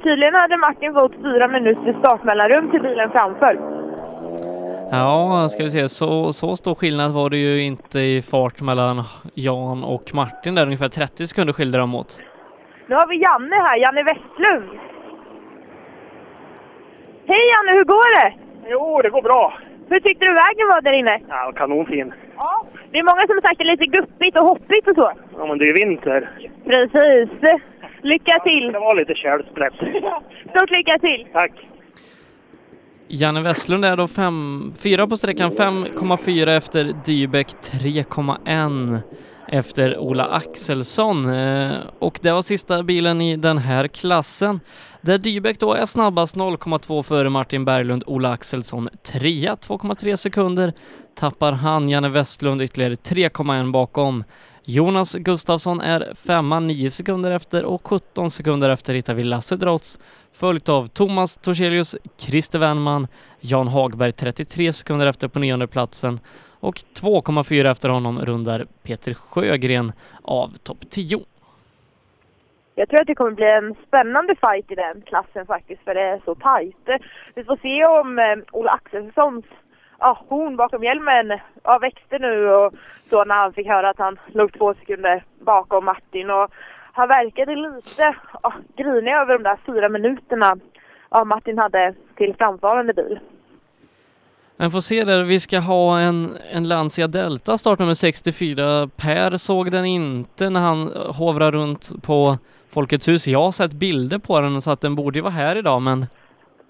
Tydligen 0.03 0.35
hade 0.35 0.57
Martin 0.57 0.93
fått 0.93 1.13
fyra 1.23 1.49
minuters 1.49 1.97
startmellanrum 1.97 2.71
till 2.71 2.83
bilen 2.83 3.11
framför. 3.11 3.61
Ja, 4.91 5.49
ska 5.49 5.65
vi 5.65 5.71
se, 5.71 5.89
så, 5.89 6.33
så 6.33 6.57
stor 6.57 6.75
skillnad 6.75 7.13
var 7.13 7.31
det 7.31 7.37
ju 7.37 7.63
inte 7.63 8.01
i 8.01 8.23
fart 8.23 8.61
mellan 8.61 9.05
Jan 9.35 9.85
och 9.85 10.15
Martin 10.15 10.55
där, 10.55 10.63
ungefär 10.63 10.89
30 10.89 11.27
sekunder 11.27 11.53
skilde 11.53 11.79
de 11.79 11.95
åt. 11.95 12.23
Nu 12.89 12.95
har 12.95 13.07
vi 13.07 13.17
Janne 13.17 13.57
här, 13.57 13.77
Janne 13.77 14.03
Westlund. 14.03 14.71
Hej 17.27 17.45
Janne, 17.53 17.73
hur 17.79 17.85
går 17.85 18.21
det? 18.21 18.35
Jo, 18.71 19.01
det 19.03 19.11
går 19.11 19.23
bra. 19.23 19.59
Hur 19.89 20.01
tyckte 20.01 20.25
du 20.27 20.33
vägen 20.35 20.69
var 20.69 20.81
där 20.81 20.93
inne? 20.93 21.19
Ja, 21.29 21.53
kanonfin. 21.57 22.13
Ja. 22.37 22.67
Det 22.91 22.99
är 22.99 23.03
många 23.03 23.27
som 23.27 23.37
har 23.37 23.43
sagt 23.43 23.59
det 23.59 23.65
är 23.65 23.77
lite 23.77 23.87
guppigt 23.87 24.37
och 24.39 24.47
hoppigt 24.47 24.89
och 24.89 24.95
så. 24.95 25.13
Ja, 25.39 25.47
men 25.47 25.59
det 25.59 25.69
är 25.69 25.75
vinter. 25.75 26.31
Precis. 26.65 27.61
Lycka 28.03 28.39
till! 28.45 28.73
Det 28.73 28.79
var 28.79 28.97
lite 28.97 29.15
tjälsprätt. 29.15 29.75
Stort 30.51 30.71
lycka 30.71 30.99
till! 30.99 31.27
Tack. 31.33 31.53
Janne 33.09 33.43
Westlund 33.43 33.85
är 33.85 33.97
då 33.97 34.09
fem, 34.09 34.73
fyra 34.83 35.07
på 35.07 35.17
sträckan, 35.17 35.51
5,4 35.51 36.57
efter 36.57 36.85
Dybeck, 37.05 37.47
3,1 37.47 38.99
efter 39.49 39.99
Ola 39.99 40.25
Axelsson. 40.25 41.35
Eh, 41.35 41.77
och 41.99 42.19
det 42.23 42.33
var 42.33 42.43
sista 42.43 42.83
bilen 42.83 43.21
i 43.21 43.37
den 43.37 43.59
här 43.59 43.89
klassen. 43.89 44.61
Där 45.01 45.19
Dybeck 45.19 45.61
då 45.61 45.75
är 45.75 45.87
snabbast 45.87 46.37
0,2 46.37 47.03
före 47.03 47.31
Martin 47.31 47.65
Berglund, 47.65 48.05
Ola 48.07 48.33
Axelsson 48.33 48.89
trea, 49.03 49.55
2,3 49.55 50.17
sekunder. 50.17 50.73
Tappar 51.15 51.53
han 51.53 51.89
Janne 51.89 52.09
Westlund 52.09 52.63
ytterligare 52.63 52.95
3,1 52.95 53.73
bakom. 53.73 54.25
Jonas 54.65 55.15
Gustafsson 55.15 55.81
är 55.81 56.15
femma, 56.15 56.61
9 56.61 56.91
sekunder 56.91 57.31
efter 57.31 57.65
och 57.65 57.87
17 57.87 58.31
sekunder 58.31 58.71
efter 58.71 58.95
hittar 58.95 59.15
vi 59.15 59.25
Lasse 59.25 59.57
Drotz 59.57 59.99
följt 60.33 60.69
av 60.69 60.87
Thomas 60.87 61.37
Torselius, 61.37 61.97
Christer 62.19 62.59
Wennman, 62.59 63.09
Jan 63.41 63.69
Hagberg 63.69 64.13
33 64.13 64.73
sekunder 64.73 65.07
efter 65.07 65.29
på 65.29 65.39
nionde 65.39 65.67
platsen 65.67 66.21
och 66.67 66.77
2,4 66.77 67.71
efter 67.71 67.89
honom 67.89 68.21
rundar 68.21 68.67
Peter 68.83 69.15
Sjögren 69.15 69.93
av 70.23 70.49
topp 70.49 70.91
10. 70.91 71.19
Jag 72.75 72.89
tror 72.89 73.01
att 73.01 73.07
det 73.07 73.15
kommer 73.15 73.31
bli 73.31 73.51
en 73.51 73.75
spännande 73.87 74.35
fight 74.35 74.71
i 74.71 74.75
den 74.75 75.03
klassen 75.03 75.47
faktiskt, 75.47 75.83
för 75.85 75.95
det 75.95 76.01
är 76.01 76.21
så 76.25 76.35
tajt. 76.35 76.89
Vi 77.35 77.45
får 77.45 77.57
se 77.57 77.87
om 77.87 78.19
eh, 78.19 78.37
Ola 78.53 78.71
Axelssons 78.71 79.45
ja, 79.99 80.19
horn 80.29 80.57
bakom 80.57 80.85
hjälmen 80.85 81.39
ja, 81.63 81.79
växte 81.79 82.19
nu 82.19 82.49
och 82.49 82.75
så 83.11 83.25
när 83.25 83.35
han 83.35 83.53
fick 83.53 83.67
höra 83.67 83.91
att 83.91 83.99
han 83.99 84.19
låg 84.27 84.53
två 84.53 84.75
sekunder 84.75 85.25
bakom 85.39 85.85
Martin. 85.85 86.31
Och 86.31 86.51
han 86.93 87.09
verkade 87.09 87.57
lite 87.57 88.17
ja, 88.43 88.53
grinig 88.77 89.13
över 89.13 89.35
de 89.39 89.43
där 89.43 89.59
fyra 89.67 89.89
minuterna 89.89 90.57
ja, 91.11 91.25
Martin 91.25 91.59
hade 91.59 91.95
till 92.17 92.35
framfarande 92.39 92.95
bil. 92.95 93.19
Men 94.57 94.71
får 94.71 94.81
se 94.81 95.05
där, 95.05 95.25
vi 95.25 95.41
ska 95.41 95.59
ha 95.59 96.01
en, 96.01 96.37
en 96.53 96.69
Lancia 96.69 97.07
Delta 97.07 97.59
startnummer 97.59 97.95
64. 97.95 98.89
Per 98.97 99.37
såg 99.37 99.73
den 99.73 99.85
inte 99.85 100.51
när 100.51 100.61
han 100.61 100.89
hovrar 101.19 101.53
runt 101.53 102.03
på 102.03 102.39
Folkets 102.69 103.09
hus. 103.09 103.29
Jag 103.29 103.43
har 103.43 103.51
sett 103.51 103.73
bilder 103.73 104.19
på 104.19 104.41
den 104.41 104.63
så 104.63 104.71
att 104.71 104.81
den 104.81 104.95
borde 104.95 105.19
ju 105.19 105.23
vara 105.23 105.33
här 105.33 105.57
idag 105.57 105.83
men 105.83 106.07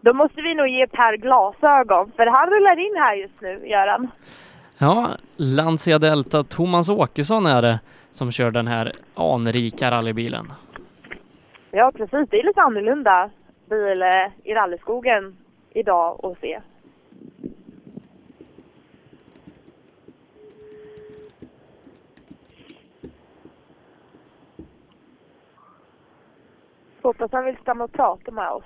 Då 0.01 0.13
måste 0.13 0.43
vi 0.43 0.55
nog 0.55 0.69
ge 0.69 0.87
Per 0.87 1.17
glasögon, 1.17 2.13
för 2.17 2.27
han 2.27 2.51
rullar 2.51 2.79
in 2.79 3.03
här 3.03 3.15
just 3.15 3.41
nu, 3.41 3.69
gör 3.69 3.87
han. 3.87 4.09
ja, 4.79 5.09
Lancia 5.37 5.99
Delta, 5.99 6.43
Thomas 6.43 6.89
Åkesson 6.89 7.47
är 7.47 7.63
det 7.63 7.81
som 8.11 8.31
kör 8.33 8.51
den 8.51 8.67
här 8.67 8.93
anrika 9.15 9.91
rallybilen. 9.91 10.53
Ja, 11.71 11.93
precis. 11.97 12.29
Det 12.31 12.37
är 12.41 12.47
lite 12.47 12.61
annorlunda 12.61 13.31
bil 13.71 14.03
eh, 14.03 14.51
i 14.51 14.55
rallyskogen 14.55 15.37
idag 15.75 16.21
att 16.25 16.41
se. 16.41 16.61
Hoppas 27.07 27.33
han 27.33 27.45
vill 27.45 27.57
stanna 27.57 27.85
och 27.85 27.93
prata 27.93 28.31
med 28.31 28.51
oss. 28.51 28.65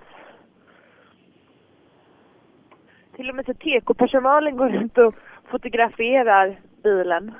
Till 3.16 3.28
och 3.28 3.34
med 3.36 3.46
så 3.46 3.54
TK-personalen 3.54 4.56
går 4.56 4.68
runt 4.68 4.98
och 4.98 5.14
fotograferar 5.50 6.60
bilen. 6.82 7.34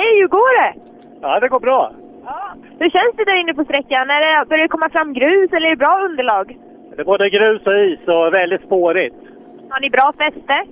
Hej, 0.00 0.20
hur 0.20 0.28
går 0.28 0.52
det? 0.60 0.74
Ja, 1.20 1.40
det 1.40 1.48
går 1.48 1.60
bra. 1.60 1.92
Hur 2.78 2.90
känns 2.90 3.16
det 3.16 3.24
där 3.24 3.40
inne 3.40 3.54
på 3.54 3.64
sträckan? 3.64 4.10
Är 4.10 4.20
det, 4.20 4.48
börjar 4.48 4.62
det 4.62 4.68
komma 4.68 4.88
fram 4.90 5.12
grus 5.12 5.52
eller 5.52 5.66
är 5.66 5.70
det 5.70 5.76
bra 5.76 6.04
underlag? 6.04 6.58
Det 6.90 7.00
är 7.00 7.04
både 7.04 7.30
grus 7.30 7.66
och 7.66 7.78
is 7.78 8.08
och 8.08 8.34
väldigt 8.34 8.62
spårigt. 8.62 9.16
Har 9.70 9.80
ni 9.80 9.90
bra 9.90 10.12
fäste? 10.18 10.64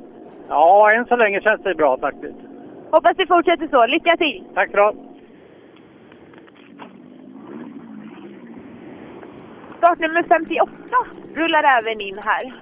Ja, 0.48 0.92
än 0.92 1.06
så 1.06 1.16
länge 1.16 1.40
känns 1.40 1.62
det 1.62 1.74
bra 1.74 1.98
faktiskt. 1.98 2.38
Hoppas 2.90 3.16
det 3.16 3.26
fortsätter 3.26 3.68
så. 3.68 3.86
Lycka 3.86 4.16
till! 4.16 4.44
Tack 4.54 4.72
bra. 4.72 4.92
Startnummer 9.78 10.22
58 10.28 10.72
rullar 11.34 11.64
även 11.78 12.00
in 12.00 12.18
här. 12.24 12.52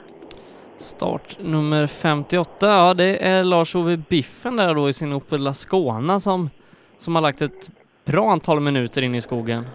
Start 0.78 1.38
nummer 1.40 1.86
58, 1.86 2.66
ja 2.66 2.94
det 2.94 3.26
är 3.26 3.44
Lars-Ove 3.44 3.96
Biffen 3.96 4.56
där 4.56 4.74
då 4.74 4.88
i 4.88 4.92
sin 4.92 5.12
Opel 5.12 5.46
Ascona 5.46 6.20
som, 6.20 6.50
som 6.98 7.14
har 7.14 7.22
lagt 7.22 7.42
ett 7.42 7.70
bra 8.04 8.30
antal 8.30 8.60
minuter 8.60 9.02
in 9.02 9.14
i 9.14 9.20
skogen. 9.20 9.66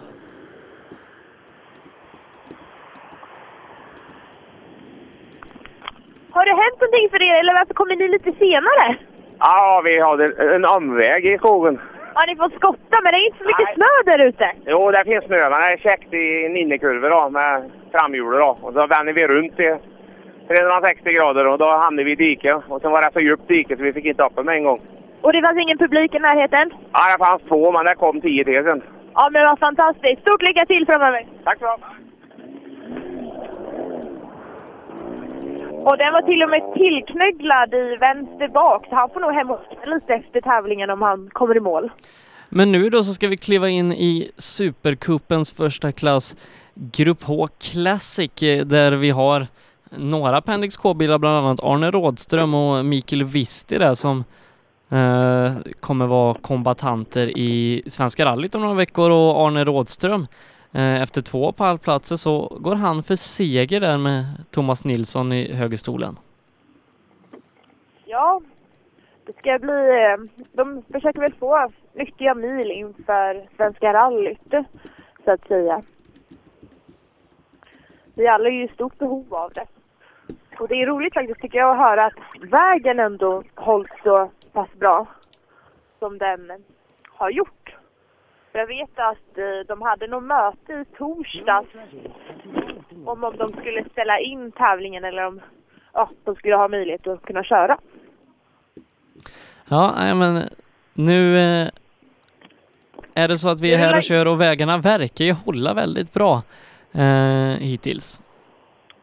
Har 6.30 6.44
det 6.44 6.50
hänt 6.50 6.80
någonting 6.80 7.08
för 7.10 7.22
er 7.22 7.40
eller 7.40 7.54
varför 7.54 7.74
kommer 7.74 7.96
ni 7.96 8.08
lite 8.08 8.32
senare? 8.32 8.96
Ja, 9.38 9.82
vi 9.84 10.00
hade 10.00 10.54
en 10.54 10.64
omväg 10.64 11.26
i 11.26 11.38
skogen. 11.38 11.80
Har 12.14 12.26
ni 12.26 12.36
fått 12.36 12.54
skotta 12.54 13.00
men 13.02 13.12
det 13.12 13.18
är 13.18 13.26
inte 13.26 13.38
så 13.38 13.44
mycket 13.44 13.74
snö 13.74 14.12
där 14.12 14.26
ute? 14.28 14.52
Jo, 14.66 14.90
det 14.90 15.04
finns 15.04 15.24
snö, 15.24 15.50
men 15.50 15.60
det 15.60 15.72
är 15.72 15.76
käckt 15.76 16.14
i 16.14 16.46
en 16.46 16.56
innekurva 16.56 17.08
då, 17.08 17.30
med 17.30 17.70
framhjulet 17.92 18.40
då. 18.40 18.58
Och 18.60 18.72
så 18.72 18.86
vänder 18.86 19.12
vi 19.12 19.26
runt 19.26 19.60
i 19.60 19.76
360 20.52 21.12
grader 21.12 21.46
och 21.46 21.58
då 21.58 21.68
hamnade 21.84 22.04
vi 22.04 22.12
i 22.12 22.14
diket. 22.14 22.56
Och 22.68 22.80
sen 22.80 22.90
var 22.90 23.02
det 23.02 23.10
så 23.12 23.20
djupt 23.20 23.48
dike 23.48 23.76
så 23.76 23.82
vi 23.82 23.92
fick 23.92 24.04
inte 24.04 24.22
upp 24.22 24.36
den 24.36 24.46
med 24.46 24.56
en 24.56 24.64
gång. 24.64 24.80
Och 25.20 25.32
det 25.32 25.42
fanns 25.42 25.58
ingen 25.58 25.78
publik 25.78 26.14
i 26.14 26.18
närheten? 26.18 26.66
Ja, 26.92 27.02
det 27.12 27.24
fanns 27.24 27.42
två, 27.48 27.72
men 27.72 27.84
det 27.84 27.94
kom 27.94 28.20
tio 28.20 28.44
till 28.44 28.64
sen. 28.64 28.82
Ja 29.14 29.28
men 29.32 29.42
vad 29.48 29.58
fantastiskt! 29.58 30.20
Stort 30.22 30.42
lycka 30.42 30.66
till 30.66 30.86
framöver! 30.86 31.26
Tack 31.44 31.58
så 31.58 31.76
Och 35.88 35.98
den 35.98 36.12
var 36.12 36.22
till 36.22 36.42
och 36.42 36.50
med 36.50 36.62
tillknögglad 36.74 37.74
i 37.74 37.96
vänster 37.96 38.48
bak 38.48 38.86
så 38.88 38.94
han 38.94 39.10
får 39.10 39.20
nog 39.20 39.32
hem 39.32 39.50
och 39.50 39.60
lite 39.86 40.14
efter 40.14 40.40
tävlingen 40.40 40.90
om 40.90 41.02
han 41.02 41.30
kommer 41.32 41.56
i 41.56 41.60
mål. 41.60 41.90
Men 42.48 42.72
nu 42.72 42.90
då 42.90 43.02
så 43.02 43.14
ska 43.14 43.28
vi 43.28 43.36
kliva 43.36 43.68
in 43.68 43.92
i 43.92 44.30
Supercupens 44.36 45.52
första 45.52 45.92
klass 45.92 46.36
Grupp 46.74 47.22
H 47.22 47.48
Classic 47.58 48.42
eh, 48.42 48.64
där 48.64 48.92
vi 48.92 49.10
har 49.10 49.46
några 49.96 50.40
Pendix 50.40 50.76
K-bilar, 50.76 51.18
bland 51.18 51.36
annat 51.36 51.60
Arne 51.62 51.90
Rådström 51.90 52.54
och 52.54 52.84
Mikael 52.84 53.24
Visti 53.24 53.78
där 53.78 53.94
som 53.94 54.24
eh, 54.90 55.72
kommer 55.80 56.06
vara 56.06 56.34
kombatanter 56.34 57.38
i 57.38 57.82
Svenska 57.86 58.24
rallyt 58.24 58.54
om 58.54 58.60
några 58.60 58.74
veckor 58.74 59.10
och 59.10 59.46
Arne 59.46 59.64
Rådström 59.64 60.26
eh, 60.72 61.02
efter 61.02 61.22
två 61.22 61.52
pallplatser 61.52 62.16
så 62.16 62.56
går 62.60 62.74
han 62.74 63.02
för 63.02 63.16
seger 63.16 63.80
där 63.80 63.98
med 63.98 64.24
Thomas 64.50 64.84
Nilsson 64.84 65.32
i 65.32 65.52
högerstolen. 65.52 66.16
Ja, 68.04 68.40
det 69.26 69.32
ska 69.32 69.58
bli... 69.58 69.72
Eh, 69.72 70.44
de 70.52 70.82
försöker 70.92 71.20
väl 71.20 71.32
få 71.32 71.68
nyttiga 71.94 72.34
mil 72.34 72.70
inför 72.70 73.48
Svenska 73.56 73.92
rallyt, 73.92 74.54
så 75.24 75.30
att 75.30 75.48
säga. 75.48 75.82
Vi 78.14 78.28
alla 78.28 78.48
är 78.48 78.52
ju 78.52 78.64
i 78.64 78.68
stort 78.68 78.98
behov 78.98 79.34
av 79.34 79.52
det. 79.52 79.66
Och 80.58 80.68
det 80.68 80.74
är 80.74 80.86
roligt 80.86 81.14
faktiskt 81.14 81.40
tycker 81.40 81.58
jag 81.58 81.70
att 81.70 81.90
höra 81.90 82.04
att 82.04 82.14
vägen 82.40 82.98
ändå 83.00 83.42
hålls 83.54 83.90
så 84.04 84.30
pass 84.52 84.68
bra 84.78 85.06
som 85.98 86.18
den 86.18 86.50
har 87.08 87.30
gjort. 87.30 87.76
Jag 88.52 88.66
vet 88.66 88.90
att 88.94 89.38
eh, 89.38 89.66
de 89.68 89.82
hade 89.82 90.06
något 90.06 90.22
möte 90.22 90.72
i 90.72 90.84
torsdags 90.98 91.68
om 93.04 93.24
om 93.24 93.36
de 93.36 93.48
skulle 93.48 93.84
ställa 93.90 94.18
in 94.18 94.52
tävlingen 94.52 95.04
eller 95.04 95.26
om 95.26 95.40
ja, 95.92 96.10
de 96.24 96.34
skulle 96.34 96.56
ha 96.56 96.68
möjlighet 96.68 97.06
att 97.06 97.22
kunna 97.22 97.44
köra. 97.44 97.78
Ja, 99.68 100.14
men 100.14 100.48
nu 100.94 101.38
eh, 101.38 101.68
är 103.14 103.28
det 103.28 103.38
så 103.38 103.48
att 103.48 103.60
vi 103.60 103.74
är 103.74 103.78
här 103.78 103.96
och 103.96 104.02
kör 104.02 104.28
och 104.28 104.40
vägarna 104.40 104.78
verkar 104.78 105.24
ju 105.24 105.32
hålla 105.32 105.74
väldigt 105.74 106.12
bra 106.12 106.42
eh, 106.92 107.58
hittills. 107.58 108.20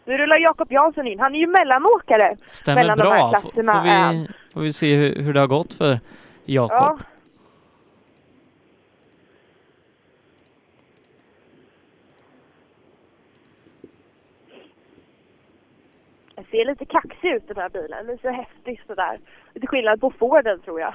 Nu 0.10 0.18
rullar 0.18 0.38
Jakob 0.38 0.72
Jansson 0.72 1.08
in. 1.08 1.20
Han 1.20 1.36
är 1.36 1.40
ju 1.40 1.48
mellanåkare 1.48 2.36
Stämmer 2.46 2.82
mellan 2.82 2.98
de 2.98 3.04
här 3.04 3.10
bra. 3.10 3.30
Klasserna. 3.30 3.74
Får 3.74 4.14
vi, 4.14 4.28
får 4.54 4.62
vi 4.62 4.74
se 4.74 4.96
hur, 4.96 5.24
hur 5.24 5.34
det 5.34 5.40
har 5.40 5.48
gått 5.48 5.74
för 5.74 6.00
Jakob. 6.46 6.78
Ja. 6.78 6.98
Jag 16.36 16.46
ser 16.48 16.66
lite 16.66 16.86
kaxig 16.86 17.32
ut 17.32 17.48
den 17.48 17.58
här 17.58 17.70
bilen. 17.70 18.06
Den 18.06 18.16
är 18.16 18.22
så 18.22 18.30
häftig 18.30 18.82
sådär. 18.88 19.20
Lite 19.54 19.68
skillnad 19.68 20.02
på 20.02 20.12
Forden 20.12 20.60
tror 20.60 20.80
jag. 20.80 20.94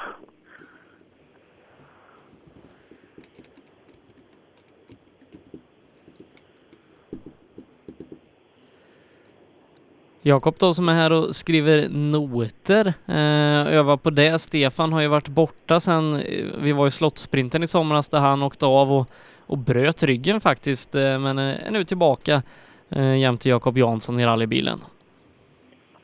Jakob 10.27 10.55
då 10.59 10.75
som 10.75 10.89
är 10.89 10.93
här 10.93 11.13
och 11.13 11.37
skriver 11.37 11.89
noter, 11.89 12.87
eh, 13.09 13.79
övar 13.79 13.97
på 13.97 14.11
det. 14.11 14.39
Stefan 14.39 14.93
har 14.93 15.01
ju 15.01 15.09
varit 15.09 15.29
borta 15.29 15.81
sen 15.81 16.15
eh, 16.15 16.47
vi 16.63 16.73
var 16.73 16.87
i 16.87 16.91
Slottsprinten 16.91 17.63
i 17.63 17.67
somras 17.67 18.09
där 18.09 18.19
han 18.19 18.43
åkte 18.43 18.67
av 18.67 18.93
och, 18.93 19.07
och 19.47 19.59
bröt 19.59 20.03
ryggen 20.03 20.41
faktiskt, 20.41 20.95
eh, 20.95 21.19
men 21.19 21.39
eh, 21.39 21.67
är 21.67 21.71
nu 21.71 21.85
tillbaka 21.85 22.43
eh, 22.91 23.19
jämte 23.19 23.49
Jakob 23.49 23.79
Jansson 23.79 24.21
i 24.21 24.27
rallybilen. 24.27 24.79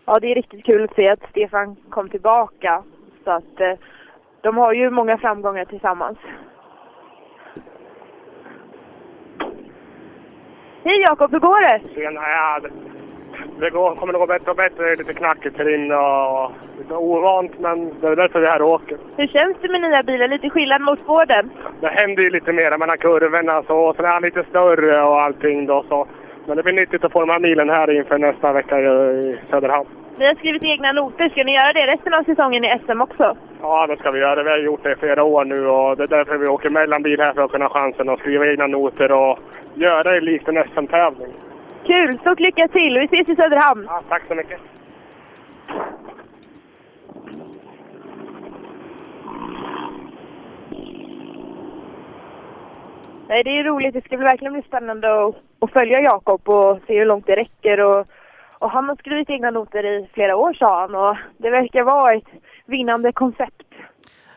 Ja, 0.05 0.19
det 0.21 0.31
är 0.31 0.35
riktigt 0.35 0.65
kul 0.65 0.85
att 0.85 0.95
se 0.95 1.09
att 1.09 1.31
Stefan 1.31 1.77
kom 1.91 2.09
tillbaka. 2.09 2.83
Så 3.25 3.31
att 3.31 3.61
eh, 3.61 3.73
de 4.43 4.57
har 4.57 4.73
ju 4.73 4.91
många 4.91 5.19
framgångar 5.19 5.65
tillsammans. 5.65 6.19
Hej 10.85 11.01
Jakob, 11.01 11.31
hur 11.33 11.41
går 11.41 11.61
det? 11.61 11.95
Tjena, 11.95 12.21
ja, 12.21 12.61
det, 13.61 13.67
det 13.67 13.71
går, 13.71 13.95
kommer 13.95 14.13
nog 14.13 14.21
gå 14.21 14.27
bättre 14.27 14.51
och 14.51 14.57
bättre. 14.57 14.85
Det 14.85 14.93
är 14.93 14.97
lite 14.97 15.15
knackigt 15.15 15.59
här 15.59 15.75
inne 15.75 15.97
och 15.97 16.53
lite 16.79 16.95
ovant, 16.95 17.53
men 17.59 18.01
det 18.01 18.07
är 18.07 18.17
därför 18.17 18.41
vi 18.41 18.47
är 18.47 18.51
här 18.51 18.63
åker. 18.63 18.97
Hur 19.17 19.27
känns 19.27 19.57
det 19.63 19.69
med 19.69 19.81
nya 19.81 20.03
bilar? 20.03 20.29
Lite 20.29 20.51
skillnad 20.51 20.83
mot 20.83 21.01
Forden? 21.07 21.51
Det 21.81 21.89
händer 21.89 22.23
ju 22.23 22.31
lite 22.31 22.53
mer 22.53 22.79
mellan 22.79 22.99
kurvorna 22.99 23.63
så, 23.63 23.77
och 23.77 23.97
sen 23.97 24.05
är 24.05 24.09
han 24.09 24.23
lite 24.23 24.45
större 24.51 25.03
och 25.03 25.23
allting 25.23 25.67
då 25.67 25.85
så. 25.89 26.07
Men 26.47 26.57
det 26.57 26.63
blir 26.63 26.73
nyttigt 26.73 27.05
att 27.05 27.13
få 27.13 27.21
de 27.21 27.31
här 27.31 27.41
milen 27.41 27.71
här 27.71 27.91
inför 27.91 28.19
nästa 28.19 28.53
vecka 28.53 28.81
i, 28.81 29.39
Söderhamn. 29.51 29.89
Ni 30.19 30.27
har 30.27 30.35
skrivit 30.35 30.65
egna 30.65 30.93
noter. 30.93 31.29
Ska 31.29 31.45
ni 31.45 31.55
göra 31.55 31.73
det 31.73 31.87
resten 31.87 32.15
av 32.15 32.23
säsongen 32.25 32.65
i 32.65 32.79
SM 32.87 33.01
också? 33.01 33.37
Ja, 33.63 33.87
det 33.87 33.97
ska 33.97 34.11
vi 34.11 34.21
göra. 34.21 34.43
Vi 34.43 34.51
har 34.51 34.59
gjort 34.59 34.83
det 34.83 34.93
i 34.93 34.97
flera 34.97 35.25
år 35.25 35.45
nu 35.45 35.67
och 35.67 35.97
det 35.97 36.03
är 36.03 36.09
därför 36.09 36.39
vi 36.39 36.47
åker 36.47 36.71
mellanbil 36.71 37.21
här 37.21 37.33
för 37.33 37.43
att 37.43 37.51
kunna 37.51 37.65
ha 37.65 37.81
chansen 37.81 38.09
att 38.09 38.19
skriva 38.19 38.47
egna 38.47 38.67
noter 38.67 39.13
och 39.13 39.39
göra 39.75 40.03
det 40.03 40.21
likt 40.21 40.49
en 40.49 40.65
SM-tävling. 40.75 41.33
Kul! 41.91 42.19
Stort 42.19 42.41
lycka 42.41 42.69
till! 42.69 42.99
Vi 42.99 43.05
ses 43.05 43.28
i 43.28 43.36
Söderhamn! 43.36 43.85
Ja, 43.89 44.02
tack 44.09 44.23
så 44.28 44.35
mycket! 44.35 44.60
Nej, 53.28 53.44
det 53.44 53.51
är 53.51 53.65
roligt. 53.65 53.94
Det 53.94 54.05
ska 54.05 54.17
bli 54.17 54.25
verkligen 54.25 54.52
bli 54.52 54.62
spännande 54.62 55.25
att, 55.25 55.35
att 55.59 55.73
följa 55.73 56.01
Jakob 56.01 56.49
och 56.49 56.78
se 56.86 56.99
hur 56.99 57.07
långt 57.07 57.27
det 57.27 57.36
räcker. 57.36 57.81
Och, 57.81 58.07
och 58.59 58.70
han 58.70 58.89
har 58.89 58.97
skrivit 58.97 59.31
egna 59.31 59.51
noter 59.51 59.85
i 59.85 60.09
flera 60.12 60.36
år, 60.36 60.52
sa 60.52 60.81
han. 60.81 60.94
Och 60.94 61.17
det 61.39 61.51
verkar 61.51 61.83
vara 61.83 62.15
ett 62.15 62.28
vinnande 62.67 63.12
koncept. 63.12 63.62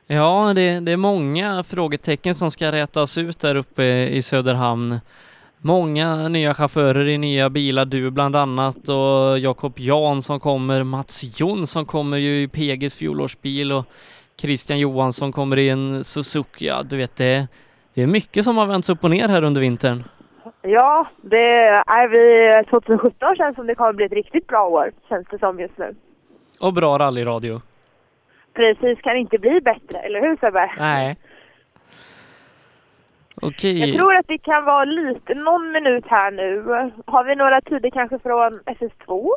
Ja, 0.07 0.53
det, 0.56 0.80
det 0.80 0.91
är 0.91 0.98
många 0.98 1.64
frågetecken 1.64 2.35
som 2.35 2.51
ska 2.51 2.72
rätas 2.72 3.17
ut 3.17 3.40
där 3.40 3.56
uppe 3.56 3.83
i 4.07 4.22
Söderhamn. 4.22 4.99
Många 5.66 6.27
nya 6.27 6.53
chaufförer 6.53 7.08
i 7.08 7.17
nya 7.17 7.50
bilar, 7.50 7.85
du 7.85 8.11
bland 8.11 8.35
annat 8.35 8.90
och 8.90 9.40
Jakob 9.40 9.74
Jan 9.75 10.22
som 10.22 10.40
kommer, 10.40 10.83
Mats 10.83 11.40
Jonsson 11.40 11.85
kommer 11.85 12.17
ju 12.17 12.42
i 12.42 12.48
PGs 12.48 12.95
fjolårsbil 12.95 13.72
och 13.72 13.85
Christian 14.42 14.80
Johansson 14.80 15.32
kommer 15.32 15.59
i 15.59 15.69
en 15.69 16.03
Suzuki. 16.03 16.67
Ja, 16.67 16.83
du 16.83 16.98
vet 16.98 17.16
det, 17.16 17.48
det 17.93 18.01
är 18.01 18.08
mycket 18.08 18.43
som 18.43 18.58
har 18.58 18.66
vänts 18.66 18.90
upp 18.90 19.03
och 19.03 19.09
ner 19.09 19.27
här 19.27 19.43
under 19.43 19.61
vintern. 19.61 20.03
Ja, 20.61 21.08
det 21.22 21.66
är 21.88 22.08
vi 22.08 22.64
2017 22.69 23.35
känns 23.35 23.56
som 23.56 23.67
det 23.67 23.75
kommer 23.75 23.93
bli 23.93 24.06
ett 24.06 24.11
riktigt 24.11 24.48
bra 24.48 24.67
år, 24.67 24.92
känns 25.09 25.27
det 25.32 25.40
som 25.40 25.59
just 25.59 25.77
nu. 25.77 25.95
Och 26.59 26.74
bra 26.74 27.00
rallyradio. 27.00 27.61
Precis, 28.53 29.01
kan 29.01 29.17
inte 29.17 29.38
bli 29.38 29.61
bättre, 29.61 30.00
eller 30.00 30.22
hur 30.22 30.38
Sebbe? 30.38 30.72
Nej. 30.77 31.17
Okej. 33.36 33.80
Jag 33.80 33.98
tror 33.98 34.16
att 34.16 34.28
det 34.28 34.38
kan 34.38 34.66
vara 34.66 34.86
lite, 34.86 35.34
någon 35.34 35.72
minut 35.72 36.03
här 36.08 36.32
nu. 36.32 36.64
Har 37.06 37.24
vi 37.24 37.36
några 37.36 37.62
tider 37.62 37.90
kanske 37.90 38.20
från 38.20 38.60
SS2? 38.60 39.30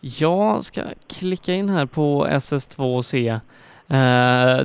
Jag 0.00 0.64
ska 0.64 0.82
klicka 1.06 1.52
in 1.54 1.68
här 1.68 1.86
på 1.86 2.26
SS2 2.26 2.96
och 2.96 3.04
se 3.04 3.28
eh, 3.28 3.40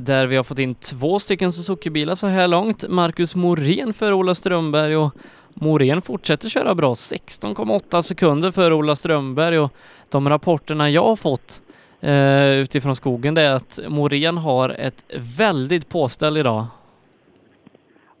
där 0.02 0.26
vi 0.26 0.36
har 0.36 0.44
fått 0.44 0.58
in 0.58 0.74
två 0.74 1.18
stycken 1.18 1.52
Suzuki-bilar 1.52 2.14
så 2.14 2.26
här 2.26 2.48
långt. 2.48 2.88
Marcus 2.88 3.34
Morén 3.34 3.94
för 3.94 4.12
Ola 4.12 4.34
Strömberg 4.34 4.96
och 4.96 5.14
Morén 5.54 6.02
fortsätter 6.02 6.48
köra 6.48 6.74
bra. 6.74 6.94
16,8 6.94 8.02
sekunder 8.02 8.50
för 8.50 8.72
Ola 8.72 8.96
Strömberg 8.96 9.58
och 9.58 9.72
de 10.10 10.28
rapporterna 10.28 10.90
jag 10.90 11.04
har 11.04 11.16
fått 11.16 11.62
eh, 12.00 12.46
utifrån 12.46 12.96
skogen 12.96 13.34
det 13.34 13.42
är 13.42 13.54
att 13.54 13.78
Morén 13.88 14.38
har 14.38 14.68
ett 14.68 15.04
väldigt 15.36 15.88
påställ 15.88 16.36
idag. 16.36 16.66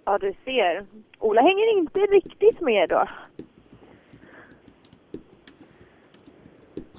Ja, 0.04 0.18
du 0.18 0.34
ser. 0.44 0.86
Ola 1.18 1.40
hänger 1.40 1.78
inte 1.78 1.98
riktigt 2.00 2.60
med 2.60 2.88
då. 2.88 3.08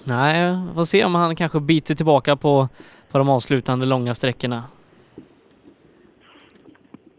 Nej, 0.04 0.56
får 0.76 0.84
se 0.84 1.06
om 1.06 1.16
han 1.16 1.36
kanske 1.36 1.60
biter 1.60 1.96
tillbaka 1.96 2.36
på, 2.36 2.68
på 3.12 3.18
de 3.18 3.30
avslutande 3.30 3.86
långa 3.86 4.14
sträckorna. 4.14 4.64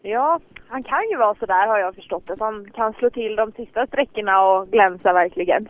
Ja, 0.03 0.41
han 0.69 0.83
kan 0.83 1.09
ju 1.11 1.17
vara 1.17 1.35
sådär 1.35 1.67
har 1.67 1.79
jag 1.79 1.95
förstått 1.95 2.31
att 2.31 2.41
han 2.41 2.71
kan 2.71 2.93
slå 2.93 3.11
till 3.11 3.37
de 3.37 3.53
sista 3.53 3.87
sträckorna 3.87 4.43
och 4.43 4.69
glänsa 4.69 5.13
verkligen. 5.13 5.69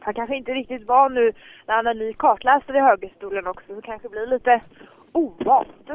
Han 0.00 0.14
kanske 0.14 0.36
inte 0.36 0.52
riktigt 0.54 0.88
var 0.88 1.08
nu 1.08 1.32
när 1.66 1.74
han 1.74 1.86
är 1.86 1.94
ny 1.94 2.12
kartläsare 2.12 2.78
i 2.78 2.80
högerstolen 2.80 3.46
också, 3.46 3.74
så 3.74 3.80
kanske 3.80 4.08
blir 4.08 4.26
lite 4.26 4.60
ovant. 5.12 5.90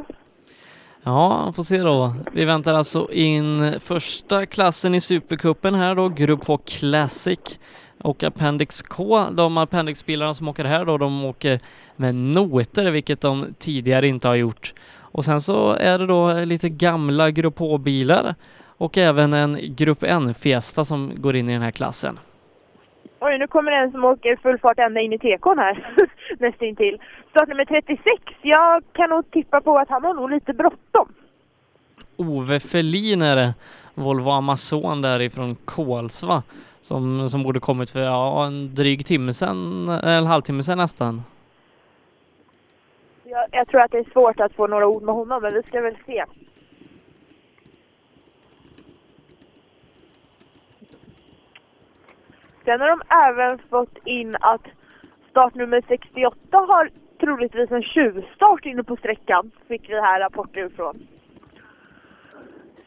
Ja, 1.03 1.51
får 1.55 1.63
se 1.63 1.77
då. 1.77 2.13
Vi 2.33 2.45
väntar 2.45 2.73
alltså 2.73 3.11
in 3.11 3.79
första 3.79 4.45
klassen 4.45 4.95
i 4.95 5.01
Supercupen 5.01 5.75
här 5.75 5.95
då, 5.95 6.09
Grupp 6.09 6.45
H 6.45 6.57
Classic 6.65 7.59
och 8.01 8.23
Appendix 8.23 8.81
K. 8.81 9.25
De 9.31 9.57
Appendix-bilarna 9.57 10.33
som 10.33 10.47
åker 10.47 10.65
här 10.65 10.85
då, 10.85 10.97
de 10.97 11.25
åker 11.25 11.59
med 11.95 12.15
noter, 12.15 12.91
vilket 12.91 13.21
de 13.21 13.47
tidigare 13.59 14.07
inte 14.07 14.27
har 14.27 14.35
gjort. 14.35 14.73
Och 14.99 15.25
sen 15.25 15.41
så 15.41 15.73
är 15.73 15.99
det 15.99 16.05
då 16.05 16.33
lite 16.33 16.69
gamla 16.69 17.31
Grupp 17.31 17.59
H-bilar 17.59 18.35
och 18.77 18.97
även 18.97 19.33
en 19.33 19.75
Grupp 19.75 20.03
N-Fiesta 20.03 20.85
som 20.85 21.11
går 21.15 21.35
in 21.35 21.49
i 21.49 21.53
den 21.53 21.61
här 21.61 21.71
klassen. 21.71 22.19
Oj, 23.19 23.37
nu 23.37 23.47
kommer 23.47 23.71
en 23.71 23.91
som 23.91 24.05
åker 24.05 24.35
full 24.35 24.57
fart 24.59 24.79
ända 24.79 25.01
in 25.01 25.13
i 25.13 25.19
tekon 25.19 25.59
här, 25.59 25.95
nästintill. 26.39 27.01
Startnummer 27.29 27.65
36, 27.65 28.03
jag 28.41 28.83
kan 28.93 29.09
nog 29.09 29.31
tippa 29.31 29.61
på 29.61 29.77
att 29.77 29.89
han 29.89 30.03
har 30.03 30.13
nog 30.13 30.29
lite 30.29 30.53
bråttom. 30.53 31.13
Ove 32.17 32.59
Ferlin 32.59 33.21
är 33.21 33.35
det, 33.35 33.53
Volvo 33.93 34.29
Amazon 34.29 35.01
därifrån 35.01 35.55
Kolsva, 35.55 36.43
som, 36.81 37.29
som 37.29 37.43
borde 37.43 37.59
kommit 37.59 37.89
för 37.89 37.99
ja, 37.99 38.45
en 38.45 38.75
dryg 38.75 39.05
timme 39.05 39.33
sedan, 39.33 39.89
eller 39.89 40.17
en 40.17 40.25
halvtimme 40.25 40.63
sedan 40.63 40.77
nästan. 40.77 41.21
Jag, 43.23 43.45
jag 43.51 43.67
tror 43.67 43.81
att 43.81 43.91
det 43.91 43.97
är 43.97 44.11
svårt 44.13 44.39
att 44.39 44.53
få 44.53 44.67
några 44.67 44.87
ord 44.87 45.03
med 45.03 45.15
honom, 45.15 45.41
men 45.41 45.53
vi 45.53 45.63
ska 45.63 45.81
väl 45.81 45.97
se. 46.05 46.25
Sen 52.67 52.81
har 52.81 52.87
de 52.87 53.01
även 53.29 53.59
fått 53.69 53.97
in 54.05 54.35
att 54.39 54.61
startnummer 55.29 55.83
68 55.87 56.37
har 56.51 56.89
troligtvis 57.19 57.71
en 57.71 57.83
tjuvstart 57.83 58.65
inne 58.65 58.83
på 58.83 58.95
sträckan, 58.95 59.51
fick 59.67 59.89
vi 59.89 59.93
här 59.93 60.19
rapporter 60.19 60.65
ifrån. 60.65 61.07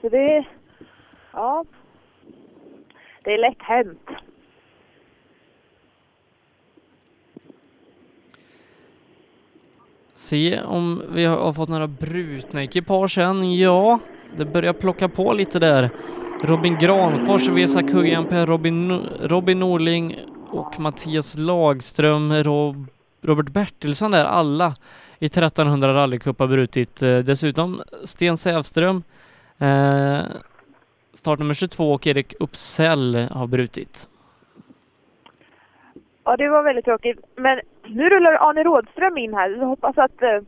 Så 0.00 0.08
det, 0.08 0.44
ja, 1.32 1.64
det 3.24 3.30
är 3.30 3.38
lätt 3.38 3.62
hänt. 3.62 4.08
Se 10.14 10.62
om 10.62 11.02
vi 11.14 11.24
har 11.24 11.52
fått 11.52 11.68
några 11.68 11.86
brutna 11.86 12.62
ekipage 12.62 13.18
än. 13.18 13.58
Ja, 13.58 13.98
det 14.36 14.44
börjar 14.44 14.72
plocka 14.72 15.08
på 15.08 15.32
lite 15.32 15.58
där. 15.58 15.90
Robin 16.42 16.76
Granfors, 16.78 17.48
Vesa 17.48 17.82
Kujanpää, 17.82 18.46
Robin, 18.46 19.06
Robin 19.20 19.60
Norling 19.60 20.16
och 20.50 20.80
Mattias 20.80 21.38
Lagström, 21.38 22.32
Rob, 22.32 22.86
Robert 23.22 23.48
Bertilsson 23.48 24.10
där, 24.10 24.24
alla 24.24 24.74
i 25.18 25.26
1300 25.26 25.94
rallycup 25.94 26.38
har 26.38 26.46
brutit. 26.46 27.02
Eh, 27.02 27.18
dessutom 27.18 27.82
Sten 28.04 28.36
Sävström, 28.36 29.02
eh, 29.58 30.18
startnummer 31.14 31.54
22 31.54 31.92
och 31.92 32.06
Erik 32.06 32.34
Uppsell 32.40 33.28
har 33.30 33.46
brutit. 33.46 34.08
Ja, 36.24 36.36
det 36.36 36.48
var 36.48 36.62
väldigt 36.62 36.84
tråkigt. 36.84 37.18
Men 37.36 37.60
nu 37.86 38.10
rullar 38.10 38.32
Arne 38.32 38.62
Rådström 38.62 39.18
in 39.18 39.34
här. 39.34 39.50
Vi 39.50 39.64
hoppas 39.64 39.98
att 39.98 40.22
eh, 40.22 40.40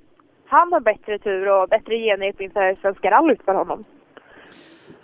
han 0.47 0.73
har 0.73 0.81
bättre 0.81 1.19
tur 1.19 1.49
och 1.49 1.69
bättre 1.69 1.99
genrep 1.99 2.41
inför 2.41 2.75
Svenska 2.81 3.11
rallyt 3.11 3.43
för 3.45 3.55
honom. 3.55 3.85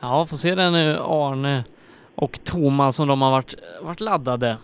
Ja, 0.00 0.26
får 0.26 0.36
se 0.36 0.54
det 0.54 0.70
nu 0.70 0.90
eh, 0.92 1.02
Arne 1.02 1.64
och 2.14 2.44
Thomas 2.44 2.96
som 2.96 3.08
de 3.08 3.22
har 3.22 3.30
varit, 3.30 3.54
varit 3.82 4.00
laddade. 4.00 4.56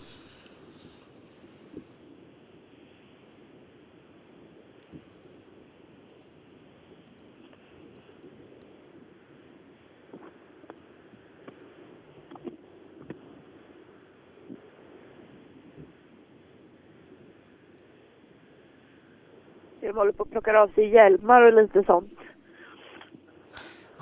De 19.80 19.92
håller 19.98 20.12
på 20.12 20.22
att 20.22 20.30
plocka 20.30 20.58
av 20.58 20.68
sig 20.68 20.88
hjälmar 20.88 21.42
och 21.42 21.52
lite 21.52 21.84
sånt. 21.84 22.12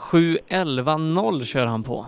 7.11.0 0.02 1.44
kör 1.44 1.66
han 1.66 1.82
på. 1.82 2.06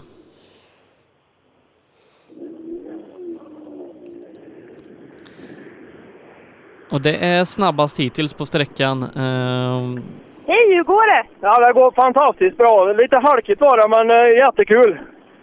Och 6.90 7.00
det 7.00 7.16
är 7.24 7.44
snabbast 7.44 8.00
hittills 8.00 8.32
på 8.32 8.46
sträckan. 8.46 9.02
Ehm, 9.02 10.02
Hej, 10.46 10.74
hur 10.76 10.84
går 10.84 11.06
det? 11.16 11.24
Ja, 11.40 11.66
det 11.66 11.72
går 11.72 11.90
fantastiskt 11.90 12.56
bra. 12.56 12.92
Lite 12.92 13.16
halkigt 13.16 13.60
var 13.60 13.76
det, 13.76 13.88
men 13.88 14.10
eh, 14.10 14.36
jättekul. 14.36 14.98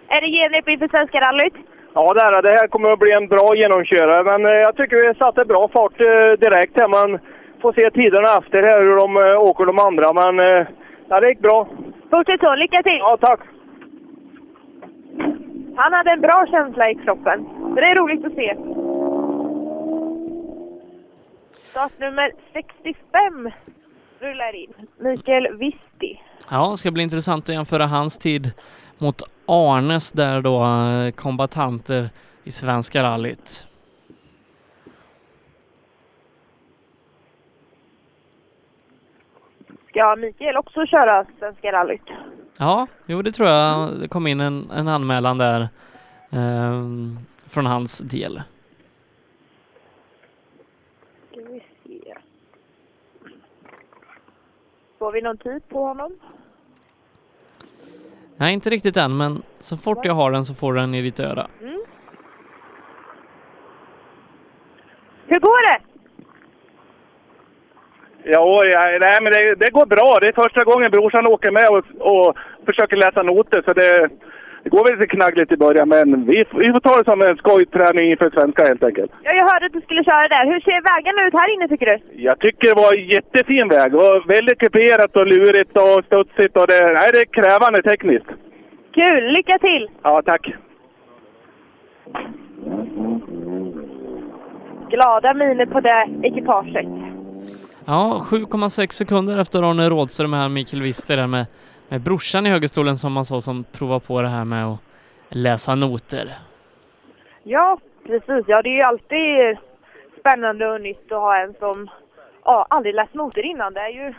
Är 0.08 0.22
det 0.22 0.28
genrep 0.38 0.70
inför 0.70 0.88
Svenska 0.88 1.22
rallyt? 1.22 1.54
Ja, 1.94 2.14
det, 2.14 2.22
är 2.22 2.32
det. 2.32 2.42
det 2.42 2.58
här 2.60 2.68
kommer 2.68 2.92
att 2.92 3.00
bli 3.00 3.12
en 3.12 3.28
bra 3.28 3.56
genomkörare, 3.56 4.24
men 4.24 4.46
eh, 4.46 4.52
jag 4.52 4.76
tycker 4.76 5.08
vi 5.08 5.14
satte 5.16 5.46
bra 5.46 5.68
fart 5.68 6.02
eh, 6.02 6.32
direkt 6.40 6.78
här. 6.78 6.88
Man 6.88 7.20
får 7.62 7.74
se 7.74 7.92
tiderna 7.92 8.38
efter 8.38 8.64
här, 8.64 8.82
hur 8.82 8.96
de 8.96 9.18
åker 9.38 9.66
de 9.66 9.80
andra, 9.80 10.14
men 10.14 10.66
ja, 11.12 11.20
det 11.20 11.28
gick 11.30 11.40
bra. 11.40 11.68
Fortsätt 12.10 12.40
så, 12.40 12.56
lycka 12.56 12.84
till! 12.84 12.98
Ja, 13.00 13.18
tack! 13.22 13.40
Han 15.76 15.94
hade 15.94 16.12
en 16.12 16.22
bra 16.22 16.46
känsla 16.52 16.92
i 16.92 16.96
kroppen. 16.96 17.48
Det 17.76 17.82
är 17.82 17.96
roligt 17.96 18.26
att 18.26 18.34
se. 18.34 18.58
Startnummer 21.72 22.32
65 22.54 23.52
rullar 24.20 24.56
in. 24.56 24.74
Mikael 24.98 25.58
Visti. 25.58 26.22
ja, 26.52 26.72
det 26.72 26.78
ska 26.78 26.92
bli 26.92 27.04
intressant 27.04 27.50
att 27.50 27.56
jämföra 27.56 27.86
hans 27.86 28.18
tid 28.18 28.52
mot 28.98 29.22
Arnes 29.46 30.12
där 30.12 30.42
då, 30.42 30.64
eh, 30.64 31.12
kombatanter 31.12 32.10
i 32.44 32.52
Svenska 32.52 33.04
rallyt. 33.04 33.66
Ska 39.92 40.16
Mikael 40.16 40.58
också 40.58 40.86
köra 40.86 41.26
Svenska 41.40 41.72
rallyt? 41.72 42.02
Ja, 42.58 42.88
jo 43.06 43.22
det 43.22 43.32
tror 43.32 43.50
jag. 43.50 44.00
Det 44.00 44.08
kom 44.08 44.28
in 44.28 44.40
en, 44.40 44.72
en 44.72 44.88
anmälan 44.88 45.38
där 45.38 45.70
ehm, 46.32 47.20
från 47.48 47.66
hans 47.66 48.00
del. 48.00 48.42
Ska 51.32 51.42
vi 51.42 51.64
se. 51.84 52.16
Får 55.00 55.11
vi 55.11 55.22
någon 55.22 55.38
tid 55.38 55.70
på 55.70 55.86
honom? 55.86 56.11
Nej, 58.38 58.53
inte 58.53 58.70
riktigt 58.70 58.98
än, 58.98 59.18
men 59.18 59.42
så 59.60 59.78
fort 59.78 60.06
jag 60.06 60.14
har 60.14 60.32
den 60.32 60.45
så 60.45 60.53
får 60.53 60.74
den 60.74 60.95
i 60.95 61.02
ditt 61.02 61.20
öra. 61.20 61.48
Mm. 61.61 61.82
Hur 65.26 65.40
går 65.40 65.72
det? 65.72 65.91
Ja, 68.24 68.66
ja 68.66 68.98
nej, 69.00 69.17
men 69.22 69.32
det, 69.32 69.56
det 69.56 69.72
går 69.72 69.85
bra. 69.85 70.17
Det 70.22 70.27
är 70.27 70.43
första 70.43 70.64
gången 70.64 70.91
brorsan 70.91 71.27
åker 71.27 71.51
med 71.51 71.67
och, 71.69 71.83
och 72.11 72.38
försöker 72.66 72.98
läsa 72.98 73.24
noter, 73.24 73.61
så 73.66 73.74
det, 73.74 74.09
det 74.64 74.69
går 74.69 74.83
väl 74.83 74.93
lite 75.00 75.16
knaggligt 75.16 75.51
i 75.51 75.58
början, 75.58 75.90
men 75.90 76.25
vi, 76.25 76.45
vi 76.53 76.72
får 76.72 76.80
ta 76.80 76.98
det 76.98 77.11
som 77.11 77.22
en 77.22 77.38
skojträning 77.38 78.09
inför 78.09 78.30
svenska 78.30 78.66
helt 78.66 78.83
enkelt. 78.83 79.11
Ja, 79.24 79.32
jag 79.33 79.48
hörde 79.51 79.66
att 79.66 79.74
du 79.74 79.82
skulle 79.82 80.03
köra 80.03 80.27
där. 80.27 80.45
Hur 80.51 80.59
ser 80.59 80.82
vägarna 80.93 81.27
ut 81.27 81.33
här 81.33 81.53
inne 81.53 81.67
tycker 81.67 81.85
du? 81.85 81.98
Jag 82.27 82.40
tycker 82.40 82.67
det 82.67 82.82
var 82.82 82.93
en 82.93 83.08
jättefin 83.16 83.67
väg. 83.67 83.91
Det 83.91 83.98
var 83.98 84.27
väldigt 84.27 84.59
kuperat 84.59 85.16
och 85.16 85.27
lurigt 85.27 85.77
och 85.77 86.06
studsigt 86.06 86.58
och 86.58 86.67
det, 86.67 86.93
nej, 86.93 87.09
det 87.14 87.22
är 87.22 87.33
krävande 87.40 87.82
tekniskt. 87.82 88.30
Kul! 88.93 89.24
Lycka 89.32 89.58
till! 89.59 89.90
Ja, 90.03 90.22
tack. 90.25 90.53
Glada 94.90 95.33
miner 95.33 95.66
på 95.66 95.80
det 95.80 96.08
ekipaget. 96.24 97.11
Ja, 97.85 98.22
7,6 98.26 98.90
sekunder 98.92 99.38
efter 99.38 99.69
Arne 99.69 99.90
Rådström 99.90 100.34
här, 100.34 100.50
Mikael 100.50 100.82
Wister 100.82 101.18
där 101.18 101.27
med, 101.27 101.45
med 101.90 102.01
brorsan 102.01 102.45
i 102.45 102.50
högerstolen 102.50 102.98
som 102.98 103.14
man 103.14 103.26
sa 103.26 103.42
som 103.42 103.64
provar 103.64 104.00
på 104.00 104.22
det 104.22 104.30
här 104.30 104.45
med 104.45 104.66
att 104.66 104.80
läsa 105.30 105.76
noter. 105.76 106.38
Ja, 107.43 107.77
Precis, 108.03 108.45
ja 108.48 108.61
det 108.61 108.69
är 108.69 108.76
ju 108.76 108.82
alltid 108.82 109.58
spännande 110.19 110.72
och 110.72 110.82
nytt 110.82 111.11
att 111.11 111.19
ha 111.19 111.38
en 111.38 111.53
som 111.60 111.90
ja, 112.43 112.66
aldrig 112.69 112.95
läst 112.95 113.14
noter 113.14 113.45
innan. 113.45 113.74
Det 113.74 113.80
är 113.80 113.90
ju 113.90 114.14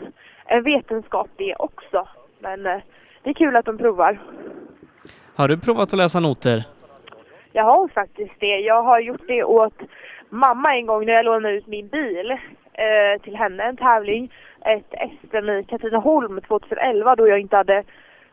en 0.45 0.63
vetenskap 0.63 1.27
det 1.37 1.55
också. 1.55 2.07
Men 2.39 2.65
eh, 2.65 2.81
det 3.23 3.29
är 3.29 3.33
kul 3.33 3.55
att 3.55 3.65
de 3.65 3.77
provar. 3.77 4.19
Har 5.35 5.47
du 5.47 5.57
provat 5.57 5.93
att 5.93 5.97
läsa 5.97 6.19
noter? 6.19 6.63
Jag 7.51 7.63
har 7.63 7.87
faktiskt 7.87 8.39
det. 8.39 8.59
Jag 8.59 8.83
har 8.83 8.99
gjort 8.99 9.27
det 9.27 9.43
åt 9.43 9.79
mamma 10.29 10.75
en 10.75 10.85
gång 10.85 11.05
när 11.05 11.13
jag 11.13 11.25
lånade 11.25 11.55
ut 11.55 11.67
min 11.67 11.87
bil 11.87 12.37
eh, 12.73 13.21
till 13.21 13.35
henne, 13.35 13.63
en 13.63 13.77
tävling. 13.77 14.31
Ett 14.65 14.93
SM 15.21 15.49
i 15.49 15.63
Katrineholm 15.63 16.41
2011 16.41 17.15
då 17.15 17.27
jag 17.27 17.39
inte 17.39 17.57
hade 17.57 17.83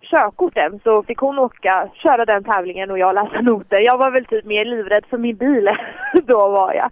körkort 0.00 0.56
än. 0.56 0.80
Så 0.84 1.02
fick 1.02 1.18
hon 1.18 1.38
åka, 1.38 1.88
köra 1.94 2.24
den 2.24 2.44
tävlingen 2.44 2.90
och 2.90 2.98
jag 2.98 3.14
läsa 3.14 3.40
noter. 3.40 3.80
Jag 3.80 3.98
var 3.98 4.10
väl 4.10 4.24
typ 4.24 4.44
mer 4.44 4.64
livrädd 4.64 5.04
för 5.10 5.18
min 5.18 5.36
bil. 5.36 5.68
då 6.24 6.48
var 6.48 6.74
jag. 6.74 6.90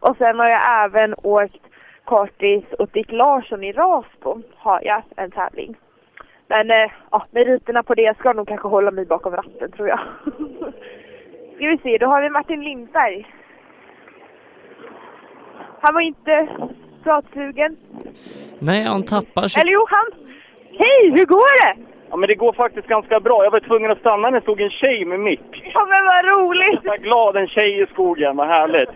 Och 0.00 0.16
sen 0.16 0.38
har 0.38 0.48
jag 0.48 0.84
även 0.84 1.14
åkt 1.22 1.66
kartis 2.04 2.72
och 2.78 2.88
Dick 2.88 3.12
Larsson 3.12 3.64
i 3.64 3.72
Rasbo 3.72 4.42
har 4.56 4.80
jag 4.84 5.02
en 5.16 5.30
tävling. 5.30 5.76
Men 6.48 6.70
eh, 6.70 6.90
ja, 7.10 7.26
meriterna 7.30 7.82
på 7.82 7.94
det 7.94 8.18
ska 8.18 8.32
nog 8.32 8.48
kanske 8.48 8.68
hålla 8.68 8.90
mig 8.90 9.06
bakom 9.06 9.36
ratten 9.36 9.72
tror 9.72 9.88
jag. 9.88 10.00
Ska 11.56 11.66
vi 11.66 11.78
se, 11.82 11.98
då 11.98 12.06
har 12.06 12.22
vi 12.22 12.30
Martin 12.30 12.64
Lindberg. 12.64 13.26
Han 15.80 15.94
var 15.94 16.00
inte 16.00 16.48
pratsugen. 17.02 17.76
Nej, 18.58 18.84
han 18.84 19.02
tappar 19.02 19.48
sig. 19.48 19.60
Eller 19.60 19.72
jo, 19.72 19.86
han... 19.88 20.06
Hej, 20.78 21.10
hur 21.10 21.24
går 21.24 21.62
det? 21.62 21.82
Ja, 22.10 22.16
men 22.16 22.28
det 22.28 22.34
går 22.34 22.52
faktiskt 22.52 22.88
ganska 22.88 23.20
bra. 23.20 23.44
Jag 23.44 23.50
var 23.50 23.60
tvungen 23.60 23.90
att 23.90 23.98
stanna 23.98 24.30
när 24.30 24.38
det 24.38 24.42
stod 24.42 24.60
en 24.60 24.70
tjej 24.70 25.04
med 25.04 25.20
mick. 25.20 25.70
Ja, 25.74 25.86
men 25.90 26.04
vad 26.04 26.24
roligt! 26.38 26.80
Jag 26.82 26.94
är 26.94 26.98
glad, 26.98 27.36
en 27.36 27.48
tjej 27.48 27.82
i 27.82 27.86
skogen. 27.86 28.36
Vad 28.36 28.48
härligt. 28.48 28.88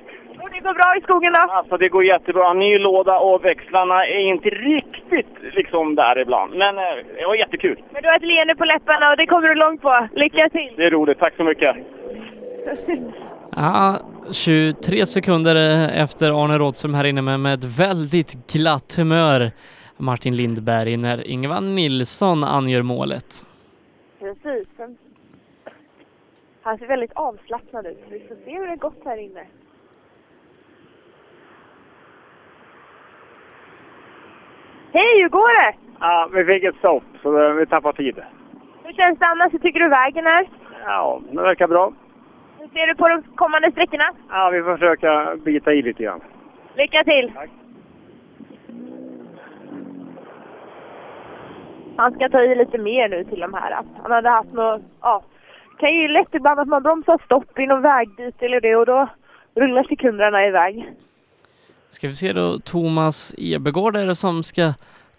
Och 0.42 0.50
det 0.50 0.60
går 0.60 0.74
bra 0.74 0.94
i 0.98 1.00
skogen 1.00 1.32
då? 1.32 1.52
Alltså, 1.52 1.76
det 1.76 1.88
går 1.88 2.04
jättebra. 2.04 2.52
Ny 2.52 2.78
låda 2.78 3.18
och 3.18 3.44
växlarna 3.44 4.06
är 4.06 4.18
inte 4.18 4.48
riktigt 4.48 5.54
liksom 5.56 5.94
där 5.94 6.18
ibland. 6.18 6.54
Men 6.54 6.78
eh, 6.78 6.84
det 7.16 7.26
var 7.26 7.34
jättekul. 7.34 7.82
Men 7.92 8.02
du 8.02 8.08
har 8.08 8.16
ett 8.16 8.22
leende 8.22 8.54
på 8.54 8.64
läpparna 8.64 9.10
och 9.10 9.16
det 9.16 9.26
kommer 9.26 9.48
du 9.48 9.54
långt 9.54 9.82
på. 9.82 10.08
Lycka 10.12 10.48
till! 10.48 10.72
Det 10.76 10.84
är 10.84 10.90
roligt. 10.90 11.18
Tack 11.18 11.36
så 11.36 11.44
mycket. 11.44 11.76
Ja, 13.56 13.98
23 14.32 15.06
sekunder 15.06 15.54
efter 15.88 16.44
Arne 16.44 16.58
Rådström 16.58 16.94
här 16.94 17.04
inne 17.04 17.22
med, 17.22 17.40
med 17.40 17.54
ett 17.54 17.78
väldigt 17.78 18.52
glatt 18.52 18.94
humör. 18.96 19.50
Martin 19.96 20.36
Lindberg 20.36 20.96
när 20.96 21.26
Ingvar 21.28 21.60
Nilsson 21.60 22.44
angör 22.44 22.82
målet. 22.82 23.46
Precis. 24.20 24.68
Han 26.62 26.78
ser 26.78 26.86
väldigt 26.86 27.12
avslappnad 27.12 27.86
ut. 27.86 28.04
Vi 28.10 28.20
får 28.20 28.36
se 28.44 28.58
hur 28.58 28.66
det 28.66 28.76
gått 28.76 29.02
här 29.04 29.16
inne. 29.16 29.44
Hej, 34.92 35.22
hur 35.22 35.28
går 35.28 35.62
det? 35.62 35.76
Ja, 36.00 36.28
vi 36.34 36.44
fick 36.44 36.64
ett 36.64 36.76
stopp, 36.76 37.02
så 37.22 37.52
vi 37.52 37.66
tappar 37.66 37.92
tid. 37.92 38.16
Hur 38.84 38.92
känns 38.92 39.18
det 39.18 39.26
annars? 39.26 39.52
Hur 39.52 39.58
tycker 39.58 39.80
du 39.80 39.88
vägen 39.88 40.26
är? 40.26 40.48
Ja, 40.84 41.20
det 41.30 41.42
verkar 41.42 41.68
bra. 41.68 41.92
Hur 42.64 42.70
ser 42.70 42.86
du 42.86 42.94
på 42.94 43.08
de 43.08 43.22
kommande 43.36 43.70
sträckorna? 43.72 44.04
Ja, 44.28 44.50
vi 44.50 44.62
får 44.62 44.76
försöka 44.76 45.36
bita 45.44 45.72
i 45.72 45.82
lite 45.82 46.02
grann. 46.02 46.20
Lycka 46.76 47.04
till! 47.04 47.32
Han 51.96 52.14
ska 52.14 52.28
ta 52.28 52.40
i 52.40 52.54
lite 52.54 52.78
mer 52.78 53.08
nu 53.08 53.24
till 53.24 53.40
de 53.40 53.54
här. 53.54 53.84
Han 54.02 54.12
hade 54.12 54.28
haft 54.28 54.52
något, 54.52 54.82
ja, 55.00 55.24
det 55.70 55.80
kan 55.80 55.94
ju 55.94 56.08
lätt 56.08 56.34
ibland 56.34 56.60
att 56.60 56.68
man 56.68 56.82
bromsar 56.82 57.20
stopp 57.24 57.58
i 57.58 57.66
någon 57.66 57.82
vägbyte 57.82 58.44
eller 58.44 58.60
det 58.60 58.76
och 58.76 58.86
då 58.86 59.08
rullar 59.54 59.84
sekunderna 59.84 60.46
iväg. 60.46 60.92
Ska 61.88 62.08
vi 62.08 62.14
se 62.14 62.32
då, 62.32 62.58
Thomas 62.58 63.34
Ebergård 63.38 63.96
är 63.96 64.06
det 64.06 64.14
som 64.14 64.42
ska 64.42 64.72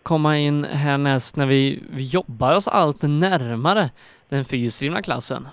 komma 0.04 0.38
in 0.38 0.64
härnäst 0.64 1.36
när 1.36 1.46
vi, 1.46 1.84
vi 1.90 2.04
jobbar 2.04 2.56
oss 2.56 2.68
allt 2.68 3.02
närmare 3.02 3.90
den 4.30 4.46
fyrhjulsdrivna 4.46 5.02
klassen. 5.02 5.48